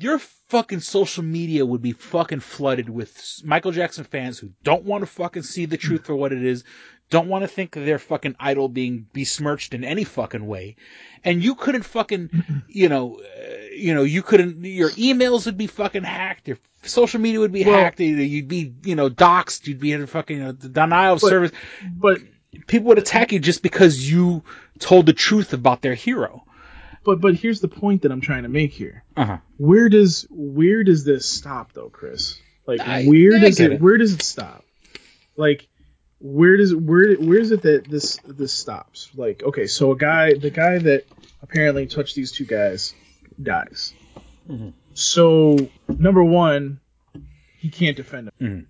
your 0.00 0.18
fucking 0.48 0.80
social 0.80 1.22
media 1.24 1.66
would 1.66 1.82
be 1.82 1.92
fucking 1.92 2.40
flooded 2.40 2.88
with 2.88 3.40
Michael 3.44 3.72
Jackson 3.72 4.04
fans 4.04 4.38
who 4.38 4.50
don't 4.62 4.84
want 4.84 5.02
to 5.02 5.06
fucking 5.06 5.42
see 5.42 5.66
the 5.66 5.76
truth 5.76 6.06
for 6.06 6.14
what 6.14 6.32
it 6.32 6.44
is, 6.44 6.64
don't 7.10 7.28
want 7.28 7.42
to 7.42 7.48
think 7.48 7.74
of 7.76 7.84
their 7.84 7.98
fucking 7.98 8.36
idol 8.38 8.68
being 8.68 9.06
besmirched 9.12 9.74
in 9.74 9.82
any 9.82 10.04
fucking 10.04 10.46
way, 10.46 10.76
and 11.24 11.42
you 11.42 11.54
couldn't 11.54 11.82
fucking, 11.82 12.30
you 12.68 12.88
know, 12.88 13.18
uh, 13.20 13.52
you 13.74 13.94
know, 13.94 14.04
you 14.04 14.22
couldn't, 14.22 14.64
your 14.64 14.90
emails 14.90 15.46
would 15.46 15.58
be 15.58 15.66
fucking 15.66 16.04
hacked, 16.04 16.48
your 16.48 16.58
social 16.82 17.20
media 17.20 17.40
would 17.40 17.52
be 17.52 17.64
Well- 17.64 17.74
hacked, 17.74 18.00
you'd 18.00 18.48
be, 18.48 18.74
you 18.84 18.94
know, 18.94 19.08
doxxed, 19.10 19.66
you'd 19.66 19.80
be 19.80 19.92
in 19.92 20.06
fucking 20.06 20.36
you 20.38 20.44
know, 20.44 20.52
denial 20.52 21.14
of 21.14 21.20
But- 21.20 21.28
service. 21.28 21.52
But 21.92 22.20
People 22.66 22.88
would 22.88 22.98
attack 22.98 23.32
you 23.32 23.38
just 23.38 23.62
because 23.62 24.10
you 24.10 24.42
told 24.78 25.04
the 25.06 25.12
truth 25.12 25.52
about 25.52 25.82
their 25.82 25.94
hero. 25.94 26.44
But 27.04 27.20
but 27.20 27.34
here's 27.34 27.60
the 27.60 27.68
point 27.68 28.02
that 28.02 28.12
I'm 28.12 28.20
trying 28.20 28.42
to 28.44 28.48
make 28.48 28.72
here. 28.72 29.04
Uh 29.16 29.24
huh. 29.24 29.38
Where 29.56 29.88
does 29.88 30.26
where 30.30 30.84
does 30.84 31.04
this 31.04 31.26
stop 31.26 31.72
though, 31.72 31.88
Chris? 31.90 32.40
Like 32.66 32.80
I- 32.80 33.04
where 33.04 33.36
I 33.36 33.40
does 33.40 33.60
it, 33.60 33.72
it. 33.72 33.80
where 33.80 33.96
does 33.96 34.12
it 34.12 34.22
stop? 34.22 34.64
Like 35.36 35.68
where 36.20 36.56
does 36.56 36.74
where 36.74 37.14
where 37.14 37.38
is 37.38 37.50
it 37.52 37.62
that 37.62 37.84
this 37.88 38.18
this 38.26 38.52
stops? 38.52 39.10
Like 39.14 39.42
okay, 39.42 39.66
so 39.66 39.92
a 39.92 39.96
guy 39.96 40.34
the 40.34 40.50
guy 40.50 40.78
that 40.78 41.04
apparently 41.42 41.86
touched 41.86 42.14
these 42.16 42.32
two 42.32 42.44
guys 42.44 42.94
dies. 43.40 43.94
Mhm. 44.48 44.72
So 44.94 45.56
number 45.88 46.24
one, 46.24 46.80
he 47.58 47.70
can't 47.70 47.96
defend 47.96 48.30
him. 48.38 48.48
Mhm. 48.48 48.66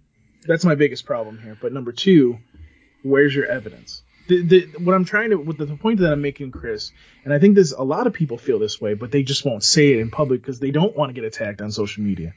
That's 0.47 0.65
my 0.65 0.75
biggest 0.75 1.07
problem 1.07 1.39
here. 1.39 1.57
But 1.61 1.73
number 1.73 1.93
two, 1.93 2.39
where's 3.03 3.35
your 3.35 3.47
evidence? 3.47 4.03
The, 4.29 4.43
the, 4.43 4.61
what 4.79 4.95
I'm 4.95 5.05
trying 5.05 5.31
to, 5.31 5.37
what 5.37 5.59
the, 5.59 5.65
the 5.65 5.77
point 5.77 6.01
that 6.01 6.13
I'm 6.13 6.21
making, 6.21 6.53
Chris, 6.53 6.93
and 7.25 7.33
I 7.33 7.39
think 7.39 7.55
there's 7.55 7.73
a 7.73 7.83
lot 7.83 8.07
of 8.07 8.13
people 8.13 8.37
feel 8.39 8.59
this 8.59 8.81
way, 8.81 8.95
but 8.95 9.11
they 9.11 9.23
just 9.23 9.45
won't 9.45 9.65
say 9.65 9.93
it 9.93 9.99
in 9.99 10.11
public 10.11 10.43
because 10.43 10.61
they 10.61 10.71
don't 10.71 10.95
want 10.95 11.11
to 11.11 11.15
get 11.15 11.25
attacked 11.25 11.63
on 11.63 11.73
social 11.73 12.03
media. 12.03 12.35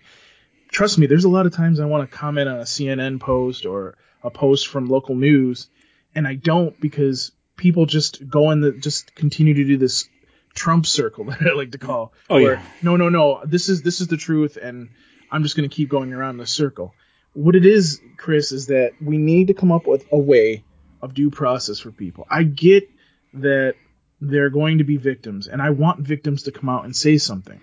Trust 0.72 0.98
me, 0.98 1.06
there's 1.06 1.26
a 1.26 1.30
lot 1.30 1.46
of 1.46 1.54
times 1.54 1.80
I 1.80 1.86
want 1.86 2.10
to 2.10 2.18
comment 2.18 2.48
on 2.48 2.60
a 2.60 2.64
CNN 2.64 3.20
post 3.20 3.66
or 3.66 3.98
a 4.24 4.30
post 4.30 4.68
from 4.68 4.88
local 4.88 5.16
news, 5.16 5.68
and 6.16 6.26
I 6.26 6.36
don't 6.36 6.80
because 6.80 7.34
people 7.58 7.86
just 7.86 8.28
go 8.28 8.52
in 8.52 8.62
the, 8.62 8.72
just 8.72 9.14
continue 9.14 9.54
to 9.54 9.64
do 9.66 9.78
this 9.78 10.08
Trump 10.54 10.86
circle 10.86 11.26
that 11.26 11.42
I 11.42 11.54
like 11.54 11.72
to 11.72 11.78
call. 11.78 12.14
Oh, 12.30 12.42
where, 12.42 12.54
yeah. 12.54 12.64
No, 12.82 12.96
no, 12.96 13.10
no. 13.10 13.42
This 13.46 13.70
is 13.70 13.82
this 13.82 14.02
is 14.02 14.08
the 14.08 14.18
truth, 14.18 14.58
and 14.58 14.90
I'm 15.32 15.44
just 15.44 15.56
going 15.56 15.70
to 15.70 15.76
keep 15.76 15.90
going 15.90 16.14
around 16.14 16.38
the 16.38 16.48
circle. 16.48 16.94
What 17.34 17.56
it 17.56 17.66
is, 17.66 18.02
Chris, 18.18 18.52
is 18.52 18.68
that 18.68 18.92
we 19.02 19.18
need 19.18 19.48
to 19.48 19.54
come 19.54 19.72
up 19.72 19.88
with 19.88 20.06
a 20.12 20.18
way 20.18 20.64
of 21.02 21.14
due 21.14 21.30
process 21.32 21.80
for 21.80 21.92
people. 21.92 22.26
I 22.30 22.44
get 22.44 22.90
that 23.34 23.76
they're 24.20 24.50
going 24.50 24.78
to 24.80 24.84
be 24.84 24.98
victims, 24.98 25.48
and 25.48 25.62
I 25.62 25.72
want 25.72 26.00
victims 26.02 26.44
to 26.44 26.52
come 26.52 26.70
out 26.70 26.86
and 26.86 26.96
say 26.96 27.18
something. 27.18 27.60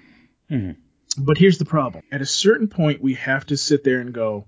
Mhm. 0.51 0.77
But 1.17 1.39
here's 1.39 1.59
the 1.59 1.65
problem. 1.65 2.05
At 2.13 2.21
a 2.21 2.27
certain 2.27 2.69
point, 2.69 3.01
we 3.03 3.15
have 3.15 3.47
to 3.47 3.57
sit 3.57 3.83
there 3.85 4.01
and 4.01 4.13
go, 4.13 4.47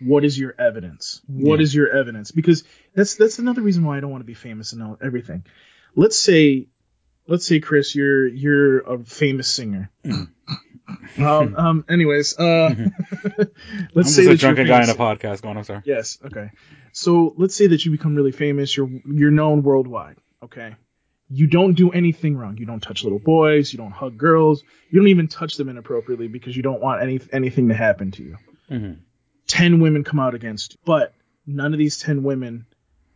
what 0.00 0.24
is 0.24 0.38
your 0.38 0.54
evidence? 0.58 1.20
What 1.26 1.58
Yeah. 1.58 1.62
is 1.64 1.74
your 1.74 1.88
evidence? 1.90 2.30
Because 2.30 2.64
that's 2.94 3.14
that's 3.16 3.38
another 3.38 3.60
reason 3.62 3.84
why 3.84 3.96
I 3.96 4.00
don't 4.00 4.10
want 4.10 4.22
to 4.22 4.26
be 4.26 4.34
famous 4.34 4.72
and 4.72 4.96
everything. 5.02 5.44
Let's 5.94 6.16
say, 6.18 6.68
let's 7.26 7.44
say, 7.46 7.60
Chris, 7.60 7.94
you're 7.94 8.26
you're 8.26 8.78
a 8.80 9.04
famous 9.04 9.48
singer. 9.48 9.90
um, 11.18 11.54
um. 11.56 11.84
Anyways, 11.88 12.38
uh, 12.38 12.74
let's 13.94 13.96
I'm 13.96 14.04
say 14.04 14.24
just 14.24 14.28
a 14.30 14.36
drunken 14.36 14.66
guy 14.66 14.82
in 14.82 14.90
a 14.90 14.94
podcast 14.94 15.42
going, 15.42 15.56
I'm 15.58 15.64
sorry. 15.64 15.82
Yes. 15.84 16.18
Okay. 16.24 16.50
So 16.92 17.34
let's 17.36 17.54
say 17.54 17.68
that 17.68 17.84
you 17.84 17.90
become 17.90 18.14
really 18.14 18.32
famous. 18.32 18.76
You're 18.76 18.90
you're 19.06 19.30
known 19.30 19.62
worldwide. 19.62 20.16
Okay. 20.42 20.74
You 21.32 21.46
don't 21.46 21.74
do 21.74 21.90
anything 21.92 22.36
wrong. 22.36 22.56
You 22.56 22.66
don't 22.66 22.80
touch 22.80 23.04
little 23.04 23.20
boys. 23.20 23.72
You 23.72 23.76
don't 23.78 23.92
hug 23.92 24.18
girls. 24.18 24.64
You 24.90 24.98
don't 24.98 25.08
even 25.08 25.28
touch 25.28 25.56
them 25.56 25.68
inappropriately 25.68 26.26
because 26.28 26.56
you 26.56 26.62
don't 26.62 26.80
want 26.80 27.02
any 27.02 27.20
anything 27.32 27.68
to 27.68 27.74
happen 27.74 28.10
to 28.12 28.22
you. 28.22 28.36
hmm 28.68 28.92
Ten 29.46 29.80
women 29.80 30.04
come 30.04 30.20
out 30.20 30.34
against 30.34 30.72
you, 30.74 30.78
but 30.84 31.12
none 31.46 31.72
of 31.72 31.78
these 31.78 31.98
ten 31.98 32.22
women 32.22 32.66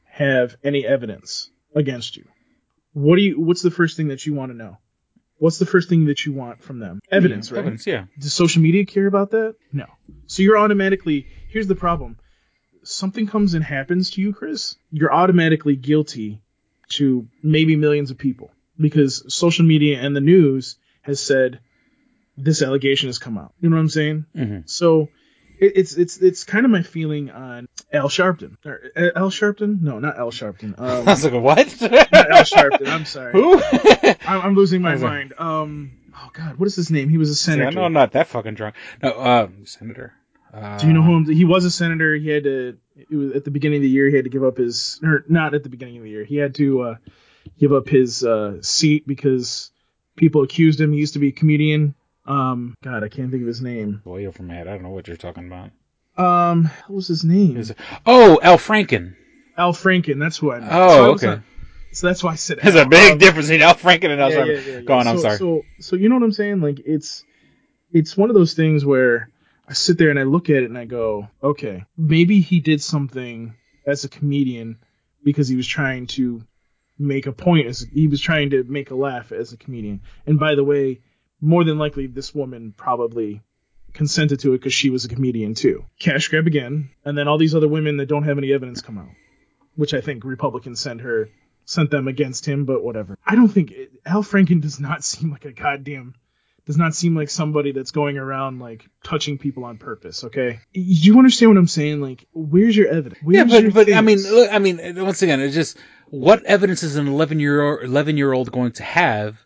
have 0.05 0.57
any 0.65 0.85
evidence 0.85 1.51
against 1.75 2.17
you. 2.17 2.25
What 2.93 3.17
do 3.17 3.23
you? 3.23 3.41
What's 3.41 3.63
the 3.63 3.71
first 3.71 3.97
thing 3.97 4.09
that 4.09 4.27
you 4.27 4.35
want 4.35 4.51
to 4.53 4.57
know? 4.57 4.79
What's 5.39 5.59
the 5.59 5.67
first 5.67 5.89
thing 5.89 6.07
that 6.07 6.25
you 6.25 6.33
want 6.33 6.63
from 6.63 6.79
them? 6.79 7.01
Evidence, 7.11 7.51
right? 7.51 7.59
Evidence, 7.59 7.87
yeah. 7.87 8.05
Does 8.19 8.33
social 8.33 8.63
media 8.63 8.85
care 8.87 9.07
about 9.07 9.33
that? 9.33 9.57
No. 9.73 9.87
So 10.27 10.43
you're 10.43 10.59
automatically 10.59 11.27
here's 11.49 11.67
the 11.67 11.75
problem. 11.75 12.19
Something 12.85 13.27
comes 13.27 13.55
and 13.55 13.65
happens 13.65 14.11
to 14.13 14.21
you, 14.21 14.33
Chris, 14.33 14.77
you're 14.93 15.13
automatically 15.13 15.77
guilty 15.77 16.41
to 16.91 17.27
maybe 17.43 17.77
millions 17.77 18.11
of 18.11 18.19
people 18.19 18.51
because 18.79 19.25
social 19.35 19.65
media 19.65 20.01
and 20.01 20.15
the 20.15 20.21
news 20.21 20.77
has 21.03 21.21
said 21.21 21.61
this 22.37 22.63
allegation 22.63 23.09
has 23.09 23.19
come 23.19 23.39
out. 23.39 23.53
You 23.61 23.71
know 23.71 23.77
what 23.77 23.83
I'm 23.83 23.89
saying? 23.89 24.27
hmm 24.35 24.59
So 24.67 25.09
it, 25.61 25.73
it's 25.77 25.95
it's 25.97 26.19
it's 26.19 26.45
kind 26.45 26.65
of 26.65 26.71
my 26.73 26.83
feeling 26.83 27.31
on 27.31 27.69
Al 27.93 28.09
Sharpton. 28.09 28.57
Or, 28.67 28.81
uh, 28.97 29.11
Al 29.17 29.31
Sharpton? 29.31 29.81
No, 29.81 29.99
not 30.01 30.19
Al 30.19 30.31
Sharpton. 30.33 30.75
I 30.81 30.99
Um, 30.99 31.05
was 31.07 31.25
like, 31.25 31.33
what? 31.43 31.81
not 31.81 32.31
Al 32.31 32.43
Sharpton. 32.45 32.89
I'm 32.89 33.05
sorry. 33.05 33.33
Who? 33.33 33.61
I'm, 34.27 34.41
I'm 34.43 34.55
losing 34.55 34.83
my 34.83 34.97
mind. 34.97 35.33
Um, 35.39 35.93
oh 36.17 36.31
God, 36.33 36.59
what 36.59 36.67
is 36.67 36.75
his 36.77 36.91
name? 36.91 37.09
He 37.09 37.19
was 37.19 37.31
a 37.31 37.35
senator. 37.37 37.69
I 37.69 37.71
know 37.71 37.85
I'm 37.85 37.93
not 37.93 38.13
that 38.13 38.27
fucking 38.27 38.55
drunk. 38.55 38.75
No, 39.03 39.11
uh, 39.11 39.49
Senator. 39.65 40.13
Do 40.81 40.87
you 40.87 40.93
know 40.93 41.03
who 41.03 41.15
I'm, 41.17 41.25
he 41.29 41.45
was 41.45 41.65
a 41.65 41.71
senator? 41.71 42.15
He 42.15 42.29
had 42.29 42.45
to. 42.45 42.77
It 42.97 43.15
was 43.15 43.33
at 43.33 43.45
the 43.45 43.51
beginning 43.51 43.79
of 43.79 43.83
the 43.83 43.89
year. 43.89 44.09
He 44.09 44.15
had 44.17 44.25
to 44.25 44.31
give 44.31 44.45
up 44.45 44.57
his, 44.57 45.01
or 45.03 45.25
not 45.29 45.55
at 45.55 45.63
the 45.65 45.69
beginning 45.69 45.97
of 45.99 46.05
the 46.05 46.11
year. 46.11 46.25
He 46.25 46.37
had 46.37 46.55
to 46.57 46.81
uh, 46.83 46.95
give 47.59 47.73
up 47.73 47.89
his 47.89 48.25
uh, 48.25 48.63
seat 48.63 49.07
because 49.07 49.71
people 50.17 50.43
accused 50.43 50.81
him. 50.81 50.93
He 50.93 50.99
used 50.99 51.15
to 51.15 51.19
be 51.19 51.29
a 51.29 51.33
comedian. 51.33 51.95
Um, 52.27 52.75
God, 52.83 53.03
I 53.03 53.09
can't 53.09 53.31
think 53.31 53.43
of 53.43 53.49
his 53.49 53.61
name. 53.61 54.01
Way 54.05 54.27
over 54.27 54.43
my 54.43 54.55
head. 54.55 54.69
I 54.69 54.73
don't 54.75 54.83
know 54.85 54.91
what 54.91 55.09
you're 55.09 55.17
talking 55.17 55.47
about. 55.47 55.71
Um, 56.17 56.65
what 56.87 56.97
was 56.97 57.09
his 57.09 57.25
name? 57.25 57.57
It- 57.57 57.77
Oh, 58.07 58.39
Al 58.43 58.57
Franken. 58.59 59.17
Al 59.57 59.73
Franken. 59.73 60.19
That's 60.21 60.41
meant. 60.41 60.65
Oh, 60.71 61.17
So 61.19 61.29
okay. 61.29 61.43
so 61.93 62.07
that's 62.07 62.23
why 62.23 62.33
I 62.33 62.37
said 62.37 62.61
There's 62.63 62.77
Al. 62.77 62.87
a 62.87 62.89
big 62.89 63.13
Um, 63.13 63.19
difference 63.19 63.49
between 63.49 63.63
Al 63.63 63.75
Franken 63.75 64.11
and 64.11 64.21
Al 64.21 64.31
yeah, 64.31 64.45
yeah, 64.45 64.53
yeah, 64.53 64.73
yeah. 64.75 64.81
Go 64.83 64.95
on, 64.95 65.09
I'm 65.09 65.19
sorry. 65.19 65.37
So, 65.39 65.63
so 65.81 65.97
you 65.97 66.09
know 66.09 66.15
what 66.15 66.23
I'm 66.25 66.33
saying? 66.33 66.61
Like 66.61 66.81
it's, 66.87 67.25
it's 67.93 68.17
one 68.17 68.31
of 68.31 68.35
those 68.37 68.55
things 68.55 68.85
where 68.85 69.29
I 69.69 69.73
sit 69.73 69.99
there 69.99 70.11
and 70.11 70.19
I 70.19 70.25
look 70.25 70.51
at 70.51 70.63
it 70.63 70.65
and 70.65 70.79
I 70.79 70.85
go, 70.85 71.29
okay, 71.43 71.85
maybe 71.97 72.41
he 72.41 72.61
did 72.61 72.83
something 72.83 73.55
as 73.87 74.05
a 74.05 74.09
comedian 74.09 74.79
because 75.23 75.49
he 75.49 75.57
was 75.57 75.67
trying 75.67 76.07
to 76.09 76.43
make 76.99 77.27
a 77.27 77.33
point. 77.33 77.67
As 77.67 77.81
he 77.81 78.09
was 78.09 78.21
trying 78.21 78.51
to 78.51 78.65
make 78.65 78.91
a 78.91 78.95
laugh 78.95 79.33
as 79.33 79.53
a 79.53 79.57
comedian. 79.57 80.03
And 80.27 80.39
by 80.39 80.55
the 80.55 80.65
way, 80.65 81.01
more 81.41 81.65
than 81.65 81.79
likely, 81.79 82.07
this 82.07 82.35
woman 82.35 82.75
probably 82.77 83.43
consented 83.93 84.41
to 84.41 84.53
it 84.53 84.59
because 84.59 84.75
she 84.75 84.91
was 84.91 85.05
a 85.05 85.09
comedian 85.09 85.55
too. 85.55 85.85
Cash 85.99 86.29
grab 86.29 86.47
again, 86.47 86.91
and 87.05 87.17
then 87.17 87.29
all 87.29 87.39
these 87.39 87.55
other 87.55 87.69
women 87.69 87.97
that 87.99 88.09
don't 88.09 88.25
have 88.25 88.39
any 88.39 88.53
evidence 88.53 88.83
come 88.83 88.99
out, 88.99 89.11
which 89.77 89.95
I 89.95 90.01
think 90.01 90.25
Republicans 90.25 90.81
sent 90.81 91.01
her 91.01 91.29
sent 91.65 91.91
them 91.91 92.09
against 92.09 92.47
him, 92.47 92.65
but 92.65 92.85
whatever. 92.85 93.19
I 93.25 93.35
don't 93.35 93.49
think 93.49 93.73
Al 94.05 94.23
Franken 94.23 94.61
does 94.61 94.79
not 94.79 95.05
seem 95.11 95.31
like 95.31 95.45
a 95.45 95.53
goddamn 95.53 96.15
does 96.67 96.77
not 96.77 96.95
seem 96.95 97.15
like 97.15 97.29
somebody 97.29 97.73
that's 97.73 97.91
going 97.91 98.17
around 98.17 98.59
like 98.59 98.87
touching 99.03 99.39
people 99.39 99.65
on 99.65 99.77
purpose. 99.79 100.25
Okay, 100.25 100.61
Do 100.73 100.81
you 100.81 101.19
understand 101.19 101.51
what 101.53 101.59
I'm 101.59 101.67
saying? 101.69 102.01
Like, 102.01 102.27
where's 102.33 102.77
your 102.77 102.89
evidence? 102.89 103.21
yeah, 103.27 103.43
Where's 103.45 103.63
your 103.63 103.71
but 103.73 103.87
but 103.87 103.95
I 103.95 104.01
mean, 104.01 104.19
look, 104.23 104.53
I 104.53 104.59
mean, 104.59 104.79
once 105.05 105.23
again, 105.23 105.41
it's 105.41 105.55
just 105.55 105.77
what 106.09 106.45
evidence 106.45 106.83
is 106.83 106.97
an 106.97 107.07
11 107.09 107.41
year 107.41 107.83
11 107.83 108.17
year 108.17 108.33
old 108.33 108.51
going 108.51 108.73
to 108.73 108.83
have 108.83 109.39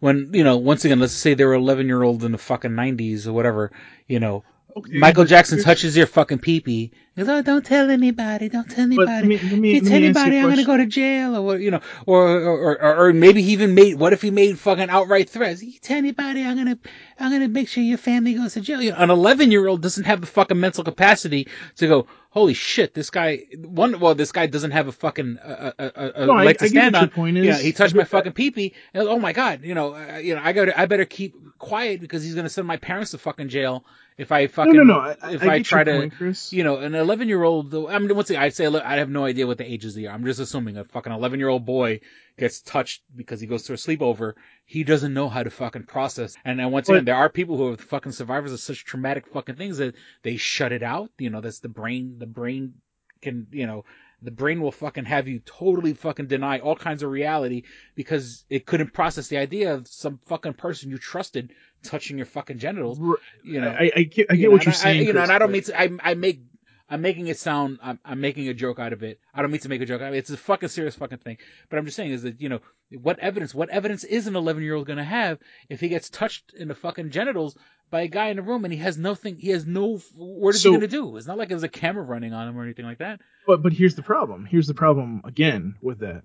when 0.00 0.30
you 0.32 0.44
know? 0.44 0.56
Once 0.56 0.84
again, 0.84 1.00
let's 1.00 1.12
say 1.12 1.34
they 1.34 1.44
were 1.44 1.54
11 1.54 1.86
year 1.86 2.02
old 2.02 2.24
in 2.24 2.32
the 2.32 2.38
fucking 2.38 2.72
90s 2.72 3.26
or 3.26 3.32
whatever. 3.32 3.70
You 4.08 4.20
know, 4.20 4.44
Okay, 4.76 4.98
Michael 4.98 5.24
Jackson 5.24 5.62
touches 5.62 5.96
your 5.96 6.06
fucking 6.06 6.38
peepee. 6.40 6.90
Goes, 7.16 7.28
oh, 7.28 7.42
don't 7.42 7.64
tell 7.64 7.90
anybody, 7.90 8.48
don't 8.48 8.68
tell 8.68 8.86
anybody. 8.86 9.06
let 9.08 9.24
me- 9.24 9.38
let 9.38 9.58
me- 9.60 9.76
if 9.76 9.84
you 9.84 9.88
tell 9.88 9.96
anybody, 9.98 10.36
I'm 10.38 10.48
gonna 10.50 10.64
go 10.64 10.76
to 10.76 10.84
jail, 10.86 11.36
or 11.36 11.58
you 11.58 11.70
know, 11.70 11.80
or 12.06 12.26
or, 12.40 12.82
or 12.82 12.96
or 13.08 13.12
maybe 13.12 13.40
he 13.40 13.52
even 13.52 13.72
made. 13.76 13.94
What 14.00 14.12
if 14.12 14.20
he 14.20 14.32
made 14.32 14.58
fucking 14.58 14.90
outright 14.90 15.30
threats? 15.30 15.62
You 15.62 15.74
tell 15.80 15.96
anybody, 15.96 16.42
I'm 16.42 16.56
gonna 16.56 16.76
I'm 17.20 17.30
gonna 17.30 17.46
make 17.46 17.68
sure 17.68 17.84
your 17.84 17.98
family 17.98 18.34
goes 18.34 18.54
to 18.54 18.60
jail. 18.62 18.82
You 18.82 18.90
know, 18.90 18.96
an 18.98 19.10
11 19.10 19.52
year 19.52 19.68
old 19.68 19.80
doesn't 19.80 20.02
have 20.04 20.20
the 20.22 20.26
fucking 20.26 20.58
mental 20.58 20.82
capacity 20.82 21.46
to 21.76 21.86
go. 21.86 22.06
Holy 22.30 22.54
shit! 22.54 22.94
This 22.94 23.10
guy, 23.10 23.44
one, 23.62 24.00
well, 24.00 24.16
this 24.16 24.32
guy 24.32 24.48
doesn't 24.48 24.72
have 24.72 24.88
a 24.88 24.92
fucking 24.92 25.38
uh, 25.38 25.70
a, 25.78 25.84
a, 25.84 26.22
a 26.24 26.26
No, 26.26 26.32
I- 26.32 26.44
leg 26.46 26.58
to 26.58 26.68
stand 26.68 26.96
on. 26.96 27.10
point 27.10 27.36
is. 27.38 27.60
he 27.60 27.70
touched 27.72 27.94
my 27.94 28.02
fucking 28.02 28.32
peepee. 28.32 28.72
And, 28.92 29.06
oh 29.06 29.20
my 29.20 29.32
god! 29.32 29.60
You 29.62 29.74
know, 29.74 29.94
uh, 29.94 30.16
you 30.16 30.34
know, 30.34 30.40
I 30.42 30.52
got, 30.52 30.76
I 30.76 30.86
better 30.86 31.04
keep 31.04 31.36
quiet 31.58 32.00
because 32.00 32.24
he's 32.24 32.34
gonna 32.34 32.48
send 32.48 32.66
my 32.66 32.76
parents 32.76 33.12
to 33.12 33.18
fucking 33.18 33.50
jail 33.50 33.84
if 34.16 34.30
I 34.30 34.42
no, 34.42 34.48
fucking 34.48 34.74
no, 34.74 34.82
no. 34.84 34.98
I, 34.98 35.32
if 35.32 35.42
I, 35.42 35.54
I, 35.54 35.62
try 35.62 35.82
to, 35.82 36.08
point, 36.08 36.52
you 36.52 36.62
know, 36.62 36.76
an 36.76 36.94
11 36.94 37.28
year 37.28 37.42
old, 37.42 37.70
though, 37.70 37.88
I 37.88 37.98
mean, 37.98 38.14
what's 38.14 38.28
the, 38.28 38.36
I'd 38.36 38.54
say, 38.54 38.66
I 38.66 38.96
have 38.98 39.10
no 39.10 39.24
idea 39.24 39.46
what 39.46 39.58
the 39.58 39.70
ages 39.70 39.94
they 39.94 40.06
are. 40.06 40.14
I'm 40.14 40.24
just 40.24 40.38
assuming 40.38 40.76
a 40.76 40.84
fucking 40.84 41.12
11 41.12 41.40
year 41.40 41.48
old 41.48 41.66
boy 41.66 42.00
gets 42.38 42.60
touched 42.60 43.02
because 43.14 43.40
he 43.40 43.48
goes 43.48 43.64
to 43.64 43.72
a 43.72 43.76
sleepover. 43.76 44.34
He 44.64 44.84
doesn't 44.84 45.14
know 45.14 45.28
how 45.28 45.42
to 45.42 45.50
fucking 45.50 45.84
process. 45.84 46.36
And 46.44 46.60
then 46.60 46.70
once 46.70 46.86
But- 46.86 46.94
again, 46.94 47.04
there 47.06 47.16
are 47.16 47.28
people 47.28 47.56
who 47.56 47.72
are 47.72 47.76
fucking 47.76 48.12
survivors 48.12 48.52
of 48.52 48.60
such 48.60 48.84
traumatic 48.84 49.26
fucking 49.26 49.56
things 49.56 49.78
that 49.78 49.94
they 50.22 50.36
shut 50.36 50.70
it 50.70 50.84
out. 50.84 51.10
You 51.18 51.30
know, 51.30 51.40
that's 51.40 51.58
the 51.58 51.68
brain, 51.68 52.16
the 52.18 52.26
brain 52.26 52.74
can, 53.20 53.48
you 53.50 53.66
know, 53.66 53.84
the 54.24 54.30
brain 54.30 54.60
will 54.60 54.72
fucking 54.72 55.04
have 55.04 55.28
you 55.28 55.40
totally 55.40 55.92
fucking 55.92 56.26
deny 56.26 56.58
all 56.58 56.76
kinds 56.76 57.02
of 57.02 57.10
reality 57.10 57.62
because 57.94 58.44
it 58.48 58.66
couldn't 58.66 58.92
process 58.92 59.28
the 59.28 59.36
idea 59.36 59.74
of 59.74 59.86
some 59.86 60.18
fucking 60.26 60.54
person 60.54 60.90
you 60.90 60.98
trusted 60.98 61.52
touching 61.82 62.16
your 62.16 62.26
fucking 62.26 62.58
genitals. 62.58 62.98
You 63.44 63.60
know, 63.60 63.68
I, 63.68 63.90
I 63.94 64.02
get, 64.04 64.26
I 64.30 64.36
get 64.36 64.44
know, 64.44 64.50
what 64.52 64.60
and 64.60 64.66
you're 64.66 64.72
saying. 64.72 65.06
you 65.06 65.12
know, 65.12 65.20
Chris, 65.20 65.22
and 65.24 65.32
I 65.32 65.38
don't 65.38 65.52
mean 65.52 65.62
to, 65.64 65.80
I, 65.80 65.90
I 66.02 66.14
make, 66.14 66.40
I'm 66.88 67.00
making 67.00 67.28
it 67.28 67.38
sound, 67.38 67.78
I'm, 67.82 67.98
I'm 68.04 68.20
making 68.20 68.48
a 68.48 68.54
joke 68.54 68.78
out 68.78 68.92
of 68.92 69.02
it. 69.02 69.18
I 69.34 69.40
don't 69.42 69.50
mean 69.50 69.60
to 69.62 69.68
make 69.68 69.80
a 69.80 69.86
joke 69.86 70.02
out 70.02 70.08
of 70.08 70.14
it. 70.14 70.18
It's 70.18 70.30
a 70.30 70.36
fucking 70.36 70.68
serious 70.68 70.94
fucking 70.94 71.18
thing. 71.18 71.38
But 71.70 71.78
I'm 71.78 71.84
just 71.86 71.96
saying 71.96 72.10
is 72.12 72.22
that, 72.22 72.40
you 72.40 72.48
know, 72.50 72.60
what 73.00 73.18
evidence, 73.20 73.54
what 73.54 73.70
evidence 73.70 74.04
is 74.04 74.26
an 74.26 74.36
11 74.36 74.62
year 74.62 74.74
old 74.74 74.86
going 74.86 74.98
to 74.98 75.04
have 75.04 75.38
if 75.70 75.80
he 75.80 75.88
gets 75.88 76.10
touched 76.10 76.52
in 76.52 76.68
the 76.68 76.74
fucking 76.74 77.10
genitals 77.10 77.56
by 77.90 78.02
a 78.02 78.08
guy 78.08 78.28
in 78.28 78.38
a 78.38 78.42
room 78.42 78.64
and 78.64 78.72
he 78.72 78.80
has 78.80 78.98
nothing, 78.98 79.38
he 79.38 79.48
has 79.50 79.64
no, 79.66 79.96
what 80.14 80.54
is 80.54 80.62
So- 80.62 80.70
he 80.72 80.76
going 80.76 80.88
to 80.88 80.96
do? 80.96 81.16
It's 81.16 81.26
not 81.26 81.38
like 81.38 81.48
there's 81.48 81.62
a 81.62 81.68
camera 81.68 82.02
running 82.04 82.34
on 82.34 82.48
him 82.48 82.58
or 82.58 82.62
anything 82.64 82.84
like 82.84 82.98
that. 82.98 83.20
But 83.46 83.62
but 83.62 83.72
here's 83.72 83.94
the 83.94 84.02
problem. 84.02 84.44
Here's 84.46 84.66
the 84.66 84.74
problem 84.74 85.22
again 85.24 85.76
with 85.80 86.00
that. 86.00 86.22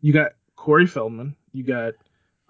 You 0.00 0.12
got 0.14 0.32
Corey 0.56 0.86
Feldman. 0.86 1.36
You 1.52 1.64
got 1.64 1.92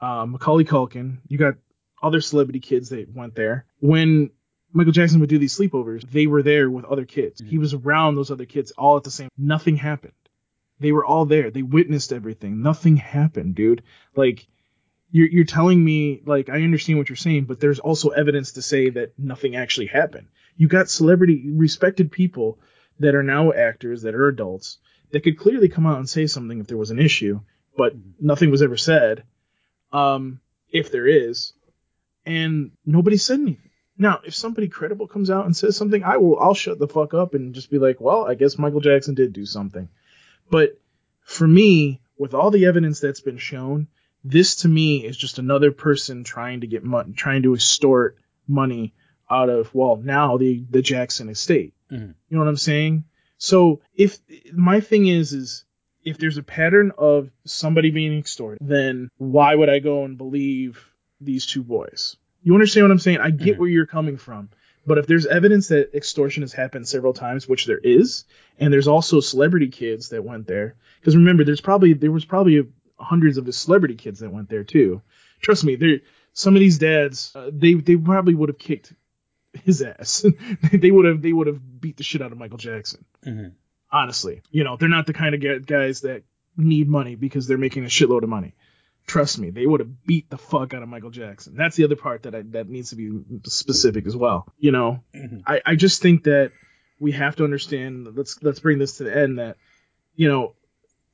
uh, 0.00 0.24
Macaulay 0.26 0.64
Culkin. 0.64 1.18
You 1.28 1.36
got 1.38 1.54
other 2.02 2.20
celebrity 2.20 2.60
kids 2.60 2.90
that 2.90 3.12
went 3.14 3.34
there. 3.34 3.66
When 3.80 4.30
Michael 4.72 4.92
Jackson 4.92 5.20
would 5.20 5.28
do 5.28 5.38
these 5.38 5.56
sleepovers, 5.56 6.08
they 6.10 6.26
were 6.26 6.42
there 6.42 6.70
with 6.70 6.84
other 6.84 7.04
kids. 7.04 7.42
He 7.44 7.58
was 7.58 7.74
around 7.74 8.14
those 8.14 8.30
other 8.30 8.44
kids 8.44 8.70
all 8.72 8.96
at 8.96 9.04
the 9.04 9.10
same. 9.10 9.28
Nothing 9.36 9.76
happened. 9.76 10.12
They 10.78 10.92
were 10.92 11.04
all 11.04 11.26
there. 11.26 11.50
They 11.50 11.62
witnessed 11.62 12.12
everything. 12.12 12.62
Nothing 12.62 12.96
happened, 12.96 13.54
dude. 13.54 13.82
Like 14.14 14.46
you're 15.10 15.28
you're 15.28 15.44
telling 15.44 15.84
me 15.84 16.22
like 16.24 16.48
I 16.48 16.62
understand 16.62 16.98
what 16.98 17.08
you're 17.08 17.16
saying, 17.16 17.44
but 17.44 17.60
there's 17.60 17.80
also 17.80 18.10
evidence 18.10 18.52
to 18.52 18.62
say 18.62 18.90
that 18.90 19.18
nothing 19.18 19.56
actually 19.56 19.86
happened. 19.86 20.28
You 20.56 20.68
got 20.68 20.88
celebrity 20.88 21.50
respected 21.50 22.12
people 22.12 22.58
that 23.00 23.14
are 23.14 23.22
now 23.22 23.52
actors 23.52 24.02
that 24.02 24.14
are 24.14 24.28
adults 24.28 24.78
that 25.10 25.22
could 25.22 25.38
clearly 25.38 25.68
come 25.68 25.86
out 25.86 25.98
and 25.98 26.08
say 26.08 26.26
something 26.26 26.60
if 26.60 26.66
there 26.66 26.76
was 26.76 26.90
an 26.90 26.98
issue, 26.98 27.40
but 27.76 27.94
nothing 28.20 28.50
was 28.50 28.62
ever 28.62 28.76
said. 28.76 29.24
Um, 29.92 30.40
if 30.70 30.92
there 30.92 31.08
is, 31.08 31.52
and 32.24 32.70
nobody 32.86 33.16
said 33.16 33.40
anything. 33.40 33.69
Now, 34.00 34.20
if 34.24 34.34
somebody 34.34 34.66
credible 34.68 35.06
comes 35.06 35.28
out 35.30 35.44
and 35.44 35.54
says 35.54 35.76
something, 35.76 36.02
I 36.02 36.16
will 36.16 36.40
I'll 36.40 36.54
shut 36.54 36.78
the 36.78 36.88
fuck 36.88 37.12
up 37.12 37.34
and 37.34 37.54
just 37.54 37.70
be 37.70 37.78
like, 37.78 38.00
well, 38.00 38.26
I 38.26 38.34
guess 38.34 38.58
Michael 38.58 38.80
Jackson 38.80 39.14
did 39.14 39.34
do 39.34 39.44
something. 39.44 39.90
But 40.50 40.80
for 41.22 41.46
me, 41.46 42.00
with 42.16 42.32
all 42.32 42.50
the 42.50 42.64
evidence 42.64 42.98
that's 42.98 43.20
been 43.20 43.36
shown, 43.36 43.88
this 44.24 44.56
to 44.62 44.68
me 44.68 45.04
is 45.04 45.18
just 45.18 45.38
another 45.38 45.70
person 45.70 46.24
trying 46.24 46.62
to 46.62 46.66
get 46.66 46.82
money, 46.82 47.12
trying 47.12 47.42
to 47.42 47.52
extort 47.54 48.16
money 48.48 48.94
out 49.30 49.50
of 49.50 49.72
well 49.74 49.96
now 49.96 50.38
the 50.38 50.64
the 50.70 50.80
Jackson 50.82 51.28
estate. 51.28 51.74
Mhm. 51.92 52.14
You 52.30 52.36
know 52.36 52.38
what 52.38 52.48
I'm 52.48 52.56
saying? 52.56 53.04
So 53.36 53.82
if 53.94 54.18
my 54.52 54.80
thing 54.80 55.08
is 55.08 55.34
is 55.34 55.64
if 56.04 56.16
there's 56.16 56.38
a 56.38 56.42
pattern 56.42 56.92
of 56.96 57.30
somebody 57.44 57.90
being 57.90 58.18
extorted, 58.18 58.66
then 58.66 59.10
why 59.18 59.54
would 59.54 59.68
I 59.68 59.80
go 59.80 60.04
and 60.06 60.16
believe 60.16 60.82
these 61.20 61.44
two 61.44 61.62
boys? 61.62 62.16
You 62.42 62.54
understand 62.54 62.84
what 62.84 62.90
I'm 62.92 62.98
saying? 62.98 63.18
I 63.18 63.30
get 63.30 63.56
Mhm. 63.56 63.58
where 63.58 63.68
you're 63.68 63.86
coming 63.86 64.16
from. 64.16 64.48
But 64.86 64.96
if 64.98 65.06
there's 65.06 65.26
evidence 65.26 65.68
that 65.68 65.94
extortion 65.94 66.42
has 66.42 66.52
happened 66.54 66.88
several 66.88 67.12
times, 67.12 67.46
which 67.46 67.66
there 67.66 67.78
is, 67.78 68.24
and 68.58 68.72
there's 68.72 68.88
also 68.88 69.20
celebrity 69.20 69.68
kids 69.68 70.08
that 70.08 70.24
went 70.24 70.46
there, 70.46 70.74
because 71.00 71.14
remember, 71.16 71.44
there's 71.44 71.60
probably 71.60 71.92
there 71.92 72.10
was 72.10 72.24
probably 72.24 72.66
hundreds 72.98 73.36
of 73.38 73.44
the 73.44 73.52
celebrity 73.52 73.94
kids 73.94 74.20
that 74.20 74.32
went 74.32 74.48
there 74.48 74.64
too. 74.64 75.02
Trust 75.42 75.64
me, 75.64 75.76
there 75.76 76.00
some 76.32 76.56
of 76.56 76.60
these 76.60 76.78
dads 76.78 77.32
uh, 77.34 77.50
they 77.52 77.74
they 77.74 77.96
probably 77.96 78.34
would 78.34 78.48
have 78.48 78.58
kicked 78.58 78.94
his 79.64 79.82
ass. 79.82 80.24
they 80.72 80.90
would 80.90 81.04
have 81.04 81.20
they 81.20 81.32
would 81.32 81.46
have 81.46 81.80
beat 81.80 81.98
the 81.98 82.02
shit 82.02 82.22
out 82.22 82.32
of 82.32 82.38
Michael 82.38 82.58
Jackson. 82.58 83.04
Mhm. 83.26 83.52
Honestly, 83.92 84.40
you 84.50 84.64
know, 84.64 84.76
they're 84.76 84.88
not 84.88 85.06
the 85.06 85.12
kind 85.12 85.34
of 85.34 85.66
guys 85.66 86.00
that 86.02 86.22
need 86.56 86.88
money 86.88 87.16
because 87.16 87.46
they're 87.46 87.58
making 87.58 87.84
a 87.84 87.88
shitload 87.88 88.22
of 88.22 88.28
money. 88.28 88.54
Trust 89.10 89.40
me, 89.40 89.50
they 89.50 89.66
would 89.66 89.80
have 89.80 90.04
beat 90.06 90.30
the 90.30 90.38
fuck 90.38 90.72
out 90.72 90.84
of 90.84 90.88
Michael 90.88 91.10
Jackson. 91.10 91.56
That's 91.56 91.74
the 91.74 91.82
other 91.82 91.96
part 91.96 92.22
that 92.22 92.34
I, 92.36 92.42
that 92.52 92.68
needs 92.68 92.90
to 92.90 92.96
be 92.96 93.10
specific 93.44 94.06
as 94.06 94.14
well. 94.14 94.46
You 94.56 94.70
know, 94.70 95.02
Mhm. 95.12 95.42
I, 95.44 95.60
I 95.66 95.74
just 95.74 96.00
think 96.00 96.24
that 96.24 96.52
we 97.00 97.10
have 97.10 97.34
to 97.36 97.44
understand. 97.44 98.06
Let's 98.16 98.40
let's 98.40 98.60
bring 98.60 98.78
this 98.78 98.98
to 98.98 99.04
the 99.04 99.16
end 99.16 99.40
that 99.40 99.56
you 100.14 100.28
know 100.28 100.54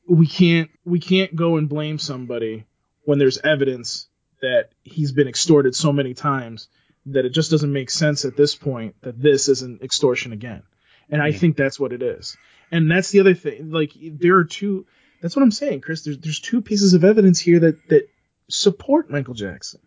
we 0.07 0.27
can't 0.27 0.71
we 0.85 1.01
can't 1.01 1.35
go 1.35 1.57
and 1.57 1.71
blame 1.71 1.99
somebody 1.99 2.67
when 3.05 3.19
there's 3.19 3.39
evidence 3.39 4.09
that 4.43 4.69
he's 4.85 5.13
been 5.13 5.27
extorted 5.29 5.75
so 5.75 5.91
many 5.91 6.13
times 6.13 6.69
that 7.07 7.25
it 7.25 7.31
just 7.31 7.51
doesn't 7.51 7.73
make 7.73 7.89
sense 7.89 8.27
at 8.27 8.37
this 8.37 8.55
point 8.55 8.95
that 9.01 9.19
this 9.19 9.49
isn't 9.49 9.81
extortion 9.83 10.33
again. 10.35 10.65
And 11.09 11.23
I 11.23 11.33
think 11.33 11.57
that's 11.57 11.81
what 11.81 11.95
it 11.95 12.03
is. 12.03 12.37
And 12.71 12.91
that's 12.91 13.11
the 13.11 13.21
other 13.21 13.33
thing. 13.35 13.71
Like 13.71 13.93
there 13.97 14.37
are 14.37 14.45
two. 14.45 14.85
That's 15.27 15.35
what 15.35 15.43
I'm 15.43 15.51
saying, 15.51 15.81
Chris. 15.81 16.05
There's 16.05 16.19
there's 16.19 16.39
two 16.39 16.63
pieces 16.63 16.95
of 16.95 17.03
evidence 17.03 17.41
here 17.41 17.59
that 17.59 17.89
that 17.89 18.09
support 18.49 19.11
Michael 19.11 19.35
Jackson. 19.35 19.81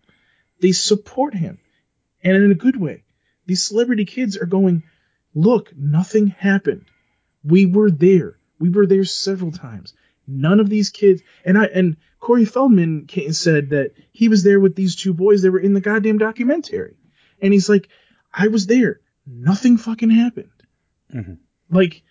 They 0.61 0.74
support 0.74 1.34
him, 1.34 1.60
and 2.22 2.36
in 2.36 2.52
a 2.52 2.56
good 2.56 2.76
way. 2.76 3.06
These 3.45 3.64
celebrity 3.64 4.03
kids 4.03 4.36
are 4.36 4.45
going, 4.45 4.84
look, 5.34 5.72
nothing 5.78 6.28
happened. 6.28 6.88
We 7.41 7.66
were 7.66 7.90
there. 7.90 8.38
We 8.60 8.68
were 8.70 8.86
there 8.86 9.06
several 9.06 9.53
times. 9.53 9.94
None 10.28 10.60
of 10.60 10.70
these 10.70 10.90
kids, 10.90 11.22
and 11.45 11.57
I 11.57 11.68
and 11.68 11.95
Corey 12.20 12.44
Feldman 12.44 13.07
said 13.32 13.70
that 13.70 13.94
he 14.11 14.28
was 14.28 14.44
there 14.44 14.60
with 14.60 14.76
these 14.76 14.98
two 14.98 15.14
boys 15.14 15.44
that 15.44 15.52
were 15.52 15.60
in 15.61 15.74
the 15.74 15.80
goddamn 15.80 16.18
documentary, 16.18 16.98
and 17.41 17.53
he's 17.53 17.70
like, 17.70 17.88
I 18.34 18.49
was 18.49 18.68
there. 18.68 18.99
nothing 19.26 19.78
fucking 19.78 20.10
happened. 20.10 20.52
Mhm. 21.16 21.38
Like, 21.72 22.03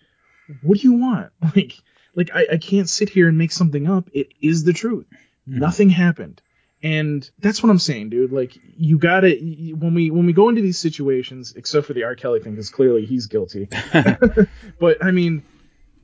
what 0.63 0.79
do 0.79 0.87
you 0.87 0.93
want? 0.93 1.31
Like, 1.55 1.73
like 2.19 2.31
I, 2.33 2.45
I 2.53 2.57
can't 2.57 2.89
sit 2.89 3.09
here 3.09 3.29
and 3.29 3.37
make 3.37 3.53
something 3.53 3.87
up. 3.87 4.09
It 4.13 4.27
is 4.41 4.65
the 4.65 4.73
truth. 4.73 5.05
Mhm. 5.47 5.59
Nothing 5.59 5.89
happened. 5.89 6.41
And 6.83 7.29
that's 7.39 7.63
what 7.63 7.69
I'm 7.69 7.79
saying, 7.79 8.09
dude. 8.09 8.31
Like, 8.31 8.57
you 8.77 8.99
gotta 8.99 9.31
when 9.31 9.93
we 9.93 10.11
when 10.11 10.25
we 10.25 10.33
go 10.33 10.49
into 10.49 10.61
these 10.61 10.77
situations, 10.77 11.53
except 11.55 11.87
for 11.87 11.93
the 11.93 12.03
R. 12.03 12.15
Kelly 12.15 12.41
thing, 12.41 12.53
because 12.53 12.69
clearly 12.69 13.05
he's 13.05 13.27
guilty. 13.27 13.69
but 14.79 15.03
I 15.03 15.11
mean, 15.11 15.43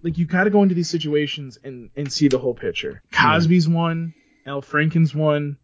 like, 0.04 0.18
you 0.18 0.26
gotta 0.26 0.50
go 0.50 0.64
into 0.64 0.76
these 0.76 0.90
situations 0.90 1.60
and 1.64 1.90
and 1.98 2.12
see 2.12 2.30
the 2.30 2.40
whole 2.40 2.54
picture. 2.56 3.02
Cosby's 3.12 3.68
one, 3.68 4.14
Al 4.46 4.62
Franken's 4.62 5.14
one, 5.14 5.58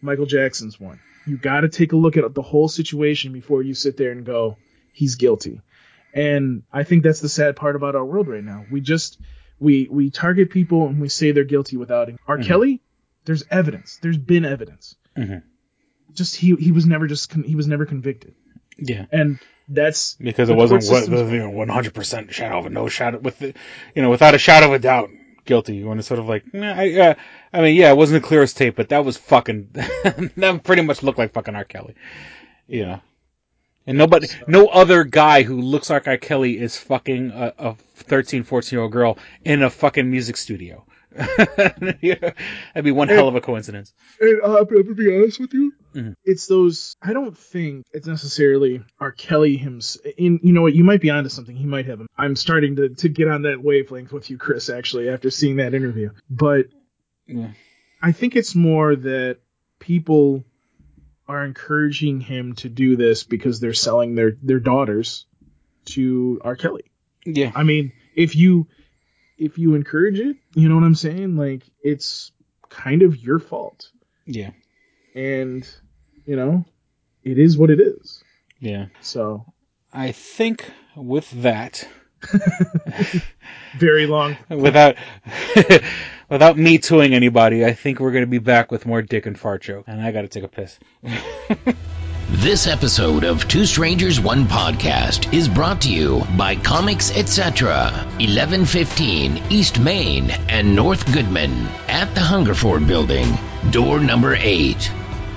Michael 0.00 0.26
Jackson's 0.26 0.78
one. 0.78 1.00
You 1.26 1.36
gotta 1.36 1.68
take 1.68 1.92
a 1.92 1.96
look 1.96 2.16
at 2.16 2.34
the 2.34 2.42
whole 2.42 2.68
situation 2.68 3.32
before 3.32 3.62
you 3.62 3.74
sit 3.74 3.96
there 3.96 4.12
and 4.12 4.24
go, 4.24 4.56
he's 4.92 5.16
guilty. 5.16 5.60
And 6.14 6.62
I 6.72 6.84
think 6.84 7.02
that's 7.02 7.20
the 7.20 7.28
sad 7.28 7.56
part 7.56 7.76
about 7.76 7.94
our 7.94 8.04
world 8.04 8.28
right 8.28 8.42
now. 8.42 8.64
We 8.70 8.80
just 8.80 9.20
we 9.58 9.88
we 9.90 10.10
target 10.10 10.50
people 10.50 10.86
and 10.86 11.00
we 11.00 11.08
say 11.08 11.32
they're 11.32 11.44
guilty 11.44 11.76
without 11.76 12.08
it. 12.08 12.16
R. 12.26 12.38
Mhm. 12.38 12.46
Kelly, 12.46 12.82
there's 13.24 13.44
evidence. 13.50 13.98
There's 14.02 14.18
been 14.18 14.44
evidence. 14.44 14.96
Mhm. 15.16 15.42
Just 16.12 16.36
he 16.36 16.54
he 16.56 16.72
was 16.72 16.86
never 16.86 17.06
just 17.06 17.30
con- 17.30 17.44
he 17.44 17.54
was 17.54 17.66
never 17.66 17.86
convicted. 17.86 18.34
Yeah. 18.78 19.06
And 19.10 19.38
that's 19.68 20.14
because 20.14 20.48
it 20.48 20.56
wasn't 20.56 20.84
what 20.84 21.08
you 21.08 21.38
know, 21.38 21.50
100% 21.50 22.30
shadow 22.30 22.58
of 22.58 22.66
a 22.66 22.70
no 22.70 22.88
shadow 22.88 23.18
with 23.18 23.38
the, 23.38 23.54
you 23.94 24.02
know 24.02 24.10
without 24.10 24.34
a 24.34 24.38
shadow 24.38 24.66
of 24.66 24.72
a 24.74 24.78
doubt 24.78 25.10
guilty 25.44 25.82
when 25.82 25.98
it's 25.98 26.06
sort 26.06 26.20
of 26.20 26.26
like 26.28 26.52
nah, 26.54 26.72
I 26.72 26.92
uh, 26.92 27.14
I 27.52 27.62
mean 27.62 27.76
yeah 27.76 27.90
it 27.90 27.96
wasn't 27.96 28.22
the 28.22 28.28
clearest 28.28 28.56
tape 28.56 28.76
but 28.76 28.90
that 28.90 29.04
was 29.04 29.16
fucking 29.16 29.70
that 30.36 30.60
pretty 30.64 30.82
much 30.82 31.02
looked 31.02 31.18
like 31.18 31.32
fucking 31.32 31.54
R 31.54 31.64
Kelly 31.64 31.94
you 32.68 32.86
know 32.86 33.00
and 33.86 33.96
nobody 33.98 34.28
no 34.46 34.66
other 34.66 35.04
guy 35.04 35.42
who 35.42 35.60
looks 35.60 35.90
like 35.90 36.06
R 36.08 36.16
Kelly 36.16 36.58
is 36.58 36.76
fucking 36.76 37.30
a, 37.30 37.52
a 37.58 37.74
13 37.94 38.44
14 38.44 38.76
year 38.76 38.82
old 38.82 38.92
girl 38.92 39.18
in 39.44 39.62
a 39.62 39.70
fucking 39.70 40.10
music 40.10 40.36
studio 40.36 40.84
that'd 41.56 42.84
be 42.84 42.90
one 42.90 43.08
hell 43.08 43.26
of 43.28 43.34
a 43.36 43.40
coincidence 43.40 43.94
And 44.20 44.40
uh, 44.42 44.58
I'm 44.58 44.66
gonna 44.66 44.94
be 44.94 45.14
honest 45.16 45.40
with 45.40 45.54
you. 45.54 45.72
Mhm. 45.94 46.14
It's 46.24 46.46
those. 46.46 46.94
I 47.00 47.14
don't 47.14 47.36
think 47.36 47.86
it's 47.92 48.06
necessarily 48.06 48.82
R. 49.00 49.12
Kelly 49.12 49.56
himself. 49.56 50.04
In 50.18 50.40
you 50.42 50.52
know 50.52 50.60
what, 50.60 50.74
you 50.74 50.84
might 50.84 51.00
be 51.00 51.08
onto 51.08 51.30
something. 51.30 51.56
He 51.56 51.64
might 51.64 51.86
have. 51.86 52.02
I'm 52.18 52.36
starting 52.36 52.76
to 52.76 52.90
to 52.90 53.08
get 53.08 53.28
on 53.28 53.42
that 53.42 53.62
wavelength 53.62 54.12
with 54.12 54.28
you, 54.28 54.36
Chris. 54.36 54.68
Actually, 54.68 55.08
after 55.08 55.30
seeing 55.30 55.56
that 55.56 55.72
interview, 55.72 56.10
but 56.28 56.66
yeah. 57.26 57.52
I 58.02 58.12
think 58.12 58.36
it's 58.36 58.54
more 58.54 58.94
that 58.94 59.38
people 59.78 60.44
are 61.28 61.44
encouraging 61.44 62.20
him 62.20 62.54
to 62.56 62.68
do 62.68 62.96
this 62.96 63.24
because 63.24 63.60
they're 63.60 63.72
selling 63.74 64.14
their 64.14 64.32
their 64.42 64.60
daughters 64.60 65.26
to 65.86 66.40
R. 66.44 66.56
Kelly. 66.56 66.84
yeah 67.24 67.52
I 67.54 67.62
mean, 67.62 67.92
if 68.14 68.36
you 68.36 68.66
if 69.38 69.58
you 69.58 69.74
encourage 69.74 70.18
it, 70.18 70.36
you 70.54 70.68
know 70.68 70.74
what 70.76 70.84
I'm 70.84 70.94
saying? 70.94 71.36
Like 71.36 71.62
it's 71.82 72.32
kind 72.68 73.02
of 73.02 73.16
your 73.16 73.38
fault. 73.38 73.90
yeah 74.24 74.50
And 75.14 75.68
you 76.24 76.36
know, 76.36 76.64
it 77.22 77.38
is 77.38 77.56
what 77.58 77.70
it 77.70 77.80
is. 77.80 78.22
yeah 78.60 78.86
So, 79.00 79.44
I 79.92 80.12
think 80.12 80.70
with 80.96 81.30
that 81.42 81.86
very 83.78 84.06
long. 84.06 84.36
without 84.50 84.96
without 86.28 86.58
me 86.58 86.78
tooing 86.78 87.14
anybody, 87.14 87.64
I 87.64 87.72
think 87.72 88.00
we're 88.00 88.12
gonna 88.12 88.26
be 88.26 88.38
back 88.38 88.70
with 88.70 88.86
more 88.86 89.02
dick 89.02 89.26
and 89.26 89.38
fart 89.38 89.62
joke. 89.62 89.84
And 89.86 90.00
I 90.00 90.12
gotta 90.12 90.28
take 90.28 90.44
a 90.44 90.48
piss. 90.48 90.78
This 92.28 92.66
episode 92.66 93.22
of 93.22 93.46
Two 93.46 93.64
Strangers 93.64 94.18
One 94.18 94.46
Podcast 94.46 95.32
is 95.32 95.46
brought 95.46 95.82
to 95.82 95.92
you 95.92 96.24
by 96.36 96.56
Comics 96.56 97.16
Etc. 97.16 97.64
1115 98.18 99.44
East 99.48 99.78
Main 99.78 100.30
and 100.48 100.74
North 100.74 101.12
Goodman 101.12 101.52
at 101.86 102.12
the 102.16 102.20
Hungerford 102.20 102.88
Building, 102.88 103.38
door 103.70 104.00
number 104.00 104.34
8. 104.34 104.90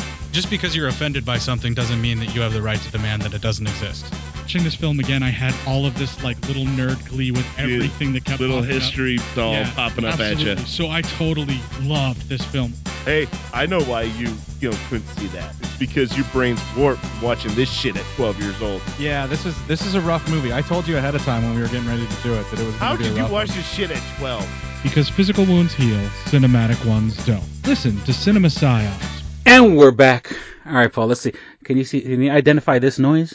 Just 0.31 0.49
because 0.49 0.75
you're 0.75 0.87
offended 0.87 1.25
by 1.25 1.37
something 1.37 1.73
doesn't 1.73 2.01
mean 2.01 2.19
that 2.19 2.33
you 2.33 2.39
have 2.41 2.53
the 2.53 2.61
right 2.61 2.79
to 2.79 2.91
demand 2.91 3.21
that 3.23 3.33
it 3.33 3.41
doesn't 3.41 3.67
exist. 3.67 4.05
Watching 4.37 4.63
this 4.63 4.75
film 4.75 4.99
again, 4.99 5.23
I 5.23 5.29
had 5.29 5.53
all 5.67 5.85
of 5.85 5.97
this 5.97 6.23
like 6.23 6.39
little 6.47 6.63
nerd 6.65 7.05
glee 7.09 7.31
with 7.31 7.45
everything 7.57 8.13
that 8.13 8.23
kept 8.25 8.39
Little 8.39 8.57
popping 8.61 8.69
up. 8.69 8.73
Little 8.73 8.87
history 8.89 9.17
doll 9.35 9.53
Yeah, 9.53 9.71
popping 9.75 10.05
up 10.05 10.19
absolutely. 10.19 10.51
at 10.51 10.59
you. 10.59 10.65
So 10.65 10.89
I 10.89 11.01
totally 11.01 11.59
loved 11.81 12.27
this 12.29 12.41
film. 12.45 12.73
Hey, 13.05 13.27
I 13.53 13.65
know 13.65 13.81
why 13.81 14.03
you, 14.03 14.29
you 14.61 14.69
know, 14.71 14.77
couldn't 14.89 15.07
see 15.17 15.27
that. 15.27 15.53
It's 15.59 15.75
because 15.77 16.15
your 16.15 16.25
brain's 16.31 16.61
warped 16.77 17.03
from 17.05 17.21
watching 17.21 17.53
this 17.55 17.69
shit 17.71 17.97
at 17.97 18.05
12 18.15 18.39
years 18.41 18.61
old. 18.61 18.81
Yeah, 18.99 19.25
this 19.27 19.45
is 19.45 19.55
this 19.67 19.85
is 19.85 19.95
a 19.95 20.01
rough 20.01 20.29
movie. 20.29 20.53
I 20.53 20.61
told 20.61 20.87
you 20.87 20.97
ahead 20.97 21.13
of 21.15 21.21
time 21.23 21.43
when 21.43 21.55
we 21.55 21.61
were 21.61 21.67
getting 21.67 21.87
ready 21.87 22.07
to 22.07 22.15
do 22.23 22.33
it 22.35 22.49
that 22.51 22.59
it 22.59 22.65
was 22.65 22.75
How 22.75 22.95
going 22.95 22.99
to 22.99 23.03
be 23.03 23.09
could 23.09 23.13
a 23.13 23.15
you 23.17 23.21
rough 23.23 23.31
watch 23.31 23.47
one. 23.49 23.57
this 23.57 23.67
shit 23.73 23.91
at 23.91 24.17
12? 24.19 24.47
Because 24.83 25.09
physical 25.09 25.45
wounds 25.45 25.73
heal, 25.73 25.99
cinematic 26.25 26.83
ones 26.87 27.17
don't. 27.25 27.43
Listen 27.65 27.99
to 28.01 28.13
Cinema 28.13 28.47
Psyops. 28.47 29.20
And 29.45 29.75
we're 29.75 29.91
back. 29.91 30.31
All 30.65 30.73
right, 30.73 30.91
Paul. 30.91 31.07
Let's 31.07 31.21
see. 31.21 31.33
Can 31.63 31.77
you 31.77 31.83
see? 31.83 32.01
Can 32.01 32.21
you 32.21 32.31
identify 32.31 32.79
this 32.79 32.99
noise? 32.99 33.33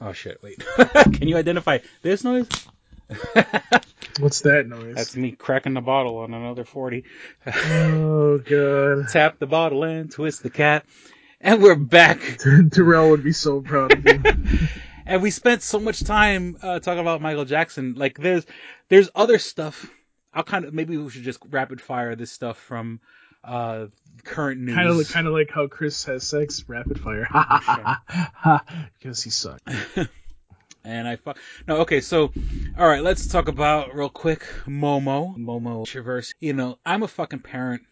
Oh 0.00 0.12
shit! 0.12 0.42
Wait. 0.42 0.62
can 0.76 1.28
you 1.28 1.36
identify 1.36 1.78
this 2.02 2.24
noise? 2.24 2.48
What's 4.20 4.40
that 4.42 4.66
noise? 4.66 4.96
That's 4.96 5.16
me 5.16 5.32
cracking 5.32 5.74
the 5.74 5.80
bottle 5.80 6.18
on 6.18 6.34
another 6.34 6.64
forty. 6.64 7.04
oh 7.46 8.38
god. 8.38 9.08
Tap 9.12 9.38
the 9.38 9.46
bottle 9.46 9.84
and 9.84 10.10
twist 10.10 10.42
the 10.42 10.50
cap. 10.50 10.86
And 11.40 11.62
we're 11.62 11.76
back. 11.76 12.20
Terrell 12.72 13.10
would 13.10 13.22
be 13.22 13.32
so 13.32 13.60
proud 13.60 13.92
of 13.92 14.04
you. 14.04 14.20
and 15.06 15.22
we 15.22 15.30
spent 15.30 15.62
so 15.62 15.78
much 15.78 16.02
time 16.02 16.56
uh, 16.62 16.80
talking 16.80 17.00
about 17.00 17.22
Michael 17.22 17.44
Jackson. 17.44 17.94
Like 17.96 18.18
there's 18.18 18.44
there's 18.88 19.08
other 19.14 19.38
stuff. 19.38 19.88
I'll 20.34 20.42
kind 20.42 20.64
of 20.64 20.74
maybe 20.74 20.96
we 20.96 21.08
should 21.10 21.22
just 21.22 21.40
rapid 21.48 21.80
fire 21.80 22.16
this 22.16 22.32
stuff 22.32 22.58
from 22.58 23.00
uh, 23.44 23.86
current 24.24 24.60
news. 24.60 24.74
kind 24.74 24.88
of 24.88 25.08
kind 25.08 25.26
of 25.26 25.32
like 25.32 25.50
how 25.50 25.66
Chris 25.66 26.04
has 26.04 26.26
sex, 26.26 26.64
rapid 26.68 27.00
fire. 27.00 27.28
because 28.98 29.22
he 29.22 29.30
sucked. 29.30 29.68
And 30.84 31.06
I 31.06 31.16
fuck. 31.16 31.36
No, 31.66 31.78
okay, 31.78 32.00
so, 32.00 32.32
alright, 32.78 33.02
let's 33.02 33.26
talk 33.26 33.48
about 33.48 33.94
real 33.94 34.08
quick 34.08 34.46
Momo. 34.66 35.36
Momo 35.36 35.84
Traverse. 35.84 36.32
You 36.40 36.54
know, 36.54 36.78
I'm 36.86 37.02
a 37.02 37.08
fucking 37.08 37.40
parent. 37.40 37.82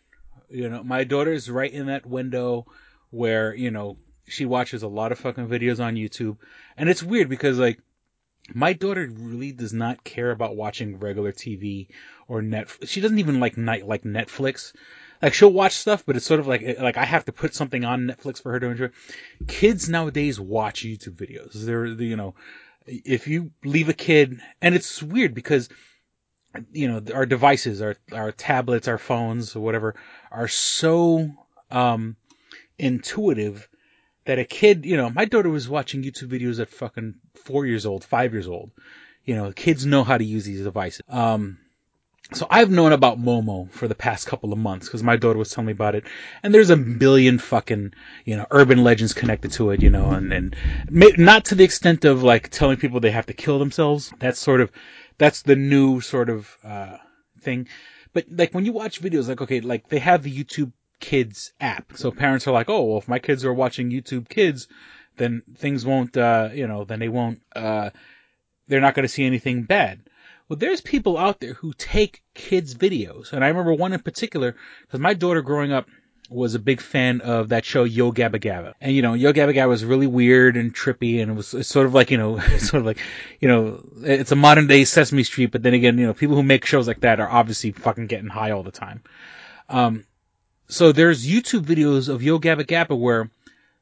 You 0.48 0.70
know, 0.70 0.82
my 0.82 1.04
daughter's 1.04 1.50
right 1.50 1.70
in 1.70 1.86
that 1.86 2.06
window 2.06 2.64
where, 3.10 3.54
you 3.54 3.70
know, 3.70 3.98
she 4.26 4.46
watches 4.46 4.82
a 4.82 4.88
lot 4.88 5.12
of 5.12 5.18
fucking 5.18 5.46
videos 5.46 5.84
on 5.84 5.96
YouTube. 5.96 6.38
And 6.78 6.88
it's 6.88 7.02
weird 7.02 7.28
because, 7.28 7.58
like, 7.58 7.80
my 8.54 8.72
daughter 8.72 9.10
really 9.12 9.52
does 9.52 9.72
not 9.72 10.04
care 10.04 10.30
about 10.30 10.56
watching 10.56 10.98
regular 10.98 11.32
TV 11.32 11.88
or 12.28 12.42
net. 12.42 12.68
She 12.84 13.00
doesn't 13.00 13.18
even 13.18 13.40
like 13.40 13.56
night 13.56 13.86
like 13.86 14.04
Netflix. 14.04 14.72
Like 15.22 15.34
she'll 15.34 15.52
watch 15.52 15.72
stuff, 15.74 16.04
but 16.06 16.16
it's 16.16 16.26
sort 16.26 16.40
of 16.40 16.46
like 16.46 16.78
like 16.78 16.96
I 16.96 17.04
have 17.04 17.24
to 17.26 17.32
put 17.32 17.54
something 17.54 17.84
on 17.84 18.06
Netflix 18.06 18.42
for 18.42 18.52
her 18.52 18.60
to 18.60 18.66
enjoy. 18.66 18.90
Kids 19.46 19.88
nowadays 19.88 20.38
watch 20.38 20.82
YouTube 20.82 21.16
videos. 21.16 21.52
They're 21.52 21.86
you 21.86 22.16
know, 22.16 22.34
if 22.86 23.26
you 23.26 23.50
leave 23.64 23.88
a 23.88 23.94
kid, 23.94 24.40
and 24.60 24.74
it's 24.74 25.02
weird 25.02 25.34
because 25.34 25.68
you 26.72 26.88
know, 26.88 27.02
our 27.14 27.26
devices, 27.26 27.82
our, 27.82 27.96
our 28.12 28.32
tablets, 28.32 28.88
our 28.88 28.98
phones, 28.98 29.56
or 29.56 29.60
whatever, 29.60 29.94
are 30.30 30.48
so, 30.48 31.30
um, 31.70 32.16
intuitive 32.78 33.68
that 34.24 34.38
a 34.38 34.44
kid, 34.44 34.84
you 34.84 34.96
know, 34.96 35.10
my 35.10 35.24
daughter 35.24 35.48
was 35.48 35.68
watching 35.68 36.02
YouTube 36.02 36.28
videos 36.28 36.60
at 36.60 36.68
fucking 36.68 37.14
four 37.34 37.66
years 37.66 37.86
old, 37.86 38.04
five 38.04 38.32
years 38.32 38.48
old. 38.48 38.72
You 39.24 39.34
know, 39.34 39.52
kids 39.52 39.86
know 39.86 40.04
how 40.04 40.18
to 40.18 40.24
use 40.24 40.44
these 40.44 40.62
devices. 40.62 41.02
Um, 41.08 41.58
so 42.32 42.46
I've 42.50 42.70
known 42.70 42.92
about 42.92 43.20
Momo 43.20 43.70
for 43.70 43.86
the 43.86 43.94
past 43.94 44.26
couple 44.26 44.52
of 44.52 44.58
months 44.58 44.86
because 44.86 45.02
my 45.02 45.16
daughter 45.16 45.38
was 45.38 45.50
telling 45.50 45.66
me 45.66 45.72
about 45.72 45.94
it, 45.94 46.04
and 46.42 46.52
there's 46.52 46.70
a 46.70 46.76
billion 46.76 47.38
fucking 47.38 47.94
you 48.24 48.36
know 48.36 48.46
urban 48.50 48.82
legends 48.82 49.12
connected 49.12 49.52
to 49.52 49.70
it, 49.70 49.82
you 49.82 49.90
know, 49.90 50.10
and 50.10 50.32
and 50.32 50.56
not 50.90 51.46
to 51.46 51.54
the 51.54 51.64
extent 51.64 52.04
of 52.04 52.22
like 52.22 52.50
telling 52.50 52.78
people 52.78 53.00
they 53.00 53.10
have 53.10 53.26
to 53.26 53.32
kill 53.32 53.58
themselves. 53.58 54.12
That's 54.18 54.40
sort 54.40 54.60
of 54.60 54.72
that's 55.18 55.42
the 55.42 55.56
new 55.56 56.00
sort 56.00 56.28
of 56.28 56.56
uh, 56.64 56.96
thing. 57.40 57.68
But 58.12 58.26
like 58.30 58.52
when 58.52 58.64
you 58.64 58.72
watch 58.72 59.00
videos, 59.00 59.28
like 59.28 59.42
okay, 59.42 59.60
like 59.60 59.88
they 59.88 59.98
have 60.00 60.22
the 60.22 60.44
YouTube 60.44 60.72
Kids 60.98 61.52
app, 61.60 61.92
so 61.94 62.10
parents 62.10 62.48
are 62.48 62.52
like, 62.52 62.70
oh, 62.70 62.82
well, 62.84 62.98
if 62.98 63.06
my 63.06 63.18
kids 63.18 63.44
are 63.44 63.52
watching 63.52 63.90
YouTube 63.90 64.28
Kids, 64.28 64.66
then 65.16 65.42
things 65.56 65.84
won't, 65.84 66.16
uh, 66.16 66.48
you 66.52 66.66
know, 66.66 66.84
then 66.84 67.00
they 67.00 67.08
won't, 67.08 67.42
uh, 67.54 67.90
they're 68.66 68.80
not 68.80 68.94
going 68.94 69.04
to 69.04 69.12
see 69.12 69.24
anything 69.24 69.64
bad. 69.64 70.05
Well, 70.48 70.56
there's 70.56 70.80
people 70.80 71.18
out 71.18 71.40
there 71.40 71.54
who 71.54 71.72
take 71.72 72.22
kids' 72.34 72.74
videos, 72.74 73.32
and 73.32 73.44
I 73.44 73.48
remember 73.48 73.74
one 73.74 73.92
in 73.92 74.00
particular 74.00 74.54
because 74.82 75.00
my 75.00 75.12
daughter 75.12 75.42
growing 75.42 75.72
up 75.72 75.88
was 76.30 76.54
a 76.54 76.60
big 76.60 76.80
fan 76.80 77.20
of 77.20 77.48
that 77.48 77.64
show 77.64 77.82
Yo 77.82 78.12
Gabba 78.12 78.40
Gabba, 78.40 78.74
and 78.80 78.94
you 78.94 79.02
know 79.02 79.14
Yo 79.14 79.32
Gabba 79.32 79.54
Gabba 79.54 79.68
was 79.68 79.84
really 79.84 80.06
weird 80.06 80.56
and 80.56 80.72
trippy, 80.72 81.20
and 81.20 81.32
it 81.32 81.34
was 81.34 81.52
it's 81.52 81.68
sort 81.68 81.86
of 81.86 81.94
like 81.94 82.12
you 82.12 82.18
know 82.18 82.38
sort 82.58 82.80
of 82.80 82.86
like 82.86 82.98
you 83.40 83.48
know 83.48 83.84
it's 84.02 84.30
a 84.30 84.36
modern 84.36 84.68
day 84.68 84.84
Sesame 84.84 85.24
Street, 85.24 85.50
but 85.50 85.64
then 85.64 85.74
again 85.74 85.98
you 85.98 86.06
know 86.06 86.14
people 86.14 86.36
who 86.36 86.44
make 86.44 86.64
shows 86.64 86.86
like 86.86 87.00
that 87.00 87.18
are 87.18 87.28
obviously 87.28 87.72
fucking 87.72 88.06
getting 88.06 88.28
high 88.28 88.52
all 88.52 88.62
the 88.62 88.70
time. 88.70 89.02
Um, 89.68 90.06
so 90.68 90.92
there's 90.92 91.26
YouTube 91.26 91.64
videos 91.64 92.08
of 92.08 92.22
Yo 92.22 92.38
Gabba 92.38 92.64
Gabba 92.64 92.96
where 92.96 93.30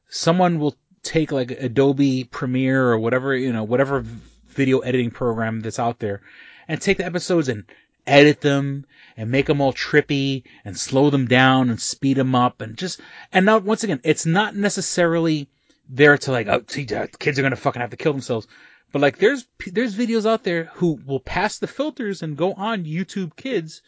someone 0.09 0.57
will 0.57 0.75
take 1.03 1.31
like 1.31 1.51
Adobe 1.51 2.23
Premiere 2.23 2.87
or 2.87 2.97
whatever 2.97 3.35
you 3.35 3.53
know 3.53 3.63
whatever 3.63 4.03
video 4.47 4.79
editing 4.79 5.11
program 5.11 5.59
that's 5.61 5.77
out 5.77 5.99
there 5.99 6.21
and 6.67 6.81
take 6.81 6.97
the 6.97 7.05
episodes 7.05 7.49
and 7.49 7.65
edit 8.07 8.41
them 8.41 8.85
and 9.17 9.31
make 9.31 9.47
them 9.47 9.61
all 9.61 9.73
trippy 9.73 10.43
and 10.63 10.77
slow 10.77 11.09
them 11.09 11.25
down 11.27 11.69
and 11.69 11.81
speed 11.81 12.17
them 12.17 12.35
up 12.35 12.61
and 12.61 12.77
just 12.77 13.01
and 13.33 13.45
now 13.45 13.57
once 13.57 13.83
again 13.83 13.99
it's 14.03 14.25
not 14.25 14.55
necessarily 14.55 15.49
there 15.89 16.17
to 16.17 16.31
like 16.31 16.47
oh 16.47 16.63
see 16.67 16.85
kids 16.85 17.39
are 17.39 17.41
gonna 17.41 17.55
fucking 17.55 17.81
have 17.81 17.89
to 17.89 17.97
kill 17.97 18.13
themselves 18.13 18.47
but 18.95 19.01
like 19.01 19.17
there's 19.17 19.45
there's 19.73 19.93
videos 19.93 20.25
out 20.25 20.45
there 20.45 20.69
who 20.75 20.97
will 21.05 21.19
pass 21.19 21.59
the 21.59 21.67
filters 21.67 22.21
and 22.23 22.37
go 22.37 22.53
on 22.53 22.85
YouTube 22.85 23.35
Kids 23.35 23.81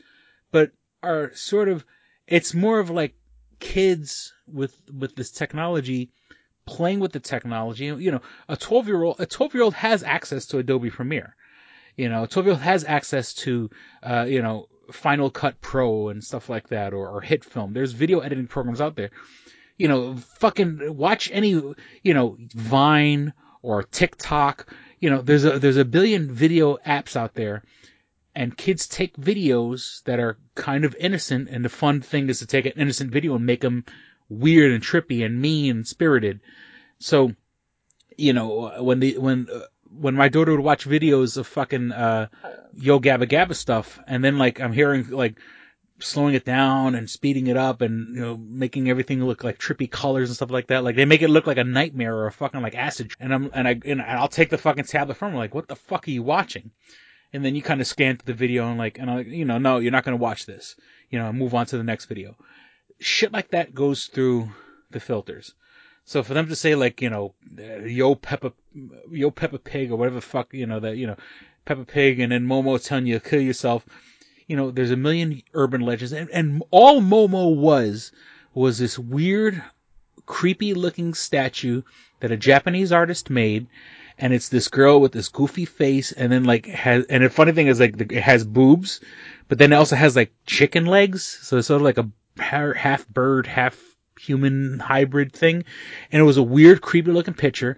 but 0.52 0.72
are 1.02 1.34
sort 1.34 1.70
of 1.70 1.86
it's 2.28 2.54
more 2.54 2.80
of 2.80 2.90
like 2.90 3.16
kids 3.60 4.34
with 4.48 4.76
with 4.92 5.16
this 5.16 5.32
technology 5.32 6.12
playing 6.66 7.00
with 7.00 7.14
the 7.14 7.22
technology. 7.22 7.86
You 7.86 8.12
know 8.12 8.22
a 8.50 8.58
12 8.58 8.88
year 8.88 9.02
old 9.02 9.20
a 9.20 9.26
12 9.26 9.54
year 9.54 9.64
old 9.64 9.76
has 9.76 10.04
access 10.04 10.48
to 10.48 10.58
Adobe 10.58 10.90
Premiere 10.90 11.38
you 11.98 12.10
know, 12.10 12.26
Tovio 12.26 12.58
has 12.58 12.86
access 12.86 13.34
to, 13.34 13.70
uh, 14.04 14.26
you 14.30 14.42
know, 14.42 14.68
Final 14.92 15.30
Cut 15.30 15.60
Pro 15.60 16.10
and 16.10 16.24
stuff 16.24 16.48
like 16.48 16.70
that, 16.70 16.94
or, 16.94 17.10
or 17.10 17.22
HitFilm. 17.22 17.74
There's 17.74 17.92
video 17.92 18.20
editing 18.20 18.48
programs 18.48 18.80
out 18.80 18.96
there. 18.96 19.10
You 19.78 19.88
know, 19.88 20.16
fucking 20.16 20.96
watch 20.96 21.30
any, 21.34 21.50
you 21.50 22.14
know, 22.14 22.38
Vine 22.54 23.34
or 23.62 23.84
TikTok. 23.84 24.74
You 25.00 25.10
know, 25.10 25.22
there's 25.22 25.44
a 25.44 25.60
there's 25.60 25.78
a 25.78 25.86
billion 25.86 26.32
video 26.34 26.78
apps 26.78 27.16
out 27.16 27.34
there, 27.34 27.64
and 28.34 28.56
kids 28.56 28.88
take 28.88 29.18
videos 29.18 30.04
that 30.04 30.20
are 30.20 30.38
kind 30.56 30.86
of 30.86 30.96
innocent, 31.00 31.50
and 31.50 31.66
the 31.66 31.70
fun 31.70 32.02
thing 32.02 32.30
is 32.30 32.40
to 32.40 32.48
take 32.48 32.66
an 32.66 32.74
innocent 32.78 33.12
video 33.12 33.36
and 33.36 33.46
make 33.46 33.62
them 33.62 33.86
weird 34.30 34.72
and 34.72 34.84
trippy 34.84 35.26
and 35.26 35.42
mean 35.42 35.78
and 35.78 35.88
spirited. 35.88 36.40
So, 37.00 37.34
you 38.18 38.34
know, 38.34 38.84
when 38.84 39.00
the 39.00 39.18
when 39.18 39.48
uh, 39.54 39.62
when 39.92 40.16
my 40.16 40.30
daughter 40.30 40.52
would 40.52 40.62
watch 40.64 40.88
videos 40.88 41.38
of 41.38 41.48
fucking 41.48 41.92
uh, 41.92 42.28
Yo 42.74 43.00
Gabba 43.00 43.28
Gabba 43.28 43.56
stuff, 43.56 44.00
and 44.08 44.24
then 44.24 44.38
like 44.38 44.60
I'm 44.60 44.74
hearing 44.74 45.10
like 45.10 45.40
slowing 46.00 46.36
it 46.36 46.46
down 46.46 46.94
and 46.96 47.10
speeding 47.10 47.48
it 47.48 47.58
up 47.58 47.82
and 47.82 48.16
you 48.16 48.22
know 48.22 48.38
making 48.38 48.90
everything 48.90 49.24
look 49.24 49.44
like 49.44 49.58
trippy 49.58 49.90
colors 49.90 50.30
and 50.30 50.36
stuff 50.36 50.52
like 50.52 50.68
that. 50.68 50.84
Like 50.84 50.96
they 50.96 51.06
make 51.06 51.22
it 51.22 51.30
look 51.30 51.48
like 51.48 51.58
a 51.58 51.64
nightmare 51.64 52.16
or 52.16 52.28
a 52.28 52.32
fucking 52.32 52.62
like 52.62 52.76
acid. 52.76 53.12
And 53.20 53.34
I'm 53.34 53.50
and 53.54 53.68
I 53.68 53.80
and 53.86 54.02
I'll 54.02 54.28
take 54.28 54.50
the 54.50 54.58
fucking 54.58 54.86
tablet 54.86 55.18
from 55.18 55.32
her 55.32 55.38
like, 55.38 55.56
what 55.56 55.68
the 55.68 55.76
fuck 55.76 56.08
are 56.08 56.12
you 56.12 56.24
watching? 56.24 56.72
And 57.34 57.44
then 57.44 57.56
you 57.56 57.62
kind 57.62 57.82
of 57.82 57.88
scan 57.88 58.18
through 58.18 58.34
the 58.34 58.38
video 58.38 58.70
and 58.70 58.78
like 58.78 59.00
and 59.00 59.10
I 59.10 59.16
like, 59.18 59.28
you 59.28 59.46
know 59.46 59.58
no 59.58 59.80
you're 59.80 59.92
not 59.92 60.04
gonna 60.04 60.18
watch 60.18 60.46
this. 60.46 60.76
You 61.10 61.20
know 61.20 61.32
move 61.34 61.54
on 61.54 61.66
to 61.68 61.78
the 61.78 61.84
next 61.84 62.06
video. 62.06 62.36
Shit 63.00 63.32
like 63.32 63.50
that 63.52 63.74
goes 63.74 64.06
through 64.06 64.50
the 64.92 65.00
filters. 65.00 65.54
So 66.08 66.24
for 66.24 66.34
them 66.34 66.48
to 66.48 66.56
say 66.56 66.74
like, 66.74 67.02
you 67.02 67.10
know, 67.10 67.34
uh, 67.60 67.84
yo 67.84 68.16
Peppa, 68.16 68.54
yo 69.12 69.30
Peppa 69.30 69.60
Pig 69.60 69.92
or 69.92 69.98
whatever 69.98 70.22
fuck, 70.22 70.54
you 70.54 70.66
know, 70.66 70.80
that, 70.80 70.96
you 70.96 71.06
know, 71.06 71.18
Peppa 71.66 71.84
Pig 71.84 72.22
and 72.22 72.32
then 72.32 72.48
Momo 72.48 72.82
telling 72.82 73.08
you 73.08 73.20
to 73.20 73.30
kill 73.30 73.42
yourself, 73.42 73.86
you 74.48 74.56
know, 74.56 74.72
there's 74.72 74.92
a 74.92 74.96
million 74.96 75.44
urban 75.54 75.82
legends 75.82 76.14
and, 76.14 76.30
and 76.30 76.64
all 76.72 77.02
Momo 77.02 77.54
was, 77.54 78.14
was 78.54 78.78
this 78.78 78.98
weird, 78.98 79.62
creepy 80.26 80.74
looking 80.74 81.14
statue 81.14 81.82
that 82.22 82.32
a 82.32 82.38
Japanese 82.38 82.94
artist 82.94 83.30
made. 83.30 83.68
And 84.18 84.34
it's 84.34 84.48
this 84.48 84.70
girl 84.70 85.02
with 85.02 85.12
this 85.12 85.28
goofy 85.28 85.66
face 85.66 86.14
and 86.14 86.32
then 86.32 86.46
like 86.46 86.68
has, 86.68 87.04
and 87.08 87.22
the 87.22 87.30
funny 87.30 87.52
thing 87.52 87.68
is 87.68 87.82
like 87.82 88.00
it 88.00 88.24
has 88.24 88.46
boobs, 88.46 89.02
but 89.50 89.58
then 89.58 89.74
it 89.74 89.76
also 89.76 89.98
has 89.98 90.16
like 90.16 90.32
chicken 90.46 90.86
legs. 90.86 91.24
So 91.42 91.58
it's 91.58 91.68
sort 91.68 91.82
of 91.82 91.86
like 91.86 91.98
a 91.98 92.10
half 92.42 93.06
bird, 93.10 93.46
half 93.46 93.97
human 94.20 94.80
hybrid 94.80 95.34
thing. 95.34 95.64
And 96.12 96.20
it 96.22 96.26
was 96.26 96.38
a 96.38 96.44
weird, 96.44 96.82
creepy 96.82 97.12
looking 97.12 97.34
picture. 97.34 97.78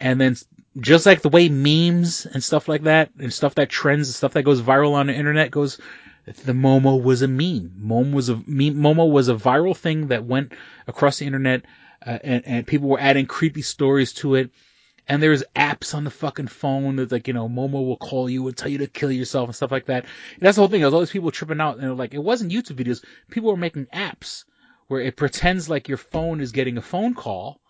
And 0.00 0.20
then 0.20 0.36
just 0.80 1.06
like 1.06 1.22
the 1.22 1.28
way 1.28 1.48
memes 1.48 2.26
and 2.26 2.42
stuff 2.42 2.68
like 2.68 2.82
that 2.82 3.10
and 3.18 3.32
stuff 3.32 3.54
that 3.54 3.70
trends 3.70 4.08
and 4.08 4.14
stuff 4.14 4.32
that 4.32 4.42
goes 4.42 4.60
viral 4.60 4.92
on 4.92 5.06
the 5.06 5.14
internet 5.14 5.50
goes, 5.50 5.78
the 6.26 6.52
Momo 6.52 7.02
was 7.02 7.22
a 7.22 7.28
meme. 7.28 7.72
Momo 7.80 8.12
was 8.12 8.28
a 8.28 8.36
meme. 8.46 8.76
Momo 8.76 9.10
was 9.10 9.28
a 9.28 9.34
viral 9.34 9.76
thing 9.76 10.08
that 10.08 10.24
went 10.24 10.52
across 10.86 11.18
the 11.18 11.26
internet, 11.26 11.62
uh, 12.04 12.18
and, 12.24 12.42
and 12.46 12.66
people 12.66 12.88
were 12.88 13.00
adding 13.00 13.26
creepy 13.26 13.62
stories 13.62 14.12
to 14.14 14.34
it. 14.34 14.50
And 15.06 15.22
there's 15.22 15.44
apps 15.54 15.94
on 15.94 16.04
the 16.04 16.10
fucking 16.10 16.46
phone 16.46 16.96
that's 16.96 17.12
like, 17.12 17.28
you 17.28 17.34
know, 17.34 17.46
Momo 17.46 17.86
will 17.86 17.98
call 17.98 18.30
you 18.30 18.48
and 18.48 18.56
tell 18.56 18.70
you 18.70 18.78
to 18.78 18.86
kill 18.86 19.12
yourself 19.12 19.48
and 19.48 19.54
stuff 19.54 19.70
like 19.70 19.84
that. 19.86 20.04
And 20.04 20.40
that's 20.40 20.56
the 20.56 20.62
whole 20.62 20.68
thing. 20.68 20.80
There's 20.80 20.94
all 20.94 21.00
these 21.00 21.10
people 21.10 21.30
tripping 21.30 21.60
out 21.60 21.78
and 21.78 21.98
like, 21.98 22.14
it 22.14 22.22
wasn't 22.22 22.52
YouTube 22.52 22.82
videos. 22.82 23.04
People 23.30 23.50
were 23.50 23.56
making 23.58 23.86
apps 23.92 24.44
where 24.88 25.00
it 25.00 25.16
pretends 25.16 25.68
like 25.68 25.88
your 25.88 25.98
phone 25.98 26.40
is 26.40 26.52
getting 26.52 26.76
a 26.76 26.82
phone 26.82 27.14
call 27.14 27.60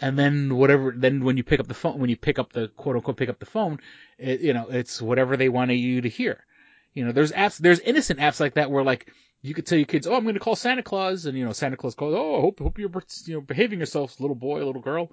and 0.00 0.18
then 0.18 0.56
whatever 0.56 0.92
then 0.96 1.24
when 1.24 1.36
you 1.36 1.44
pick 1.44 1.60
up 1.60 1.66
the 1.66 1.74
phone 1.74 1.98
when 1.98 2.10
you 2.10 2.16
pick 2.16 2.38
up 2.38 2.52
the 2.52 2.68
quote 2.68 2.96
unquote 2.96 3.16
pick 3.16 3.28
up 3.28 3.38
the 3.38 3.46
phone 3.46 3.78
it, 4.18 4.40
you 4.40 4.52
know 4.52 4.66
it's 4.68 5.00
whatever 5.00 5.36
they 5.36 5.48
want 5.48 5.70
you 5.70 6.00
to 6.00 6.08
hear. 6.08 6.44
You 6.92 7.04
know 7.04 7.12
there's 7.12 7.32
apps 7.32 7.58
there's 7.58 7.80
innocent 7.80 8.20
apps 8.20 8.40
like 8.40 8.54
that 8.54 8.70
where 8.70 8.84
like 8.84 9.10
you 9.42 9.52
could 9.52 9.66
tell 9.66 9.78
your 9.78 9.86
kids 9.86 10.06
oh 10.06 10.14
i'm 10.14 10.22
going 10.22 10.34
to 10.34 10.40
call 10.40 10.56
santa 10.56 10.82
claus 10.82 11.26
and 11.26 11.36
you 11.36 11.44
know 11.44 11.52
santa 11.52 11.76
claus 11.76 11.94
calls 11.94 12.14
oh 12.14 12.38
i 12.38 12.40
hope 12.40 12.60
hope 12.60 12.78
you're 12.78 12.90
you 13.26 13.34
know 13.34 13.40
behaving 13.40 13.80
yourself 13.80 14.20
little 14.20 14.36
boy 14.36 14.64
little 14.64 14.80
girl 14.80 15.10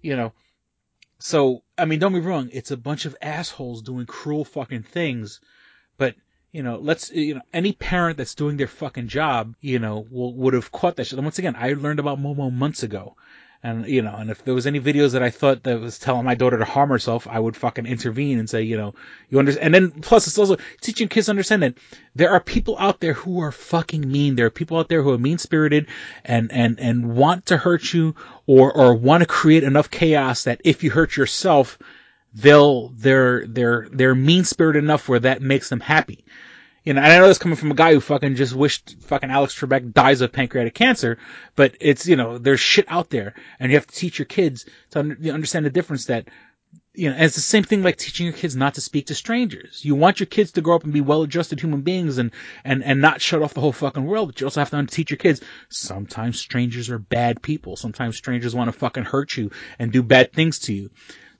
you 0.00 0.16
know. 0.16 0.32
So 1.18 1.62
i 1.76 1.84
mean 1.84 1.98
don't 1.98 2.12
be 2.12 2.20
wrong 2.20 2.50
it's 2.52 2.70
a 2.70 2.76
bunch 2.76 3.04
of 3.04 3.16
assholes 3.20 3.82
doing 3.82 4.06
cruel 4.06 4.44
fucking 4.44 4.84
things 4.84 5.40
but 5.96 6.14
you 6.54 6.62
know, 6.62 6.78
let's, 6.80 7.10
you 7.10 7.34
know, 7.34 7.40
any 7.52 7.72
parent 7.72 8.16
that's 8.16 8.36
doing 8.36 8.56
their 8.56 8.68
fucking 8.68 9.08
job, 9.08 9.56
you 9.60 9.80
know, 9.80 10.06
will, 10.08 10.32
would 10.34 10.54
have 10.54 10.70
caught 10.70 10.94
that 10.94 11.04
shit. 11.08 11.18
And 11.18 11.26
once 11.26 11.40
again, 11.40 11.56
I 11.58 11.72
learned 11.72 11.98
about 11.98 12.20
Momo 12.20 12.52
months 12.52 12.84
ago. 12.84 13.16
And, 13.64 13.88
you 13.88 14.02
know, 14.02 14.14
and 14.14 14.30
if 14.30 14.44
there 14.44 14.54
was 14.54 14.64
any 14.64 14.78
videos 14.78 15.12
that 15.12 15.22
I 15.22 15.30
thought 15.30 15.64
that 15.64 15.80
was 15.80 15.98
telling 15.98 16.24
my 16.24 16.36
daughter 16.36 16.56
to 16.56 16.64
harm 16.64 16.90
herself, 16.90 17.26
I 17.26 17.40
would 17.40 17.56
fucking 17.56 17.86
intervene 17.86 18.38
and 18.38 18.48
say, 18.48 18.62
you 18.62 18.76
know, 18.76 18.94
you 19.30 19.40
understand. 19.40 19.74
And 19.74 19.74
then 19.74 20.00
plus 20.00 20.28
it's 20.28 20.38
also 20.38 20.56
teaching 20.80 21.08
kids 21.08 21.26
to 21.26 21.30
understand 21.30 21.64
that 21.64 21.74
there 22.14 22.30
are 22.30 22.40
people 22.40 22.78
out 22.78 23.00
there 23.00 23.14
who 23.14 23.40
are 23.40 23.50
fucking 23.50 24.08
mean. 24.08 24.36
There 24.36 24.46
are 24.46 24.50
people 24.50 24.78
out 24.78 24.88
there 24.88 25.02
who 25.02 25.10
are 25.10 25.18
mean 25.18 25.38
spirited 25.38 25.88
and, 26.24 26.52
and, 26.52 26.78
and 26.78 27.16
want 27.16 27.46
to 27.46 27.56
hurt 27.56 27.92
you 27.92 28.14
or, 28.46 28.72
or 28.72 28.94
want 28.94 29.22
to 29.22 29.26
create 29.26 29.64
enough 29.64 29.90
chaos 29.90 30.44
that 30.44 30.60
if 30.62 30.84
you 30.84 30.92
hurt 30.92 31.16
yourself, 31.16 31.78
they'll 32.34 32.88
they're 32.88 33.46
they're 33.46 33.88
they're 33.90 34.14
mean 34.14 34.44
spirited 34.44 34.82
enough 34.82 35.08
where 35.08 35.20
that 35.20 35.40
makes 35.40 35.68
them 35.68 35.80
happy. 35.80 36.24
You 36.84 36.92
know, 36.92 37.00
and 37.00 37.12
I 37.12 37.16
know 37.16 37.28
this 37.28 37.38
coming 37.38 37.56
from 37.56 37.70
a 37.70 37.74
guy 37.74 37.94
who 37.94 38.00
fucking 38.00 38.34
just 38.34 38.54
wished 38.54 38.96
fucking 39.04 39.30
Alex 39.30 39.58
Trebek 39.58 39.94
dies 39.94 40.20
of 40.20 40.32
pancreatic 40.32 40.74
cancer, 40.74 41.16
but 41.56 41.74
it's 41.80 42.06
you 42.06 42.16
know 42.16 42.36
there's 42.36 42.60
shit 42.60 42.84
out 42.88 43.08
there, 43.10 43.34
and 43.58 43.70
you 43.70 43.78
have 43.78 43.86
to 43.86 43.94
teach 43.94 44.18
your 44.18 44.26
kids 44.26 44.66
to 44.90 44.98
under, 44.98 45.32
understand 45.32 45.64
the 45.64 45.70
difference 45.70 46.06
that. 46.06 46.28
You 46.96 47.10
know, 47.10 47.16
it's 47.18 47.34
the 47.34 47.40
same 47.40 47.64
thing 47.64 47.82
like 47.82 47.96
teaching 47.96 48.26
your 48.26 48.32
kids 48.32 48.54
not 48.54 48.74
to 48.74 48.80
speak 48.80 49.06
to 49.06 49.16
strangers. 49.16 49.84
You 49.84 49.96
want 49.96 50.20
your 50.20 50.28
kids 50.28 50.52
to 50.52 50.60
grow 50.60 50.76
up 50.76 50.84
and 50.84 50.92
be 50.92 51.00
well-adjusted 51.00 51.58
human 51.58 51.82
beings 51.82 52.18
and, 52.18 52.30
and, 52.64 52.84
and 52.84 53.00
not 53.00 53.20
shut 53.20 53.42
off 53.42 53.54
the 53.54 53.60
whole 53.60 53.72
fucking 53.72 54.04
world, 54.04 54.28
but 54.28 54.40
you 54.40 54.46
also 54.46 54.60
have 54.60 54.70
to 54.70 54.86
teach 54.86 55.10
your 55.10 55.18
kids 55.18 55.40
sometimes 55.68 56.38
strangers 56.38 56.90
are 56.90 57.00
bad 57.00 57.42
people. 57.42 57.74
Sometimes 57.74 58.16
strangers 58.16 58.54
want 58.54 58.68
to 58.68 58.78
fucking 58.78 59.02
hurt 59.02 59.36
you 59.36 59.50
and 59.80 59.90
do 59.90 60.04
bad 60.04 60.32
things 60.32 60.60
to 60.60 60.72
you. 60.72 60.90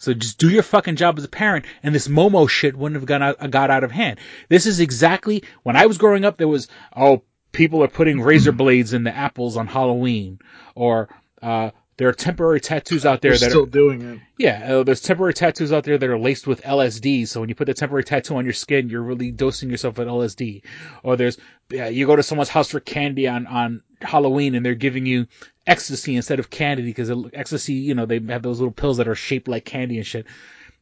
So 0.05 0.15
just 0.15 0.39
do 0.39 0.49
your 0.49 0.63
fucking 0.63 0.97
job 0.97 1.19
as 1.19 1.25
a 1.25 1.29
parent, 1.29 1.65
and 1.83 1.95
this 1.95 2.09
Momo 2.09 2.49
shit 2.49 2.77
wouldn't 2.77 3.01
have 3.01 3.07
got 3.07 3.23
out, 3.23 3.51
got 3.51 3.71
out 3.71 3.85
of 3.85 3.91
hand. 3.91 4.21
This 4.49 4.67
is 4.67 4.81
exactly 4.81 5.45
when 5.63 5.77
I 5.77 5.87
was 5.87 5.99
growing 5.99 6.25
up. 6.25 6.37
There 6.37 6.49
was 6.49 6.69
oh, 6.95 7.23
people 7.53 7.83
are 7.83 7.89
putting 7.89 8.21
razor 8.21 8.53
blades 8.63 8.93
in 8.93 9.05
the 9.05 9.15
apples 9.15 9.57
on 9.57 9.67
Halloween, 9.67 10.39
or 10.75 11.09
uh, 11.43 11.71
there 11.97 12.09
are 12.09 12.13
temporary 12.13 12.61
tattoos 12.61 13.07
out 13.07 13.21
there 13.21 13.33
They're 13.33 13.39
that 13.39 13.51
still 13.51 13.63
are 13.65 13.67
doing 13.67 14.03
it. 14.03 14.21
yeah, 14.37 14.75
uh, 14.75 14.83
there's 14.83 15.01
temporary 15.01 15.33
tattoos 15.33 15.73
out 15.73 15.85
there 15.85 15.97
that 15.97 16.09
are 16.09 16.19
laced 16.19 16.47
with 16.47 16.63
LSD. 16.63 17.29
So 17.29 17.41
when 17.41 17.49
you 17.49 17.55
put 17.55 17.67
the 17.67 17.75
temporary 17.75 18.03
tattoo 18.03 18.37
on 18.37 18.45
your 18.45 18.53
skin, 18.53 18.89
you're 18.89 19.03
really 19.03 19.31
dosing 19.31 19.71
yourself 19.71 19.99
with 19.99 20.09
LSD. 20.09 20.65
Or 21.05 21.17
there's, 21.17 21.39
yeah, 21.71 21.89
you 21.89 22.07
go 22.07 22.17
to 22.17 22.23
someone's 22.23 22.49
house 22.49 22.71
for 22.71 22.81
candy 22.81 23.29
on, 23.29 23.47
on 23.47 23.83
Halloween 24.01 24.57
and 24.57 24.67
they're 24.67 24.75
giving 24.75 25.07
you 25.07 25.27
ecstasy 25.67 26.17
instead 26.17 26.39
of 26.39 26.51
candy 26.51 26.83
because 26.83 27.11
ecstasy, 27.33 27.75
you 27.75 27.95
know, 27.95 28.07
they 28.07 28.21
have 28.29 28.43
those 28.43 28.61
little 28.61 28.73
pills 28.73 28.99
that 28.99 29.09
are 29.09 29.15
shaped 29.15 29.49
like 29.49 29.65
candy 29.65 29.97
and 29.97 30.07
shit. 30.07 30.27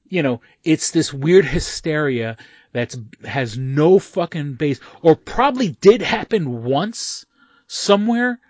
You 0.08 0.22
know, 0.22 0.40
it's 0.64 0.90
this 0.90 1.12
weird 1.12 1.44
hysteria 1.44 2.36
that's, 2.72 2.98
has 3.24 3.56
no 3.56 3.98
fucking 3.98 4.54
base 4.54 4.80
or 5.00 5.16
probably 5.16 5.68
did 5.68 6.02
happen 6.02 6.64
once 6.64 7.24
somewhere 7.66 8.40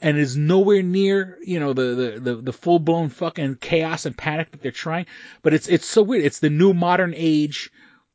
and 0.00 0.16
is 0.16 0.36
nowhere 0.36 0.82
near, 0.82 1.38
you 1.44 1.60
know, 1.60 1.72
the, 1.74 1.82
the, 1.82 2.20
the, 2.20 2.34
the 2.36 2.52
full 2.52 2.78
blown 2.78 3.10
fucking 3.10 3.56
chaos 3.56 4.06
and 4.06 4.16
panic 4.16 4.50
that 4.50 4.62
they're 4.62 4.70
trying. 4.70 5.06
But 5.42 5.52
it's, 5.52 5.68
it's 5.68 5.86
so 5.86 6.02
weird. 6.02 6.24
It's 6.24 6.38
the 6.38 6.50
new 6.50 6.72
modern 6.72 7.12
age 7.14 7.70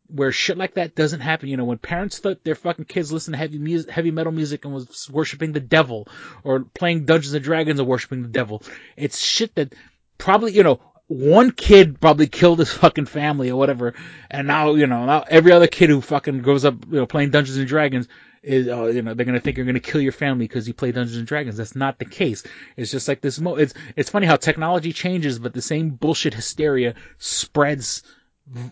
where 0.08 0.32
shit 0.32 0.58
like 0.58 0.76
that 0.76 0.96
doesn't 0.96 1.22
happen. 1.22 1.50
You 1.50 1.58
know, 1.58 1.66
when 1.66 1.78
parents 1.78 2.20
thought 2.20 2.44
their 2.44 2.56
fucking 2.56 2.86
kids 2.86 3.12
listened 3.12 3.34
to 3.34 3.38
heavy 3.38 3.58
music, 3.58 3.90
heavy 3.90 4.12
metal 4.12 4.32
music 4.32 4.66
and 4.66 4.74
was 4.74 5.10
worshiping 5.10 5.52
the 5.52 5.60
devil 5.60 6.08
or 6.44 6.62
playing 6.62 7.06
Dungeons 7.06 7.34
and 7.34 7.44
Dragons 7.44 7.80
and 7.80 7.88
worshiping 7.88 8.22
the 8.22 8.28
devil. 8.28 8.64
It's 8.96 9.20
shit 9.24 9.56
that 9.56 9.74
probably, 10.18 10.54
you 10.54 10.64
know, 10.64 10.80
one 11.08 11.52
kid 11.52 12.02
probably 12.02 12.28
killed 12.28 12.60
his 12.60 12.72
fucking 12.74 13.06
family 13.06 13.52
or 13.52 13.58
whatever. 13.58 13.94
And 14.30 14.48
now, 14.48 14.74
you 14.74 14.88
know, 14.88 15.06
now 15.06 15.24
every 15.28 15.52
other 15.52 15.68
kid 15.68 15.90
who 15.90 16.02
fucking 16.02 16.42
grows 16.42 16.66
up, 16.66 16.76
you 16.90 16.98
know, 16.98 17.06
playing 17.06 17.30
Dungeons 17.30 17.58
and 17.58 17.68
Dragons 17.68 18.08
is, 18.42 18.68
uh, 18.68 18.86
you 18.86 19.02
know, 19.02 19.14
they're 19.14 19.26
gonna 19.26 19.40
think 19.40 19.58
you're 19.58 19.66
gonna 19.66 19.80
kill 19.80 20.02
your 20.02 20.12
family 20.12 20.48
because 20.48 20.68
you 20.68 20.74
play 20.74 20.92
Dungeons 20.92 21.18
and 21.18 21.28
Dragons. 21.28 21.58
That's 21.58 21.76
not 21.76 22.00
the 22.00 22.06
case. 22.06 22.44
It's 22.78 22.92
just 22.92 23.08
like 23.08 23.22
this. 23.22 23.40
Mo- 23.40 23.56
it's 23.56 23.74
it's 23.96 24.10
funny 24.10 24.28
how 24.28 24.36
technology 24.36 24.94
changes, 24.94 25.40
but 25.40 25.54
the 25.54 25.62
same 25.62 25.92
bullshit 25.92 26.34
hysteria 26.34 26.96
spreads, 27.18 28.04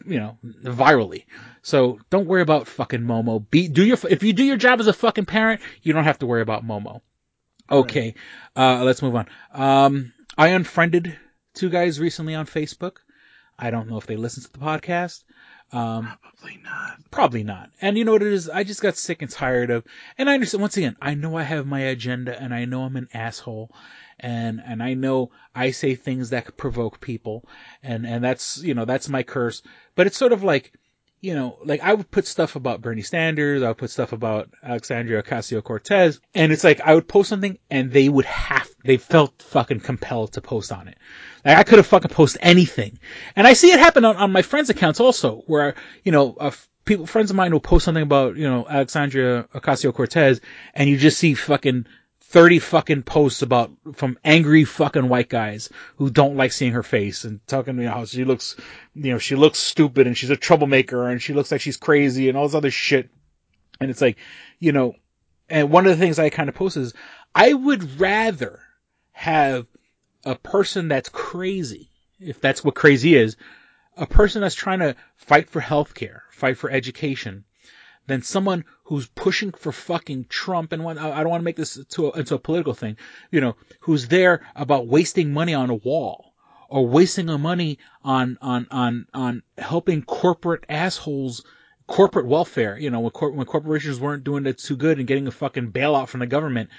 you 0.06 0.20
know, 0.20 0.38
virally. 0.64 1.26
So 1.62 2.00
don't 2.10 2.28
worry 2.28 2.42
about 2.42 2.68
fucking 2.68 3.02
Momo. 3.02 3.50
Be 3.50 3.68
do 3.68 3.86
your 3.86 3.98
if 4.10 4.24
you 4.24 4.34
do 4.34 4.44
your 4.44 4.58
job 4.58 4.80
as 4.80 4.88
a 4.88 4.94
fucking 4.94 5.26
parent, 5.26 5.62
you 5.82 5.94
don't 5.94 6.04
have 6.04 6.20
to 6.20 6.26
worry 6.26 6.42
about 6.42 6.66
Momo. 6.66 7.02
Okay, 7.72 8.16
uh, 8.56 8.84
let's 8.84 9.02
move 9.02 9.16
on. 9.16 9.28
Um, 9.54 10.14
I 10.38 10.50
unfriended 10.50 11.18
two 11.54 11.70
guys 11.70 12.00
recently 12.00 12.36
on 12.36 12.46
Facebook. 12.46 12.98
I 13.58 13.72
don't 13.72 13.90
know 13.90 13.98
if 13.98 14.06
they 14.06 14.18
listen 14.18 14.44
to 14.44 14.52
the 14.52 14.60
podcast. 14.60 15.24
Um, 15.72 16.12
Probably 16.22 16.60
not. 16.64 16.98
Probably 17.10 17.44
not. 17.44 17.72
And 17.82 17.98
you 17.98 18.06
know 18.06 18.12
what 18.14 18.22
it 18.22 18.34
is? 18.34 18.50
I 18.50 18.64
just 18.64 18.82
got 18.82 18.98
sick 18.98 19.22
and 19.22 19.32
tired 19.32 19.72
of, 19.72 19.84
and 20.18 20.30
I 20.30 20.36
understand, 20.36 20.62
once 20.62 20.78
again, 20.78 20.96
I 21.02 21.16
know 21.16 21.36
I 21.36 21.44
have 21.44 21.66
my 21.66 21.80
agenda 21.80 22.40
and 22.40 22.54
I 22.54 22.66
know 22.66 22.84
I'm 22.84 22.96
an 22.96 23.10
asshole 23.14 23.72
and, 24.24 24.64
and 24.66 24.82
I 24.82 24.94
know 24.94 25.32
I 25.54 25.72
say 25.72 25.96
things 25.96 26.32
that 26.32 26.58
provoke 26.58 27.02
people 27.02 27.46
and, 27.84 28.08
and 28.08 28.24
that's, 28.24 28.64
you 28.64 28.74
know, 28.74 28.86
that's 28.86 29.10
my 29.10 29.22
curse. 29.22 29.62
But 29.96 30.08
it's 30.08 30.18
sort 30.18 30.32
of 30.32 30.44
like, 30.44 30.72
you 31.20 31.36
know, 31.36 31.58
like 31.64 31.82
I 31.82 31.94
would 31.94 32.10
put 32.10 32.26
stuff 32.26 32.56
about 32.56 32.82
Bernie 32.82 33.02
Sanders, 33.02 33.62
I 33.62 33.68
would 33.68 33.78
put 33.78 33.92
stuff 33.92 34.14
about 34.14 34.50
Alexandria 34.64 35.22
Ocasio 35.22 35.64
Cortez, 35.64 36.20
and 36.34 36.52
it's 36.52 36.64
like 36.64 36.82
I 36.82 36.96
would 36.96 37.08
post 37.08 37.30
something 37.30 37.60
and 37.70 37.92
they 37.92 38.10
would 38.10 38.26
have, 38.26 38.70
they 38.84 38.98
felt 38.98 39.42
fucking 39.42 39.82
compelled 39.82 40.34
to 40.34 40.42
post 40.42 40.72
on 40.72 40.88
it. 40.88 40.98
Like 41.46 41.58
I 41.58 41.64
could 41.64 41.78
have 41.78 41.88
fucking 41.88 42.12
posted 42.12 42.42
anything. 42.44 43.00
And 43.36 43.46
I 43.46 43.54
see 43.54 43.72
it 43.72 43.80
happen 43.80 44.06
on, 44.06 44.16
on 44.16 44.32
my 44.32 44.42
friends' 44.42 44.70
accounts 44.70 45.00
also, 45.00 45.44
where, 45.48 45.76
you 46.04 46.12
know, 46.12 46.38
people, 46.86 47.06
friends 47.06 47.30
of 47.30 47.36
mine 47.36 47.52
will 47.52 47.60
post 47.60 47.86
something 47.86 48.04
about, 48.04 48.36
you 48.38 48.50
know, 48.50 48.66
Alexandria 48.70 49.48
Ocasio 49.54 49.94
Cortez, 49.94 50.42
and 50.74 50.90
you 50.90 50.98
just 50.98 51.18
see 51.18 51.34
fucking 51.34 51.86
30 52.34 52.58
fucking 52.58 53.04
posts 53.04 53.44
about 53.44 53.72
from 53.94 54.18
angry 54.24 54.64
fucking 54.64 55.08
white 55.08 55.30
guys 55.30 55.70
who 55.98 56.10
don't 56.10 56.36
like 56.36 56.52
seeing 56.52 56.72
her 56.72 56.82
face 56.82 57.26
and 57.26 57.46
talking 57.46 57.78
you 57.78 57.84
know 57.84 57.92
how 57.92 58.06
she 58.06 58.26
looks 58.26 58.56
you 58.96 59.12
know 59.12 59.20
she 59.20 59.36
looks 59.36 59.60
stupid 59.60 60.08
and 60.08 60.18
she's 60.18 60.32
a 60.32 60.36
troublemaker 60.36 61.08
and 61.08 61.22
she 61.22 61.32
looks 61.34 61.52
like 61.52 61.62
she's 61.62 61.78
crazy 61.78 62.30
and 62.30 62.36
all 62.36 62.48
this 62.48 62.56
other 62.56 62.72
shit. 62.72 63.12
And 63.80 63.92
it's 63.92 64.02
like 64.02 64.18
you 64.58 64.72
know 64.72 64.96
and 65.48 65.70
one 65.70 65.86
of 65.86 65.92
the 65.92 66.04
things 66.04 66.18
I 66.18 66.32
kind 66.32 66.50
of 66.50 66.56
post 66.56 66.76
is 66.76 66.96
I 67.36 67.54
would 67.54 68.00
rather 68.00 68.62
have 69.12 69.68
a 70.26 70.34
person 70.34 70.88
that's 70.88 71.10
crazy 71.10 71.92
if 72.20 72.42
that's 72.42 72.64
what 72.64 72.74
crazy 72.74 73.14
is 73.14 73.38
a 73.96 74.08
person 74.08 74.42
that's 74.42 74.56
trying 74.56 74.80
to 74.80 74.96
fight 75.18 75.52
for 75.52 75.62
healthcare 75.62 76.22
fight 76.32 76.58
for 76.58 76.72
education 76.72 77.44
than 78.08 78.22
someone 78.22 78.66
who's 78.86 79.08
pushing 79.08 79.52
for 79.52 79.72
fucking 79.72 80.26
Trump 80.30 80.74
and 80.74 80.84
when, 80.84 80.98
I 80.98 81.22
don't 81.22 81.30
want 81.30 81.42
to 81.42 81.46
make 81.46 81.56
this 81.56 81.80
to 81.90 82.08
a, 82.08 82.20
into 82.20 82.36
a 82.36 82.40
political 82.40 82.74
thing, 82.74 82.98
you 83.32 83.40
know, 83.40 83.56
who's 83.82 84.08
there 84.08 84.42
about 84.56 84.88
wasting 84.88 85.32
money 85.32 85.54
on 85.54 85.70
a 85.70 85.76
wall 85.76 86.34
or 86.70 86.88
wasting 86.88 87.28
money 87.40 87.80
on, 88.04 88.38
on, 88.42 88.68
on, 88.72 89.08
on 89.14 89.44
helping 89.58 90.02
corporate 90.04 90.66
assholes, 90.68 91.46
corporate 91.88 92.26
welfare, 92.26 92.78
you 92.78 92.90
know, 92.90 93.00
when, 93.00 93.12
cor- 93.12 93.32
when 93.32 93.46
corporations 93.46 94.00
weren't 94.00 94.24
doing 94.24 94.46
it 94.46 94.58
too 94.58 94.76
good 94.76 94.98
and 94.98 95.08
getting 95.08 95.28
a 95.28 95.32
fucking 95.32 95.72
bailout 95.72 96.08
from 96.10 96.20
the 96.20 96.28
government. 96.28 96.70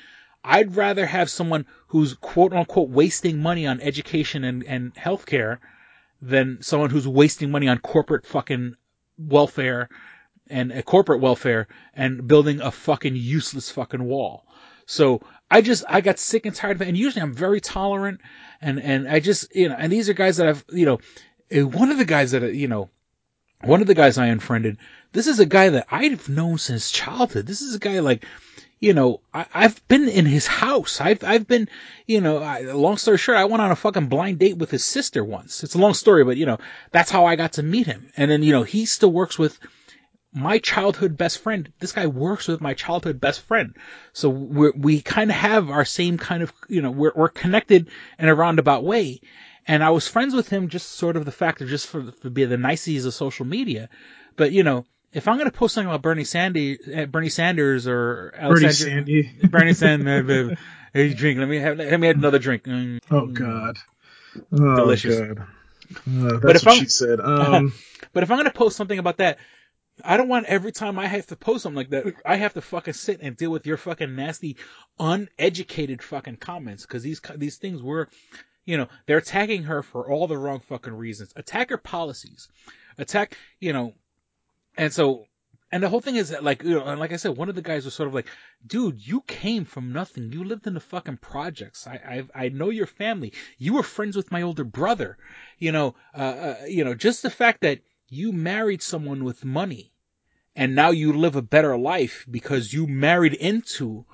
I'd 0.46 0.76
rather 0.76 1.06
have 1.06 1.30
someone 1.30 1.64
who's 1.86 2.12
quote 2.14 2.52
unquote 2.52 2.90
wasting 2.90 3.40
money 3.40 3.66
on 3.66 3.80
education 3.80 4.44
and, 4.44 4.62
and 4.64 4.94
healthcare 4.94 5.58
than 6.20 6.58
someone 6.60 6.90
who's 6.90 7.08
wasting 7.08 7.50
money 7.50 7.66
on 7.66 7.78
corporate 7.78 8.26
fucking 8.26 8.76
welfare 9.16 9.88
and 10.48 10.72
a 10.72 10.82
corporate 10.82 11.20
welfare 11.20 11.68
and 11.94 12.26
building 12.26 12.60
a 12.60 12.70
fucking 12.70 13.16
useless 13.16 13.70
fucking 13.70 14.04
wall. 14.04 14.46
So 14.86 15.22
I 15.50 15.62
just, 15.62 15.84
I 15.88 16.00
got 16.00 16.18
sick 16.18 16.46
and 16.46 16.54
tired 16.54 16.76
of 16.76 16.82
it. 16.82 16.88
And 16.88 16.96
usually 16.96 17.22
I'm 17.22 17.32
very 17.32 17.60
tolerant 17.60 18.20
and, 18.60 18.80
and 18.80 19.08
I 19.08 19.20
just, 19.20 19.54
you 19.54 19.68
know, 19.68 19.76
and 19.78 19.92
these 19.92 20.08
are 20.08 20.14
guys 20.14 20.36
that 20.36 20.48
I've, 20.48 20.64
you 20.70 20.86
know, 20.86 20.98
eh, 21.50 21.62
one 21.62 21.90
of 21.90 21.98
the 21.98 22.04
guys 22.04 22.32
that, 22.32 22.54
you 22.54 22.68
know, 22.68 22.90
one 23.62 23.80
of 23.80 23.86
the 23.86 23.94
guys 23.94 24.18
I 24.18 24.26
unfriended, 24.26 24.76
this 25.12 25.26
is 25.26 25.40
a 25.40 25.46
guy 25.46 25.70
that 25.70 25.86
I've 25.90 26.28
known 26.28 26.58
since 26.58 26.90
childhood. 26.90 27.46
This 27.46 27.62
is 27.62 27.74
a 27.74 27.78
guy 27.78 28.00
like, 28.00 28.26
you 28.80 28.92
know, 28.92 29.20
I, 29.32 29.46
have 29.52 29.86
been 29.88 30.08
in 30.08 30.26
his 30.26 30.46
house. 30.46 31.00
I've, 31.00 31.24
I've 31.24 31.46
been, 31.46 31.68
you 32.06 32.20
know, 32.20 32.38
I, 32.42 32.60
long 32.60 32.98
story 32.98 33.16
short, 33.16 33.38
I 33.38 33.46
went 33.46 33.62
on 33.62 33.70
a 33.70 33.76
fucking 33.76 34.08
blind 34.08 34.38
date 34.40 34.58
with 34.58 34.70
his 34.70 34.84
sister 34.84 35.24
once. 35.24 35.64
It's 35.64 35.74
a 35.74 35.78
long 35.78 35.94
story, 35.94 36.24
but 36.24 36.36
you 36.36 36.44
know, 36.44 36.58
that's 36.90 37.10
how 37.10 37.24
I 37.24 37.36
got 37.36 37.54
to 37.54 37.62
meet 37.62 37.86
him. 37.86 38.10
And 38.16 38.30
then, 38.30 38.42
you 38.42 38.52
know, 38.52 38.62
he 38.62 38.84
still 38.84 39.12
works 39.12 39.38
with, 39.38 39.58
my 40.34 40.58
childhood 40.58 41.16
best 41.16 41.38
friend. 41.38 41.72
This 41.78 41.92
guy 41.92 42.06
works 42.08 42.48
with 42.48 42.60
my 42.60 42.74
childhood 42.74 43.20
best 43.20 43.40
friend. 43.42 43.74
So 44.12 44.28
we 44.28 44.70
we 44.70 45.00
kind 45.00 45.30
of 45.30 45.36
have 45.36 45.70
our 45.70 45.84
same 45.84 46.18
kind 46.18 46.42
of, 46.42 46.52
you 46.68 46.82
know, 46.82 46.90
we're, 46.90 47.12
we're 47.14 47.28
connected 47.28 47.88
in 48.18 48.28
a 48.28 48.34
roundabout 48.34 48.84
way. 48.84 49.20
And 49.66 49.82
I 49.82 49.90
was 49.90 50.06
friends 50.08 50.34
with 50.34 50.48
him 50.48 50.68
just 50.68 50.90
sort 50.92 51.16
of 51.16 51.24
the 51.24 51.32
fact 51.32 51.62
of 51.62 51.68
just 51.68 51.86
for, 51.86 52.12
for 52.20 52.28
be 52.30 52.44
the 52.44 52.58
niceties 52.58 53.06
of 53.06 53.14
social 53.14 53.46
media. 53.46 53.88
But, 54.36 54.52
you 54.52 54.62
know, 54.62 54.84
if 55.12 55.26
I'm 55.28 55.36
going 55.38 55.50
to 55.50 55.56
post 55.56 55.74
something 55.74 55.88
about 55.88 56.02
Bernie 56.02 56.24
Sandy, 56.24 56.78
uh, 56.94 57.06
Bernie 57.06 57.28
Sanders 57.30 57.86
or 57.86 58.34
Bernie 58.38 58.72
Sandy, 58.72 59.30
Bernie 59.50 59.72
Sanders, 59.72 60.58
hey, 60.92 61.14
drink. 61.14 61.38
Let 61.38 61.48
me 61.48 61.58
have, 61.58 61.78
let 61.78 61.98
me 62.00 62.08
have 62.08 62.16
another 62.18 62.40
drink. 62.40 62.64
Mm. 62.64 62.98
Oh 63.10 63.26
God. 63.28 63.78
Oh, 64.52 64.76
Delicious. 64.76 65.18
God. 65.20 65.38
Uh, 65.38 65.44
that's 66.06 66.40
But 66.42 66.56
if 66.56 66.64
what 66.66 66.72
I'm- 66.74 66.82
she 66.82 66.88
said. 66.88 67.20
Um, 67.24 67.72
But 68.12 68.22
if 68.22 68.30
I'm 68.30 68.36
going 68.36 68.50
to 68.50 68.56
post 68.58 68.76
something 68.76 68.98
about 68.98 69.16
that, 69.18 69.38
I 70.02 70.16
don't 70.16 70.28
want 70.28 70.46
every 70.46 70.72
time 70.72 70.98
I 70.98 71.06
have 71.06 71.26
to 71.28 71.36
post 71.36 71.62
something 71.62 71.76
like 71.76 71.90
that, 71.90 72.14
I 72.26 72.36
have 72.36 72.54
to 72.54 72.60
fucking 72.60 72.94
sit 72.94 73.20
and 73.20 73.36
deal 73.36 73.50
with 73.50 73.66
your 73.66 73.76
fucking 73.76 74.16
nasty, 74.16 74.56
uneducated 74.98 76.02
fucking 76.02 76.36
comments 76.38 76.84
because 76.84 77.02
these 77.02 77.20
these 77.36 77.58
things 77.58 77.82
were, 77.82 78.08
you 78.64 78.76
know, 78.76 78.88
they're 79.06 79.18
attacking 79.18 79.64
her 79.64 79.82
for 79.82 80.10
all 80.10 80.26
the 80.26 80.38
wrong 80.38 80.60
fucking 80.60 80.94
reasons. 80.94 81.32
Attack 81.36 81.70
her 81.70 81.76
policies, 81.76 82.48
attack, 82.98 83.36
you 83.60 83.72
know, 83.72 83.92
and 84.76 84.92
so. 84.92 85.26
And 85.72 85.82
the 85.82 85.88
whole 85.88 86.00
thing 86.00 86.14
is 86.14 86.28
that, 86.28 86.44
like, 86.44 86.62
you 86.62 86.74
know, 86.74 86.84
and 86.84 87.00
like 87.00 87.12
I 87.12 87.16
said, 87.16 87.36
one 87.36 87.48
of 87.48 87.56
the 87.56 87.62
guys 87.62 87.84
was 87.84 87.94
sort 87.94 88.06
of 88.06 88.14
like, 88.14 88.28
dude, 88.64 89.04
you 89.04 89.22
came 89.22 89.64
from 89.64 89.92
nothing. 89.92 90.30
You 90.30 90.44
lived 90.44 90.68
in 90.68 90.74
the 90.74 90.78
fucking 90.78 91.16
projects. 91.16 91.88
I, 91.88 92.24
I, 92.34 92.44
I 92.44 92.48
know 92.50 92.70
your 92.70 92.86
family. 92.86 93.32
You 93.58 93.72
were 93.74 93.82
friends 93.82 94.16
with 94.16 94.30
my 94.30 94.42
older 94.42 94.62
brother. 94.62 95.18
You 95.58 95.72
know, 95.72 95.96
uh, 96.16 96.20
uh, 96.20 96.56
you 96.68 96.84
know, 96.84 96.94
just 96.94 97.22
the 97.22 97.30
fact 97.30 97.62
that 97.62 97.80
you 98.08 98.32
married 98.32 98.82
someone 98.82 99.24
with 99.24 99.44
money 99.44 99.92
and 100.56 100.74
now 100.74 100.90
you 100.90 101.12
live 101.12 101.36
a 101.36 101.42
better 101.42 101.76
life 101.76 102.26
because 102.30 102.72
you 102.72 102.86
married 102.86 103.34
into 103.34 104.04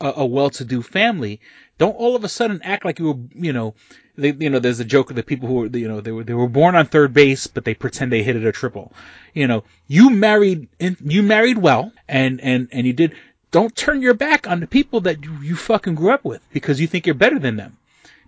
a, 0.00 0.12
a 0.16 0.26
well-to-do 0.26 0.82
family. 0.82 1.40
Don't 1.78 1.96
all 1.96 2.16
of 2.16 2.24
a 2.24 2.28
sudden 2.28 2.62
act 2.62 2.84
like 2.84 2.98
you 2.98 3.06
were, 3.06 3.18
you 3.34 3.52
know, 3.52 3.74
they, 4.16 4.32
you 4.32 4.50
know, 4.50 4.58
there's 4.58 4.80
a 4.80 4.84
joke 4.84 5.10
of 5.10 5.16
the 5.16 5.22
people 5.22 5.48
who 5.48 5.54
were, 5.54 5.66
you 5.66 5.88
know, 5.88 6.00
they 6.00 6.12
were, 6.12 6.24
they 6.24 6.34
were 6.34 6.48
born 6.48 6.74
on 6.74 6.86
third 6.86 7.12
base, 7.12 7.46
but 7.46 7.64
they 7.64 7.74
pretend 7.74 8.12
they 8.12 8.22
hit 8.22 8.36
it 8.36 8.44
a 8.44 8.52
triple. 8.52 8.92
You 9.34 9.46
know, 9.46 9.64
you 9.86 10.10
married, 10.10 10.68
in, 10.78 10.96
you 11.04 11.22
married 11.22 11.58
well 11.58 11.92
and, 12.08 12.40
and, 12.40 12.68
and 12.72 12.86
you 12.86 12.92
did, 12.92 13.14
don't 13.50 13.74
turn 13.74 14.02
your 14.02 14.14
back 14.14 14.48
on 14.48 14.60
the 14.60 14.66
people 14.66 15.02
that 15.02 15.24
you 15.24 15.56
fucking 15.56 15.94
grew 15.94 16.10
up 16.10 16.24
with 16.24 16.42
because 16.52 16.80
you 16.80 16.86
think 16.86 17.06
you're 17.06 17.14
better 17.14 17.38
than 17.38 17.56
them. 17.56 17.76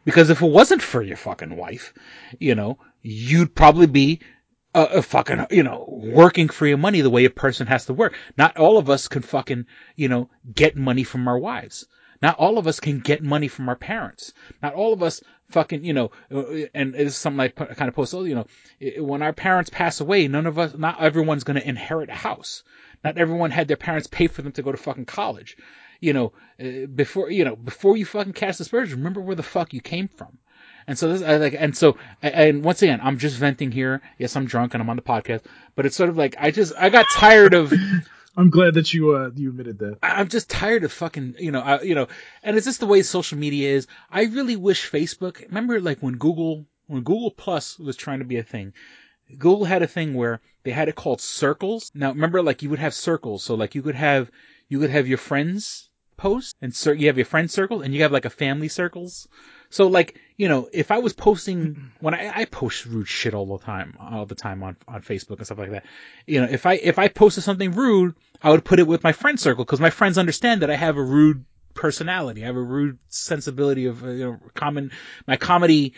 Because 0.04 0.30
if 0.30 0.40
it 0.40 0.46
wasn't 0.46 0.82
for 0.82 1.02
your 1.02 1.16
fucking 1.16 1.56
wife, 1.56 1.92
you 2.38 2.54
know, 2.54 2.78
you'd 3.02 3.56
probably 3.56 3.88
be 3.88 4.20
a, 4.76 5.02
fucking, 5.02 5.46
you 5.50 5.62
know, 5.62 5.86
working 5.88 6.48
for 6.48 6.66
your 6.66 6.78
money 6.78 7.00
the 7.00 7.10
way 7.10 7.24
a 7.24 7.30
person 7.30 7.66
has 7.66 7.86
to 7.86 7.94
work. 7.94 8.14
Not 8.36 8.56
all 8.56 8.78
of 8.78 8.90
us 8.90 9.08
can 9.08 9.22
fucking, 9.22 9.66
you 9.96 10.08
know, 10.08 10.28
get 10.54 10.76
money 10.76 11.04
from 11.04 11.26
our 11.28 11.38
wives. 11.38 11.86
Not 12.22 12.38
all 12.38 12.58
of 12.58 12.66
us 12.66 12.80
can 12.80 13.00
get 13.00 13.22
money 13.22 13.48
from 13.48 13.68
our 13.68 13.76
parents. 13.76 14.32
Not 14.62 14.74
all 14.74 14.92
of 14.92 15.02
us 15.02 15.22
fucking, 15.50 15.84
you 15.84 15.92
know, 15.92 16.10
uh, 16.32 16.66
and 16.74 16.94
it's 16.94 17.16
something 17.16 17.40
I 17.40 17.48
kind 17.48 17.88
of 17.88 17.94
post, 17.94 18.14
you 18.14 18.34
know, 18.34 18.46
when 18.98 19.22
our 19.22 19.32
parents 19.32 19.70
pass 19.70 20.00
away, 20.00 20.28
none 20.28 20.46
of 20.46 20.58
us, 20.58 20.74
not 20.76 21.00
everyone's 21.00 21.44
going 21.44 21.60
to 21.60 21.68
inherit 21.68 22.08
a 22.08 22.14
house. 22.14 22.62
Not 23.04 23.18
everyone 23.18 23.50
had 23.50 23.68
their 23.68 23.76
parents 23.76 24.06
pay 24.06 24.26
for 24.26 24.42
them 24.42 24.52
to 24.52 24.62
go 24.62 24.72
to 24.72 24.78
fucking 24.78 25.04
college. 25.04 25.56
You 26.00 26.12
know, 26.12 26.32
uh, 26.60 26.86
before, 26.86 27.30
you 27.30 27.44
know, 27.44 27.56
before 27.56 27.96
you 27.96 28.04
fucking 28.04 28.34
cast 28.34 28.60
aspersions, 28.60 28.96
remember 28.96 29.20
where 29.20 29.36
the 29.36 29.42
fuck 29.42 29.72
you 29.72 29.80
came 29.80 30.08
from. 30.08 30.38
And 30.86 30.98
so 30.98 31.12
this, 31.12 31.22
I 31.22 31.36
like, 31.36 31.56
and 31.58 31.76
so, 31.76 31.96
and 32.22 32.62
once 32.62 32.82
again, 32.82 33.00
I'm 33.02 33.18
just 33.18 33.36
venting 33.36 33.72
here. 33.72 34.02
Yes, 34.18 34.36
I'm 34.36 34.46
drunk 34.46 34.74
and 34.74 34.82
I'm 34.82 34.88
on 34.88 34.96
the 34.96 35.02
podcast, 35.02 35.42
but 35.74 35.84
it's 35.84 35.96
sort 35.96 36.10
of 36.10 36.16
like, 36.16 36.36
I 36.38 36.50
just, 36.50 36.72
I 36.78 36.90
got 36.90 37.06
tired 37.14 37.54
of, 37.54 37.72
I'm 38.38 38.50
glad 38.50 38.74
that 38.74 38.92
you 38.92 39.16
uh 39.16 39.30
you 39.34 39.48
admitted 39.48 39.78
that. 39.78 39.98
I'm 40.02 40.28
just 40.28 40.50
tired 40.50 40.84
of 40.84 40.92
fucking, 40.92 41.36
you 41.38 41.50
know, 41.50 41.60
I, 41.60 41.80
you 41.80 41.94
know, 41.94 42.06
and 42.42 42.56
it's 42.56 42.66
just 42.66 42.80
the 42.80 42.86
way 42.86 43.02
social 43.02 43.38
media 43.38 43.74
is. 43.74 43.86
I 44.10 44.24
really 44.24 44.56
wish 44.56 44.90
Facebook. 44.90 45.40
Remember, 45.48 45.80
like 45.80 46.00
when 46.00 46.18
Google, 46.18 46.66
when 46.86 47.02
Google 47.02 47.30
Plus 47.30 47.78
was 47.78 47.96
trying 47.96 48.18
to 48.18 48.26
be 48.26 48.36
a 48.36 48.42
thing, 48.42 48.74
Google 49.38 49.64
had 49.64 49.82
a 49.82 49.86
thing 49.86 50.12
where 50.12 50.42
they 50.64 50.70
had 50.70 50.88
it 50.88 50.96
called 50.96 51.22
circles. 51.22 51.90
Now, 51.94 52.10
remember, 52.10 52.42
like 52.42 52.62
you 52.62 52.68
would 52.68 52.78
have 52.78 52.92
circles, 52.92 53.42
so 53.42 53.54
like 53.54 53.74
you 53.74 53.82
could 53.82 53.94
have, 53.94 54.30
you 54.68 54.80
could 54.80 54.90
have 54.90 55.08
your 55.08 55.18
friends 55.18 55.88
post, 56.18 56.54
and 56.60 56.74
cir- 56.74 56.92
you 56.94 57.06
have 57.06 57.16
your 57.16 57.26
friend 57.26 57.50
circle, 57.50 57.80
and 57.80 57.94
you 57.94 58.02
have 58.02 58.12
like 58.12 58.26
a 58.26 58.30
family 58.30 58.68
circles. 58.68 59.26
So 59.76 59.88
like, 59.88 60.18
you 60.38 60.48
know, 60.48 60.70
if 60.72 60.90
I 60.90 61.00
was 61.00 61.12
posting 61.12 61.90
when 62.00 62.14
I, 62.14 62.32
I 62.34 62.44
post 62.46 62.86
rude 62.86 63.08
shit 63.08 63.34
all 63.34 63.58
the 63.58 63.62
time, 63.62 63.94
all 64.00 64.24
the 64.24 64.34
time 64.34 64.62
on, 64.62 64.78
on 64.88 65.02
Facebook 65.02 65.36
and 65.36 65.44
stuff 65.44 65.58
like 65.58 65.70
that, 65.70 65.84
you 66.26 66.40
know, 66.40 66.48
if 66.50 66.64
I, 66.64 66.76
if 66.76 66.98
I 66.98 67.08
posted 67.08 67.44
something 67.44 67.72
rude, 67.72 68.14
I 68.42 68.52
would 68.52 68.64
put 68.64 68.78
it 68.78 68.86
with 68.86 69.04
my 69.04 69.12
friend 69.12 69.38
circle 69.38 69.66
because 69.66 69.78
my 69.78 69.90
friends 69.90 70.16
understand 70.16 70.62
that 70.62 70.70
I 70.70 70.76
have 70.76 70.96
a 70.96 71.02
rude 71.02 71.44
personality. 71.74 72.42
I 72.42 72.46
have 72.46 72.56
a 72.56 72.62
rude 72.62 72.98
sensibility 73.08 73.84
of, 73.84 74.02
uh, 74.02 74.08
you 74.08 74.24
know, 74.24 74.38
common, 74.54 74.92
my 75.26 75.36
comedy, 75.36 75.92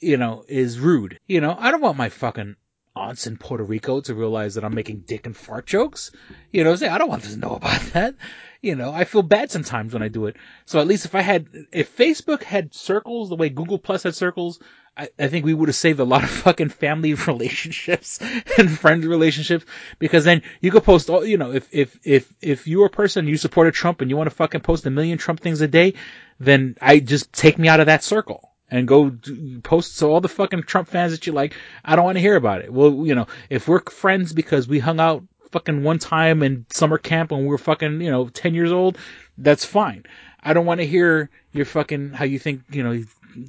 you 0.00 0.16
know, 0.16 0.46
is 0.48 0.80
rude. 0.80 1.20
You 1.26 1.42
know, 1.42 1.54
I 1.58 1.72
don't 1.72 1.82
want 1.82 1.98
my 1.98 2.08
fucking 2.08 2.56
aunts 2.96 3.26
in 3.26 3.36
Puerto 3.36 3.64
Rico 3.64 4.00
to 4.00 4.14
realize 4.14 4.54
that 4.54 4.64
I'm 4.64 4.74
making 4.74 5.04
dick 5.06 5.26
and 5.26 5.36
fart 5.36 5.66
jokes. 5.66 6.10
You 6.52 6.64
know, 6.64 6.74
say, 6.76 6.88
I 6.88 6.98
don't 6.98 7.08
want 7.08 7.22
them 7.22 7.32
to 7.32 7.38
know 7.38 7.54
about 7.56 7.80
that. 7.92 8.14
You 8.62 8.74
know, 8.74 8.92
I 8.92 9.04
feel 9.04 9.22
bad 9.22 9.50
sometimes 9.50 9.94
when 9.94 10.02
I 10.02 10.08
do 10.08 10.26
it. 10.26 10.36
So 10.66 10.80
at 10.80 10.86
least 10.86 11.06
if 11.06 11.14
I 11.14 11.22
had, 11.22 11.48
if 11.72 11.96
Facebook 11.96 12.42
had 12.42 12.74
circles 12.74 13.28
the 13.28 13.36
way 13.36 13.48
Google 13.48 13.78
Plus 13.78 14.02
had 14.02 14.14
circles, 14.14 14.60
I, 14.96 15.08
I 15.18 15.28
think 15.28 15.46
we 15.46 15.54
would 15.54 15.68
have 15.68 15.76
saved 15.76 16.00
a 16.00 16.04
lot 16.04 16.24
of 16.24 16.30
fucking 16.44 16.68
family 16.68 17.14
relationships 17.26 18.18
and 18.58 18.70
friend 18.70 19.04
relationships 19.04 19.64
because 19.98 20.24
then 20.24 20.42
you 20.60 20.70
could 20.70 20.84
post 20.84 21.08
all, 21.08 21.24
you 21.24 21.38
know, 21.38 21.52
if, 21.52 21.68
if, 21.72 21.98
if, 22.04 22.32
if 22.42 22.66
you're 22.66 22.86
a 22.86 22.90
person, 22.90 23.26
you 23.26 23.36
supported 23.36 23.72
Trump 23.72 24.00
and 24.00 24.10
you 24.10 24.16
want 24.16 24.28
to 24.28 24.36
fucking 24.36 24.60
post 24.60 24.84
a 24.84 24.90
million 24.90 25.16
Trump 25.16 25.40
things 25.40 25.60
a 25.60 25.68
day, 25.68 25.94
then 26.38 26.76
I 26.80 27.00
just 27.00 27.32
take 27.32 27.58
me 27.58 27.68
out 27.68 27.80
of 27.80 27.86
that 27.86 28.04
circle 28.04 28.49
and 28.70 28.86
go 28.86 29.10
do- 29.10 29.60
post 29.60 29.96
so 29.96 30.12
all 30.12 30.20
the 30.20 30.28
fucking 30.28 30.62
Trump 30.62 30.88
fans 30.88 31.12
that 31.12 31.26
you 31.26 31.32
like, 31.32 31.54
I 31.84 31.96
don't 31.96 32.04
want 32.04 32.16
to 32.16 32.22
hear 32.22 32.36
about 32.36 32.62
it. 32.62 32.72
Well, 32.72 33.06
you 33.06 33.14
know, 33.14 33.26
if 33.48 33.68
we're 33.68 33.80
friends 33.82 34.32
because 34.32 34.68
we 34.68 34.78
hung 34.78 35.00
out 35.00 35.24
fucking 35.50 35.82
one 35.82 35.98
time 35.98 36.42
in 36.42 36.66
summer 36.70 36.98
camp 36.98 37.32
when 37.32 37.40
we 37.42 37.48
were 37.48 37.58
fucking, 37.58 38.00
you 38.00 38.10
know, 38.10 38.28
10 38.28 38.54
years 38.54 38.72
old, 38.72 38.96
that's 39.36 39.64
fine. 39.64 40.04
I 40.42 40.52
don't 40.52 40.66
want 40.66 40.80
to 40.80 40.86
hear 40.86 41.28
your 41.52 41.64
fucking, 41.64 42.10
how 42.12 42.24
you 42.24 42.38
think, 42.38 42.62
you 42.70 42.82
know, 42.82 43.02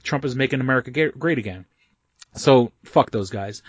Trump 0.04 0.26
is 0.26 0.36
making 0.36 0.62
America 0.62 0.92
great 1.12 1.38
again. 1.38 1.66
So 2.36 2.72
fuck 2.84 3.12
those 3.12 3.30
guys. 3.30 3.62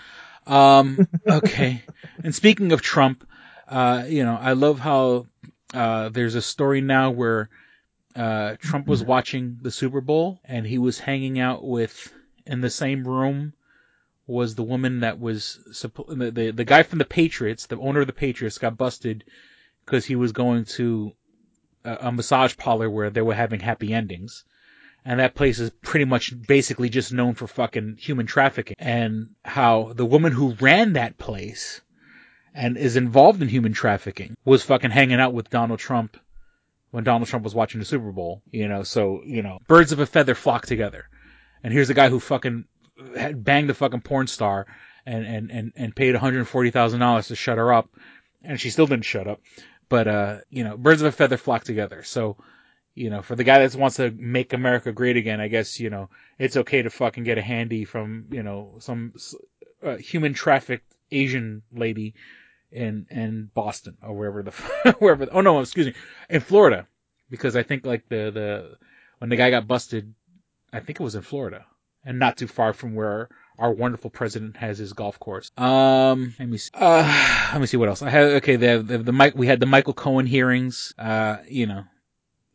Um, 0.47 1.07
okay. 1.27 1.83
and 2.23 2.33
speaking 2.33 2.71
of 2.71 2.81
Trump, 2.81 3.27
uh, 3.67 4.03
you 4.07 4.23
know, 4.23 4.37
I 4.39 4.53
love 4.53 4.79
how, 4.79 5.27
uh, 5.73 6.09
there's 6.09 6.35
a 6.35 6.41
story 6.41 6.81
now 6.81 7.11
where, 7.11 7.49
uh, 8.15 8.55
Trump 8.59 8.87
was 8.87 9.03
watching 9.03 9.57
the 9.61 9.71
Super 9.71 10.01
Bowl 10.01 10.39
and 10.45 10.65
he 10.65 10.77
was 10.77 10.99
hanging 10.99 11.39
out 11.39 11.63
with, 11.63 12.13
in 12.45 12.61
the 12.61 12.69
same 12.69 13.07
room 13.07 13.53
was 14.27 14.55
the 14.55 14.63
woman 14.63 15.01
that 15.01 15.19
was 15.19 15.59
the, 15.81 16.31
the 16.31 16.51
the 16.51 16.63
guy 16.63 16.83
from 16.83 16.99
the 16.99 17.05
Patriots, 17.05 17.65
the 17.65 17.77
owner 17.77 18.01
of 18.01 18.07
the 18.07 18.13
Patriots, 18.13 18.57
got 18.57 18.77
busted 18.77 19.23
because 19.85 20.05
he 20.05 20.15
was 20.15 20.31
going 20.31 20.65
to 20.65 21.13
a, 21.83 22.07
a 22.07 22.11
massage 22.11 22.55
parlor 22.55 22.89
where 22.89 23.09
they 23.09 23.21
were 23.21 23.33
having 23.33 23.59
happy 23.59 23.93
endings, 23.93 24.45
and 25.03 25.19
that 25.19 25.35
place 25.35 25.59
is 25.59 25.71
pretty 25.81 26.05
much 26.05 26.33
basically 26.47 26.89
just 26.89 27.11
known 27.11 27.33
for 27.33 27.47
fucking 27.47 27.97
human 27.99 28.25
trafficking, 28.25 28.75
and 28.79 29.31
how 29.43 29.91
the 29.93 30.05
woman 30.05 30.31
who 30.31 30.53
ran 30.53 30.93
that 30.93 31.17
place 31.17 31.81
and 32.53 32.77
is 32.77 32.95
involved 32.95 33.41
in 33.41 33.49
human 33.49 33.73
trafficking 33.73 34.35
was 34.45 34.63
fucking 34.63 34.91
hanging 34.91 35.19
out 35.19 35.33
with 35.33 35.49
Donald 35.49 35.79
Trump 35.79 36.17
when 36.93 37.03
Donald 37.03 37.27
Trump 37.27 37.43
was 37.43 37.55
watching 37.55 37.79
the 37.79 37.85
Super 37.85 38.11
Bowl, 38.11 38.43
you 38.51 38.67
know, 38.67 38.83
so, 38.83 39.23
you 39.25 39.41
know, 39.41 39.57
birds 39.67 39.93
of 39.93 39.99
a 39.99 40.05
feather 40.05 40.35
flock 40.35 40.67
together. 40.67 41.09
And 41.63 41.73
here's 41.73 41.89
a 41.89 41.95
guy 41.95 42.07
who 42.07 42.19
fucking 42.19 42.65
had 43.17 43.43
banged 43.43 43.71
a 43.71 43.73
fucking 43.73 44.01
porn 44.01 44.27
star 44.27 44.67
and, 45.03 45.25
and, 45.25 45.49
and, 45.49 45.73
and 45.75 45.95
paid 45.95 46.13
$140,000 46.13 47.27
to 47.27 47.35
shut 47.35 47.57
her 47.57 47.73
up. 47.73 47.89
And 48.43 48.61
she 48.61 48.69
still 48.69 48.85
didn't 48.85 49.05
shut 49.05 49.27
up. 49.27 49.41
But, 49.89 50.07
uh, 50.07 50.37
you 50.51 50.63
know, 50.63 50.77
birds 50.77 51.01
of 51.01 51.07
a 51.07 51.11
feather 51.11 51.37
flock 51.37 51.63
together. 51.63 52.03
So, 52.03 52.37
you 52.93 53.09
know, 53.09 53.23
for 53.23 53.35
the 53.35 53.43
guy 53.43 53.65
that 53.65 53.75
wants 53.75 53.95
to 53.95 54.11
make 54.11 54.53
America 54.53 54.91
great 54.91 55.17
again, 55.17 55.41
I 55.41 55.47
guess, 55.47 55.79
you 55.79 55.89
know, 55.89 56.11
it's 56.37 56.57
okay 56.57 56.83
to 56.83 56.91
fucking 56.91 57.23
get 57.23 57.39
a 57.39 57.41
handy 57.41 57.85
from, 57.85 58.27
you 58.29 58.43
know, 58.43 58.75
some 58.81 59.13
uh, 59.83 59.95
human 59.95 60.35
trafficked 60.35 60.93
Asian 61.11 61.63
lady 61.73 62.13
in, 62.73 63.07
in 63.09 63.49
Boston 63.53 63.97
or 64.01 64.13
wherever 64.13 64.43
the, 64.43 64.95
wherever, 64.99 65.27
oh 65.31 65.41
no, 65.41 65.59
excuse 65.59 65.87
me, 65.87 65.93
in 66.29 66.41
Florida. 66.41 66.87
Because 67.29 67.55
I 67.55 67.63
think 67.63 67.85
like 67.85 68.07
the, 68.09 68.31
the, 68.31 68.77
when 69.17 69.29
the 69.29 69.35
guy 69.35 69.49
got 69.49 69.67
busted, 69.67 70.13
I 70.71 70.79
think 70.79 70.99
it 70.99 71.03
was 71.03 71.15
in 71.15 71.21
Florida 71.21 71.65
and 72.05 72.19
not 72.19 72.37
too 72.37 72.47
far 72.47 72.73
from 72.73 72.95
where 72.95 73.29
our 73.57 73.71
wonderful 73.71 74.09
president 74.09 74.57
has 74.57 74.77
his 74.77 74.93
golf 74.93 75.19
course. 75.19 75.51
Um, 75.57 76.33
let 76.39 76.49
me 76.49 76.57
see. 76.57 76.71
Uh, 76.73 77.49
let 77.51 77.61
me 77.61 77.67
see 77.67 77.77
what 77.77 77.89
else 77.89 78.01
I 78.01 78.09
have. 78.09 78.27
Okay, 78.37 78.55
the 78.55 78.83
the, 78.83 78.97
the 78.99 79.11
Mike 79.11 79.35
we 79.35 79.47
had 79.47 79.59
the 79.59 79.65
Michael 79.65 79.93
Cohen 79.93 80.25
hearings. 80.25 80.93
Uh, 80.97 81.37
you 81.47 81.67
know, 81.67 81.83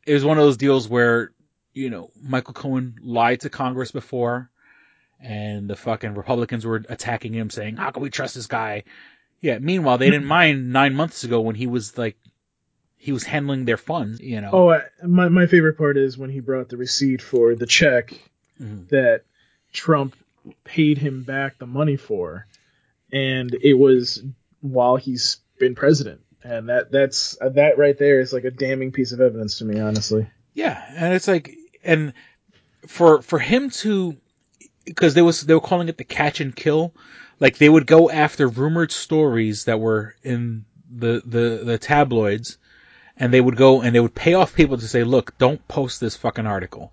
it 0.07 0.15
was 0.15 0.24
one 0.24 0.39
of 0.39 0.45
those 0.45 0.57
deals 0.57 0.89
where 0.89 1.32
you 1.73 1.90
know 1.90 2.11
Michael 2.20 2.55
Cohen 2.55 2.97
lied 3.03 3.40
to 3.40 3.51
Congress 3.51 3.90
before, 3.90 4.51
and 5.20 5.69
the 5.69 5.77
fucking 5.77 6.15
Republicans 6.15 6.66
were 6.66 6.85
attacking 6.89 7.32
him, 7.32 7.51
saying, 7.51 7.77
"How 7.77 7.90
can 7.90 8.03
we 8.03 8.11
trust 8.11 8.35
this 8.35 8.47
guy?" 8.47 8.85
Yeah. 9.40 9.59
Meanwhile, 9.59 9.98
they 9.98 10.10
didn't 10.10 10.27
mind 10.39 10.73
nine 10.73 10.94
months 10.94 11.24
ago 11.24 11.40
when 11.40 11.55
he 11.55 11.66
was 11.66 11.97
like. 11.98 12.16
He 13.01 13.12
was 13.12 13.23
handling 13.23 13.65
their 13.65 13.77
funds, 13.77 14.19
you 14.20 14.40
know. 14.40 14.51
Oh, 14.52 14.70
I, 14.70 14.82
my 15.06 15.28
my 15.28 15.47
favorite 15.47 15.78
part 15.78 15.97
is 15.97 16.19
when 16.19 16.31
he 16.31 16.40
brought 16.40 16.69
the 16.69 16.77
receipt 16.77 17.23
for 17.23 17.55
the 17.55 17.65
check 17.65 18.12
Mhm. 18.60 18.89
that 18.89 19.23
Trump 19.73 20.16
paid 20.65 20.98
him 20.98 21.23
back 21.23 21.59
the 21.59 21.66
money 21.66 21.97
for, 21.97 22.47
and 23.12 23.55
it 23.62 23.74
was 23.74 24.24
while 24.62 24.97
he's 24.97 25.36
been 25.60 25.77
president, 25.77 26.23
and 26.43 26.69
that 26.70 26.90
that's 26.90 27.39
that 27.40 27.78
right 27.78 27.97
there 27.97 28.19
is 28.20 28.32
like 28.32 28.43
a 28.44 28.51
damning 28.51 28.90
piece 28.90 29.12
of 29.12 29.20
evidence 29.20 29.59
to 29.59 29.65
me, 29.65 29.78
honestly. 29.78 30.28
Yeah, 30.55 30.82
and 30.97 31.15
it's 31.15 31.28
like, 31.28 31.55
and 31.85 32.12
for 32.89 33.23
for 33.23 33.39
him 33.39 33.70
to, 33.70 34.16
because 34.85 35.15
they 35.15 35.23
was 35.23 35.43
they 35.43 35.55
were 35.55 35.60
calling 35.60 35.89
it 35.89 35.98
the 35.98 36.05
catch 36.05 36.40
and 36.40 36.55
kill, 36.55 36.93
like 37.40 37.59
they 37.59 37.69
would 37.69 37.86
go 37.86 38.10
after 38.10 38.48
rumored 38.48 38.93
stories 38.93 39.65
that 39.65 39.81
were 39.81 40.15
in 40.23 40.65
the 40.90 41.23
the 41.24 41.62
the 41.65 41.78
tabloids, 41.78 42.59
and 43.16 43.32
they 43.32 43.40
would 43.40 43.56
go 43.56 43.81
and 43.81 43.94
they 43.94 44.01
would 44.01 44.15
pay 44.15 44.35
off 44.35 44.55
people 44.55 44.78
to 44.78 44.89
say, 44.89 45.05
look, 45.05 45.36
don't 45.39 45.66
post 45.69 46.01
this 46.01 46.16
fucking 46.16 46.47
article. 46.47 46.93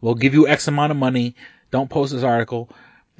We'll 0.00 0.14
give 0.14 0.34
you 0.34 0.48
X 0.48 0.68
amount 0.68 0.92
of 0.92 0.96
money. 0.96 1.34
Don't 1.70 1.90
post 1.90 2.12
this 2.12 2.22
article. 2.22 2.68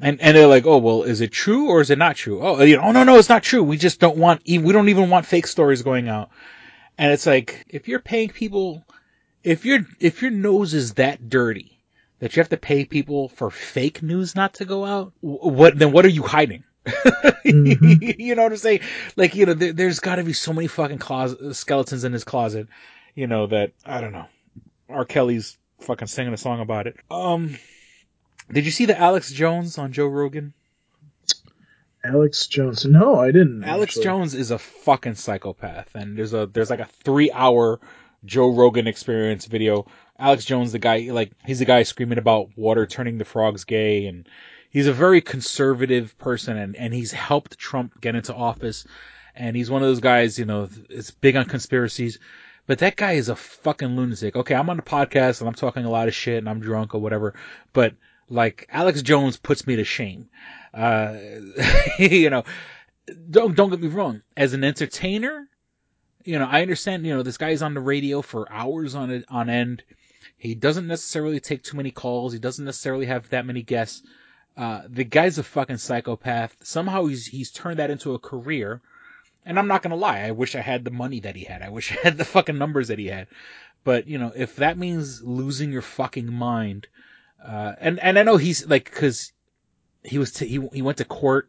And, 0.01 0.20
and 0.20 0.36
they're 0.36 0.47
like, 0.47 0.66
oh, 0.66 0.76
well, 0.76 1.05
is 1.05 1.22
it 1.22 1.32
true 1.32 1.68
or 1.68 1.80
is 1.80 1.88
it 1.90 1.97
not 1.97 2.16
true? 2.16 2.40
Oh, 2.43 2.62
you 2.62 2.76
know, 2.76 2.82
oh, 2.82 2.93
no, 2.93 3.02
no, 3.02 3.16
it's 3.16 3.30
not 3.30 3.43
true. 3.43 3.62
We 3.62 3.78
just 3.78 3.98
don't 3.98 4.18
want, 4.18 4.43
we 4.47 4.59
don't 4.59 4.90
even 4.90 5.09
want 5.09 5.24
fake 5.24 5.47
stories 5.47 5.82
going 5.82 6.09
out. 6.09 6.28
And 6.98 7.12
it's 7.12 7.24
like, 7.26 7.64
if 7.70 7.88
you're 7.88 8.01
paying 8.01 8.28
people, 8.28 8.84
if 9.43 9.64
your, 9.64 9.86
if 9.98 10.20
your 10.20 10.30
nose 10.30 10.74
is 10.74 10.94
that 10.94 11.30
dirty 11.30 11.76
that 12.18 12.34
you 12.34 12.40
have 12.40 12.48
to 12.51 12.56
pay 12.56 12.84
people 12.84 13.28
for 13.28 13.51
fake 13.51 14.02
news 14.02 14.34
not 14.34 14.55
to 14.55 14.64
go 14.64 14.84
out, 14.84 15.12
what, 15.20 15.78
then 15.78 15.93
what 15.93 16.05
are 16.05 16.10
you 16.10 16.22
hiding? 16.22 16.64
you 17.44 18.34
know 18.34 18.44
what 18.44 18.52
I'm 18.52 18.59
saying? 18.59 18.80
Like, 19.16 19.34
you 19.34 19.47
know, 19.47 19.55
there, 19.55 19.72
there's 19.72 20.01
gotta 20.01 20.24
be 20.24 20.32
so 20.32 20.52
many 20.52 20.66
fucking 20.68 20.98
closet, 20.98 21.55
skeletons 21.55 22.05
in 22.05 22.12
his 22.12 22.24
closet, 22.24 22.68
you 23.14 23.26
know, 23.26 23.47
that, 23.48 23.72
I 23.84 24.01
don't 24.01 24.12
know. 24.12 24.26
R. 24.88 25.05
Kelly's 25.05 25.59
fucking 25.80 26.09
singing 26.09 26.32
a 26.32 26.36
song 26.36 26.60
about 26.60 26.86
it. 26.86 26.97
Um, 27.10 27.59
did 28.51 28.64
you 28.64 28.70
see 28.70 28.86
the 28.86 28.98
Alex 28.98 29.32
Jones 29.32 29.78
on 29.78 29.93
Joe 29.93 30.06
Rogan? 30.06 30.55
Alex 32.05 32.47
Jones. 32.47 32.84
No, 32.84 33.18
I 33.18 33.32
didn't. 33.32 33.64
Alex 33.64 33.93
actually. 33.93 34.05
Jones 34.05 34.34
is 34.34 34.51
a 34.51 34.59
fucking 34.59 35.16
psychopath, 35.16 35.94
and 35.94 36.16
there's 36.16 36.32
a 36.32 36.47
there's 36.47 36.70
like 36.70 36.80
a 36.80 36.88
three 37.02 37.32
hour 37.32 37.80
Joe 38.24 38.52
Rogan 38.52 38.86
experience 38.86 39.47
video. 39.47 39.86
Alex 40.18 40.44
Jones, 40.44 40.72
the 40.72 40.78
guy, 40.78 41.09
like 41.10 41.32
he's 41.44 41.59
the 41.59 41.64
guy 41.64 41.82
screaming 41.82 42.18
about 42.18 42.56
water 42.56 42.86
turning 42.86 43.18
the 43.18 43.24
frogs 43.24 43.64
gay, 43.64 44.06
and 44.06 44.28
he's 44.76 44.86
a 44.86 44.93
very 44.93 45.22
conservative 45.22 46.18
person 46.18 46.56
and, 46.59 46.76
and 46.76 46.93
he's 46.93 47.10
helped 47.10 47.56
Trump 47.56 47.98
get 48.01 48.14
into 48.14 48.34
office. 48.34 48.86
And 49.34 49.56
he's 49.56 49.70
one 49.70 49.82
of 49.82 49.88
those 49.88 50.01
guys, 50.01 50.38
you 50.38 50.44
know, 50.44 50.68
it's 50.90 51.10
big 51.10 51.34
on 51.34 51.47
conspiracies. 51.47 52.18
But 52.66 52.80
that 52.80 52.97
guy 52.97 53.12
is 53.12 53.30
a 53.30 53.36
fucking 53.36 53.97
lunatic. 53.97 54.36
Okay, 54.36 54.55
I'm 54.55 54.68
on 54.68 54.76
the 54.76 54.82
podcast 54.82 55.40
and 55.40 55.48
I'm 55.48 55.55
talking 55.55 55.86
a 55.86 55.90
lot 55.90 56.09
of 56.09 56.14
shit 56.14 56.36
and 56.36 56.48
I'm 56.48 56.60
drunk 56.60 56.94
or 56.94 57.01
whatever. 57.01 57.34
But 57.72 57.94
like 58.28 58.66
Alex 58.70 59.01
Jones 59.01 59.38
puts 59.38 59.66
me 59.66 59.76
to 59.76 59.84
shame. 59.84 60.28
Uh, 60.74 61.16
you 61.98 62.28
know, 62.28 62.44
don't 63.30 63.56
don't 63.56 63.70
get 63.70 63.80
me 63.80 63.88
wrong. 63.88 64.20
As 64.36 64.52
an 64.52 64.62
entertainer, 64.62 65.48
you 66.27 66.39
know, 66.39 66.47
I 66.51 66.62
understand. 66.62 67.07
You 67.07 67.16
know, 67.16 67.23
this 67.23 67.39
guy's 67.39 67.62
on 67.62 67.74
the 67.74 67.81
radio 67.81 68.23
for 68.23 68.51
hours 68.53 68.94
on 68.94 69.11
it 69.11 69.24
on 69.28 69.48
end. 69.48 69.82
He 70.36 70.55
doesn't 70.55 70.86
necessarily 70.86 71.40
take 71.40 71.62
too 71.62 71.77
many 71.77 71.90
calls. 71.90 72.32
He 72.32 72.39
doesn't 72.39 72.65
necessarily 72.65 73.07
have 73.07 73.28
that 73.31 73.47
many 73.47 73.62
guests. 73.62 74.03
Uh, 74.57 74.82
the 74.89 75.05
guy's 75.05 75.39
a 75.39 75.43
fucking 75.43 75.77
psychopath. 75.77 76.57
Somehow 76.62 77.07
he's 77.07 77.27
he's 77.27 77.51
turned 77.51 77.78
that 77.78 77.90
into 77.90 78.15
a 78.15 78.19
career. 78.19 78.81
And 79.44 79.59
I'm 79.59 79.69
not 79.69 79.82
gonna 79.82 79.97
lie, 79.97 80.20
I 80.20 80.32
wish 80.32 80.57
I 80.57 80.61
had 80.61 80.85
the 80.85 80.90
money 80.90 81.20
that 81.20 81.36
he 81.36 81.44
had. 81.44 81.62
I 81.62 81.69
wish 81.69 81.93
I 81.93 82.01
had 82.03 82.19
the 82.19 82.24
fucking 82.24 82.59
numbers 82.59 82.89
that 82.89 82.98
he 82.98 83.07
had. 83.07 83.28
But 83.85 84.09
you 84.09 84.19
know, 84.19 84.32
if 84.35 84.57
that 84.57 84.78
means 84.78 85.23
losing 85.23 85.70
your 85.70 85.82
fucking 85.82 86.32
mind, 86.32 86.89
uh, 87.44 87.74
and 87.78 88.01
and 88.01 88.19
I 88.19 88.24
know 88.24 88.36
he's 88.36 88.66
like, 88.66 88.90
cause 88.90 89.32
he 90.03 90.19
was 90.19 90.32
t- 90.32 90.48
he 90.48 90.69
he 90.73 90.82
went 90.82 90.98
to 90.98 91.05
court 91.05 91.48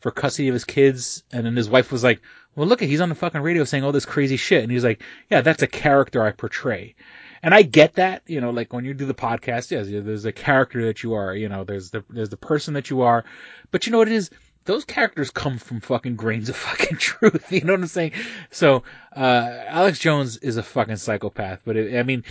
for 0.00 0.10
custody 0.10 0.48
of 0.48 0.54
his 0.54 0.64
kids, 0.64 1.24
and 1.32 1.46
then 1.46 1.56
his 1.56 1.68
wife 1.68 1.90
was 1.90 2.04
like, 2.04 2.20
"Well, 2.56 2.66
look, 2.66 2.82
at 2.82 2.88
he's 2.88 3.00
on 3.00 3.08
the 3.08 3.14
fucking 3.14 3.40
radio 3.40 3.64
saying 3.64 3.84
all 3.84 3.92
this 3.92 4.06
crazy 4.06 4.36
shit," 4.36 4.62
and 4.62 4.72
he's 4.72 4.84
like, 4.84 5.02
"Yeah, 5.30 5.40
that's 5.40 5.62
a 5.62 5.66
character 5.66 6.22
I 6.22 6.32
portray." 6.32 6.94
And 7.42 7.54
I 7.54 7.62
get 7.62 7.94
that, 7.94 8.22
you 8.26 8.40
know, 8.40 8.50
like 8.50 8.72
when 8.72 8.86
you 8.86 8.94
do 8.94 9.04
the 9.04 9.14
podcast, 9.14 9.70
yes, 9.70 9.86
there's 9.88 10.24
a 10.24 10.32
character 10.32 10.86
that 10.86 11.02
you 11.02 11.12
are, 11.12 11.34
you 11.34 11.48
know, 11.48 11.64
there's 11.64 11.90
the 11.90 12.04
there's 12.08 12.30
the 12.30 12.38
person 12.38 12.74
that 12.74 12.90
you 12.90 13.02
are, 13.02 13.24
but 13.70 13.86
you 13.86 13.92
know 13.92 13.98
what 13.98 14.08
it 14.08 14.14
is? 14.14 14.30
those 14.64 14.84
characters 14.84 15.30
come 15.30 15.58
from 15.58 15.80
fucking 15.80 16.16
grains 16.16 16.48
of 16.48 16.56
fucking 16.68 16.98
truth. 16.98 17.52
You 17.52 17.62
know 17.62 17.74
what 17.74 17.80
I'm 17.80 17.86
saying? 17.86 18.12
So, 18.50 18.82
uh, 19.14 19.64
Alex 19.66 19.98
Jones 19.98 20.38
is 20.38 20.56
a 20.56 20.62
fucking 20.62 20.96
psychopath, 20.96 21.60
but 21.64 21.76
it, 21.76 21.98
I 21.98 22.02
mean, 22.02 22.24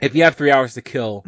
if 0.00 0.14
you 0.14 0.24
have 0.24 0.36
three 0.36 0.50
hours 0.50 0.74
to 0.74 0.82
kill, 0.82 1.24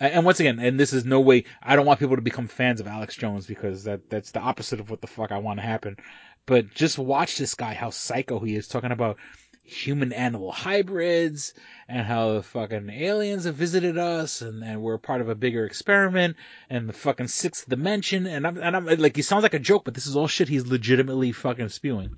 and 0.00 0.24
once 0.24 0.40
again, 0.40 0.58
and 0.58 0.78
this 0.78 0.92
is 0.92 1.04
no 1.04 1.20
way, 1.20 1.44
I 1.62 1.76
don't 1.76 1.86
want 1.86 2.00
people 2.00 2.16
to 2.16 2.22
become 2.22 2.48
fans 2.48 2.80
of 2.80 2.86
Alex 2.86 3.14
Jones 3.16 3.46
because 3.46 3.84
that, 3.84 4.10
that's 4.10 4.32
the 4.32 4.40
opposite 4.40 4.80
of 4.80 4.90
what 4.90 5.00
the 5.00 5.06
fuck 5.06 5.32
I 5.32 5.38
want 5.38 5.60
to 5.60 5.66
happen. 5.66 5.96
But 6.46 6.74
just 6.74 6.98
watch 6.98 7.38
this 7.38 7.54
guy, 7.54 7.74
how 7.74 7.90
psycho 7.90 8.38
he 8.40 8.54
is, 8.54 8.68
talking 8.68 8.92
about 8.92 9.16
human 9.64 10.12
animal 10.12 10.52
hybrids 10.52 11.54
and 11.88 12.06
how 12.06 12.34
the 12.34 12.42
fucking 12.42 12.90
aliens 12.90 13.44
have 13.44 13.54
visited 13.54 13.96
us 13.96 14.42
and, 14.42 14.62
and 14.62 14.82
we're 14.82 14.98
part 14.98 15.22
of 15.22 15.30
a 15.30 15.34
bigger 15.34 15.64
experiment 15.64 16.36
and 16.68 16.86
the 16.86 16.92
fucking 16.92 17.28
sixth 17.28 17.66
dimension 17.66 18.26
and 18.26 18.46
I'm, 18.46 18.58
and 18.58 18.76
I'm 18.76 18.84
like, 18.84 19.16
he 19.16 19.22
sounds 19.22 19.42
like 19.42 19.54
a 19.54 19.58
joke, 19.58 19.84
but 19.84 19.94
this 19.94 20.06
is 20.06 20.16
all 20.16 20.28
shit 20.28 20.48
he's 20.48 20.66
legitimately 20.66 21.32
fucking 21.32 21.70
spewing. 21.70 22.14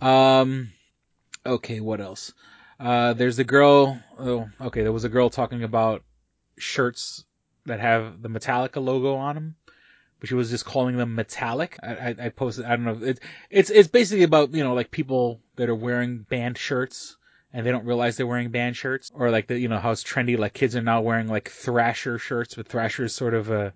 Um, 0.00 0.70
okay, 1.44 1.80
what 1.80 2.00
else? 2.00 2.32
Uh, 2.78 3.12
there's 3.12 3.40
a 3.40 3.44
girl, 3.44 4.00
oh, 4.16 4.48
okay, 4.60 4.82
there 4.82 4.92
was 4.92 5.04
a 5.04 5.08
girl 5.08 5.30
talking 5.30 5.64
about 5.64 6.04
shirts 6.58 7.24
that 7.66 7.80
have 7.80 8.22
the 8.22 8.28
Metallica 8.28 8.82
logo 8.82 9.16
on 9.16 9.34
them 9.34 9.56
but 10.20 10.28
she 10.28 10.34
was 10.34 10.50
just 10.50 10.64
calling 10.64 10.96
them 10.96 11.14
metallic. 11.14 11.78
I, 11.82 11.88
I, 11.88 12.16
I 12.24 12.28
posted, 12.30 12.64
I 12.64 12.76
don't 12.76 12.84
know, 12.84 13.06
it's, 13.06 13.20
it's, 13.50 13.70
it's 13.70 13.88
basically 13.88 14.24
about, 14.24 14.54
you 14.54 14.64
know, 14.64 14.74
like 14.74 14.90
people 14.90 15.40
that 15.56 15.68
are 15.68 15.74
wearing 15.74 16.26
band 16.28 16.58
shirts 16.58 17.16
and 17.52 17.64
they 17.64 17.70
don't 17.70 17.86
realize 17.86 18.16
they're 18.16 18.26
wearing 18.26 18.50
band 18.50 18.76
shirts 18.76 19.10
or 19.14 19.30
like 19.30 19.46
the, 19.46 19.58
you 19.58 19.68
know, 19.68 19.78
how 19.78 19.92
it's 19.92 20.04
trendy, 20.04 20.38
like 20.38 20.54
kids 20.54 20.76
are 20.76 20.82
now 20.82 21.00
wearing 21.00 21.28
like 21.28 21.50
Thrasher 21.50 22.18
shirts, 22.18 22.54
but 22.54 22.68
Thrasher 22.68 23.04
is 23.04 23.14
sort 23.14 23.34
of 23.34 23.50
a, 23.50 23.72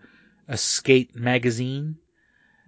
a 0.49 0.57
skate 0.57 1.15
magazine. 1.17 1.97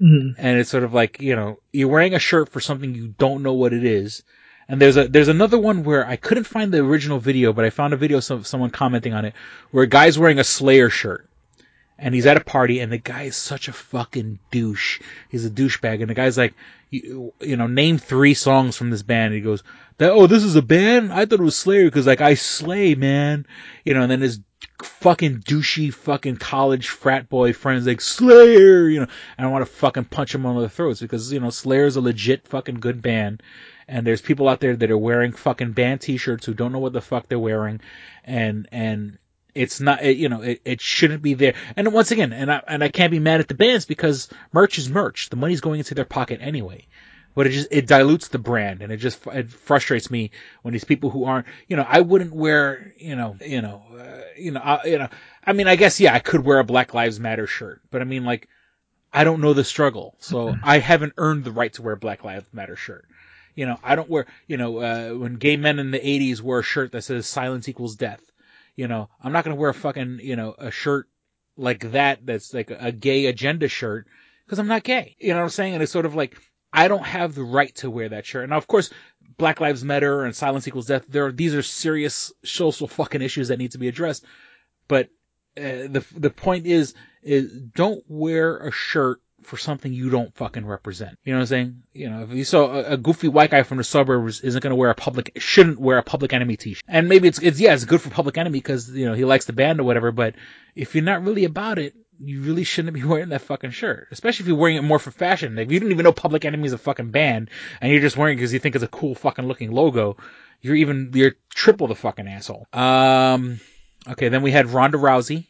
Mm-hmm. 0.00 0.40
And 0.40 0.58
it's 0.58 0.70
sort 0.70 0.84
of 0.84 0.92
like, 0.92 1.20
you 1.20 1.36
know, 1.36 1.60
you're 1.72 1.88
wearing 1.88 2.14
a 2.14 2.18
shirt 2.18 2.48
for 2.48 2.60
something 2.60 2.94
you 2.94 3.08
don't 3.08 3.42
know 3.42 3.52
what 3.52 3.72
it 3.72 3.84
is. 3.84 4.22
And 4.66 4.80
there's 4.80 4.96
a 4.96 5.06
there's 5.06 5.28
another 5.28 5.58
one 5.58 5.84
where 5.84 6.06
I 6.06 6.16
couldn't 6.16 6.44
find 6.44 6.72
the 6.72 6.78
original 6.78 7.18
video, 7.18 7.52
but 7.52 7.66
I 7.66 7.70
found 7.70 7.92
a 7.92 7.98
video 7.98 8.16
of 8.18 8.46
someone 8.46 8.70
commenting 8.70 9.12
on 9.12 9.26
it 9.26 9.34
where 9.70 9.84
a 9.84 9.88
guy's 9.88 10.18
wearing 10.18 10.38
a 10.38 10.44
Slayer 10.44 10.88
shirt 10.88 11.28
and 11.98 12.14
he's 12.14 12.26
at 12.26 12.36
a 12.36 12.44
party 12.44 12.80
and 12.80 12.90
the 12.90 12.98
guy 12.98 13.22
is 13.24 13.36
such 13.36 13.68
a 13.68 13.72
fucking 13.72 14.38
douche. 14.50 15.00
He's 15.28 15.46
a 15.46 15.50
douchebag 15.50 16.00
and 16.00 16.10
the 16.10 16.14
guy's 16.14 16.36
like, 16.36 16.54
you, 16.90 17.32
you 17.40 17.56
know, 17.56 17.66
name 17.66 17.98
three 17.98 18.34
songs 18.34 18.76
from 18.76 18.90
this 18.90 19.02
band. 19.02 19.26
And 19.26 19.34
he 19.34 19.40
goes, 19.40 19.62
oh, 20.00 20.26
this 20.26 20.42
is 20.42 20.56
a 20.56 20.62
band? 20.62 21.12
I 21.12 21.24
thought 21.24 21.40
it 21.40 21.42
was 21.42 21.56
Slayer 21.56 21.84
because 21.84 22.06
like 22.06 22.20
I 22.20 22.34
slay, 22.34 22.94
man. 22.94 23.46
You 23.84 23.94
know, 23.94 24.02
and 24.02 24.10
then 24.10 24.20
his 24.20 24.40
fucking 24.82 25.38
douchey 25.40 25.92
fucking 25.92 26.36
college 26.36 26.88
frat 26.88 27.28
boy 27.28 27.52
friends 27.52 27.86
like 27.86 28.00
Slayer, 28.00 28.88
you 28.88 29.00
know, 29.00 29.06
and 29.38 29.46
I 29.46 29.50
want 29.50 29.64
to 29.64 29.72
fucking 29.72 30.06
punch 30.06 30.34
him 30.34 30.46
on 30.46 30.60
the 30.60 30.68
throats 30.68 31.00
because, 31.00 31.32
you 31.32 31.40
know, 31.40 31.50
Slayer's 31.50 31.96
a 31.96 32.00
legit 32.00 32.48
fucking 32.48 32.80
good 32.80 33.02
band. 33.02 33.42
And 33.86 34.06
there's 34.06 34.22
people 34.22 34.48
out 34.48 34.60
there 34.60 34.74
that 34.74 34.90
are 34.90 34.98
wearing 34.98 35.32
fucking 35.32 35.72
band 35.72 36.00
t-shirts 36.00 36.46
who 36.46 36.54
don't 36.54 36.72
know 36.72 36.78
what 36.78 36.94
the 36.94 37.02
fuck 37.02 37.28
they're 37.28 37.38
wearing. 37.38 37.80
And, 38.24 38.66
and, 38.72 39.18
it's 39.54 39.80
not, 39.80 40.02
it, 40.04 40.16
you 40.16 40.28
know, 40.28 40.42
it, 40.42 40.60
it 40.64 40.80
shouldn't 40.80 41.22
be 41.22 41.34
there. 41.34 41.54
And 41.76 41.92
once 41.92 42.10
again, 42.10 42.32
and 42.32 42.50
I, 42.50 42.62
and 42.66 42.82
I 42.82 42.88
can't 42.88 43.10
be 43.10 43.20
mad 43.20 43.40
at 43.40 43.48
the 43.48 43.54
bands 43.54 43.84
because 43.84 44.28
merch 44.52 44.78
is 44.78 44.90
merch. 44.90 45.30
The 45.30 45.36
money's 45.36 45.60
going 45.60 45.78
into 45.78 45.94
their 45.94 46.04
pocket 46.04 46.40
anyway. 46.42 46.86
But 47.36 47.48
it 47.48 47.50
just, 47.50 47.68
it 47.72 47.86
dilutes 47.88 48.28
the 48.28 48.38
brand 48.38 48.80
and 48.80 48.92
it 48.92 48.98
just, 48.98 49.26
it 49.26 49.50
frustrates 49.50 50.08
me 50.08 50.30
when 50.62 50.72
these 50.72 50.84
people 50.84 51.10
who 51.10 51.24
aren't, 51.24 51.46
you 51.66 51.76
know, 51.76 51.86
I 51.86 52.00
wouldn't 52.00 52.32
wear, 52.32 52.94
you 52.96 53.16
know, 53.16 53.36
you 53.44 53.60
know, 53.60 53.82
uh, 53.98 54.20
you 54.36 54.52
know, 54.52 54.60
I, 54.60 54.86
you 54.86 54.98
know, 54.98 55.08
I 55.44 55.52
mean, 55.52 55.66
I 55.66 55.74
guess, 55.74 55.98
yeah, 55.98 56.14
I 56.14 56.20
could 56.20 56.44
wear 56.44 56.60
a 56.60 56.64
Black 56.64 56.94
Lives 56.94 57.18
Matter 57.18 57.48
shirt, 57.48 57.80
but 57.90 58.02
I 58.02 58.04
mean, 58.04 58.24
like, 58.24 58.48
I 59.12 59.24
don't 59.24 59.40
know 59.40 59.52
the 59.52 59.64
struggle. 59.64 60.14
So 60.20 60.56
I 60.62 60.78
haven't 60.78 61.14
earned 61.16 61.44
the 61.44 61.52
right 61.52 61.72
to 61.74 61.82
wear 61.82 61.94
a 61.94 61.96
Black 61.96 62.22
Lives 62.22 62.46
Matter 62.52 62.76
shirt. 62.76 63.04
You 63.56 63.66
know, 63.66 63.78
I 63.82 63.96
don't 63.96 64.08
wear, 64.08 64.26
you 64.46 64.56
know, 64.56 64.78
uh, 64.78 65.10
when 65.10 65.34
gay 65.34 65.56
men 65.56 65.80
in 65.80 65.90
the 65.90 65.98
80s 65.98 66.40
wore 66.40 66.60
a 66.60 66.64
shirt 66.64 66.92
that 66.92 67.02
says 67.02 67.26
silence 67.26 67.68
equals 67.68 67.96
death 67.96 68.20
you 68.76 68.88
know, 68.88 69.08
I'm 69.22 69.32
not 69.32 69.44
going 69.44 69.56
to 69.56 69.60
wear 69.60 69.70
a 69.70 69.74
fucking, 69.74 70.20
you 70.22 70.36
know, 70.36 70.54
a 70.58 70.70
shirt 70.70 71.08
like 71.56 71.92
that 71.92 72.26
that's 72.26 72.52
like 72.52 72.70
a 72.70 72.92
gay 72.92 73.26
agenda 73.26 73.68
shirt 73.68 74.06
because 74.44 74.58
I'm 74.58 74.66
not 74.66 74.82
gay. 74.82 75.16
You 75.18 75.30
know 75.30 75.36
what 75.36 75.44
I'm 75.44 75.50
saying? 75.50 75.74
And 75.74 75.82
it's 75.82 75.92
sort 75.92 76.06
of 76.06 76.14
like, 76.14 76.36
I 76.72 76.88
don't 76.88 77.04
have 77.04 77.34
the 77.34 77.44
right 77.44 77.74
to 77.76 77.90
wear 77.90 78.08
that 78.08 78.26
shirt. 78.26 78.48
Now, 78.48 78.56
of 78.56 78.66
course, 78.66 78.90
Black 79.36 79.60
Lives 79.60 79.84
Matter 79.84 80.24
and 80.24 80.34
silence 80.34 80.66
equals 80.66 80.86
death. 80.86 81.04
There, 81.08 81.26
are, 81.26 81.32
these 81.32 81.54
are 81.54 81.62
serious 81.62 82.32
social 82.44 82.88
fucking 82.88 83.22
issues 83.22 83.48
that 83.48 83.58
need 83.58 83.72
to 83.72 83.78
be 83.78 83.88
addressed. 83.88 84.24
But 84.88 85.08
uh, 85.56 85.86
the 85.88 86.04
the 86.16 86.30
point 86.30 86.66
is, 86.66 86.94
is 87.22 87.50
don't 87.52 88.04
wear 88.08 88.58
a 88.58 88.72
shirt 88.72 89.20
for 89.46 89.56
something 89.56 89.92
you 89.92 90.10
don't 90.10 90.34
fucking 90.34 90.66
represent. 90.66 91.18
You 91.24 91.32
know 91.32 91.38
what 91.38 91.42
I'm 91.42 91.46
saying? 91.46 91.82
You 91.92 92.10
know, 92.10 92.22
if 92.22 92.30
you 92.30 92.44
saw 92.44 92.72
a, 92.72 92.92
a 92.92 92.96
goofy 92.96 93.28
white 93.28 93.50
guy 93.50 93.62
from 93.62 93.78
the 93.78 93.84
suburbs 93.84 94.40
isn't 94.40 94.62
going 94.62 94.70
to 94.70 94.76
wear 94.76 94.90
a 94.90 94.94
public, 94.94 95.32
shouldn't 95.38 95.78
wear 95.78 95.98
a 95.98 96.02
public 96.02 96.32
enemy 96.32 96.56
t-shirt. 96.56 96.84
And 96.88 97.08
maybe 97.08 97.28
it's, 97.28 97.38
it's, 97.40 97.60
yeah, 97.60 97.74
it's 97.74 97.84
good 97.84 98.00
for 98.00 98.10
public 98.10 98.38
enemy 98.38 98.58
because, 98.58 98.90
you 98.90 99.06
know, 99.06 99.14
he 99.14 99.24
likes 99.24 99.44
the 99.46 99.52
band 99.52 99.80
or 99.80 99.84
whatever, 99.84 100.12
but 100.12 100.34
if 100.74 100.94
you're 100.94 101.04
not 101.04 101.24
really 101.24 101.44
about 101.44 101.78
it, 101.78 101.94
you 102.20 102.42
really 102.42 102.64
shouldn't 102.64 102.94
be 102.94 103.04
wearing 103.04 103.30
that 103.30 103.42
fucking 103.42 103.70
shirt. 103.70 104.08
Especially 104.10 104.44
if 104.44 104.48
you're 104.48 104.56
wearing 104.56 104.76
it 104.76 104.82
more 104.82 104.98
for 104.98 105.10
fashion. 105.10 105.56
Like, 105.56 105.66
if 105.66 105.72
you 105.72 105.80
didn't 105.80 105.92
even 105.92 106.04
know 106.04 106.12
Public 106.12 106.44
Enemy 106.44 106.66
is 106.66 106.72
a 106.72 106.78
fucking 106.78 107.10
band, 107.10 107.50
and 107.80 107.92
you're 107.92 108.00
just 108.00 108.16
wearing 108.16 108.34
it 108.34 108.36
because 108.36 108.52
you 108.52 108.58
think 108.58 108.74
it's 108.74 108.84
a 108.84 108.88
cool 108.88 109.14
fucking 109.14 109.46
looking 109.46 109.72
logo, 109.72 110.16
you're 110.60 110.76
even, 110.76 111.10
you're 111.14 111.34
triple 111.50 111.86
the 111.86 111.94
fucking 111.94 112.28
asshole. 112.28 112.66
Um, 112.72 113.60
okay, 114.08 114.28
then 114.28 114.42
we 114.42 114.50
had 114.50 114.70
Ronda 114.70 114.98
Rousey. 114.98 115.46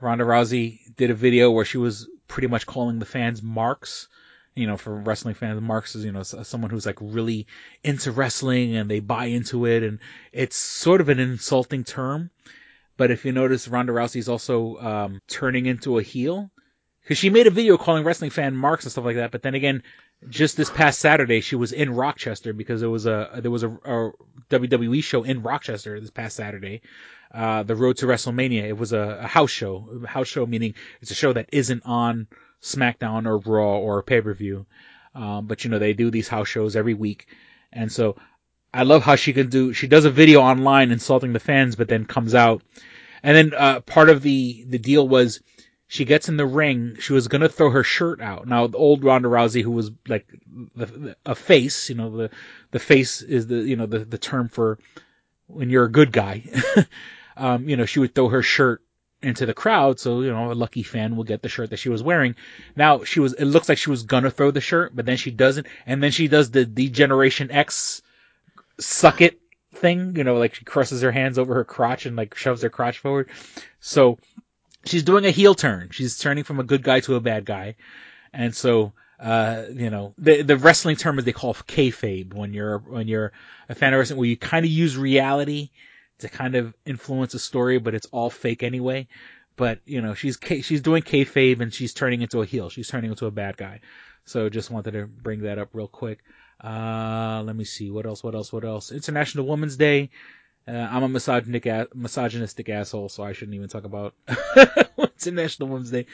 Ronda 0.00 0.24
Rousey 0.24 0.94
did 0.96 1.10
a 1.10 1.14
video 1.14 1.50
where 1.50 1.64
she 1.64 1.78
was 1.78 2.08
pretty 2.28 2.46
much 2.46 2.66
calling 2.66 2.98
the 2.98 3.06
fans 3.06 3.42
marks. 3.42 4.08
You 4.54 4.66
know, 4.66 4.76
for 4.76 4.92
wrestling 4.94 5.34
fans, 5.34 5.60
marks 5.60 5.94
is, 5.94 6.04
you 6.04 6.10
know, 6.10 6.22
someone 6.22 6.70
who's 6.70 6.86
like 6.86 6.98
really 7.00 7.46
into 7.84 8.10
wrestling 8.10 8.76
and 8.76 8.90
they 8.90 9.00
buy 9.00 9.26
into 9.26 9.66
it. 9.66 9.82
And 9.82 10.00
it's 10.32 10.56
sort 10.56 11.00
of 11.00 11.08
an 11.08 11.20
insulting 11.20 11.84
term. 11.84 12.30
But 12.96 13.12
if 13.12 13.24
you 13.24 13.30
notice, 13.30 13.68
Ronda 13.68 13.92
Rousey's 13.92 14.28
also, 14.28 14.76
um, 14.78 15.22
turning 15.28 15.66
into 15.66 15.98
a 15.98 16.02
heel. 16.02 16.50
Cause 17.06 17.16
she 17.16 17.30
made 17.30 17.46
a 17.46 17.50
video 17.50 17.78
calling 17.78 18.04
wrestling 18.04 18.30
fan 18.30 18.54
marks 18.54 18.84
and 18.84 18.92
stuff 18.92 19.04
like 19.04 19.16
that. 19.16 19.30
But 19.30 19.42
then 19.42 19.54
again, 19.54 19.82
just 20.28 20.56
this 20.56 20.68
past 20.68 20.98
Saturday, 20.98 21.40
she 21.40 21.56
was 21.56 21.72
in 21.72 21.94
Rochester 21.94 22.52
because 22.52 22.80
there 22.80 22.90
was 22.90 23.06
a, 23.06 23.38
there 23.40 23.50
was 23.50 23.62
a, 23.62 23.70
a 23.70 24.12
WWE 24.50 25.02
show 25.02 25.22
in 25.22 25.42
Rochester 25.42 25.98
this 26.00 26.10
past 26.10 26.36
Saturday 26.36 26.82
uh, 27.32 27.62
the 27.62 27.76
Road 27.76 27.98
to 27.98 28.06
WrestleMania. 28.06 28.64
It 28.64 28.76
was 28.76 28.92
a, 28.92 29.20
a, 29.22 29.26
house 29.26 29.50
show. 29.50 30.00
A 30.04 30.06
house 30.06 30.28
show 30.28 30.46
meaning 30.46 30.74
it's 31.00 31.10
a 31.10 31.14
show 31.14 31.32
that 31.32 31.48
isn't 31.52 31.82
on 31.84 32.26
SmackDown 32.62 33.26
or 33.26 33.38
Raw 33.38 33.78
or 33.78 34.02
pay 34.02 34.20
per 34.20 34.32
view. 34.34 34.66
Um, 35.14 35.46
but 35.46 35.64
you 35.64 35.70
know 35.70 35.78
they 35.78 35.92
do 35.92 36.10
these 36.10 36.28
house 36.28 36.48
shows 36.48 36.76
every 36.76 36.94
week, 36.94 37.26
and 37.72 37.90
so 37.90 38.16
I 38.72 38.82
love 38.82 39.02
how 39.02 39.16
she 39.16 39.32
can 39.32 39.48
do. 39.48 39.72
She 39.72 39.88
does 39.88 40.04
a 40.04 40.10
video 40.10 40.40
online 40.40 40.90
insulting 40.90 41.32
the 41.32 41.40
fans, 41.40 41.76
but 41.76 41.88
then 41.88 42.04
comes 42.04 42.34
out, 42.34 42.62
and 43.22 43.36
then 43.36 43.52
uh, 43.56 43.80
part 43.80 44.10
of 44.10 44.22
the 44.22 44.64
the 44.68 44.78
deal 44.78 45.08
was 45.08 45.40
she 45.88 46.04
gets 46.04 46.28
in 46.28 46.36
the 46.36 46.46
ring. 46.46 46.96
She 47.00 47.14
was 47.14 47.28
gonna 47.28 47.48
throw 47.48 47.70
her 47.70 47.82
shirt 47.82 48.20
out. 48.20 48.46
Now 48.46 48.66
the 48.66 48.78
old 48.78 49.02
Ronda 49.02 49.28
Rousey, 49.28 49.62
who 49.62 49.70
was 49.70 49.90
like 50.06 50.26
the, 50.76 50.86
the, 50.86 51.16
a 51.26 51.34
face, 51.34 51.88
you 51.88 51.94
know 51.94 52.14
the 52.16 52.30
the 52.70 52.78
face 52.78 53.22
is 53.22 53.46
the 53.46 53.56
you 53.56 53.76
know 53.76 53.86
the 53.86 54.00
the 54.00 54.18
term 54.18 54.48
for 54.48 54.78
when 55.46 55.70
you're 55.70 55.84
a 55.84 55.90
good 55.90 56.12
guy. 56.12 56.44
um, 57.38 57.68
you 57.68 57.76
know, 57.76 57.86
she 57.86 58.00
would 58.00 58.14
throw 58.14 58.28
her 58.28 58.42
shirt 58.42 58.82
into 59.22 59.46
the 59.46 59.54
crowd. 59.54 59.98
So, 59.98 60.20
you 60.20 60.30
know, 60.30 60.52
a 60.52 60.54
lucky 60.54 60.82
fan 60.82 61.16
will 61.16 61.24
get 61.24 61.42
the 61.42 61.48
shirt 61.48 61.70
that 61.70 61.78
she 61.78 61.88
was 61.88 62.02
wearing. 62.02 62.36
Now 62.76 63.04
she 63.04 63.20
was, 63.20 63.32
it 63.32 63.46
looks 63.46 63.68
like 63.68 63.78
she 63.78 63.90
was 63.90 64.02
gonna 64.04 64.30
throw 64.30 64.50
the 64.50 64.60
shirt, 64.60 64.94
but 64.94 65.06
then 65.06 65.16
she 65.16 65.30
doesn't. 65.30 65.66
And 65.86 66.02
then 66.02 66.10
she 66.10 66.28
does 66.28 66.50
the 66.50 66.64
D-Generation 66.64 67.50
X 67.50 68.02
suck 68.78 69.20
it 69.20 69.40
thing, 69.74 70.16
you 70.16 70.24
know, 70.24 70.36
like 70.36 70.54
she 70.54 70.64
crosses 70.64 71.02
her 71.02 71.12
hands 71.12 71.38
over 71.38 71.54
her 71.54 71.64
crotch 71.64 72.06
and 72.06 72.16
like 72.16 72.34
shoves 72.34 72.62
her 72.62 72.70
crotch 72.70 72.98
forward. 72.98 73.28
So 73.80 74.18
she's 74.84 75.02
doing 75.02 75.24
a 75.24 75.30
heel 75.30 75.54
turn. 75.54 75.90
She's 75.90 76.18
turning 76.18 76.44
from 76.44 76.60
a 76.60 76.64
good 76.64 76.82
guy 76.82 77.00
to 77.00 77.16
a 77.16 77.20
bad 77.20 77.44
guy. 77.44 77.76
And 78.32 78.54
so, 78.54 78.92
uh, 79.18 79.64
you 79.72 79.90
know, 79.90 80.14
the, 80.16 80.42
the 80.42 80.56
wrestling 80.56 80.96
term 80.96 81.18
is 81.18 81.24
they 81.24 81.32
call 81.32 81.54
kayfabe 81.54 82.34
when 82.34 82.52
you're, 82.52 82.78
when 82.78 83.08
you're 83.08 83.32
a 83.68 83.74
fan 83.74 83.92
of 83.94 83.98
wrestling 83.98 84.18
where 84.18 84.28
you 84.28 84.36
kind 84.36 84.64
of 84.64 84.70
use 84.70 84.96
reality 84.96 85.70
to 86.18 86.28
kind 86.28 86.54
of 86.54 86.74
influence 86.84 87.34
a 87.34 87.38
story, 87.38 87.78
but 87.78 87.94
it's 87.94 88.06
all 88.06 88.30
fake 88.30 88.62
anyway. 88.62 89.08
But, 89.56 89.80
you 89.86 90.00
know, 90.00 90.14
she's, 90.14 90.38
she's 90.62 90.80
doing 90.80 91.02
kayfabe 91.02 91.60
and 91.60 91.74
she's 91.74 91.92
turning 91.92 92.22
into 92.22 92.42
a 92.42 92.46
heel. 92.46 92.70
She's 92.70 92.88
turning 92.88 93.10
into 93.10 93.26
a 93.26 93.30
bad 93.30 93.56
guy. 93.56 93.80
So 94.24 94.48
just 94.48 94.70
wanted 94.70 94.92
to 94.92 95.06
bring 95.06 95.42
that 95.42 95.58
up 95.58 95.70
real 95.72 95.88
quick. 95.88 96.20
Uh, 96.62 97.42
let 97.44 97.56
me 97.56 97.64
see. 97.64 97.90
What 97.90 98.06
else? 98.06 98.22
What 98.22 98.34
else? 98.34 98.52
What 98.52 98.64
else? 98.64 98.92
International 98.92 99.46
Women's 99.46 99.76
Day. 99.76 100.10
Uh, 100.66 100.72
I'm 100.72 101.02
a 101.02 101.08
misogynistic, 101.08 101.94
misogynistic 101.96 102.68
asshole, 102.68 103.08
so 103.08 103.22
I 103.22 103.32
shouldn't 103.32 103.54
even 103.54 103.68
talk 103.68 103.84
about 103.84 104.14
International 104.98 105.68
Women's 105.70 105.90
Day. 105.90 106.06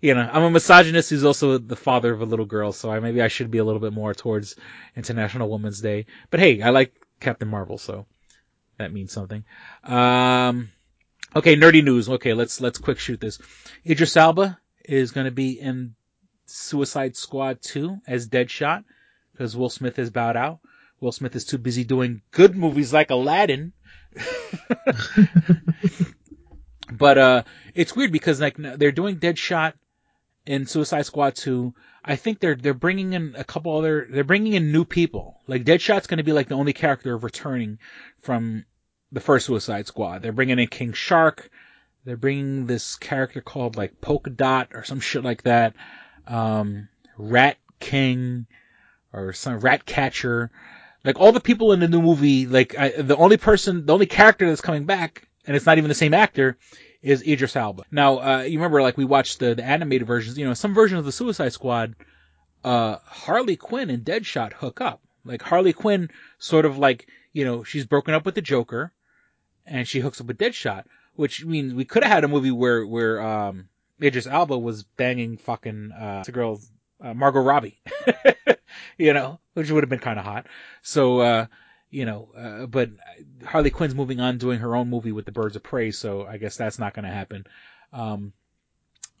You 0.00 0.14
know, 0.14 0.28
I'm 0.32 0.42
a 0.42 0.50
misogynist 0.50 1.10
who's 1.10 1.22
also 1.22 1.58
the 1.58 1.76
father 1.76 2.12
of 2.12 2.20
a 2.20 2.24
little 2.24 2.44
girl, 2.44 2.72
so 2.72 2.90
I, 2.90 2.98
maybe 2.98 3.22
I 3.22 3.28
should 3.28 3.52
be 3.52 3.58
a 3.58 3.64
little 3.64 3.80
bit 3.80 3.92
more 3.92 4.12
towards 4.12 4.56
International 4.96 5.48
Women's 5.48 5.80
Day. 5.80 6.06
But 6.30 6.40
hey, 6.40 6.60
I 6.60 6.70
like 6.70 6.92
Captain 7.20 7.46
Marvel, 7.46 7.78
so 7.78 8.06
that 8.80 8.92
means 8.92 9.12
something. 9.12 9.44
Um, 9.84 10.70
okay, 11.36 11.56
nerdy 11.56 11.84
news. 11.84 12.08
Okay, 12.08 12.34
let's 12.34 12.60
let's 12.60 12.78
quick 12.78 12.98
shoot 12.98 13.20
this. 13.20 13.38
Idris 13.86 14.16
Elba 14.16 14.58
is 14.84 15.12
going 15.12 15.26
to 15.26 15.30
be 15.30 15.60
in 15.60 15.94
Suicide 16.46 17.16
Squad 17.16 17.62
2 17.62 18.00
as 18.06 18.28
Deadshot 18.28 18.84
because 19.32 19.56
Will 19.56 19.70
Smith 19.70 19.96
has 19.96 20.10
bowed 20.10 20.36
out. 20.36 20.58
Will 21.00 21.12
Smith 21.12 21.36
is 21.36 21.44
too 21.44 21.58
busy 21.58 21.84
doing 21.84 22.22
good 22.30 22.56
movies 22.56 22.92
like 22.92 23.10
Aladdin. 23.10 23.72
but 26.92 27.18
uh, 27.18 27.42
it's 27.74 27.94
weird 27.94 28.12
because 28.12 28.40
like 28.40 28.56
they're 28.56 28.92
doing 28.92 29.18
Deadshot 29.18 29.74
in 30.46 30.66
Suicide 30.66 31.06
Squad 31.06 31.36
2. 31.36 31.72
I 32.04 32.16
think 32.16 32.40
they're 32.40 32.54
they're 32.54 32.74
bringing 32.74 33.12
in 33.12 33.34
a 33.36 33.44
couple 33.44 33.76
other 33.76 34.08
they're 34.10 34.24
bringing 34.24 34.54
in 34.54 34.72
new 34.72 34.84
people. 34.84 35.40
Like 35.46 35.64
Deadshot's 35.64 36.06
going 36.06 36.18
to 36.18 36.24
be 36.24 36.32
like 36.32 36.48
the 36.48 36.56
only 36.56 36.72
character 36.72 37.16
returning 37.16 37.78
from 38.22 38.64
the 39.12 39.20
first 39.20 39.46
Suicide 39.46 39.86
Squad. 39.86 40.22
They're 40.22 40.32
bringing 40.32 40.58
in 40.58 40.68
King 40.68 40.92
Shark. 40.92 41.50
They're 42.04 42.16
bringing 42.16 42.66
this 42.66 42.96
character 42.96 43.40
called 43.40 43.76
like 43.76 44.00
Polka 44.00 44.30
Dot 44.30 44.68
or 44.72 44.84
some 44.84 45.00
shit 45.00 45.24
like 45.24 45.42
that. 45.42 45.74
Um, 46.26 46.88
Rat 47.16 47.56
King 47.78 48.46
or 49.12 49.32
some 49.32 49.60
Rat 49.60 49.84
Catcher. 49.84 50.50
Like 51.04 51.18
all 51.18 51.32
the 51.32 51.40
people 51.40 51.72
in 51.72 51.80
the 51.80 51.88
new 51.88 52.02
movie, 52.02 52.46
like 52.46 52.78
I, 52.78 52.90
the 52.90 53.16
only 53.16 53.36
person, 53.36 53.86
the 53.86 53.94
only 53.94 54.06
character 54.06 54.46
that's 54.46 54.60
coming 54.60 54.84
back, 54.84 55.26
and 55.46 55.56
it's 55.56 55.66
not 55.66 55.78
even 55.78 55.88
the 55.88 55.94
same 55.94 56.14
actor, 56.14 56.58
is 57.02 57.26
Idris 57.26 57.56
Elba. 57.56 57.84
Now, 57.90 58.18
uh, 58.18 58.42
you 58.42 58.58
remember 58.58 58.82
like 58.82 58.98
we 58.98 59.06
watched 59.06 59.38
the, 59.38 59.54
the 59.54 59.64
animated 59.64 60.06
versions, 60.06 60.38
you 60.38 60.44
know, 60.44 60.54
some 60.54 60.74
version 60.74 60.98
of 60.98 61.06
the 61.06 61.12
Suicide 61.12 61.52
Squad, 61.52 61.96
uh, 62.62 62.96
Harley 63.04 63.56
Quinn 63.56 63.88
and 63.88 64.04
Deadshot 64.04 64.52
hook 64.52 64.80
up. 64.80 65.00
Like 65.24 65.42
Harley 65.42 65.72
Quinn 65.72 66.10
sort 66.38 66.66
of 66.66 66.78
like, 66.78 67.08
you 67.32 67.44
know, 67.44 67.64
she's 67.64 67.86
broken 67.86 68.14
up 68.14 68.26
with 68.26 68.34
the 68.34 68.42
Joker 68.42 68.92
and 69.66 69.86
she 69.86 70.00
hooks 70.00 70.20
up 70.20 70.26
with 70.26 70.38
Deadshot, 70.38 70.84
which 71.14 71.44
means 71.44 71.74
we 71.74 71.84
could 71.84 72.02
have 72.02 72.12
had 72.12 72.24
a 72.24 72.28
movie 72.28 72.50
where, 72.50 72.86
where, 72.86 73.20
um, 73.20 73.68
Idris 74.02 74.26
Elba 74.26 74.58
was 74.58 74.82
banging 74.82 75.36
fucking, 75.36 75.92
uh, 75.92 76.22
the 76.24 76.32
girl, 76.32 76.60
uh, 77.00 77.14
Margot 77.14 77.40
Robbie, 77.40 77.80
you 78.98 79.12
know, 79.12 79.38
which 79.54 79.70
would 79.70 79.82
have 79.82 79.90
been 79.90 79.98
kind 79.98 80.18
of 80.18 80.24
hot. 80.24 80.46
So, 80.82 81.20
uh, 81.20 81.46
you 81.90 82.04
know, 82.04 82.28
uh, 82.36 82.66
but 82.66 82.90
Harley 83.44 83.70
Quinn's 83.70 83.94
moving 83.94 84.20
on 84.20 84.38
doing 84.38 84.60
her 84.60 84.76
own 84.76 84.88
movie 84.88 85.12
with 85.12 85.26
the 85.26 85.32
Birds 85.32 85.56
of 85.56 85.62
Prey, 85.62 85.90
so 85.90 86.24
I 86.24 86.38
guess 86.38 86.56
that's 86.56 86.78
not 86.78 86.94
going 86.94 87.04
to 87.04 87.10
happen. 87.10 87.46
Um, 87.92 88.32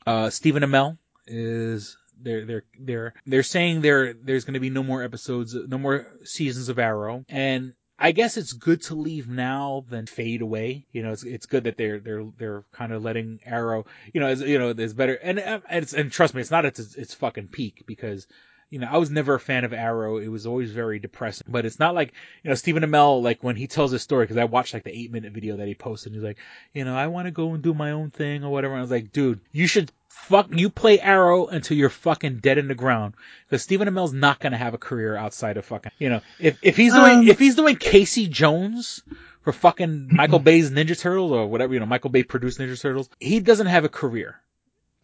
uh, 0.06 0.30
Stephen 0.30 0.62
Amell 0.62 0.98
is 1.26 1.96
they're 2.22 2.44
they're 2.44 2.64
they're 2.78 3.14
they're 3.26 3.42
saying 3.42 3.80
there 3.80 4.12
there's 4.14 4.44
going 4.44 4.54
to 4.54 4.60
be 4.60 4.70
no 4.70 4.82
more 4.82 5.02
episodes, 5.02 5.54
no 5.54 5.78
more 5.78 6.06
seasons 6.24 6.68
of 6.68 6.78
Arrow, 6.78 7.24
and 7.28 7.74
I 8.00 8.12
guess 8.12 8.38
it's 8.38 8.54
good 8.54 8.80
to 8.82 8.94
leave 8.94 9.28
now 9.28 9.84
than 9.90 10.06
fade 10.06 10.40
away. 10.40 10.86
You 10.90 11.02
know, 11.02 11.12
it's 11.12 11.22
it's 11.22 11.46
good 11.46 11.64
that 11.64 11.76
they're 11.76 12.00
they're 12.00 12.24
they're 12.38 12.64
kind 12.72 12.92
of 12.92 13.04
letting 13.04 13.40
Arrow, 13.44 13.84
you 14.14 14.20
know, 14.20 14.26
as 14.26 14.40
you 14.40 14.58
know, 14.58 14.72
there's 14.72 14.94
better 14.94 15.14
and 15.14 15.38
and, 15.38 15.92
and 15.92 16.10
trust 16.10 16.34
me, 16.34 16.40
it's 16.40 16.50
not 16.50 16.64
at 16.64 16.78
its, 16.78 16.94
its 16.94 17.14
fucking 17.14 17.48
peak 17.48 17.84
because 17.86 18.26
you 18.70 18.78
know, 18.78 18.88
I 18.90 18.98
was 18.98 19.10
never 19.10 19.34
a 19.34 19.40
fan 19.40 19.64
of 19.64 19.72
Arrow. 19.72 20.18
It 20.18 20.28
was 20.28 20.46
always 20.46 20.70
very 20.70 21.00
depressing. 21.00 21.48
But 21.50 21.66
it's 21.66 21.80
not 21.80 21.94
like, 21.94 22.14
you 22.44 22.50
know, 22.50 22.54
Stephen 22.54 22.84
Amell, 22.84 23.20
like 23.20 23.42
when 23.42 23.56
he 23.56 23.66
tells 23.66 23.90
his 23.90 24.02
story, 24.02 24.24
because 24.24 24.36
I 24.36 24.44
watched 24.44 24.74
like 24.74 24.84
the 24.84 24.96
eight 24.96 25.10
minute 25.10 25.32
video 25.32 25.56
that 25.56 25.66
he 25.66 25.74
posted, 25.74 26.12
and 26.12 26.20
he's 26.20 26.24
like, 26.24 26.38
you 26.72 26.84
know, 26.84 26.96
I 26.96 27.08
want 27.08 27.26
to 27.26 27.32
go 27.32 27.52
and 27.52 27.62
do 27.62 27.74
my 27.74 27.90
own 27.90 28.10
thing 28.10 28.44
or 28.44 28.50
whatever. 28.50 28.74
And 28.74 28.78
I 28.78 28.82
was 28.82 28.90
like, 28.92 29.12
dude, 29.12 29.40
you 29.50 29.66
should 29.66 29.90
fuck, 30.10 30.48
you 30.52 30.68
play 30.68 31.00
Arrow 31.00 31.46
until 31.46 31.76
you're 31.76 31.88
fucking 31.88 32.38
dead 32.38 32.58
in 32.58 32.68
the 32.68 32.74
ground. 32.74 33.14
Because 33.46 33.62
Stephen 33.62 33.88
Amell's 33.88 34.12
not 34.12 34.40
going 34.40 34.52
to 34.52 34.58
have 34.58 34.74
a 34.74 34.78
career 34.78 35.16
outside 35.16 35.56
of 35.56 35.64
fucking, 35.64 35.92
you 35.98 36.10
know, 36.10 36.20
if, 36.38 36.58
if 36.62 36.76
he's 36.76 36.92
doing, 36.92 37.20
um, 37.20 37.28
if 37.28 37.38
he's 37.38 37.54
doing 37.54 37.76
Casey 37.76 38.28
Jones, 38.28 39.02
for 39.42 39.52
fucking 39.52 40.08
Michael 40.12 40.38
Bay's 40.38 40.70
Ninja 40.70 40.98
Turtles 40.98 41.32
or 41.32 41.46
whatever, 41.46 41.72
you 41.72 41.80
know, 41.80 41.86
Michael 41.86 42.10
Bay 42.10 42.22
produced 42.22 42.58
Ninja 42.58 42.78
Turtles. 42.78 43.08
He 43.18 43.40
doesn't 43.40 43.68
have 43.68 43.84
a 43.84 43.88
career 43.88 44.40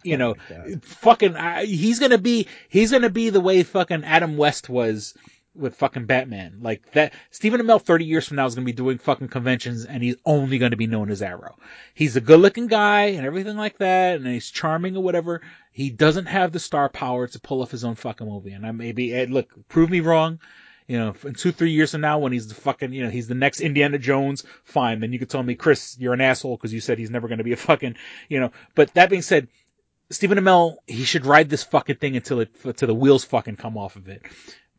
you 0.03 0.17
know, 0.17 0.35
fucking, 0.83 1.35
uh, 1.35 1.63
he's 1.63 1.99
gonna 1.99 2.19
be, 2.19 2.47
he's 2.69 2.93
gonna 2.93 3.11
be 3.11 3.31
the 3.31 3.41
way 3.41 3.65
fucking 3.65 4.05
Adam 4.05 4.37
West 4.37 4.69
was 4.69 5.15
with 5.57 5.77
fucking 5.77 6.07
Batman. 6.07 6.59
Like 6.61 6.93
that, 6.93 7.13
Stephen 7.31 7.61
Amell 7.61 7.83
30 7.83 8.05
years 8.05 8.29
from 8.29 8.37
now 8.37 8.47
is 8.47 8.55
gonna 8.55 8.65
be 8.65 8.73
doing 8.73 8.99
fucking 8.99 9.29
conventions 9.29 9.85
and 9.85 10.03
he's 10.03 10.17
only 10.25 10.59
gonna 10.59 10.77
be 10.77 10.87
known 10.87 11.11
as 11.11 11.23
Arrow. 11.23 11.57
He's 11.95 12.17
a 12.17 12.21
good 12.21 12.41
looking 12.41 12.67
guy 12.67 13.07
and 13.07 13.27
everything 13.27 13.57
like 13.57 13.79
that 13.79 14.17
and 14.17 14.27
he's 14.27 14.51
charming 14.51 14.97
or 14.97 15.03
whatever. 15.03 15.43
He 15.73 15.91
doesn't 15.91 16.27
have 16.27 16.53
the 16.53 16.61
star 16.61 16.89
power 16.89 17.27
to 17.27 17.41
pull 17.41 17.63
off 17.63 17.71
his 17.71 17.85
own 17.85 17.97
fucking 17.97 18.27
movie. 18.27 18.53
And 18.53 18.67
I 18.67 18.73
maybe, 18.73 19.11
hey, 19.11 19.25
eh, 19.25 19.27
look, 19.29 19.51
prove 19.69 19.91
me 19.91 20.01
wrong. 20.01 20.41
You 20.89 20.99
know, 20.99 21.15
in 21.25 21.35
two, 21.35 21.51
three 21.51 21.73
years 21.73 21.91
from 21.91 22.03
now, 22.03 22.19
when 22.19 22.33
he's 22.33 22.47
the 22.47 22.55
fucking, 22.55 22.93
you 22.93 23.03
know, 23.03 23.11
he's 23.11 23.27
the 23.27 23.35
next 23.35 23.61
Indiana 23.61 23.99
Jones, 23.99 24.45
fine. 24.63 25.01
Then 25.01 25.13
you 25.13 25.19
could 25.19 25.29
tell 25.29 25.43
me, 25.43 25.57
Chris, 25.57 25.97
you're 25.99 26.15
an 26.15 26.21
asshole 26.21 26.57
because 26.57 26.73
you 26.73 26.81
said 26.81 26.99
he's 26.99 27.11
never 27.11 27.27
going 27.27 27.39
to 27.39 27.45
be 27.45 27.53
a 27.53 27.57
fucking, 27.57 27.97
you 28.29 28.39
know. 28.39 28.53
But 28.77 28.95
that 28.95 29.11
being 29.11 29.23
said, 29.23 29.49
Stephen 30.11 30.39
Amell, 30.39 30.77
he 30.87 31.05
should 31.05 31.27
ride 31.27 31.49
this 31.49 31.65
fucking 31.65 31.97
thing 31.97 32.17
until 32.17 32.41
it, 32.41 32.51
until 32.63 32.87
the 32.87 32.95
wheels 32.95 33.25
fucking 33.25 33.57
come 33.57 33.77
off 33.77 33.97
of 33.97 34.09
it. 34.09 34.23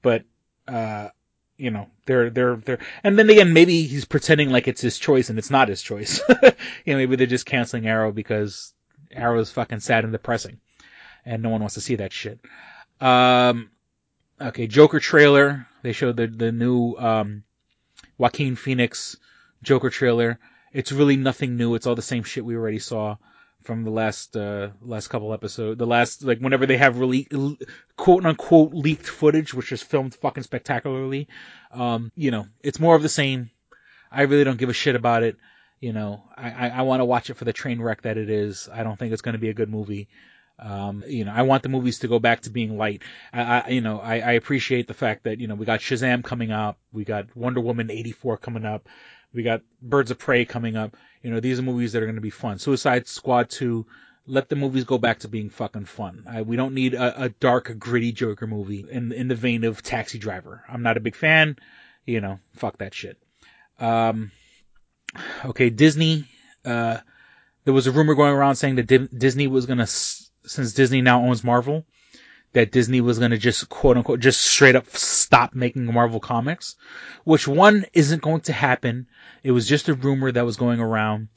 But, 0.01 0.23
uh, 0.67 1.09
you 1.57 1.71
know, 1.71 1.87
they're, 2.05 2.29
they're, 2.29 2.55
they're, 2.57 2.79
and 3.03 3.17
then 3.17 3.29
again, 3.29 3.53
maybe 3.53 3.83
he's 3.83 4.05
pretending 4.05 4.49
like 4.49 4.67
it's 4.67 4.81
his 4.81 4.97
choice 4.97 5.29
and 5.29 5.39
it's 5.39 5.49
not 5.49 5.69
his 5.69 5.81
choice. 5.81 6.21
you 6.29 6.93
know, 6.93 6.97
maybe 6.97 7.15
they're 7.15 7.27
just 7.27 7.45
canceling 7.45 7.87
Arrow 7.87 8.11
because 8.11 8.73
Arrow 9.11 9.39
is 9.39 9.51
fucking 9.51 9.79
sad 9.79 10.03
and 10.03 10.13
depressing 10.13 10.59
and 11.25 11.41
no 11.41 11.49
one 11.49 11.61
wants 11.61 11.75
to 11.75 11.81
see 11.81 11.95
that 11.95 12.13
shit. 12.13 12.39
Um, 13.01 13.71
okay, 14.39 14.67
Joker 14.67 14.99
trailer. 14.99 15.67
They 15.81 15.93
showed 15.93 16.17
the, 16.17 16.27
the 16.27 16.51
new, 16.51 16.95
um, 16.95 17.43
Joaquin 18.17 18.55
Phoenix 18.55 19.17
Joker 19.63 19.89
trailer. 19.89 20.39
It's 20.73 20.91
really 20.91 21.17
nothing 21.17 21.57
new. 21.57 21.75
It's 21.75 21.87
all 21.87 21.95
the 21.95 22.01
same 22.01 22.23
shit 22.23 22.45
we 22.45 22.55
already 22.55 22.79
saw 22.79 23.17
from 23.67 23.83
the 23.83 23.91
last 23.91 24.37
uh, 24.37 24.69
last 24.81 25.09
couple 25.09 25.33
episodes. 25.33 25.77
The 25.77 25.85
last 25.85 26.23
like 26.23 26.39
whenever 26.39 26.65
they 26.65 26.77
have 26.77 26.99
really 26.99 27.27
quote 27.97 28.25
unquote 28.25 28.73
leaked 28.73 29.07
footage, 29.07 29.53
which 29.53 29.73
is 29.73 29.83
filmed 29.83 30.15
fucking 30.15 30.43
spectacularly. 30.43 31.27
Um, 31.71 32.13
you 32.15 32.31
know, 32.31 32.47
it's 32.63 32.79
more 32.79 32.95
of 32.95 33.03
the 33.03 33.09
same. 33.09 33.51
I 34.09 34.21
really 34.21 34.45
don't 34.45 34.57
give 34.57 34.69
a 34.69 34.73
shit 34.73 34.95
about 34.95 35.23
it. 35.23 35.35
You 35.81 35.91
know, 35.91 36.23
I, 36.35 36.49
I, 36.49 36.67
I 36.69 36.81
want 36.83 37.01
to 37.01 37.05
watch 37.05 37.29
it 37.29 37.35
for 37.35 37.43
the 37.43 37.53
train 37.53 37.81
wreck 37.81 38.03
that 38.03 38.17
it 38.17 38.29
is. 38.29 38.69
I 38.73 38.83
don't 38.83 38.97
think 38.97 39.11
it's 39.11 39.21
going 39.21 39.33
to 39.33 39.39
be 39.39 39.49
a 39.49 39.53
good 39.53 39.69
movie. 39.69 40.07
Um, 40.59 41.03
you 41.05 41.25
know, 41.25 41.33
I 41.35 41.43
want 41.43 41.61
the 41.61 41.69
movies 41.69 41.99
to 41.99 42.07
go 42.07 42.19
back 42.19 42.41
to 42.41 42.49
being 42.49 42.77
light. 42.77 43.03
I, 43.33 43.41
I 43.41 43.69
you 43.69 43.81
know, 43.81 43.99
I, 43.99 44.19
I 44.19 44.31
appreciate 44.31 44.87
the 44.87 44.95
fact 44.95 45.25
that, 45.25 45.39
you 45.39 45.47
know, 45.47 45.55
we 45.55 45.65
got 45.65 45.81
Shazam 45.81 46.23
coming 46.23 46.51
up. 46.51 46.79
We 46.91 47.03
got 47.03 47.35
Wonder 47.35 47.59
Woman 47.59 47.91
84 47.91 48.37
coming 48.37 48.65
up. 48.65 48.87
We 49.33 49.43
got 49.43 49.61
Birds 49.81 50.11
of 50.11 50.19
Prey 50.19 50.45
coming 50.45 50.75
up. 50.75 50.95
You 51.21 51.31
know, 51.31 51.39
these 51.39 51.59
are 51.59 51.63
movies 51.63 51.93
that 51.93 52.01
are 52.01 52.05
going 52.05 52.15
to 52.15 52.21
be 52.21 52.29
fun. 52.29 52.59
Suicide 52.59 53.07
Squad 53.07 53.49
2, 53.49 53.85
let 54.27 54.49
the 54.49 54.55
movies 54.55 54.83
go 54.83 54.97
back 54.97 55.19
to 55.19 55.27
being 55.27 55.49
fucking 55.49 55.85
fun. 55.85 56.23
I, 56.27 56.41
we 56.41 56.55
don't 56.55 56.73
need 56.73 56.93
a, 56.93 57.23
a, 57.23 57.29
dark, 57.29 57.77
gritty 57.79 58.11
Joker 58.11 58.47
movie 58.47 58.85
in 58.89 59.11
in 59.11 59.27
the 59.27 59.35
vein 59.35 59.63
of 59.63 59.81
Taxi 59.81 60.19
Driver. 60.19 60.63
I'm 60.67 60.83
not 60.83 60.97
a 60.97 61.01
big 61.01 61.15
fan. 61.15 61.57
You 62.05 62.21
know, 62.21 62.39
fuck 62.53 62.77
that 62.77 62.93
shit. 62.93 63.17
Um, 63.79 64.31
okay, 65.45 65.69
Disney. 65.69 66.25
Uh, 66.65 66.97
there 67.63 67.73
was 67.73 67.87
a 67.87 67.91
rumor 67.91 68.15
going 68.15 68.33
around 68.33 68.55
saying 68.55 68.75
that 68.75 69.17
Disney 69.17 69.47
was 69.47 69.65
gonna, 69.65 69.87
since 69.87 70.73
Disney 70.73 71.01
now 71.01 71.21
owns 71.21 71.43
Marvel, 71.43 71.85
that 72.53 72.71
Disney 72.71 73.01
was 73.01 73.19
going 73.19 73.31
to 73.31 73.37
just 73.37 73.69
quote 73.69 73.97
unquote 73.97 74.19
just 74.19 74.41
straight 74.41 74.75
up 74.75 74.89
stop 74.89 75.53
making 75.53 75.85
Marvel 75.85 76.19
comics, 76.19 76.75
which 77.23 77.47
one 77.47 77.85
isn't 77.93 78.21
going 78.21 78.41
to 78.41 78.53
happen. 78.53 79.07
It 79.43 79.51
was 79.51 79.67
just 79.67 79.89
a 79.89 79.93
rumor 79.93 80.31
that 80.31 80.45
was 80.45 80.57
going 80.57 80.79
around. 80.79 81.29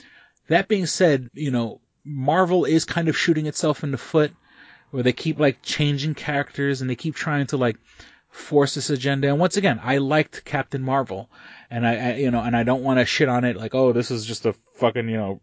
That 0.48 0.68
being 0.68 0.86
said, 0.86 1.30
you 1.34 1.50
know, 1.50 1.80
Marvel 2.04 2.64
is 2.64 2.84
kind 2.84 3.08
of 3.08 3.16
shooting 3.16 3.46
itself 3.46 3.84
in 3.84 3.90
the 3.90 3.98
foot 3.98 4.32
where 4.90 5.02
they 5.02 5.12
keep 5.12 5.38
like 5.38 5.62
changing 5.62 6.14
characters 6.14 6.80
and 6.80 6.90
they 6.90 6.96
keep 6.96 7.14
trying 7.14 7.46
to 7.48 7.56
like 7.56 7.76
force 8.30 8.74
this 8.74 8.90
agenda. 8.90 9.28
And 9.28 9.38
once 9.38 9.56
again, 9.56 9.80
I 9.82 9.98
liked 9.98 10.44
Captain 10.44 10.82
Marvel 10.82 11.30
and 11.70 11.86
I, 11.86 11.94
I 11.96 12.14
you 12.16 12.30
know, 12.30 12.40
and 12.40 12.56
I 12.56 12.62
don't 12.62 12.82
want 12.82 12.98
to 12.98 13.04
shit 13.04 13.28
on 13.28 13.44
it 13.44 13.56
like, 13.56 13.74
oh, 13.74 13.92
this 13.92 14.10
is 14.10 14.24
just 14.24 14.46
a 14.46 14.54
fucking, 14.74 15.08
you 15.08 15.16
know, 15.16 15.40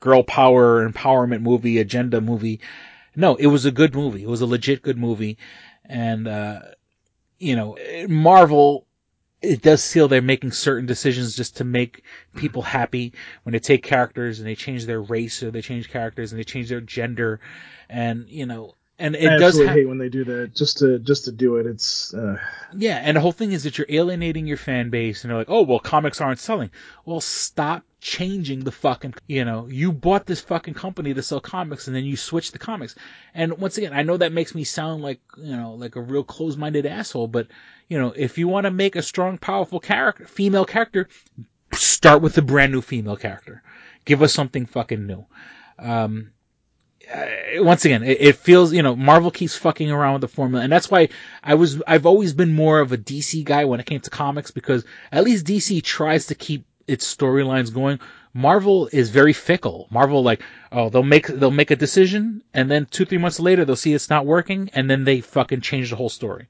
girl 0.00 0.22
power 0.22 0.88
empowerment 0.88 1.40
movie, 1.40 1.78
agenda 1.78 2.20
movie. 2.20 2.60
No, 3.16 3.34
it 3.36 3.46
was 3.46 3.64
a 3.64 3.70
good 3.70 3.94
movie. 3.94 4.22
It 4.22 4.28
was 4.28 4.40
a 4.40 4.46
legit 4.46 4.82
good 4.82 4.98
movie. 4.98 5.38
And, 5.84 6.26
uh, 6.26 6.60
you 7.38 7.56
know, 7.56 7.76
Marvel, 8.08 8.86
it 9.42 9.62
does 9.62 9.90
feel 9.90 10.08
they're 10.08 10.22
making 10.22 10.52
certain 10.52 10.86
decisions 10.86 11.36
just 11.36 11.58
to 11.58 11.64
make 11.64 12.02
people 12.34 12.62
happy 12.62 13.12
when 13.42 13.52
they 13.52 13.58
take 13.58 13.82
characters 13.82 14.38
and 14.38 14.48
they 14.48 14.54
change 14.54 14.86
their 14.86 15.02
race 15.02 15.42
or 15.42 15.50
they 15.50 15.60
change 15.60 15.90
characters 15.90 16.32
and 16.32 16.38
they 16.38 16.44
change 16.44 16.68
their 16.68 16.80
gender. 16.80 17.40
And, 17.88 18.28
you 18.28 18.46
know, 18.46 18.74
and 18.98 19.16
it 19.16 19.28
I 19.28 19.38
does 19.38 19.58
ha- 19.58 19.72
hate 19.72 19.88
when 19.88 19.98
they 19.98 20.08
do 20.08 20.24
that 20.24 20.54
just 20.54 20.78
to 20.78 20.98
just 21.00 21.24
to 21.24 21.32
do 21.32 21.56
it. 21.56 21.66
It's 21.66 22.14
uh, 22.14 22.36
yeah, 22.76 23.00
and 23.02 23.16
the 23.16 23.20
whole 23.20 23.32
thing 23.32 23.52
is 23.52 23.64
that 23.64 23.76
you're 23.76 23.88
alienating 23.90 24.46
your 24.46 24.56
fan 24.56 24.90
base, 24.90 25.22
and 25.24 25.30
they're 25.30 25.38
like, 25.38 25.50
"Oh, 25.50 25.62
well, 25.62 25.80
comics 25.80 26.20
aren't 26.20 26.38
selling." 26.38 26.70
Well, 27.04 27.20
stop 27.20 27.82
changing 28.04 28.60
the 28.60 28.70
fucking. 28.70 29.14
You 29.26 29.44
know, 29.44 29.66
you 29.66 29.90
bought 29.90 30.26
this 30.26 30.40
fucking 30.40 30.74
company 30.74 31.14
to 31.14 31.22
sell 31.22 31.40
comics, 31.40 31.88
and 31.88 31.96
then 31.96 32.04
you 32.04 32.16
switch 32.16 32.52
the 32.52 32.58
comics. 32.58 32.94
And 33.32 33.58
once 33.58 33.78
again, 33.78 33.94
I 33.94 34.02
know 34.02 34.18
that 34.18 34.32
makes 34.32 34.54
me 34.54 34.62
sound 34.62 35.02
like 35.02 35.20
you 35.36 35.56
know, 35.56 35.74
like 35.74 35.96
a 35.96 36.00
real 36.00 36.22
closed-minded 36.22 36.86
asshole, 36.86 37.28
but 37.28 37.48
you 37.88 37.98
know, 37.98 38.12
if 38.14 38.36
you 38.38 38.46
want 38.46 38.64
to 38.64 38.70
make 38.70 38.94
a 38.94 39.02
strong, 39.02 39.38
powerful 39.38 39.80
character, 39.80 40.26
female 40.26 40.66
character, 40.66 41.08
start 41.72 42.22
with 42.22 42.36
a 42.38 42.42
brand 42.42 42.72
new 42.72 42.82
female 42.82 43.16
character. 43.16 43.62
Give 44.04 44.22
us 44.22 44.34
something 44.34 44.66
fucking 44.66 45.06
new. 45.06 45.24
Um, 45.78 46.32
uh, 47.12 47.26
once 47.56 47.84
again, 47.86 48.02
it, 48.02 48.18
it 48.20 48.36
feels, 48.36 48.72
you 48.72 48.82
know, 48.82 48.94
Marvel 48.94 49.30
keeps 49.30 49.56
fucking 49.56 49.90
around 49.90 50.14
with 50.14 50.20
the 50.22 50.28
formula. 50.28 50.62
And 50.62 50.72
that's 50.72 50.90
why 50.90 51.08
I 51.42 51.54
was, 51.54 51.82
I've 51.86 52.06
always 52.06 52.34
been 52.34 52.52
more 52.52 52.80
of 52.80 52.92
a 52.92 52.98
DC 52.98 53.44
guy 53.44 53.64
when 53.64 53.80
it 53.80 53.86
came 53.86 54.00
to 54.00 54.10
comics 54.10 54.50
because 54.50 54.84
at 55.10 55.24
least 55.24 55.46
DC 55.46 55.82
tries 55.82 56.26
to 56.26 56.34
keep 56.34 56.66
its 56.86 57.14
storylines 57.14 57.72
going. 57.72 57.98
Marvel 58.32 58.88
is 58.92 59.10
very 59.10 59.32
fickle. 59.32 59.86
Marvel, 59.90 60.22
like, 60.22 60.42
oh, 60.72 60.88
they'll 60.88 61.02
make, 61.02 61.26
they'll 61.26 61.50
make 61.50 61.70
a 61.70 61.76
decision 61.76 62.42
and 62.52 62.70
then 62.70 62.86
two, 62.90 63.04
three 63.04 63.18
months 63.18 63.38
later 63.38 63.64
they'll 63.64 63.76
see 63.76 63.94
it's 63.94 64.10
not 64.10 64.26
working 64.26 64.70
and 64.74 64.90
then 64.90 65.04
they 65.04 65.20
fucking 65.20 65.60
change 65.60 65.90
the 65.90 65.96
whole 65.96 66.08
story. 66.08 66.46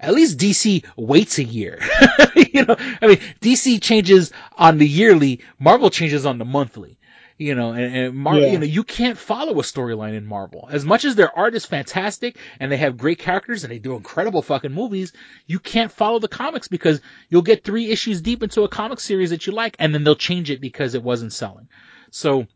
At 0.00 0.14
least 0.14 0.38
DC 0.38 0.84
waits 0.96 1.38
a 1.38 1.44
year. 1.44 1.78
you 2.36 2.64
know, 2.64 2.76
I 3.02 3.06
mean, 3.06 3.20
DC 3.42 3.82
changes 3.82 4.32
on 4.56 4.78
the 4.78 4.88
yearly, 4.88 5.40
Marvel 5.58 5.90
changes 5.90 6.24
on 6.24 6.38
the 6.38 6.46
monthly 6.46 6.98
you 7.40 7.54
know, 7.54 7.72
and, 7.72 7.96
and 7.96 8.14
Mar- 8.14 8.38
Yeah. 8.38 8.52
you 8.52 8.58
know, 8.58 8.66
you 8.66 8.84
can't 8.84 9.16
follow 9.16 9.58
a 9.58 9.62
storyline 9.62 10.14
in 10.14 10.26
Marvel. 10.26 10.68
As 10.70 10.84
much 10.84 11.06
as 11.06 11.14
their 11.14 11.36
art 11.36 11.54
is 11.54 11.64
fantastic 11.64 12.36
and 12.60 12.70
they 12.70 12.76
have 12.76 12.98
great 12.98 13.18
characters 13.18 13.64
and 13.64 13.72
they 13.72 13.78
do 13.78 13.94
incredible 13.96 14.42
fucking 14.42 14.72
movies, 14.72 15.12
you 15.46 15.58
can't 15.58 15.90
follow 15.90 16.18
the 16.18 16.28
comics 16.28 16.68
because 16.68 17.00
you'll 17.30 17.40
get 17.40 17.64
three 17.64 17.88
issues 17.90 18.20
deep 18.20 18.42
into 18.42 18.62
a 18.64 18.68
comic 18.68 19.00
series 19.00 19.30
that 19.30 19.46
you 19.46 19.54
like 19.54 19.74
and 19.78 19.94
then 19.94 20.04
they'll 20.04 20.14
change 20.16 20.50
it 20.50 20.60
because 20.60 20.94
it 20.94 21.02
wasn't 21.02 21.32
selling. 21.32 21.68
So 22.10 22.46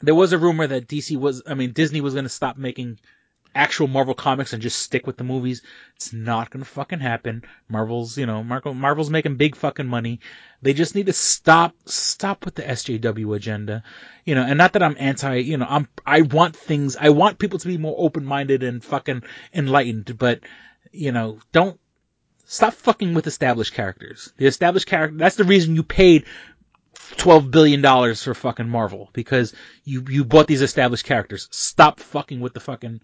there 0.00 0.14
was 0.14 0.32
a 0.32 0.38
rumor 0.38 0.66
that 0.66 0.88
DC 0.88 1.18
was, 1.18 1.42
I 1.46 1.52
mean, 1.52 1.72
Disney 1.72 2.00
was 2.00 2.14
going 2.14 2.24
to 2.24 2.30
stop 2.30 2.56
making 2.56 2.98
actual 3.54 3.86
Marvel 3.86 4.14
comics 4.14 4.52
and 4.52 4.62
just 4.62 4.78
stick 4.78 5.06
with 5.06 5.16
the 5.16 5.24
movies. 5.24 5.62
It's 5.96 6.12
not 6.12 6.50
gonna 6.50 6.64
fucking 6.64 7.00
happen. 7.00 7.44
Marvel's, 7.68 8.18
you 8.18 8.26
know, 8.26 8.42
Marvel, 8.42 8.74
Marvel's 8.74 9.10
making 9.10 9.36
big 9.36 9.56
fucking 9.56 9.86
money. 9.86 10.20
They 10.62 10.72
just 10.72 10.94
need 10.94 11.06
to 11.06 11.12
stop, 11.12 11.74
stop 11.86 12.44
with 12.44 12.54
the 12.54 12.62
SJW 12.62 13.36
agenda. 13.36 13.82
You 14.24 14.34
know, 14.34 14.42
and 14.42 14.58
not 14.58 14.72
that 14.72 14.82
I'm 14.82 14.96
anti, 14.98 15.36
you 15.36 15.56
know, 15.56 15.66
I'm, 15.68 15.88
I 16.06 16.22
want 16.22 16.56
things, 16.56 16.96
I 16.96 17.10
want 17.10 17.38
people 17.38 17.58
to 17.58 17.68
be 17.68 17.78
more 17.78 17.96
open-minded 17.98 18.62
and 18.62 18.82
fucking 18.82 19.22
enlightened, 19.52 20.16
but, 20.18 20.40
you 20.90 21.12
know, 21.12 21.38
don't, 21.52 21.78
stop 22.46 22.74
fucking 22.74 23.14
with 23.14 23.26
established 23.26 23.74
characters. 23.74 24.32
The 24.36 24.46
established 24.46 24.86
character, 24.86 25.16
that's 25.16 25.36
the 25.36 25.44
reason 25.44 25.76
you 25.76 25.82
paid 25.82 26.24
twelve 27.16 27.50
billion 27.50 27.80
dollars 27.82 28.22
for 28.22 28.34
fucking 28.34 28.68
Marvel 28.68 29.10
because 29.12 29.54
you 29.84 30.04
you 30.08 30.24
bought 30.24 30.46
these 30.46 30.62
established 30.62 31.04
characters. 31.04 31.48
Stop 31.50 32.00
fucking 32.00 32.40
with 32.40 32.54
the 32.54 32.60
fucking 32.60 33.00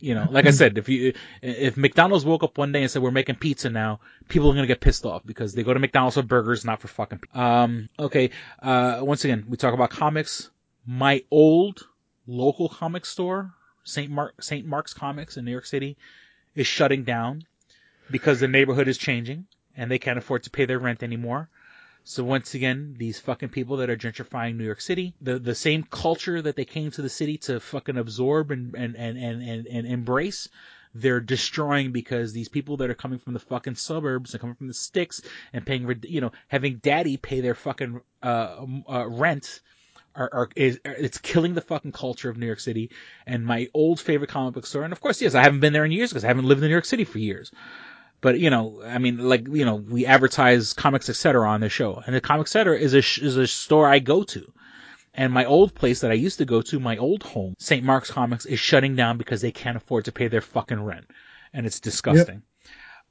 you 0.00 0.14
know, 0.14 0.28
like 0.30 0.46
I 0.46 0.50
said, 0.50 0.78
if 0.78 0.88
you 0.88 1.14
if 1.42 1.76
McDonald's 1.76 2.24
woke 2.24 2.44
up 2.44 2.56
one 2.56 2.72
day 2.72 2.82
and 2.82 2.90
said 2.90 3.02
we're 3.02 3.10
making 3.10 3.36
pizza 3.36 3.68
now, 3.68 4.00
people 4.28 4.50
are 4.50 4.54
gonna 4.54 4.66
get 4.66 4.80
pissed 4.80 5.04
off 5.04 5.22
because 5.26 5.54
they 5.54 5.64
go 5.64 5.74
to 5.74 5.80
McDonald's 5.80 6.14
for 6.14 6.22
burgers, 6.22 6.64
not 6.64 6.80
for 6.80 6.88
fucking. 6.88 7.18
Pizza. 7.18 7.40
Um, 7.40 7.88
okay. 7.98 8.30
Uh, 8.62 9.00
once 9.02 9.24
again, 9.24 9.46
we 9.48 9.56
talk 9.56 9.74
about 9.74 9.90
comics. 9.90 10.50
My 10.86 11.24
old 11.30 11.86
local 12.26 12.68
comic 12.68 13.06
store, 13.06 13.52
Saint 13.84 14.10
Mark 14.10 14.40
Saint 14.40 14.66
Mark's 14.66 14.94
Comics 14.94 15.36
in 15.36 15.44
New 15.44 15.50
York 15.50 15.66
City, 15.66 15.96
is 16.54 16.66
shutting 16.66 17.02
down 17.02 17.44
because 18.10 18.40
the 18.40 18.48
neighborhood 18.48 18.88
is 18.88 18.98
changing 18.98 19.46
and 19.76 19.90
they 19.90 19.98
can't 19.98 20.18
afford 20.18 20.44
to 20.44 20.50
pay 20.50 20.64
their 20.64 20.78
rent 20.78 21.02
anymore. 21.02 21.48
So 22.10 22.24
once 22.24 22.54
again, 22.54 22.94
these 22.96 23.20
fucking 23.20 23.50
people 23.50 23.76
that 23.76 23.90
are 23.90 23.96
gentrifying 23.96 24.56
New 24.56 24.64
York 24.64 24.80
City, 24.80 25.12
the 25.20 25.38
the 25.38 25.54
same 25.54 25.82
culture 25.82 26.40
that 26.40 26.56
they 26.56 26.64
came 26.64 26.90
to 26.92 27.02
the 27.02 27.10
city 27.10 27.36
to 27.36 27.60
fucking 27.60 27.98
absorb 27.98 28.50
and 28.50 28.74
and 28.74 28.96
and 28.96 29.18
and, 29.18 29.66
and, 29.66 29.86
embrace, 29.86 30.48
they're 30.94 31.20
destroying 31.20 31.92
because 31.92 32.32
these 32.32 32.48
people 32.48 32.78
that 32.78 32.88
are 32.88 32.94
coming 32.94 33.18
from 33.18 33.34
the 33.34 33.38
fucking 33.38 33.74
suburbs 33.74 34.32
and 34.32 34.40
coming 34.40 34.56
from 34.56 34.68
the 34.68 34.72
sticks 34.72 35.20
and 35.52 35.66
paying, 35.66 36.00
you 36.04 36.22
know, 36.22 36.32
having 36.48 36.76
daddy 36.78 37.18
pay 37.18 37.42
their 37.42 37.54
fucking 37.54 38.00
uh, 38.22 38.64
uh 38.88 39.06
rent. 39.06 39.60
Are, 40.16 40.30
are 40.32 40.48
is 40.56 40.80
it's 40.84 41.18
killing 41.18 41.52
the 41.52 41.60
fucking 41.60 41.92
culture 41.92 42.30
of 42.30 42.38
New 42.38 42.46
York 42.46 42.60
City 42.60 42.90
and 43.26 43.44
my 43.44 43.68
old 43.74 44.00
favorite 44.00 44.30
comic 44.30 44.54
book 44.54 44.66
store 44.66 44.82
and 44.82 44.92
of 44.92 45.00
course 45.00 45.20
yes 45.20 45.36
I 45.36 45.42
haven't 45.42 45.60
been 45.60 45.72
there 45.74 45.84
in 45.84 45.92
years 45.92 46.10
because 46.10 46.24
I 46.24 46.28
haven't 46.28 46.46
lived 46.46 46.60
in 46.62 46.68
New 46.68 46.74
York 46.74 46.86
City 46.86 47.04
for 47.04 47.18
years 47.18 47.52
but 48.20 48.38
you 48.38 48.50
know, 48.50 48.82
I 48.84 48.98
mean, 48.98 49.18
like 49.18 49.46
you 49.48 49.64
know, 49.64 49.76
we 49.76 50.06
advertise 50.06 50.72
comics 50.72 51.08
etc. 51.08 51.48
on 51.48 51.60
the 51.60 51.68
show, 51.68 52.02
and 52.04 52.14
the 52.14 52.20
comics 52.20 52.50
etc. 52.50 52.78
is 52.78 52.94
a 52.94 53.02
sh- 53.02 53.18
is 53.18 53.36
a 53.36 53.46
store 53.46 53.88
I 53.88 53.98
go 53.98 54.22
to. 54.24 54.52
And 55.14 55.32
my 55.32 55.46
old 55.46 55.74
place 55.74 56.00
that 56.00 56.12
I 56.12 56.14
used 56.14 56.38
to 56.38 56.44
go 56.44 56.62
to, 56.62 56.78
my 56.78 56.96
old 56.96 57.24
home, 57.24 57.54
St. 57.58 57.84
Mark's 57.84 58.10
Comics, 58.10 58.46
is 58.46 58.60
shutting 58.60 58.94
down 58.94 59.18
because 59.18 59.40
they 59.40 59.50
can't 59.50 59.76
afford 59.76 60.04
to 60.04 60.12
pay 60.12 60.28
their 60.28 60.40
fucking 60.40 60.80
rent, 60.80 61.10
and 61.52 61.66
it's 61.66 61.80
disgusting. 61.80 62.42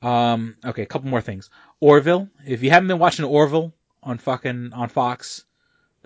Um, 0.02 0.56
okay, 0.64 0.84
a 0.84 0.86
couple 0.86 1.10
more 1.10 1.22
things. 1.22 1.50
Orville, 1.80 2.30
if 2.46 2.64
you 2.64 2.70
haven't 2.70 2.88
been 2.88 3.00
watching 3.00 3.26
Orville 3.26 3.74
on 4.04 4.20
fucking 4.20 4.72
on 4.74 4.90
Fox, 4.90 5.44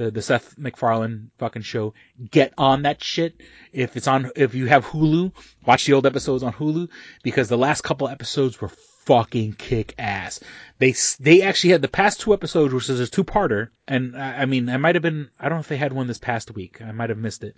the 0.02 0.12
the 0.12 0.22
Seth 0.22 0.58
MacFarlane 0.58 1.32
fucking 1.38 1.62
show, 1.62 1.94
get 2.30 2.54
on 2.58 2.84
that 2.84 3.04
shit. 3.04 3.42
If 3.72 3.96
it's 3.96 4.08
on, 4.08 4.32
if 4.36 4.56
you 4.56 4.66
have 4.68 4.86
Hulu, 4.86 5.32
watch 5.66 5.86
the 5.86 5.94
old 5.94 6.06
episodes 6.06 6.44
on 6.44 6.54
Hulu 6.54 6.90
because 7.24 7.50
the 7.50 7.58
last 7.58 7.82
couple 7.82 8.08
episodes 8.08 8.60
were 8.60 8.70
fucking 8.70 9.54
kick 9.54 9.94
ass. 9.98 10.40
They 10.80 10.96
they 11.20 11.42
actually 11.44 11.72
had 11.72 11.82
the 11.82 11.88
past 11.88 12.22
two 12.22 12.34
episodes, 12.34 12.74
which 12.74 12.90
is 12.90 13.00
a 13.00 13.08
two 13.08 13.24
parter, 13.24 13.70
and 13.88 14.18
I 14.18 14.42
I 14.42 14.46
mean, 14.46 14.70
I 14.70 14.78
might 14.78 14.96
have 14.96 15.04
been, 15.04 15.30
I 15.40 15.50
don't 15.50 15.58
know 15.58 15.62
if 15.62 15.68
they 15.68 15.78
had 15.78 15.94
one 15.94 16.08
this 16.08 16.18
past 16.18 16.54
week. 16.54 16.82
I 16.82 16.92
might 16.92 17.10
have 17.10 17.20
missed 17.20 17.44
it. 17.44 17.56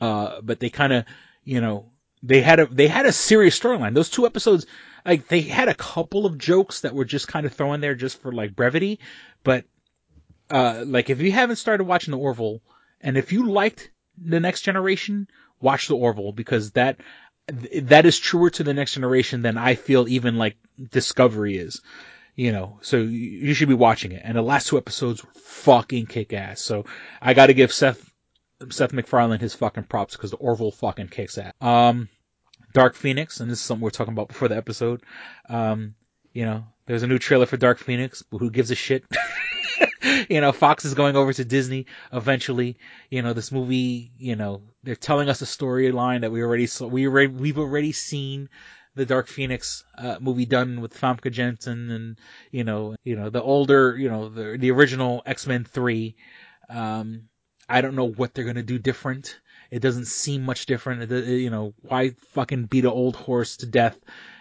Uh, 0.00 0.40
but 0.42 0.60
they 0.60 0.70
kind 0.70 0.92
of, 0.92 1.04
you 1.44 1.60
know, 1.60 1.90
they 2.22 2.40
had 2.40 2.58
a 2.58 2.66
they 2.66 2.88
had 2.88 3.06
a 3.06 3.12
serious 3.12 3.58
storyline. 3.58 3.94
Those 3.94 4.10
two 4.10 4.26
episodes, 4.26 4.66
like 5.04 5.28
they 5.28 5.42
had 5.42 5.68
a 5.68 5.74
couple 5.74 6.24
of 6.24 6.38
jokes 6.38 6.80
that 6.80 6.94
were 6.94 7.04
just 7.04 7.28
kind 7.28 7.44
of 7.44 7.52
thrown 7.52 7.80
there 7.80 7.94
just 7.94 8.20
for 8.20 8.32
like 8.32 8.56
brevity, 8.56 8.98
but 9.44 9.64
uh, 10.54 10.84
like 10.86 11.10
if 11.10 11.20
you 11.20 11.32
haven't 11.32 11.56
started 11.56 11.82
watching 11.82 12.12
the 12.12 12.18
Orville, 12.18 12.62
and 13.00 13.18
if 13.18 13.32
you 13.32 13.48
liked 13.48 13.90
the 14.16 14.38
Next 14.38 14.60
Generation, 14.60 15.26
watch 15.60 15.88
the 15.88 15.96
Orville 15.96 16.30
because 16.30 16.70
that 16.72 17.00
that 17.82 18.06
is 18.06 18.20
truer 18.20 18.50
to 18.50 18.62
the 18.62 18.72
Next 18.72 18.94
Generation 18.94 19.42
than 19.42 19.58
I 19.58 19.74
feel 19.74 20.08
even 20.08 20.36
like 20.36 20.56
Discovery 20.92 21.58
is. 21.58 21.82
You 22.36 22.52
know, 22.52 22.78
so 22.82 22.98
you 22.98 23.54
should 23.54 23.68
be 23.68 23.74
watching 23.74 24.12
it. 24.12 24.22
And 24.24 24.36
the 24.36 24.42
last 24.42 24.68
two 24.68 24.78
episodes 24.78 25.24
were 25.24 25.32
fucking 25.34 26.06
kick 26.06 26.32
ass. 26.32 26.60
So 26.60 26.84
I 27.20 27.34
got 27.34 27.46
to 27.46 27.54
give 27.54 27.72
Seth 27.72 28.08
Seth 28.70 28.92
MacFarlane 28.92 29.40
his 29.40 29.54
fucking 29.54 29.84
props 29.84 30.16
because 30.16 30.30
the 30.30 30.36
Orville 30.36 30.70
fucking 30.70 31.08
kicks 31.08 31.36
ass. 31.36 31.52
Um, 31.60 32.08
Dark 32.72 32.94
Phoenix, 32.94 33.40
and 33.40 33.50
this 33.50 33.58
is 33.58 33.64
something 33.64 33.82
we 33.82 33.88
are 33.88 33.90
talking 33.90 34.14
about 34.14 34.28
before 34.28 34.46
the 34.46 34.56
episode. 34.56 35.02
Um, 35.48 35.96
you 36.32 36.44
know, 36.44 36.64
there's 36.86 37.02
a 37.02 37.06
new 37.06 37.18
trailer 37.18 37.46
for 37.46 37.56
Dark 37.56 37.78
Phoenix, 37.78 38.22
who 38.30 38.50
gives 38.50 38.70
a 38.70 38.74
shit? 38.74 39.04
you 40.28 40.40
know, 40.40 40.52
Fox 40.52 40.84
is 40.84 40.94
going 40.94 41.16
over 41.16 41.32
to 41.32 41.44
Disney 41.44 41.86
eventually. 42.12 42.76
You 43.10 43.22
know, 43.22 43.32
this 43.32 43.50
movie, 43.52 44.12
you 44.18 44.36
know, 44.36 44.62
they're 44.82 44.96
telling 44.96 45.28
us 45.28 45.42
a 45.42 45.46
storyline 45.46 46.20
that 46.22 46.32
we 46.32 46.42
already 46.42 46.66
saw. 46.66 46.86
We 46.86 47.06
already, 47.06 47.28
we've 47.28 47.58
already 47.58 47.92
seen 47.92 48.48
the 48.94 49.06
Dark 49.06 49.26
Phoenix 49.26 49.82
uh, 49.98 50.18
movie 50.20 50.46
done 50.46 50.80
with 50.80 50.98
Famke 50.98 51.30
Janssen 51.32 51.90
and 51.90 52.18
you 52.52 52.64
know, 52.64 52.94
you 53.02 53.16
know 53.16 53.30
the 53.30 53.42
older, 53.42 53.96
you 53.96 54.08
know, 54.08 54.28
the 54.28 54.56
the 54.58 54.70
original 54.70 55.22
X 55.26 55.46
Men 55.46 55.64
three. 55.64 56.16
Um, 56.68 57.28
I 57.68 57.80
don't 57.80 57.96
know 57.96 58.10
what 58.10 58.34
they're 58.34 58.44
gonna 58.44 58.62
do 58.62 58.78
different. 58.78 59.40
It 59.70 59.80
doesn't 59.80 60.06
seem 60.06 60.42
much 60.42 60.66
different. 60.66 61.10
It- 61.10 61.26
you 61.40 61.50
know, 61.50 61.74
why 61.82 62.10
fucking 62.32 62.66
beat 62.66 62.84
an 62.84 62.90
old 62.90 63.16
horse 63.16 63.56
to 63.58 63.66
death? 63.66 63.98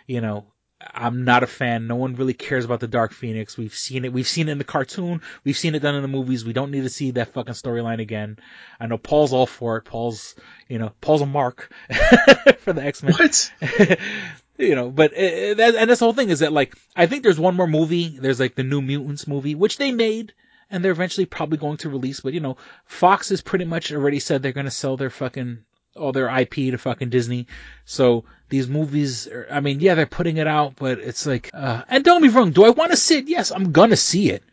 You 0.08 0.22
know, 0.22 0.53
I'm 0.94 1.24
not 1.24 1.44
a 1.44 1.48
fan. 1.48 1.88
No 1.88 1.96
one 1.96 2.16
really 2.16 2.34
cares 2.34 2.66
about 2.66 2.80
the 2.80 2.88
Dark 2.88 3.14
Phoenix. 3.14 3.58
We've 3.58 3.74
seen 3.74 4.06
it. 4.06 4.14
We've 4.14 4.28
seen 4.28 4.50
it 4.50 4.54
in 4.54 4.58
the 4.58 4.64
cartoon. 4.64 5.22
We've 5.44 5.58
seen 5.58 5.76
it 5.76 5.82
done 5.82 5.96
in 5.96 6.02
the 6.02 6.08
movies. 6.08 6.46
We 6.46 6.54
don't 6.54 6.72
need 6.72 6.84
to 6.84 6.90
see 6.90 7.12
that 7.12 7.34
fucking 7.34 7.54
storyline 7.54 8.00
again. 8.00 8.38
I 8.80 8.88
know 8.88 8.98
Paul's 8.98 9.34
all 9.34 9.46
for 9.46 9.78
it. 9.78 9.86
Paul's, 9.86 10.36
you 10.68 10.80
know, 10.80 10.92
Paul's 11.02 11.22
a 11.22 11.26
mark 11.26 11.72
for 12.60 12.74
the 12.74 12.84
X-Men. 12.84 13.14
What? 13.14 13.54
you 14.58 14.76
know, 14.76 14.90
but 14.90 15.14
uh, 15.14 15.54
that, 15.56 15.76
and 15.78 15.90
this 15.90 16.00
whole 16.00 16.14
thing 16.14 16.30
is 16.30 16.40
that 16.40 16.54
like, 16.54 16.76
I 16.96 17.06
think 17.06 17.24
there's 17.24 17.40
one 17.40 17.56
more 17.56 17.68
movie. 17.68 18.18
There's 18.20 18.40
like 18.40 18.56
the 18.56 18.64
New 18.64 18.82
Mutants 18.82 19.28
movie, 19.28 19.56
which 19.56 19.78
they 19.78 19.92
made 19.92 20.34
and 20.70 20.84
they're 20.84 20.92
eventually 20.92 21.26
probably 21.26 21.60
going 21.60 21.78
to 21.78 21.90
release, 21.90 22.22
but 22.22 22.34
you 22.34 22.40
know, 22.40 22.58
Fox 22.86 23.30
has 23.30 23.42
pretty 23.42 23.66
much 23.66 23.92
already 23.92 24.20
said 24.20 24.42
they're 24.42 24.54
going 24.54 24.66
to 24.66 24.72
sell 24.72 24.98
their 24.98 25.12
fucking 25.12 25.60
all 25.96 26.12
their 26.12 26.36
IP 26.36 26.54
to 26.54 26.78
fucking 26.78 27.10
Disney. 27.10 27.48
So 27.86 28.26
these 28.54 28.68
movies, 28.68 29.28
are, 29.28 29.48
I 29.50 29.62
mean, 29.62 29.80
yeah, 29.80 29.96
they're 29.96 30.06
putting 30.06 30.38
it 30.38 30.46
out, 30.46 30.76
but 30.76 31.00
it's 31.00 31.26
like, 31.26 31.50
uh, 31.56 31.82
and 31.90 32.04
don't 32.04 32.22
be 32.22 32.30
wrong, 32.30 32.52
do 32.52 32.66
I 32.66 32.70
want 32.70 32.92
to 32.92 32.98
see 32.98 33.18
it? 33.18 33.28
Yes, 33.28 33.52
I'm 33.52 33.72
gonna 33.72 33.96
see 33.96 34.30
it. 34.30 34.44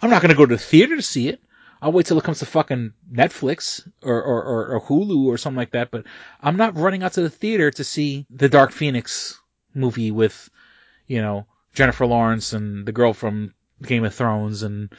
I'm 0.00 0.10
not 0.10 0.22
gonna 0.22 0.36
go 0.36 0.46
to 0.46 0.54
the 0.54 0.62
theater 0.62 0.94
to 0.94 1.02
see 1.02 1.28
it. 1.28 1.40
I'll 1.80 1.90
wait 1.90 2.06
till 2.06 2.18
it 2.18 2.22
comes 2.22 2.38
to 2.38 2.46
fucking 2.46 2.92
Netflix 3.12 3.84
or, 4.00 4.22
or, 4.22 4.44
or, 4.44 4.66
or 4.76 4.80
Hulu 4.80 5.26
or 5.26 5.38
something 5.38 5.56
like 5.56 5.72
that, 5.72 5.90
but 5.90 6.04
I'm 6.40 6.56
not 6.56 6.76
running 6.76 7.02
out 7.02 7.14
to 7.14 7.22
the 7.22 7.30
theater 7.30 7.72
to 7.72 7.82
see 7.82 8.26
the 8.30 8.48
Dark 8.48 8.70
Phoenix 8.70 9.40
movie 9.74 10.12
with, 10.12 10.48
you 11.08 11.20
know, 11.20 11.46
Jennifer 11.74 12.06
Lawrence 12.06 12.52
and 12.52 12.86
the 12.86 12.92
girl 12.92 13.12
from 13.12 13.54
Game 13.82 14.04
of 14.04 14.14
Thrones 14.14 14.62
and, 14.62 14.94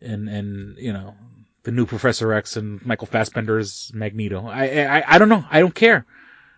and, 0.00 0.28
and, 0.28 0.78
you 0.78 0.92
know, 0.92 1.14
the 1.62 1.70
new 1.70 1.86
Professor 1.86 2.32
X 2.32 2.56
and 2.56 2.84
Michael 2.84 3.06
Fassbender's 3.06 3.92
Magneto. 3.94 4.48
I, 4.48 4.64
I, 4.64 5.14
I 5.14 5.18
don't 5.18 5.28
know. 5.28 5.44
I 5.48 5.60
don't 5.60 5.74
care. 5.76 6.04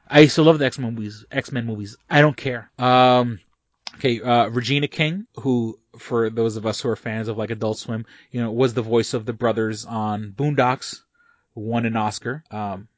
I 0.09 0.21
used 0.21 0.37
to 0.37 0.43
love 0.43 0.59
the 0.59 0.67
X 0.67 0.79
Men 0.79 0.95
movies. 0.95 1.25
X 1.31 1.53
Men 1.53 1.67
movies. 1.67 1.97
I 2.09 2.21
don't 2.21 2.37
care. 2.37 2.71
Um, 2.79 3.41
okay, 3.97 4.21
uh, 4.21 4.49
Regina 4.49 4.89
King, 4.89 5.27
who 5.41 5.79
for 5.99 6.31
those 6.31 6.57
of 6.57 6.67
us 6.67 6.81
who 6.81 6.89
are 6.89 6.97
fans 6.97 7.29
of 7.29 7.37
like 7.37 7.51
Adult 7.51 7.79
Swim, 7.79 8.07
you 8.31 8.41
know, 8.41 8.51
was 8.51 8.75
the 8.75 8.83
voice 8.83 9.15
of 9.15 9.27
the 9.27 9.33
brothers 9.33 9.85
on 9.85 10.33
Boondocks, 10.37 11.03
won 11.55 11.87
an 11.87 11.97
Oscar. 11.97 12.45
Um, 12.51 12.89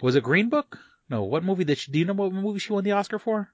was 0.00 0.16
it 0.16 0.24
Green 0.24 0.48
Book? 0.48 0.78
No, 1.08 1.24
what 1.24 1.44
movie 1.44 1.64
did 1.64 1.78
she? 1.78 1.92
Do 1.92 1.98
you 1.98 2.04
know 2.04 2.14
what 2.14 2.32
movie 2.32 2.58
she 2.58 2.72
won 2.72 2.84
the 2.84 2.92
Oscar 2.92 3.18
for? 3.18 3.52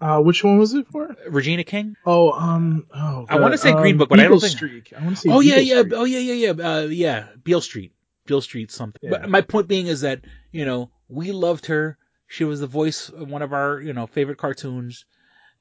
Uh, 0.00 0.20
which 0.20 0.42
one 0.42 0.58
was 0.58 0.74
it 0.74 0.86
for? 0.88 1.16
Regina 1.28 1.64
King. 1.64 1.96
Oh, 2.06 2.32
um, 2.32 2.86
oh, 2.94 3.26
I 3.28 3.38
want 3.40 3.52
to 3.52 3.58
God, 3.58 3.60
say 3.60 3.72
Green 3.72 3.94
um, 3.94 3.98
Book, 3.98 4.08
but 4.08 4.20
I 4.20 4.24
don't 4.24 4.40
think. 4.40 4.52
Street. 4.52 4.92
I 4.96 5.02
want 5.02 5.16
to 5.16 5.22
say. 5.22 5.30
Oh 5.30 5.40
yeah, 5.40 5.56
Beale 5.56 5.64
yeah. 5.64 5.80
Street. 5.80 5.92
Oh 5.94 6.04
yeah, 6.04 6.18
yeah, 6.18 6.52
yeah. 6.52 6.74
Uh, 6.74 6.80
yeah, 6.82 7.26
Beale 7.42 7.60
Street. 7.60 7.92
Beale 8.26 8.40
Street 8.40 8.70
something. 8.70 9.00
Yeah. 9.02 9.10
But 9.10 9.28
my 9.28 9.40
point 9.40 9.68
being 9.68 9.86
is 9.86 10.02
that, 10.02 10.20
you 10.50 10.64
know, 10.64 10.90
we 11.08 11.32
loved 11.32 11.66
her. 11.66 11.98
She 12.26 12.44
was 12.44 12.60
the 12.60 12.66
voice 12.66 13.08
of 13.08 13.28
one 13.28 13.42
of 13.42 13.52
our, 13.52 13.80
you 13.80 13.92
know, 13.92 14.06
favorite 14.06 14.38
cartoons. 14.38 15.04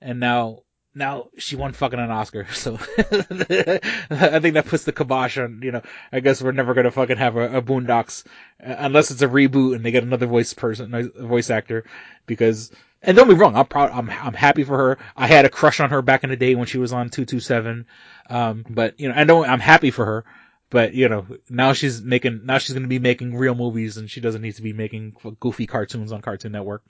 And 0.01 0.19
now, 0.19 0.59
now 0.95 1.29
she 1.38 1.55
won 1.55 1.73
fucking 1.73 1.99
an 1.99 2.11
Oscar. 2.11 2.47
So 2.53 2.75
I 2.99 4.39
think 4.39 4.53
that 4.53 4.65
puts 4.67 4.83
the 4.83 4.91
kibosh 4.91 5.38
on, 5.38 5.61
you 5.63 5.71
know, 5.71 5.81
I 6.11 6.19
guess 6.19 6.41
we're 6.41 6.51
never 6.51 6.73
going 6.73 6.85
to 6.85 6.91
fucking 6.91 7.17
have 7.17 7.35
a, 7.35 7.57
a 7.57 7.61
Boondocks 7.61 8.25
uh, 8.65 8.75
unless 8.77 9.11
it's 9.11 9.21
a 9.21 9.27
reboot 9.27 9.75
and 9.75 9.85
they 9.85 9.91
get 9.91 10.03
another 10.03 10.27
voice 10.27 10.53
person, 10.53 10.93
a 10.93 11.25
voice 11.25 11.49
actor 11.49 11.85
because, 12.25 12.71
and 13.01 13.17
don't 13.17 13.27
be 13.27 13.33
wrong, 13.33 13.55
I'm 13.55 13.65
proud, 13.65 13.91
I'm, 13.91 14.09
I'm 14.09 14.33
happy 14.33 14.63
for 14.63 14.77
her. 14.77 14.97
I 15.17 15.27
had 15.27 15.45
a 15.45 15.49
crush 15.49 15.79
on 15.79 15.89
her 15.89 16.01
back 16.01 16.23
in 16.23 16.29
the 16.29 16.35
day 16.35 16.55
when 16.55 16.67
she 16.67 16.77
was 16.77 16.93
on 16.93 17.09
227. 17.09 17.85
Um, 18.29 18.65
but, 18.69 18.99
you 18.99 19.09
know, 19.09 19.15
I 19.15 19.23
know 19.23 19.43
I'm 19.43 19.59
happy 19.59 19.91
for 19.91 20.05
her. 20.05 20.25
But 20.72 20.93
you 20.95 21.10
know, 21.10 21.27
now 21.49 21.73
she's 21.73 22.02
making 22.02 22.45
now 22.45 22.57
she's 22.57 22.73
going 22.73 22.84
to 22.84 22.89
be 22.89 22.98
making 22.98 23.35
real 23.35 23.53
movies, 23.53 23.98
and 23.98 24.10
she 24.10 24.22
doesn't 24.22 24.41
need 24.41 24.56
to 24.56 24.61
be 24.64 24.73
making 24.73 25.15
goofy 25.39 25.68
cartoons 25.68 26.11
on 26.11 26.22
Cartoon 26.22 26.53
Network. 26.53 26.84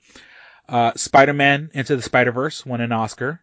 Uh, 0.68 0.92
Spider-Man 0.94 1.70
Into 1.74 1.96
the 1.96 2.02
Spider-Verse 2.02 2.64
won 2.64 2.80
an 2.80 2.92
Oscar, 2.92 3.42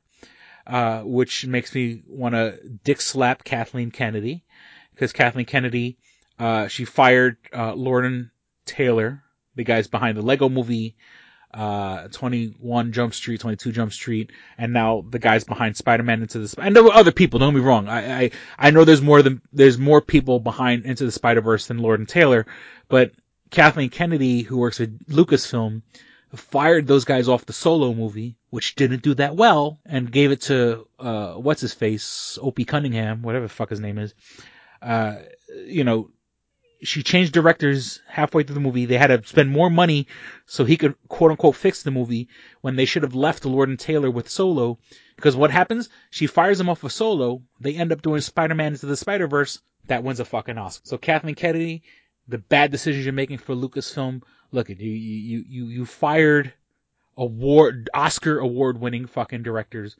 uh, 0.66 1.02
which 1.02 1.45
makes 1.45 1.76
me 1.76 2.03
want 2.07 2.34
to 2.34 2.57
dick 2.86 3.02
slap 3.02 3.44
Kathleen 3.44 3.91
Kennedy 3.91 4.45
because 4.91 5.11
Kathleen 5.11 5.45
Kennedy, 5.45 5.98
uh, 6.40 6.68
she 6.68 6.86
fired 6.86 7.36
uh, 7.53 7.74
Lord 7.74 8.30
Taylor, 8.66 9.22
the 9.56 9.66
guys 9.66 9.88
behind 9.88 10.18
the 10.18 10.22
Lego 10.22 10.48
Movie, 10.48 10.95
uh, 11.53 12.07
21 12.09 12.91
Jump 12.91 13.13
Street, 13.13 13.41
22 13.41 13.71
Jump 13.71 13.91
Street, 13.91 14.31
and 14.57 14.71
now 14.73 15.03
the 15.09 15.19
guys 15.19 15.43
behind 15.43 15.76
Spider-Man 15.76 16.21
Into 16.21 16.39
the 16.39 16.47
Sp- 16.47 16.61
and 16.61 16.76
there 16.76 16.84
were 16.84 16.93
other 16.93 17.11
people. 17.11 17.39
Don't 17.39 17.55
me 17.55 17.61
wrong. 17.61 17.88
I, 17.88 18.23
I 18.23 18.31
I 18.57 18.71
know 18.71 18.85
there's 18.85 19.01
more 19.01 19.21
than 19.21 19.41
there's 19.51 19.77
more 19.77 20.01
people 20.01 20.39
behind 20.39 20.85
Into 20.85 21.05
the 21.05 21.11
Spider-Verse 21.11 21.67
than 21.67 21.80
Lord 21.80 21.99
and 21.99 22.07
Taylor, 22.07 22.45
but 22.88 23.11
Kathleen 23.49 23.89
Kennedy, 23.89 24.43
who 24.43 24.57
works 24.57 24.80
with 24.80 25.07
Lucasfilm, 25.07 25.81
fired 26.35 26.85
those 26.85 27.05
guys 27.05 27.27
off 27.27 27.45
the 27.45 27.53
Solo 27.53 27.93
movie, 27.93 28.38
which 28.51 28.76
didn't 28.76 29.01
do 29.01 29.15
that 29.15 29.35
well, 29.35 29.80
and 29.85 30.11
gave 30.11 30.31
it 30.31 30.41
to 30.41 30.88
uh 30.99 31.34
what's 31.34 31.61
his 31.61 31.73
face, 31.73 32.38
Opie 32.41 32.65
Cunningham, 32.65 33.23
whatever 33.23 33.45
the 33.45 33.53
fuck 33.53 33.69
his 33.69 33.80
name 33.80 33.97
is. 33.97 34.13
Uh, 34.81 35.15
you 35.65 35.84
know, 35.84 36.09
she 36.81 37.03
changed 37.03 37.34
directors 37.34 38.01
halfway 38.07 38.43
through 38.43 38.56
the 38.56 38.61
movie. 38.61 38.85
They 38.85 38.97
had 38.97 39.07
to 39.07 39.27
spend 39.27 39.51
more 39.51 39.69
money 39.69 40.07
so 40.45 40.64
he 40.64 40.77
could 40.77 40.95
quote 41.07 41.31
unquote 41.31 41.56
fix 41.56 41.84
the 41.84 41.91
movie 41.91 42.30
when 42.61 42.76
they 42.76 42.85
should 42.85 43.03
have 43.03 43.15
left 43.15 43.45
Lord 43.45 43.69
and 43.69 43.80
Taylor 43.80 44.10
with 44.10 44.30
Solo. 44.30 44.80
Because 45.15 45.35
what 45.35 45.51
happens? 45.51 45.89
She 46.10 46.27
fires 46.27 46.60
him 46.60 46.69
off 46.69 46.84
of 46.84 46.91
Solo. 46.91 47.41
They 47.60 47.76
end 47.76 47.91
up 47.91 48.01
doing 48.01 48.22
Spider-Man 48.22 48.73
into 48.73 48.85
the 48.85 48.95
Spider-Verse. 48.95 49.61
That 49.88 50.03
wins 50.03 50.19
a 50.19 50.26
fucking 50.26 50.57
Oscar. 50.57 50.85
So 50.85 50.97
Kathleen 50.97 51.35
Kennedy, 51.35 51.84
the 52.27 52.38
bad 52.38 52.72
decisions 52.72 53.06
you're 53.06 53.14
making 53.14 53.39
for 53.39 53.56
Lucasfilm. 53.56 54.23
Look 54.51 54.69
at 54.69 54.80
you, 54.80 54.91
you, 54.91 55.43
you, 55.47 55.65
you 55.65 55.85
fired 55.85 56.53
award, 57.19 57.89
Oscar 57.93 58.39
award 58.39 58.79
winning 58.79 59.05
fucking 59.05 59.43
directors 59.43 59.95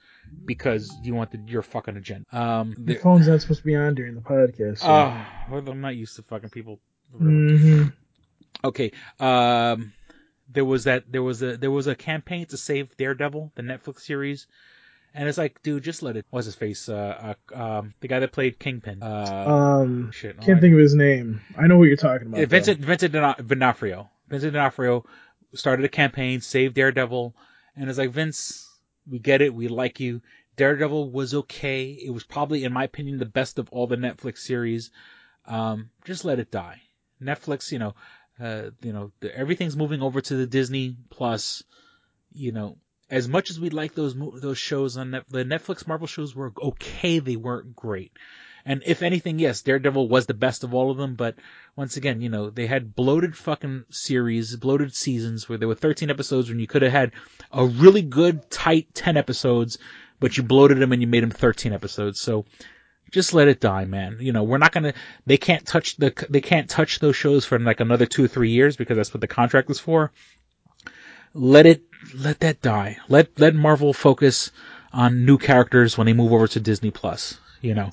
because 0.46 0.92
you 1.04 1.14
wanted 1.14 1.50
your 1.50 1.62
fucking 1.62 1.98
agenda. 1.98 2.26
Um, 2.36 2.76
The 2.78 2.94
the- 2.94 3.00
phone's 3.00 3.28
not 3.28 3.42
supposed 3.42 3.60
to 3.60 3.66
be 3.66 3.76
on 3.76 3.94
during 3.94 4.16
the 4.16 4.22
podcast. 4.22 4.80
So. 4.80 4.88
Oh, 4.88 5.26
well, 5.52 5.70
I'm 5.70 5.82
not 5.82 5.96
used 5.96 6.16
to 6.16 6.24
fucking 6.24 6.50
people. 6.50 6.80
hmm 7.16 7.88
Okay. 8.64 8.92
Um, 9.20 9.94
there 10.52 10.66
was 10.66 10.86
that. 10.86 11.12
There 11.12 11.22
was 11.24 11.42
a 11.44 11.58
there 11.58 11.72
was 11.72 11.88
a 11.88 11.96
campaign 11.96 12.46
to 12.48 12.58
save 12.58 12.96
Daredevil, 12.98 13.52
the 13.56 13.62
Netflix 13.62 14.02
series, 14.02 14.48
and 15.14 15.30
it's 15.30 15.38
like, 15.38 15.62
dude, 15.62 15.84
just 15.84 16.02
let 16.04 16.18
it. 16.18 16.26
What's 16.32 16.46
his 16.46 16.56
face? 16.56 16.90
Uh, 16.90 17.36
uh 17.54 17.56
um, 17.80 17.94
the 18.02 18.08
guy 18.08 18.20
that 18.20 18.32
played 18.32 18.60
Kingpin. 18.60 19.02
Uh, 19.04 19.46
Um, 19.48 20.12
shit. 20.12 20.42
can't 20.42 20.60
think 20.60 20.74
of 20.74 20.80
his 20.80 20.96
name. 20.96 21.42
I 21.58 21.68
know 21.68 21.78
what 21.78 21.86
you're 21.86 21.96
talking 21.98 22.28
about. 22.28 22.40
Yeah, 22.40 22.46
though. 22.46 22.50
Vincent 22.58 22.80
Vincent 22.80 23.14
D'Ono- 23.14 23.36
D'Onofrio. 23.46 24.10
Vincent 24.28 24.54
D'Onofrio 24.54 25.06
started 25.54 25.86
a 25.86 25.90
campaign, 25.90 26.42
save 26.42 26.74
Daredevil, 26.74 27.36
and 27.76 27.90
it's 27.90 28.00
like 28.00 28.12
Vince, 28.12 28.70
we 29.10 29.20
get 29.20 29.42
it, 29.42 29.54
we 29.54 29.68
like 29.68 30.00
you. 30.00 30.22
Daredevil 30.56 31.12
was 31.12 31.34
okay. 31.34 31.92
It 31.92 32.10
was 32.10 32.24
probably, 32.24 32.66
in 32.66 32.74
my 32.74 32.84
opinion, 32.84 33.18
the 33.18 33.26
best 33.26 33.60
of 33.60 33.70
all 33.72 33.88
the 33.88 33.96
Netflix 33.96 34.40
series. 34.40 34.92
Um, 35.46 35.90
just 36.04 36.26
let 36.26 36.40
it 36.40 36.52
die. 36.52 36.82
Netflix, 37.22 37.72
you 37.72 37.80
know, 37.80 37.96
uh, 38.40 38.72
you 38.82 38.94
know, 38.94 39.12
everything's 39.34 39.78
moving 39.78 40.02
over 40.02 40.22
to 40.22 40.36
the 40.36 40.46
Disney 40.46 40.98
Plus. 41.10 41.64
You 42.34 42.52
know, 42.52 42.78
as 43.10 43.28
much 43.28 43.50
as 43.50 43.60
we 43.60 43.70
like 43.70 43.96
those 43.96 44.16
those 44.16 44.58
shows 44.58 44.98
on 44.98 45.12
Net, 45.12 45.24
the 45.30 45.44
Netflix 45.44 45.88
Marvel 45.88 46.08
shows 46.08 46.36
were 46.36 46.54
okay. 46.62 47.20
They 47.20 47.36
weren't 47.36 47.76
great. 47.76 48.12
And 48.66 48.84
if 48.86 49.02
anything, 49.02 49.40
yes, 49.40 49.62
Daredevil 49.62 50.10
was 50.10 50.26
the 50.26 50.34
best 50.34 50.64
of 50.64 50.74
all 50.74 50.92
of 50.92 50.98
them, 50.98 51.16
but 51.16 51.36
once 51.76 51.98
again, 51.98 52.22
you 52.22 52.30
know, 52.30 52.50
they 52.50 52.68
had 52.68 52.96
bloated 52.96 53.36
fucking 53.36 53.86
series, 53.90 54.56
bloated 54.56 54.94
seasons 54.94 55.48
where 55.48 55.58
there 55.58 55.68
were 55.68 55.76
13 55.76 56.10
episodes 56.10 56.50
when 56.50 56.60
you 56.60 56.68
could 56.68 56.82
have 56.82 56.92
had 56.92 57.12
a 57.52 57.66
really 57.66 58.02
good, 58.02 58.50
tight 58.50 58.94
10 58.94 59.18
episodes, 59.18 59.78
but 60.20 60.36
you 60.38 60.44
bloated 60.44 60.80
them 60.80 60.92
and 60.92 61.02
you 61.02 61.08
made 61.08 61.24
them 61.24 61.32
13 61.32 61.74
episodes. 61.74 62.20
So 62.20 62.46
just 63.12 63.34
let 63.34 63.48
it 63.48 63.60
die, 63.60 63.86
man. 63.86 64.18
You 64.20 64.34
know, 64.34 64.44
we're 64.44 64.58
not 64.58 64.72
gonna, 64.72 64.94
they 65.26 65.38
can't 65.38 65.66
touch 65.66 65.96
the, 65.98 66.14
they 66.30 66.42
can't 66.42 66.70
touch 66.70 67.00
those 67.00 67.16
shows 67.16 67.46
for 67.46 67.58
like 67.58 67.80
another 67.80 68.06
two 68.06 68.26
or 68.26 68.28
three 68.28 68.52
years 68.52 68.76
because 68.76 68.98
that's 68.98 69.14
what 69.14 69.22
the 69.22 69.28
contract 69.28 69.68
was 69.68 69.80
for. 69.80 70.12
Let 71.34 71.66
it, 71.66 71.84
let 72.16 72.40
that 72.42 72.62
die. 72.62 72.98
Let, 73.08 73.40
let 73.40 73.56
Marvel 73.56 73.94
focus 73.94 74.52
on 74.92 75.26
new 75.26 75.38
characters 75.38 75.98
when 75.98 76.06
they 76.06 76.14
move 76.14 76.34
over 76.34 76.48
to 76.48 76.60
Disney 76.60 76.92
Plus, 76.92 77.38
you 77.62 77.74
know. 77.74 77.92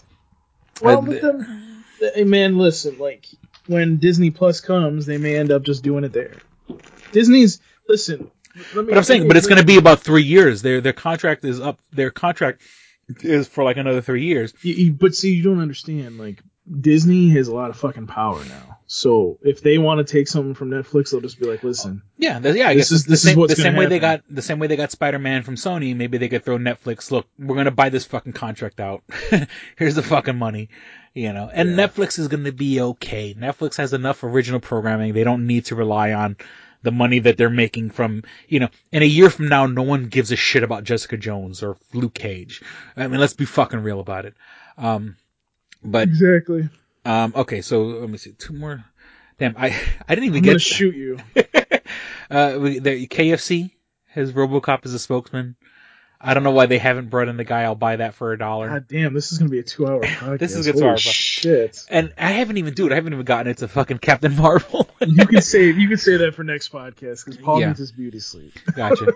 Well, 0.83 1.03
but 1.03 1.21
then, 1.21 2.29
man, 2.31 2.59
listen, 2.59 2.99
like 2.99 3.27
when 3.67 3.97
Disney 3.99 4.31
Plus 4.31 4.61
comes, 4.61 5.07
they 5.07 5.19
may 5.19 5.37
end 5.37 5.51
up 5.51 5.63
just 5.63 5.83
doing 5.83 6.05
it 6.05 6.13
there. 6.13 6.37
Disney's 7.13 7.61
listen. 7.89 8.31
Let 8.75 8.85
me, 8.87 8.91
But 8.91 8.99
I'm 8.99 9.05
saying, 9.05 9.29
but 9.29 9.37
it's 9.37 9.47
going 9.47 9.61
to 9.61 9.67
be 9.67 9.77
about 9.77 10.01
three 10.01 10.23
years. 10.23 10.63
Their 10.63 10.81
their 10.81 10.93
contract 10.95 11.45
is 11.45 11.61
up. 11.61 11.79
Their 11.93 12.11
contract 12.11 12.63
is 13.21 13.47
for 13.49 13.65
like 13.65 13.77
another 13.77 14.01
three 14.01 14.25
years. 14.25 14.53
You, 14.63 14.75
you- 14.75 14.93
but 14.93 15.15
see, 15.15 15.35
you 15.35 15.43
don't 15.43 15.61
understand. 15.61 16.19
Like 16.19 16.43
Disney 16.81 17.29
has 17.31 17.49
a 17.49 17.55
lot 17.55 17.71
of 17.71 17.77
fucking 17.77 18.07
power 18.07 18.43
now. 18.45 18.76
So 18.89 19.39
if 19.43 19.63
they 19.63 19.79
want 19.79 20.07
to 20.07 20.11
take 20.13 20.29
something 20.29 20.55
from 20.55 20.71
Netflix, 20.71 21.11
they'll 21.11 21.21
just 21.21 21.41
be 21.41 21.47
like, 21.47 21.65
listen, 21.65 22.03
Yeah, 22.19 22.39
th- 22.39 22.55
yeah. 22.55 22.69
I 22.69 22.75
This 22.75 22.91
guess 22.91 22.93
is- 22.93 23.05
the 23.05 23.11
this 23.11 23.25
is 23.25 23.31
same, 23.31 23.39
what's 23.39 23.55
the 23.55 23.63
same 23.63 23.73
gonna 23.73 23.79
way 23.81 23.87
they 23.87 23.99
got 23.99 24.23
the 24.31 24.43
same 24.43 24.59
way 24.61 24.69
they 24.69 24.77
got 24.77 24.93
Spider 24.93 25.19
Man 25.19 25.43
from 25.43 25.57
Sony. 25.57 25.97
Maybe 25.97 26.19
they 26.19 26.29
could 26.29 26.45
throw 26.45 26.57
Netflix. 26.57 27.11
Look, 27.11 27.27
we're 27.39 27.55
going 27.57 27.65
to 27.65 27.71
buy 27.73 27.89
this 27.89 28.05
fucking 28.05 28.35
contract 28.35 28.79
out. 28.79 29.03
Here's 29.77 29.95
the 29.97 30.03
fucking 30.03 30.37
money. 30.37 30.69
You 31.15 31.33
know, 31.33 31.51
and 31.53 31.71
Netflix 31.71 32.19
is 32.19 32.29
going 32.29 32.45
to 32.45 32.53
be 32.53 32.81
okay. 32.81 33.35
Netflix 33.35 33.77
has 33.79 33.93
enough 33.95 34.23
original 34.23 34.61
programming. 34.61 35.15
They 35.15 35.25
don't 35.25 35.47
need 35.47 35.65
to 35.67 35.75
rely 35.75 36.13
on 36.13 36.37
the 36.83 36.93
money 36.93 37.19
that 37.21 37.37
they're 37.39 37.51
making 37.51 37.91
from, 37.91 38.23
you 38.49 38.61
know, 38.61 38.69
in 38.93 39.03
a 39.03 39.07
year 39.07 39.31
from 39.31 39.49
now, 39.49 39.67
no 39.67 39.83
one 39.83 40.09
gives 40.09 40.31
a 40.31 40.37
shit 40.37 40.63
about 40.63 40.85
Jessica 40.85 41.17
Jones 41.17 41.63
or 41.63 41.77
Luke 41.95 42.15
Cage. 42.15 42.63
I 42.97 43.09
mean, 43.09 43.19
let's 43.19 43.33
be 43.33 43.47
fucking 43.47 43.81
real 43.81 43.99
about 43.99 44.27
it. 44.27 44.35
Um, 44.79 45.17
but 45.83 46.07
exactly. 46.07 46.69
Um, 47.07 47.33
okay, 47.37 47.61
so 47.63 47.83
let 47.85 48.11
me 48.11 48.19
see, 48.19 48.33
two 48.33 48.53
more. 48.53 48.85
Damn, 49.39 49.55
I 49.57 49.67
I 50.09 50.15
didn't 50.15 50.25
even 50.27 50.39
I'm 50.39 50.43
get. 50.43 50.51
gonna 50.51 50.59
shoot 50.59 50.95
you. 50.97 51.19
uh, 52.31 52.59
we, 52.61 52.79
the 52.79 53.07
KFC 53.07 53.71
has 54.09 54.33
RoboCop 54.33 54.85
as 54.85 54.95
a 54.95 54.99
spokesman. 54.99 55.57
I 56.19 56.33
don't 56.33 56.43
know 56.43 56.51
why 56.51 56.65
they 56.65 56.79
haven't 56.79 57.11
brought 57.11 57.29
in 57.29 57.37
the 57.37 57.45
guy. 57.45 57.63
I'll 57.65 57.75
buy 57.75 57.97
that 57.97 58.15
for 58.15 58.33
a 58.33 58.39
dollar. 58.39 58.69
God 58.71 58.89
damn, 58.89 59.13
this 59.13 59.33
is 59.33 59.39
gonna 59.39 59.51
be 59.51 59.59
a 59.59 59.63
two-hour 59.63 60.01
podcast. 60.01 60.39
This 60.39 60.57
is 60.57 60.67
a 60.67 60.73
two-hour. 60.73 60.97
shit. 60.97 61.85
And 61.91 62.13
I 62.17 62.33
haven't 62.33 62.57
even, 62.57 62.73
dude, 62.73 62.91
I 62.91 62.95
haven't 62.95 63.13
even 63.13 63.27
gotten 63.27 63.49
into 63.51 63.69
fucking 63.69 63.99
Captain 63.99 64.35
Marvel. 64.35 64.89
you 65.07 65.27
can 65.27 65.43
say 65.43 65.71
you 65.71 65.89
can 65.89 65.99
say 65.99 66.17
that 66.17 66.35
for 66.35 66.43
next 66.43 66.73
podcast 66.73 67.25
because 67.25 67.37
Paul 67.37 67.61
Yeah. 67.61 67.69
needs 67.69 67.79
his 67.79 67.93
beauty 67.93 68.19
sleep. 68.21 68.55
Gotcha. 68.75 69.13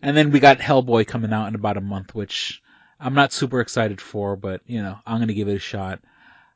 and 0.00 0.16
then 0.16 0.30
we 0.30 0.38
got 0.38 0.58
Hellboy 0.60 1.06
coming 1.08 1.32
out 1.32 1.48
in 1.48 1.56
about 1.56 1.76
a 1.76 1.80
month, 1.82 2.14
which 2.14 2.62
I'm 3.00 3.14
not 3.14 3.32
super 3.32 3.60
excited 3.60 4.00
for, 4.00 4.36
but 4.36 4.60
you 4.66 4.80
know, 4.80 4.96
I'm 5.04 5.18
gonna 5.18 5.34
give 5.34 5.48
it 5.48 5.56
a 5.56 5.58
shot. 5.58 6.00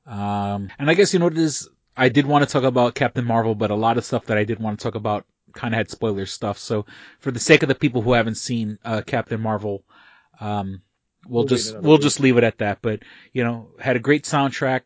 Um, 0.06 0.70
and 0.78 0.90
I 0.90 0.94
guess 0.94 1.12
you 1.12 1.18
know 1.18 1.26
what 1.26 1.34
it 1.34 1.38
is. 1.38 1.68
I 1.96 2.08
did 2.08 2.26
want 2.26 2.46
to 2.46 2.50
talk 2.50 2.64
about 2.64 2.94
Captain 2.94 3.24
Marvel, 3.24 3.54
but 3.54 3.70
a 3.70 3.74
lot 3.74 3.98
of 3.98 4.04
stuff 4.04 4.26
that 4.26 4.38
I 4.38 4.44
did 4.44 4.58
want 4.58 4.78
to 4.78 4.82
talk 4.82 4.94
about 4.94 5.26
kind 5.52 5.74
of 5.74 5.78
had 5.78 5.90
spoiler 5.90 6.26
stuff. 6.26 6.58
So 6.58 6.86
for 7.20 7.30
the 7.30 7.38
sake 7.40 7.62
of 7.62 7.68
the 7.68 7.74
people 7.74 8.00
who 8.02 8.12
haven't 8.14 8.36
seen 8.36 8.78
uh, 8.84 9.02
Captain 9.06 9.40
Marvel, 9.40 9.84
um, 10.40 10.82
we'll, 11.28 11.42
We'll 11.42 11.48
just 11.48 11.76
we'll 11.78 11.92
week. 11.92 12.02
just 12.02 12.20
leave 12.20 12.36
it 12.38 12.44
at 12.44 12.58
that. 12.58 12.78
But 12.82 13.00
you 13.32 13.44
know, 13.44 13.68
had 13.78 13.96
a 13.96 14.00
great 14.00 14.24
soundtrack. 14.24 14.82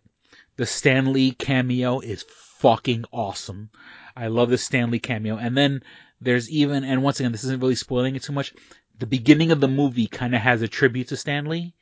The 0.57 0.67
Stan 0.67 1.13
Lee 1.13 1.33
cameo 1.33 2.01
is 2.01 2.25
fucking 2.29 3.05
awesome. 3.13 3.71
I 4.17 4.29
love 4.29 4.49
the 4.51 4.59
Stan 4.59 4.91
Lee 4.91 4.99
cameo. 4.99 5.37
And 5.37 5.57
then 5.57 5.83
there's 6.21 6.51
even, 6.51 6.83
and 6.85 7.03
once 7.03 7.21
again, 7.21 7.33
this 7.33 7.45
isn't 7.45 7.61
really 7.61 7.75
spoiling 7.75 8.17
it 8.17 8.23
too 8.23 8.33
much. 8.33 8.55
The 8.99 9.07
beginning 9.07 9.51
of 9.53 9.61
the 9.61 9.69
movie 9.69 10.07
kind 10.07 10.35
of 10.35 10.41
has 10.41 10.63
a 10.63 10.69
tribute 10.69 11.09
to 11.09 11.17
Stan 11.17 11.45
Lee. 11.45 11.75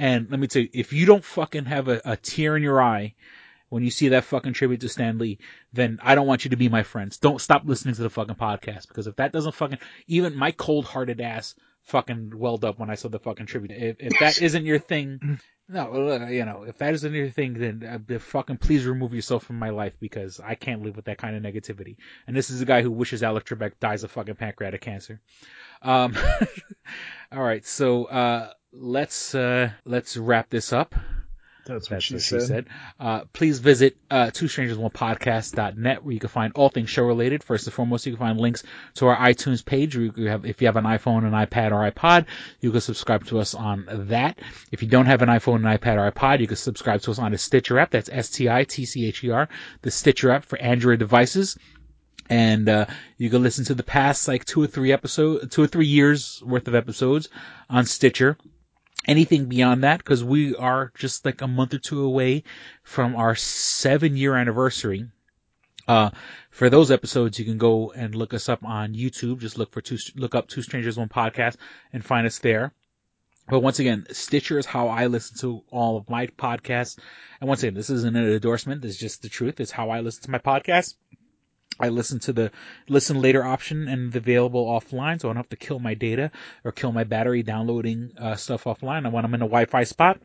And 0.00 0.30
let 0.30 0.40
me 0.40 0.46
tell 0.46 0.62
you, 0.62 0.70
if 0.72 0.94
you 0.94 1.04
don't 1.04 1.22
fucking 1.22 1.66
have 1.66 1.88
a, 1.88 2.00
a 2.06 2.16
tear 2.16 2.56
in 2.56 2.62
your 2.62 2.80
eye 2.80 3.14
when 3.68 3.84
you 3.84 3.90
see 3.90 4.08
that 4.08 4.24
fucking 4.24 4.54
tribute 4.54 4.80
to 4.80 4.88
Stan 4.88 5.18
Lee, 5.18 5.38
then 5.74 5.98
I 6.02 6.14
don't 6.14 6.26
want 6.26 6.42
you 6.42 6.50
to 6.50 6.56
be 6.56 6.70
my 6.70 6.82
friends. 6.84 7.18
Don't 7.18 7.38
stop 7.38 7.64
listening 7.66 7.94
to 7.96 8.02
the 8.02 8.08
fucking 8.08 8.36
podcast 8.36 8.88
because 8.88 9.06
if 9.06 9.16
that 9.16 9.30
doesn't 9.30 9.54
fucking, 9.54 9.76
even 10.06 10.34
my 10.34 10.52
cold 10.52 10.86
hearted 10.86 11.20
ass 11.20 11.54
fucking 11.82 12.32
welled 12.34 12.64
up 12.64 12.78
when 12.78 12.88
I 12.88 12.94
saw 12.94 13.10
the 13.10 13.18
fucking 13.18 13.44
tribute. 13.44 13.72
If, 13.72 13.96
if 14.00 14.18
that 14.20 14.40
isn't 14.42 14.64
your 14.64 14.78
thing, 14.78 15.38
no, 15.68 15.92
uh, 15.92 16.28
you 16.28 16.46
know, 16.46 16.64
if 16.66 16.78
that 16.78 16.94
isn't 16.94 17.12
your 17.12 17.28
thing, 17.28 17.52
then 17.52 18.02
uh, 18.10 18.18
fucking 18.20 18.56
please 18.56 18.86
remove 18.86 19.12
yourself 19.12 19.44
from 19.44 19.58
my 19.58 19.68
life 19.68 19.92
because 20.00 20.40
I 20.42 20.54
can't 20.54 20.80
live 20.80 20.96
with 20.96 21.04
that 21.04 21.18
kind 21.18 21.36
of 21.36 21.42
negativity. 21.42 21.96
And 22.26 22.34
this 22.34 22.48
is 22.48 22.62
a 22.62 22.64
guy 22.64 22.80
who 22.80 22.90
wishes 22.90 23.22
Alec 23.22 23.44
Trebek 23.44 23.72
dies 23.80 24.02
of 24.02 24.10
fucking 24.12 24.36
pancreatic 24.36 24.80
cancer. 24.80 25.20
Um, 25.82 26.16
all 27.32 27.42
right, 27.42 27.66
so 27.66 28.06
uh, 28.06 28.52
let's 28.72 29.34
uh, 29.34 29.70
let's 29.84 30.16
wrap 30.16 30.50
this 30.50 30.72
up. 30.72 30.94
That's 31.66 31.88
what 31.88 31.96
That's 31.96 32.04
she 32.04 32.14
what 32.14 32.22
said. 32.22 32.40
she 32.40 32.46
said. 32.46 32.66
Uh, 32.98 33.20
please 33.32 33.58
visit 33.58 33.96
uh, 34.10 34.30
two 34.32 34.48
strangers 34.48 34.78
one 34.78 34.90
podcast.net 34.90 36.02
where 36.02 36.14
you 36.14 36.18
can 36.18 36.28
find 36.30 36.52
all 36.54 36.68
things 36.68 36.90
show 36.90 37.04
related. 37.04 37.44
First 37.44 37.66
and 37.66 37.74
foremost, 37.74 38.06
you 38.06 38.12
can 38.12 38.18
find 38.18 38.40
links 38.40 38.64
to 38.94 39.06
our 39.06 39.16
iTunes 39.16 39.64
page. 39.64 39.96
Where 39.96 40.06
you 40.16 40.28
have, 40.28 40.46
if 40.46 40.60
you 40.60 40.66
have 40.66 40.76
an 40.76 40.84
iPhone, 40.84 41.24
an 41.24 41.32
iPad, 41.32 41.70
or 41.72 41.88
iPod, 41.88 42.26
you 42.60 42.72
can 42.72 42.80
subscribe 42.80 43.26
to 43.26 43.38
us 43.38 43.54
on 43.54 43.86
that. 44.08 44.38
If 44.72 44.82
you 44.82 44.88
don't 44.88 45.06
have 45.06 45.22
an 45.22 45.28
iPhone, 45.28 45.56
an 45.56 45.78
iPad, 45.78 45.96
or 45.98 46.10
iPod, 46.10 46.40
you 46.40 46.46
can 46.46 46.56
subscribe 46.56 47.02
to 47.02 47.10
us 47.10 47.18
on 47.18 47.32
the 47.32 47.38
Stitcher 47.38 47.78
app. 47.78 47.90
That's 47.90 48.08
S-T-I-T-C-H-E-R, 48.10 49.48
the 49.82 49.90
Stitcher 49.90 50.30
app 50.30 50.44
for 50.46 50.58
Android 50.58 50.98
devices. 50.98 51.58
And 52.30 52.68
uh, 52.68 52.86
you 53.18 53.28
can 53.28 53.42
listen 53.42 53.64
to 53.66 53.74
the 53.74 53.82
past 53.82 54.28
like 54.28 54.44
two 54.44 54.62
or 54.62 54.66
three 54.66 54.92
episodes, 54.92 55.54
two 55.54 55.62
or 55.62 55.66
three 55.66 55.86
years 55.88 56.42
worth 56.44 56.68
of 56.68 56.74
episodes 56.74 57.28
on 57.68 57.84
Stitcher 57.84 58.38
anything 59.06 59.46
beyond 59.46 59.84
that 59.84 59.98
because 59.98 60.22
we 60.22 60.54
are 60.56 60.92
just 60.96 61.24
like 61.24 61.40
a 61.40 61.48
month 61.48 61.74
or 61.74 61.78
two 61.78 62.04
away 62.04 62.44
from 62.82 63.16
our 63.16 63.34
seven 63.34 64.16
year 64.16 64.34
anniversary. 64.34 65.06
Uh, 65.88 66.10
for 66.50 66.70
those 66.70 66.90
episodes, 66.90 67.38
you 67.38 67.44
can 67.44 67.58
go 67.58 67.90
and 67.90 68.14
look 68.14 68.34
us 68.34 68.48
up 68.48 68.64
on 68.64 68.94
YouTube. 68.94 69.40
Just 69.40 69.58
look 69.58 69.72
for 69.72 69.80
two, 69.80 69.98
look 70.14 70.34
up 70.34 70.48
Two 70.48 70.62
Strangers 70.62 70.96
One 70.96 71.08
Podcast 71.08 71.56
and 71.92 72.04
find 72.04 72.26
us 72.26 72.38
there. 72.38 72.72
But 73.48 73.60
once 73.60 73.80
again, 73.80 74.06
Stitcher 74.12 74.58
is 74.58 74.66
how 74.66 74.88
I 74.88 75.06
listen 75.06 75.36
to 75.38 75.64
all 75.70 75.96
of 75.96 76.08
my 76.08 76.28
podcasts. 76.28 76.98
And 77.40 77.48
once 77.48 77.64
again, 77.64 77.74
this 77.74 77.90
isn't 77.90 78.16
an 78.16 78.32
endorsement. 78.32 78.82
This 78.82 78.92
is 78.92 78.98
just 78.98 79.22
the 79.22 79.28
truth. 79.28 79.58
It's 79.58 79.72
how 79.72 79.90
I 79.90 80.00
listen 80.00 80.22
to 80.24 80.30
my 80.30 80.38
podcast. 80.38 80.94
I 81.80 81.88
listen 81.88 82.20
to 82.20 82.32
the 82.32 82.52
listen 82.88 83.20
later 83.20 83.44
option 83.44 83.88
and 83.88 84.14
available 84.14 84.66
offline, 84.66 85.20
so 85.20 85.28
I 85.28 85.30
don't 85.30 85.36
have 85.36 85.48
to 85.50 85.56
kill 85.56 85.78
my 85.78 85.94
data 85.94 86.30
or 86.64 86.72
kill 86.72 86.92
my 86.92 87.04
battery 87.04 87.42
downloading 87.42 88.12
uh, 88.18 88.36
stuff 88.36 88.64
offline. 88.64 89.04
And 89.04 89.12
when 89.12 89.24
I'm 89.24 89.34
in 89.34 89.42
a 89.42 89.46
Wi-Fi 89.46 89.84
spot, 89.84 90.20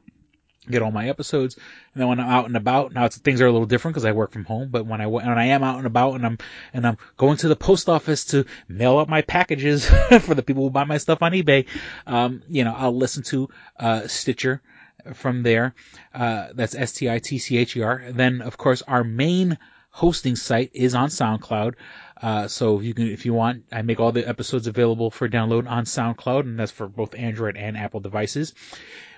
get 0.70 0.82
all 0.82 0.92
my 0.92 1.10
episodes. 1.10 1.56
And 1.94 2.02
then 2.02 2.08
when 2.08 2.20
I'm 2.20 2.30
out 2.30 2.46
and 2.46 2.58
about, 2.58 2.94
now 2.94 3.06
it's, 3.06 3.18
things 3.18 3.42
are 3.42 3.48
a 3.48 3.52
little 3.52 3.68
different 3.68 3.94
because 3.94 4.06
I 4.06 4.12
work 4.12 4.32
from 4.32 4.46
home. 4.46 4.70
But 4.70 4.86
when 4.86 5.02
I 5.02 5.08
when 5.08 5.28
I 5.28 5.46
am 5.46 5.64
out 5.64 5.78
and 5.78 5.88
about 5.88 6.16
and 6.16 6.26
I'm 6.26 6.38
and 6.74 6.86
I'm 6.88 6.98
going 7.18 7.38
to 7.38 7.48
the 7.48 7.56
post 7.56 7.90
office 7.90 8.26
to 8.26 8.46
mail 8.68 8.98
out 9.00 9.10
my 9.10 9.22
packages 9.22 9.86
for 10.22 10.36
the 10.36 10.44
people 10.44 10.64
who 10.64 10.70
buy 10.70 10.84
my 10.84 10.98
stuff 10.98 11.22
on 11.22 11.32
eBay, 11.32 11.68
um, 12.08 12.42
you 12.50 12.64
know, 12.64 12.74
I'll 12.76 12.96
listen 12.96 13.24
to 13.24 13.50
uh, 13.80 14.08
Stitcher 14.08 14.62
from 15.14 15.44
there. 15.44 15.76
Uh, 16.14 16.48
that's 16.54 16.76
S 16.76 16.94
T 16.94 17.10
I 17.10 17.20
T 17.20 17.38
C 17.38 17.58
H 17.58 17.76
E 17.78 17.82
R. 17.82 18.04
Then 18.10 18.42
of 18.42 18.58
course 18.58 18.82
our 18.82 19.04
main 19.04 19.58
hosting 19.96 20.36
site 20.36 20.72
is 20.74 20.94
on 20.94 21.08
SoundCloud. 21.08 21.76
Uh, 22.22 22.50
so 22.50 22.82
you 22.82 22.94
can, 22.94 23.08
if 23.08 23.26
you 23.26 23.34
want, 23.34 23.64
I 23.72 23.82
make 23.82 24.02
all 24.02 24.12
the 24.12 24.28
episodes 24.28 24.68
available 24.68 25.10
for 25.10 25.30
download 25.30 25.70
on 25.70 25.86
SoundCloud, 25.86 26.42
and 26.42 26.60
that's 26.60 26.74
for 26.74 26.90
both 26.90 27.16
Android 27.16 27.56
and 27.56 27.78
Apple 27.78 28.02
devices. 28.02 28.54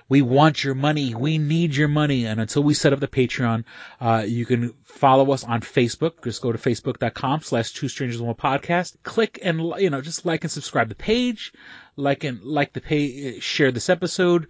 We 0.08 0.22
want 0.22 0.62
your 0.62 0.76
money. 0.76 1.16
We 1.16 1.36
need 1.36 1.74
your 1.74 1.88
money. 1.88 2.26
And 2.26 2.40
until 2.40 2.62
we 2.62 2.74
set 2.74 2.92
up 2.92 3.00
the 3.00 3.08
Patreon, 3.08 3.64
uh, 4.00 4.24
you 4.26 4.46
can 4.46 4.72
follow 4.84 5.32
us 5.32 5.42
on 5.42 5.62
Facebook. 5.62 6.22
Just 6.22 6.42
go 6.42 6.52
to 6.52 6.58
facebook.com 6.58 7.42
slash 7.42 7.72
two 7.72 7.88
strangers 7.88 8.22
one 8.22 8.36
podcast. 8.36 8.96
Click 9.02 9.40
and, 9.42 9.60
you 9.78 9.90
know, 9.90 10.00
just 10.00 10.24
like 10.24 10.44
and 10.44 10.50
subscribe 10.50 10.88
the 10.88 10.94
page. 10.94 11.52
Like 11.96 12.22
and 12.22 12.42
like 12.44 12.72
the 12.72 12.80
page, 12.80 13.42
share 13.42 13.72
this 13.72 13.90
episode. 13.90 14.46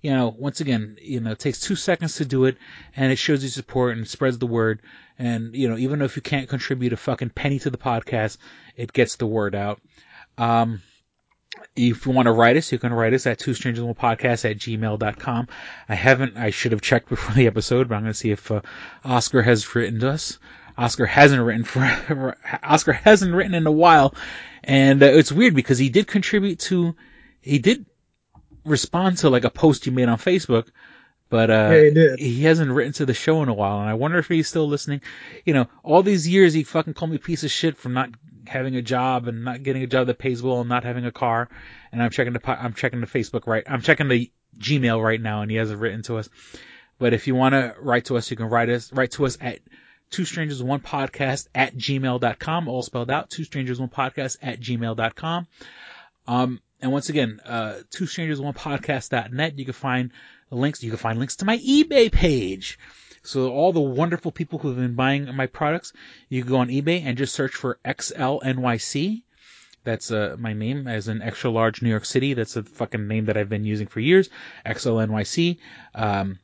You 0.00 0.12
know, 0.12 0.34
once 0.36 0.60
again, 0.60 0.96
you 1.00 1.20
know, 1.20 1.32
it 1.32 1.38
takes 1.38 1.60
two 1.60 1.76
seconds 1.76 2.16
to 2.16 2.24
do 2.24 2.46
it 2.46 2.56
and 2.96 3.12
it 3.12 3.16
shows 3.16 3.42
you 3.42 3.50
support 3.50 3.96
and 3.96 4.08
spreads 4.08 4.38
the 4.38 4.46
word. 4.46 4.80
And, 5.22 5.54
you 5.54 5.68
know, 5.68 5.78
even 5.78 6.02
if 6.02 6.16
you 6.16 6.22
can't 6.22 6.48
contribute 6.48 6.92
a 6.92 6.96
fucking 6.96 7.30
penny 7.30 7.60
to 7.60 7.70
the 7.70 7.78
podcast, 7.78 8.38
it 8.76 8.92
gets 8.92 9.14
the 9.14 9.26
word 9.26 9.54
out. 9.54 9.80
Um, 10.36 10.82
if 11.76 12.06
you 12.06 12.12
want 12.12 12.26
to 12.26 12.32
write 12.32 12.56
us, 12.56 12.72
you 12.72 12.78
can 12.80 12.92
write 12.92 13.14
us 13.14 13.24
at 13.24 13.38
two 13.38 13.54
strangers 13.54 13.84
podcast 13.94 14.50
at 14.50 14.58
gmail.com. 14.58 15.48
I 15.88 15.94
haven't, 15.94 16.36
I 16.36 16.50
should 16.50 16.72
have 16.72 16.80
checked 16.80 17.08
before 17.08 17.34
the 17.36 17.46
episode, 17.46 17.88
but 17.88 17.94
I'm 17.94 18.00
going 18.00 18.12
to 18.12 18.18
see 18.18 18.32
if 18.32 18.50
uh, 18.50 18.62
Oscar 19.04 19.42
has 19.42 19.72
written 19.76 20.00
to 20.00 20.10
us. 20.10 20.40
Oscar 20.76 21.06
hasn't 21.06 21.40
written 21.40 21.62
for, 21.62 22.36
Oscar 22.64 22.92
hasn't 22.92 23.32
written 23.32 23.54
in 23.54 23.68
a 23.68 23.70
while. 23.70 24.16
And 24.64 25.04
uh, 25.04 25.06
it's 25.06 25.30
weird 25.30 25.54
because 25.54 25.78
he 25.78 25.88
did 25.88 26.08
contribute 26.08 26.58
to, 26.60 26.96
he 27.40 27.60
did 27.60 27.86
respond 28.64 29.18
to 29.18 29.30
like 29.30 29.44
a 29.44 29.50
post 29.50 29.86
you 29.86 29.92
made 29.92 30.08
on 30.08 30.18
Facebook, 30.18 30.66
but 31.32 31.50
uh, 31.50 31.70
Yeah, 31.72 31.82
he 31.82 31.90
did. 31.90 32.18
he 32.20 32.42
hasn't 32.44 32.70
written 32.70 32.92
to 32.94 33.06
the 33.06 33.14
show 33.14 33.42
in 33.42 33.48
a 33.48 33.54
while, 33.54 33.80
and 33.80 33.88
I 33.88 33.94
wonder 33.94 34.18
if 34.18 34.28
he's 34.28 34.46
still 34.46 34.68
listening. 34.68 35.00
You 35.44 35.54
know, 35.54 35.66
all 35.82 36.02
these 36.02 36.28
years 36.28 36.52
he 36.52 36.62
fucking 36.62 36.94
called 36.94 37.10
me 37.10 37.16
a 37.16 37.20
piece 37.20 37.42
of 37.42 37.50
shit 37.50 37.78
for 37.78 37.88
not 37.88 38.10
having 38.46 38.76
a 38.76 38.82
job 38.82 39.28
and 39.28 39.44
not 39.44 39.62
getting 39.62 39.82
a 39.82 39.86
job 39.86 40.08
that 40.08 40.18
pays 40.18 40.42
well 40.42 40.60
and 40.60 40.68
not 40.68 40.84
having 40.84 41.06
a 41.06 41.10
car. 41.12 41.48
And 41.90 42.02
I'm 42.02 42.10
checking 42.10 42.34
the 42.34 42.50
I'm 42.50 42.74
checking 42.74 43.00
the 43.00 43.06
Facebook 43.06 43.46
right, 43.46 43.64
I'm 43.66 43.80
checking 43.82 44.08
the 44.08 44.30
Gmail 44.58 45.02
right 45.02 45.20
now, 45.20 45.40
and 45.42 45.50
he 45.50 45.56
hasn't 45.56 45.80
written 45.80 46.02
to 46.02 46.18
us. 46.18 46.28
But 46.98 47.14
if 47.14 47.26
you 47.26 47.34
want 47.34 47.54
to 47.54 47.74
write 47.80 48.04
to 48.06 48.16
us, 48.18 48.30
you 48.30 48.36
can 48.36 48.46
write 48.46 48.68
us 48.68 48.92
write 48.92 49.12
to 49.12 49.24
us 49.24 49.38
at 49.40 49.60
two 50.10 50.26
strangers 50.26 50.62
one 50.62 50.80
podcast 50.80 51.48
at 51.54 51.74
gmail.com, 51.74 52.68
all 52.68 52.82
spelled 52.82 53.10
out. 53.10 53.30
Two 53.30 53.44
strangers 53.44 53.80
one 53.80 53.88
podcast 53.88 54.36
at 54.42 54.60
gmail.com. 54.60 55.46
Um, 56.28 56.60
and 56.82 56.92
once 56.92 57.08
again, 57.08 57.40
uh, 57.44 57.78
two 57.90 58.06
strangers 58.06 58.40
one 58.40 58.52
podcast.net. 58.54 59.58
You 59.58 59.64
can 59.64 59.72
find 59.74 60.10
links. 60.52 60.82
You 60.82 60.90
can 60.90 60.98
find 60.98 61.18
links 61.18 61.36
to 61.36 61.44
my 61.44 61.58
eBay 61.58 62.12
page. 62.12 62.78
So 63.22 63.50
all 63.50 63.72
the 63.72 63.80
wonderful 63.80 64.32
people 64.32 64.58
who 64.58 64.68
have 64.68 64.76
been 64.76 64.94
buying 64.94 65.34
my 65.34 65.46
products, 65.46 65.92
you 66.28 66.42
can 66.42 66.50
go 66.50 66.58
on 66.58 66.68
eBay 66.68 67.04
and 67.04 67.16
just 67.16 67.34
search 67.34 67.54
for 67.54 67.78
XLNYC. 67.84 69.22
That's 69.84 70.10
uh, 70.10 70.36
my 70.38 70.52
name 70.52 70.86
as 70.86 71.08
an 71.08 71.22
extra 71.22 71.50
large 71.50 71.82
New 71.82 71.90
York 71.90 72.04
City. 72.04 72.34
That's 72.34 72.56
a 72.56 72.62
fucking 72.62 73.08
name 73.08 73.26
that 73.26 73.36
I've 73.36 73.48
been 73.48 73.64
using 73.64 73.86
for 73.86 74.00
years. 74.00 74.28
XLNYC. 74.66 75.58
Um, 75.94 76.38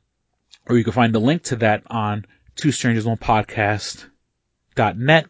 or 0.67 0.77
you 0.77 0.85
can 0.85 0.93
find 0.93 1.15
the 1.15 1.21
link 1.21 1.45
to 1.45 1.57
that 1.57 1.83
on 1.89 2.27
two 2.57 2.73
strangers 2.73 3.07
one 3.07 3.17
podcast.net. 3.17 5.27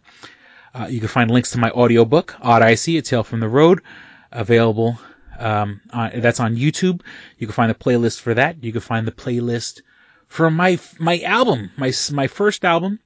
Uh, 0.75 0.87
you 0.91 1.01
can 1.01 1.09
find 1.09 1.31
links 1.31 1.53
to 1.53 1.59
my 1.59 1.71
audiobook, 1.71 2.35
Odd 2.41 2.63
I 2.63 2.75
See, 2.75 2.99
A 2.99 3.03
Tale 3.03 3.25
from 3.25 3.41
the 3.41 3.49
Road, 3.49 3.81
available. 4.31 4.99
Um, 5.39 5.81
on, 5.93 6.21
that's 6.21 6.41
on 6.41 6.57
YouTube. 6.57 7.03
You 7.39 7.47
can 7.47 7.55
find 7.55 7.71
the 7.71 7.75
playlist 7.75 8.21
for 8.21 8.35
that. 8.35 8.63
You 8.63 8.73
can 8.73 8.81
find 8.81 9.07
the 9.07 9.13
playlist 9.13 9.83
for 10.27 10.51
my 10.51 10.79
my 10.99 11.21
album, 11.21 11.71
my 11.77 11.93
my 12.13 12.27
first 12.27 12.65
album, 12.65 12.99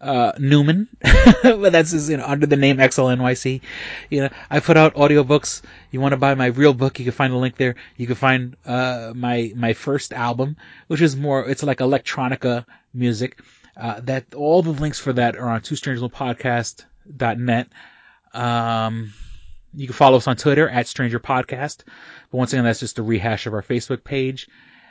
uh, 0.00 0.32
Newman, 0.38 0.88
but 1.42 1.72
that's 1.72 2.08
you 2.08 2.16
know, 2.16 2.24
under 2.24 2.46
the 2.46 2.56
name 2.56 2.78
XLNYC. 2.78 3.60
You 4.08 4.22
know, 4.22 4.28
I 4.50 4.60
put 4.60 4.76
out 4.76 4.94
audiobooks. 4.94 5.62
You 5.90 6.00
want 6.00 6.12
to 6.12 6.16
buy 6.16 6.34
my 6.34 6.46
real 6.46 6.74
book? 6.74 6.98
You 6.98 7.04
can 7.04 7.12
find 7.12 7.32
a 7.32 7.36
link 7.36 7.56
there. 7.56 7.74
You 7.96 8.06
can 8.06 8.16
find, 8.16 8.56
uh, 8.64 9.12
my, 9.14 9.52
my 9.54 9.72
first 9.72 10.12
album, 10.12 10.56
which 10.86 11.02
is 11.02 11.16
more, 11.16 11.48
it's 11.48 11.62
like 11.62 11.78
electronica 11.78 12.64
music. 12.94 13.40
Uh, 13.76 14.00
that 14.00 14.34
all 14.34 14.62
the 14.62 14.70
links 14.70 14.98
for 14.98 15.12
that 15.12 15.36
are 15.36 15.48
on 15.48 15.62
two 15.62 15.76
strangers 15.76 16.06
podcast.net. 16.10 17.68
Um, 18.34 19.12
you 19.74 19.86
can 19.86 19.94
follow 19.94 20.16
us 20.16 20.26
on 20.26 20.36
Twitter 20.36 20.68
at 20.68 20.86
Stranger 20.86 21.20
Podcast. 21.20 21.84
But 22.30 22.38
once 22.38 22.52
again, 22.52 22.64
that's 22.64 22.80
just 22.80 22.98
a 22.98 23.02
rehash 23.02 23.46
of 23.46 23.54
our 23.54 23.62
Facebook 23.62 24.04
page. 24.04 24.48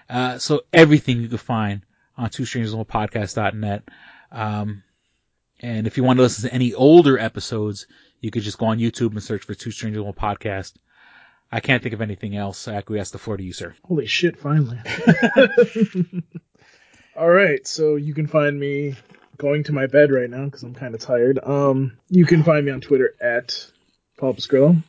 Uh, 0.10 0.38
so 0.38 0.62
everything 0.74 1.22
you 1.22 1.28
can 1.28 1.38
find 1.38 1.82
on 2.18 2.30
two 2.30 2.46
strangers 2.46 2.74
podcast.net. 2.74 3.84
Um, 4.32 4.84
and 5.62 5.88
if 5.88 5.98
you 5.98 6.04
want 6.04 6.18
to 6.18 6.24
listen 6.24 6.50
to 6.50 6.56
any 6.56 6.74
older 6.74 7.18
episodes, 7.20 7.88
you 8.22 8.32
could 8.32 8.44
just 8.44 8.58
go 8.58 8.68
on 8.68 8.80
YouTube 8.80 9.12
and 9.12 9.24
search 9.24 9.44
for 9.44 9.54
Two 9.54 9.72
Strangers 9.72 10.04
One 10.04 10.14
Podcast. 10.14 10.74
I 11.52 11.60
can't 11.60 11.82
think 11.82 11.94
of 11.94 12.02
anything 12.02 12.36
else. 12.36 12.68
I 12.68 12.76
acquiesce 12.76 13.12
the 13.12 13.18
floor 13.18 13.38
to 13.38 13.44
you, 13.44 13.54
sir. 13.54 13.76
Holy 13.84 14.06
shit, 14.06 14.38
finally. 14.38 14.80
All 17.16 17.30
right, 17.30 17.66
so 17.68 17.96
you 17.96 18.14
can 18.14 18.28
find 18.28 18.58
me 18.60 18.96
going 19.38 19.64
to 19.64 19.74
my 19.74 19.88
bed 19.88 20.12
right 20.12 20.30
now 20.30 20.46
because 20.46 20.64
I'm 20.64 20.76
kind 20.76 20.94
of 20.94 21.02
tired. 21.02 21.40
Um, 21.44 21.98
you 22.10 22.26
can 22.26 22.44
find 22.44 22.66
me 22.66 22.72
on 22.72 22.82
Twitter 22.82 23.16
at 23.20 23.72
Paul 24.20 24.34
Pascrillo. 24.34 24.84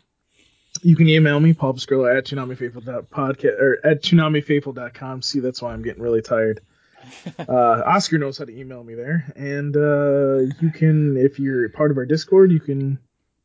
You 0.83 0.97
can 0.97 1.09
email 1.09 1.39
me, 1.41 1.53
Paul 1.53 1.75
Pascrillo 1.75 2.17
at 2.17 2.27
tsunamifaithful.podcast 2.27 3.61
or 3.61 3.79
at 3.85 4.03
tsunamifaithful.com. 4.03 5.23
See, 5.23 5.41
that's 5.41 5.63
why 5.63 5.73
I'm 5.73 5.83
getting 5.83 6.03
really 6.03 6.23
tired. 6.23 6.61
uh, 7.39 7.83
Oscar 7.87 8.19
knows 8.19 8.39
how 8.39 8.45
to 8.45 8.57
email 8.57 8.85
me 8.85 8.95
there, 8.95 9.33
and 9.35 9.75
uh, 9.77 10.55
you 10.61 10.71
can, 10.71 11.17
if 11.17 11.39
you're 11.39 11.69
part 11.71 11.91
of 11.91 11.97
our 11.97 12.05
Discord, 12.05 12.53
you 12.53 12.61
can, 12.61 12.99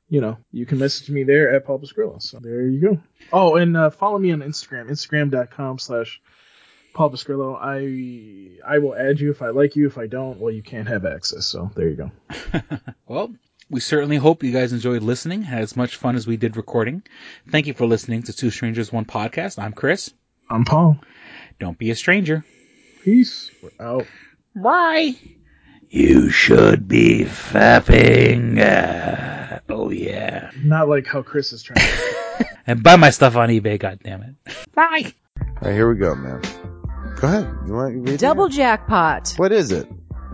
you 0.10 0.22
know, 0.22 0.38
you 0.52 0.66
can 0.66 0.78
message 0.78 1.10
me 1.10 1.24
there 1.24 1.56
at 1.56 1.66
Paul 1.66 1.80
Pascrillo. 1.80 2.22
So 2.22 2.40
there 2.40 2.68
you 2.68 2.82
go. 2.82 3.00
Oh, 3.32 3.56
and 3.56 3.78
uh, 3.78 3.90
follow 3.92 4.20
me 4.20 4.32
on 4.32 4.40
Instagram, 4.40 4.90
instagram.com 4.90 5.80
slash 5.80 6.22
Paul 6.94 7.12
Pascrillo. 7.12 7.58
I 7.60 8.60
I 8.68 8.80
will 8.80 8.96
add 8.96 9.20
you 9.20 9.32
if 9.32 9.42
I 9.42 9.50
like 9.50 9.76
you. 9.76 9.88
If 9.88 9.98
I 9.98 10.08
don't, 10.08 10.40
well, 10.40 10.54
you 10.54 10.64
can't 10.64 10.88
have 10.88 11.06
access. 11.06 11.46
So 11.46 11.72
there 11.76 11.90
you 11.90 11.96
go. 11.96 12.12
well, 13.08 13.34
we 13.70 13.80
certainly 13.80 14.18
hope 14.18 14.44
you 14.44 14.52
guys 14.52 14.74
enjoyed 14.74 15.02
listening, 15.02 15.42
had 15.42 15.62
as 15.62 15.76
much 15.76 15.96
fun 15.98 16.16
as 16.16 16.28
we 16.28 16.38
did 16.38 16.58
recording. 16.58 17.04
Thank 17.50 17.68
you 17.68 17.74
for 17.74 17.86
listening 17.86 18.24
to 18.24 18.34
Two 18.34 18.52
Strangers 18.52 18.92
One 18.92 19.06
Podcast. 19.06 19.62
I'm 19.62 19.74
Chris. 19.74 20.14
I'm 20.50 20.66
Paul. 20.66 21.00
Don't 21.60 21.78
be 21.78 21.90
a 21.90 21.96
stranger. 21.96 22.46
Peace. 23.04 23.50
We're 23.62 23.72
out. 23.80 24.06
Bye. 24.56 25.16
You 25.90 26.30
should 26.30 26.88
be 26.88 27.26
fapping. 27.26 28.60
Uh, 28.60 29.60
oh 29.70 29.90
yeah. 29.90 30.52
Not 30.64 30.88
like 30.88 31.08
how 31.08 31.22
Chris 31.22 31.54
is 31.54 31.64
trying. 31.64 31.80
to... 31.80 32.46
and 32.68 32.84
buy 32.84 32.96
my 32.98 33.10
stuff 33.10 33.36
on 33.36 33.50
eBay. 33.50 33.80
God 33.80 34.00
damn 34.04 34.22
it. 34.22 34.36
Bye. 34.74 35.14
All 35.40 35.48
right, 35.62 35.74
here 35.74 35.90
we 35.90 35.98
go, 35.98 36.16
man. 36.16 36.42
Go 37.16 37.28
ahead. 37.28 37.48
You 37.66 37.74
want 37.74 37.94
to 37.94 38.12
read 38.12 38.20
Double 38.20 38.50
Jackpot. 38.50 39.34
What 39.38 39.52
is 39.52 39.72
it? 39.72 39.88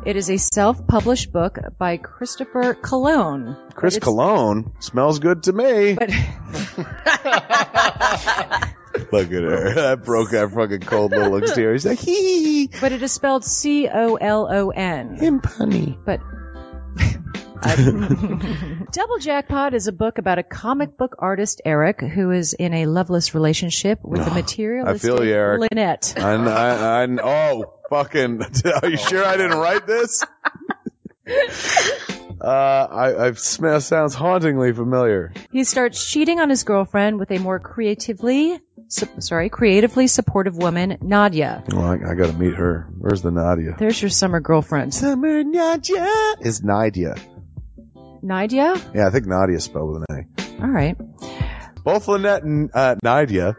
It 0.04 0.16
is 0.16 0.32
a 0.32 0.38
self-published 0.38 1.32
book 1.32 1.60
by 1.78 1.98
Christopher 1.98 2.74
Cologne. 2.74 3.56
Chris 3.76 4.00
Cologne 4.00 4.74
smells 4.80 5.20
good 5.20 5.44
to 5.44 5.54
me. 5.54 5.94
But 5.94 6.10
Look 9.12 9.28
at 9.28 9.44
her. 9.44 9.74
That 9.76 10.02
broke 10.04 10.32
that 10.32 10.52
fucking 10.52 10.82
cold 10.82 11.12
little 11.12 11.38
exterior. 11.38 11.74
He's 11.74 11.86
like, 11.86 12.00
hee. 12.00 12.72
but 12.82 12.92
it 12.92 13.04
is 13.04 13.12
spelled 13.12 13.46
C 13.46 13.88
O 13.88 14.16
L 14.16 14.48
O 14.52 14.70
N. 14.70 15.16
Him 15.16 15.40
punny. 15.40 15.96
But 16.04 16.22
Double 18.92 19.20
Jackpot 19.20 19.76
is 19.76 19.88
a 19.88 19.92
book 19.92 20.18
about 20.18 20.40
a 20.40 20.44
comic 20.44 20.98
book 20.98 21.18
artist, 21.20 21.62
Eric, 21.64 22.02
who 22.02 22.32
is 22.32 22.54
in 22.54 22.74
a 22.74 22.88
loveless 22.88 23.36
relationship 23.36 24.00
with 24.04 24.22
a 24.22 24.26
ah, 24.26 24.32
I 24.32 24.34
materialistic 24.34 25.02
feel 25.02 25.24
you, 25.24 25.34
Eric. 25.34 25.70
Lynette. 25.70 26.16
I, 26.18 26.34
I, 26.34 27.04
I, 27.04 27.08
oh, 27.22 27.81
fucking. 27.92 28.42
Are 28.82 28.90
you 28.90 28.98
sure 28.98 29.24
I 29.24 29.38
didn't 29.38 29.60
write 29.60 29.86
this? 29.86 30.24
Uh, 32.42 32.88
I, 32.90 33.26
I 33.28 33.32
smell, 33.34 33.80
sounds 33.82 34.16
hauntingly 34.16 34.74
familiar. 34.74 35.32
He 35.52 35.64
starts 35.64 36.04
cheating 36.04 36.40
on 36.40 36.50
his 36.50 36.64
girlfriend 36.64 37.20
with 37.20 37.30
a 37.30 37.38
more 37.38 37.60
creatively, 37.60 38.60
su- 38.88 39.08
sorry, 39.20 39.50
creatively 39.50 40.08
supportive 40.08 40.58
woman, 40.58 40.98
Nadia. 41.04 41.64
Well, 41.72 41.86
I, 41.86 41.94
I 41.94 42.16
gotta 42.16 42.34
meet 42.34 42.56
her. 42.56 42.88
Where's 42.98 43.22
the 43.22 43.30
Nadia? 43.30 43.76
There's 43.78 44.02
your 44.02 44.10
summer 44.10 44.40
girlfriend. 44.40 44.92
Summer 44.92 45.44
Nadia 45.44 46.08
is 46.40 46.64
Nadia. 46.64 47.14
Nadia? 48.24 48.74
Yeah, 48.96 49.06
I 49.08 49.12
think 49.12 49.28
Nadia 49.28 49.60
spelled 49.60 49.94
with 49.94 50.06
an 50.10 50.28
A. 50.60 50.64
All 50.64 50.70
right. 50.72 50.98
Both 51.84 52.08
Lynette 52.08 52.42
and 52.42 52.72
uh, 52.74 52.96
Nadia 53.04 53.56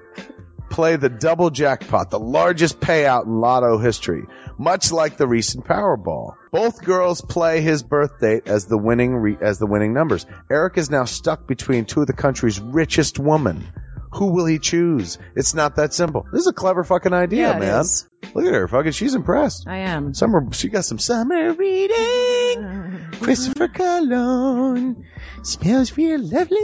play 0.73 0.97
the 0.97 1.09
double 1.09 1.51
jackpot, 1.51 2.11
the 2.11 2.19
largest 2.19 2.81
payout 2.81 3.27
in 3.27 3.41
lotto 3.41 3.79
history, 3.79 4.25
much 4.59 4.91
like 4.91 5.17
the 5.17 5.27
recent 5.29 5.65
Powerball. 5.67 6.35
Both 6.51 6.83
girls 6.85 7.21
play 7.21 7.61
his 7.61 7.83
birth 7.83 8.19
date 8.21 8.49
as 8.49 8.67
the 8.67 8.79
winning 8.79 9.15
re- 9.15 9.39
as 9.41 9.59
the 9.59 9.67
winning 9.67 9.93
numbers. 9.95 10.27
Eric 10.51 10.79
is 10.79 10.91
now 10.91 11.05
stuck 11.05 11.47
between 11.47 11.85
two 11.85 12.01
of 12.01 12.07
the 12.07 12.13
country's 12.13 12.59
richest 12.61 13.19
women. 13.19 13.67
Who 14.15 14.33
will 14.33 14.45
he 14.45 14.59
choose? 14.59 15.19
It's 15.35 15.55
not 15.55 15.77
that 15.77 15.95
simple. 15.95 16.27
This 16.33 16.43
is 16.43 16.47
a 16.47 16.53
clever 16.53 16.85
fucking 16.85 17.15
idea, 17.15 17.49
Yeah, 17.49 17.57
it 17.57 17.61
man. 17.61 17.81
is. 17.81 18.07
Look 18.35 18.45
at 18.45 18.53
her, 18.53 18.69
fucking. 18.69 18.93
She's 18.93 19.15
impressed. 19.15 19.67
I 19.67 19.79
am. 19.79 20.13
Summer, 20.13 20.49
she 20.53 20.69
got 20.69 20.85
some 20.85 20.99
summer 20.99 21.53
reading. 21.55 22.99
Christopher 23.21 23.69
Cologne 23.69 25.05
smells 25.43 25.97
real 25.97 26.21
lovely 26.21 26.59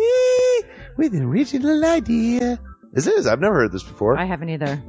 with 0.99 1.15
an 1.15 1.23
original 1.23 1.85
idea. 1.85 2.59
This 2.93 3.07
is. 3.07 3.27
I've 3.27 3.41
never 3.41 3.55
heard 3.55 3.73
this 3.73 3.83
before. 3.83 4.19
I 4.19 4.25
haven't 4.25 4.51
either. 4.51 4.83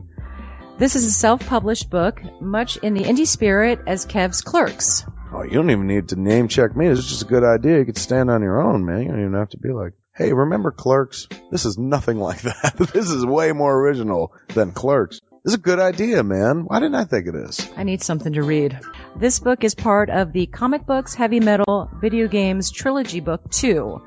This 0.78 0.96
is 0.96 1.06
a 1.06 1.12
self-published 1.12 1.90
book, 1.90 2.22
much 2.42 2.78
in 2.78 2.94
the 2.94 3.04
indie 3.04 3.28
spirit 3.28 3.82
as 3.86 4.06
Kev's 4.06 4.42
Clerks. 4.42 5.06
Oh, 5.34 5.44
you 5.44 5.52
don't 5.52 5.70
even 5.70 5.88
need 5.88 6.10
to 6.10 6.16
name 6.16 6.48
check 6.48 6.76
me. 6.76 6.88
This 6.88 7.00
is 7.00 7.10
just 7.10 7.22
a 7.24 7.26
good 7.26 7.44
idea. 7.44 7.80
You 7.80 7.86
could 7.86 7.98
stand 7.98 8.32
on 8.32 8.42
your 8.42 8.62
own, 8.62 8.86
man. 8.86 9.02
You 9.02 9.10
don't 9.10 9.20
even 9.20 9.34
have 9.34 9.50
to 9.50 9.58
be 9.58 9.72
like, 9.72 9.94
hey, 10.16 10.34
remember 10.34 10.72
Clerks? 10.72 11.28
This 11.52 11.66
is 11.66 11.78
nothing 11.78 12.18
like 12.20 12.42
that. 12.42 12.76
this 12.94 13.10
is 13.10 13.26
way 13.26 13.52
more 13.52 13.78
original 13.78 14.34
than 14.54 14.72
Clerks. 14.72 15.20
This 15.44 15.54
is 15.54 15.60
a 15.60 15.62
good 15.62 15.80
idea, 15.80 16.24
man. 16.24 16.66
Why 16.66 16.80
didn't 16.80 16.96
I 16.96 17.06
think 17.06 17.28
of 17.28 17.34
this? 17.34 17.70
I 17.78 17.84
need 17.84 18.02
something 18.02 18.34
to 18.34 18.44
read. 18.44 18.80
This 19.16 19.40
book 19.40 19.64
is 19.64 19.76
part 19.76 20.10
of 20.10 20.34
the 20.34 20.48
Comic 20.48 20.86
Books, 20.86 21.14
Heavy 21.14 21.40
Metal, 21.40 21.90
Video 22.02 22.28
Games 22.28 22.72
Trilogy 22.72 23.20
Book 23.20 23.50
2. 23.52 24.02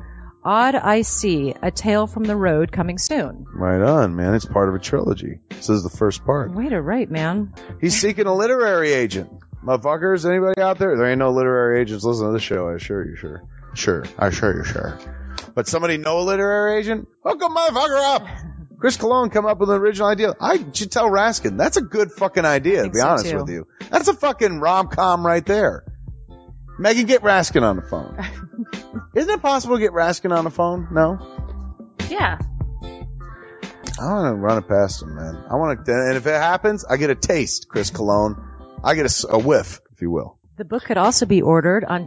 Odd 0.44 0.74
I 0.74 1.02
See, 1.02 1.55
A 1.62 1.70
Tale 1.70 2.09
from 2.09 2.24
the 2.24 2.35
Road 2.35 2.73
coming 2.73 2.98
soon. 2.98 3.47
Right 3.55 3.81
on, 3.81 4.16
man. 4.16 4.35
It's 4.35 4.44
part 4.44 4.69
of 4.69 4.74
a 4.74 4.81
trilogy. 4.81 5.39
This 5.51 5.69
is 5.69 5.85
the 5.85 5.90
first 5.90 6.24
part. 6.24 6.52
Way 6.52 6.69
to 6.70 6.82
write, 6.82 7.10
man. 7.10 7.55
He's 7.81 8.01
seeking 8.01 8.27
a 8.27 8.35
literary 8.35 8.93
agent. 8.93 9.31
Motherfuckers, 9.64 10.28
anybody 10.28 10.60
out 10.60 10.78
there? 10.78 10.97
There 10.97 11.09
ain't 11.09 11.20
no 11.20 11.31
literary 11.31 11.81
agents 11.81 12.05
listening 12.05 12.31
to 12.31 12.32
the 12.32 12.40
show, 12.40 12.69
I 12.69 12.74
assure 12.74 13.09
you, 13.09 13.14
sure. 13.14 13.44
Sure. 13.74 14.05
I 14.19 14.27
assure 14.28 14.56
you, 14.56 14.64
sure. 14.64 14.98
But 15.55 15.69
somebody 15.69 15.97
know 15.97 16.19
a 16.19 16.23
literary 16.23 16.81
agent? 16.81 17.06
Hook 17.24 17.40
a 17.40 17.47
motherfucker 17.47 18.16
up! 18.16 18.27
Chris 18.81 18.97
Cologne 18.97 19.31
come 19.31 19.47
up 19.47 19.60
with 19.60 19.70
an 19.70 19.77
original 19.77 20.09
idea. 20.09 20.35
I 20.40 20.59
should 20.73 20.90
tell 20.90 21.09
Raskin. 21.09 21.56
That's 21.56 21.77
a 21.77 21.82
good 21.82 22.10
fucking 22.10 22.44
idea, 22.44 22.82
to 22.82 22.90
be 22.90 22.98
so, 22.98 23.06
honest 23.06 23.31
too. 23.31 23.36
with 23.36 23.48
you. 23.48 23.69
That's 23.90 24.09
a 24.09 24.14
fucking 24.14 24.59
rom-com 24.59 25.24
right 25.24 25.47
there. 25.47 25.85
Megan, 26.78 27.07
get 27.07 27.23
Raskin 27.23 27.62
on 27.62 27.77
the 27.77 27.82
phone. 27.82 28.16
Isn't 29.15 29.31
it 29.31 29.43
possible 29.43 29.77
to 29.77 29.81
get 29.81 29.93
Raskin 29.93 30.36
on 30.36 30.44
the 30.44 30.51
phone? 30.51 30.89
No? 30.90 31.19
Yeah. 32.09 32.39
I 34.01 34.07
want 34.07 34.35
to 34.35 34.40
run 34.40 34.59
it 34.59 34.69
past 34.69 35.03
him, 35.03 35.15
man. 35.15 35.44
I 35.51 35.57
want 35.57 35.85
to, 35.85 35.93
and 35.93 36.16
if 36.16 36.27
it 36.27 36.35
happens, 36.35 36.85
I 36.85 36.97
get 36.97 37.11
a 37.11 37.15
taste, 37.15 37.69
Chris 37.69 37.90
Cologne. 37.90 38.36
I 38.82 38.94
get 38.94 39.24
a 39.28 39.39
whiff, 39.39 39.81
if 39.93 40.03
you 40.03 40.11
will. 40.11 40.39
The 40.57 40.65
book 40.65 40.85
could 40.85 40.97
also 40.97 41.27
be 41.27 41.43
ordered 41.43 41.85
on 41.85 42.07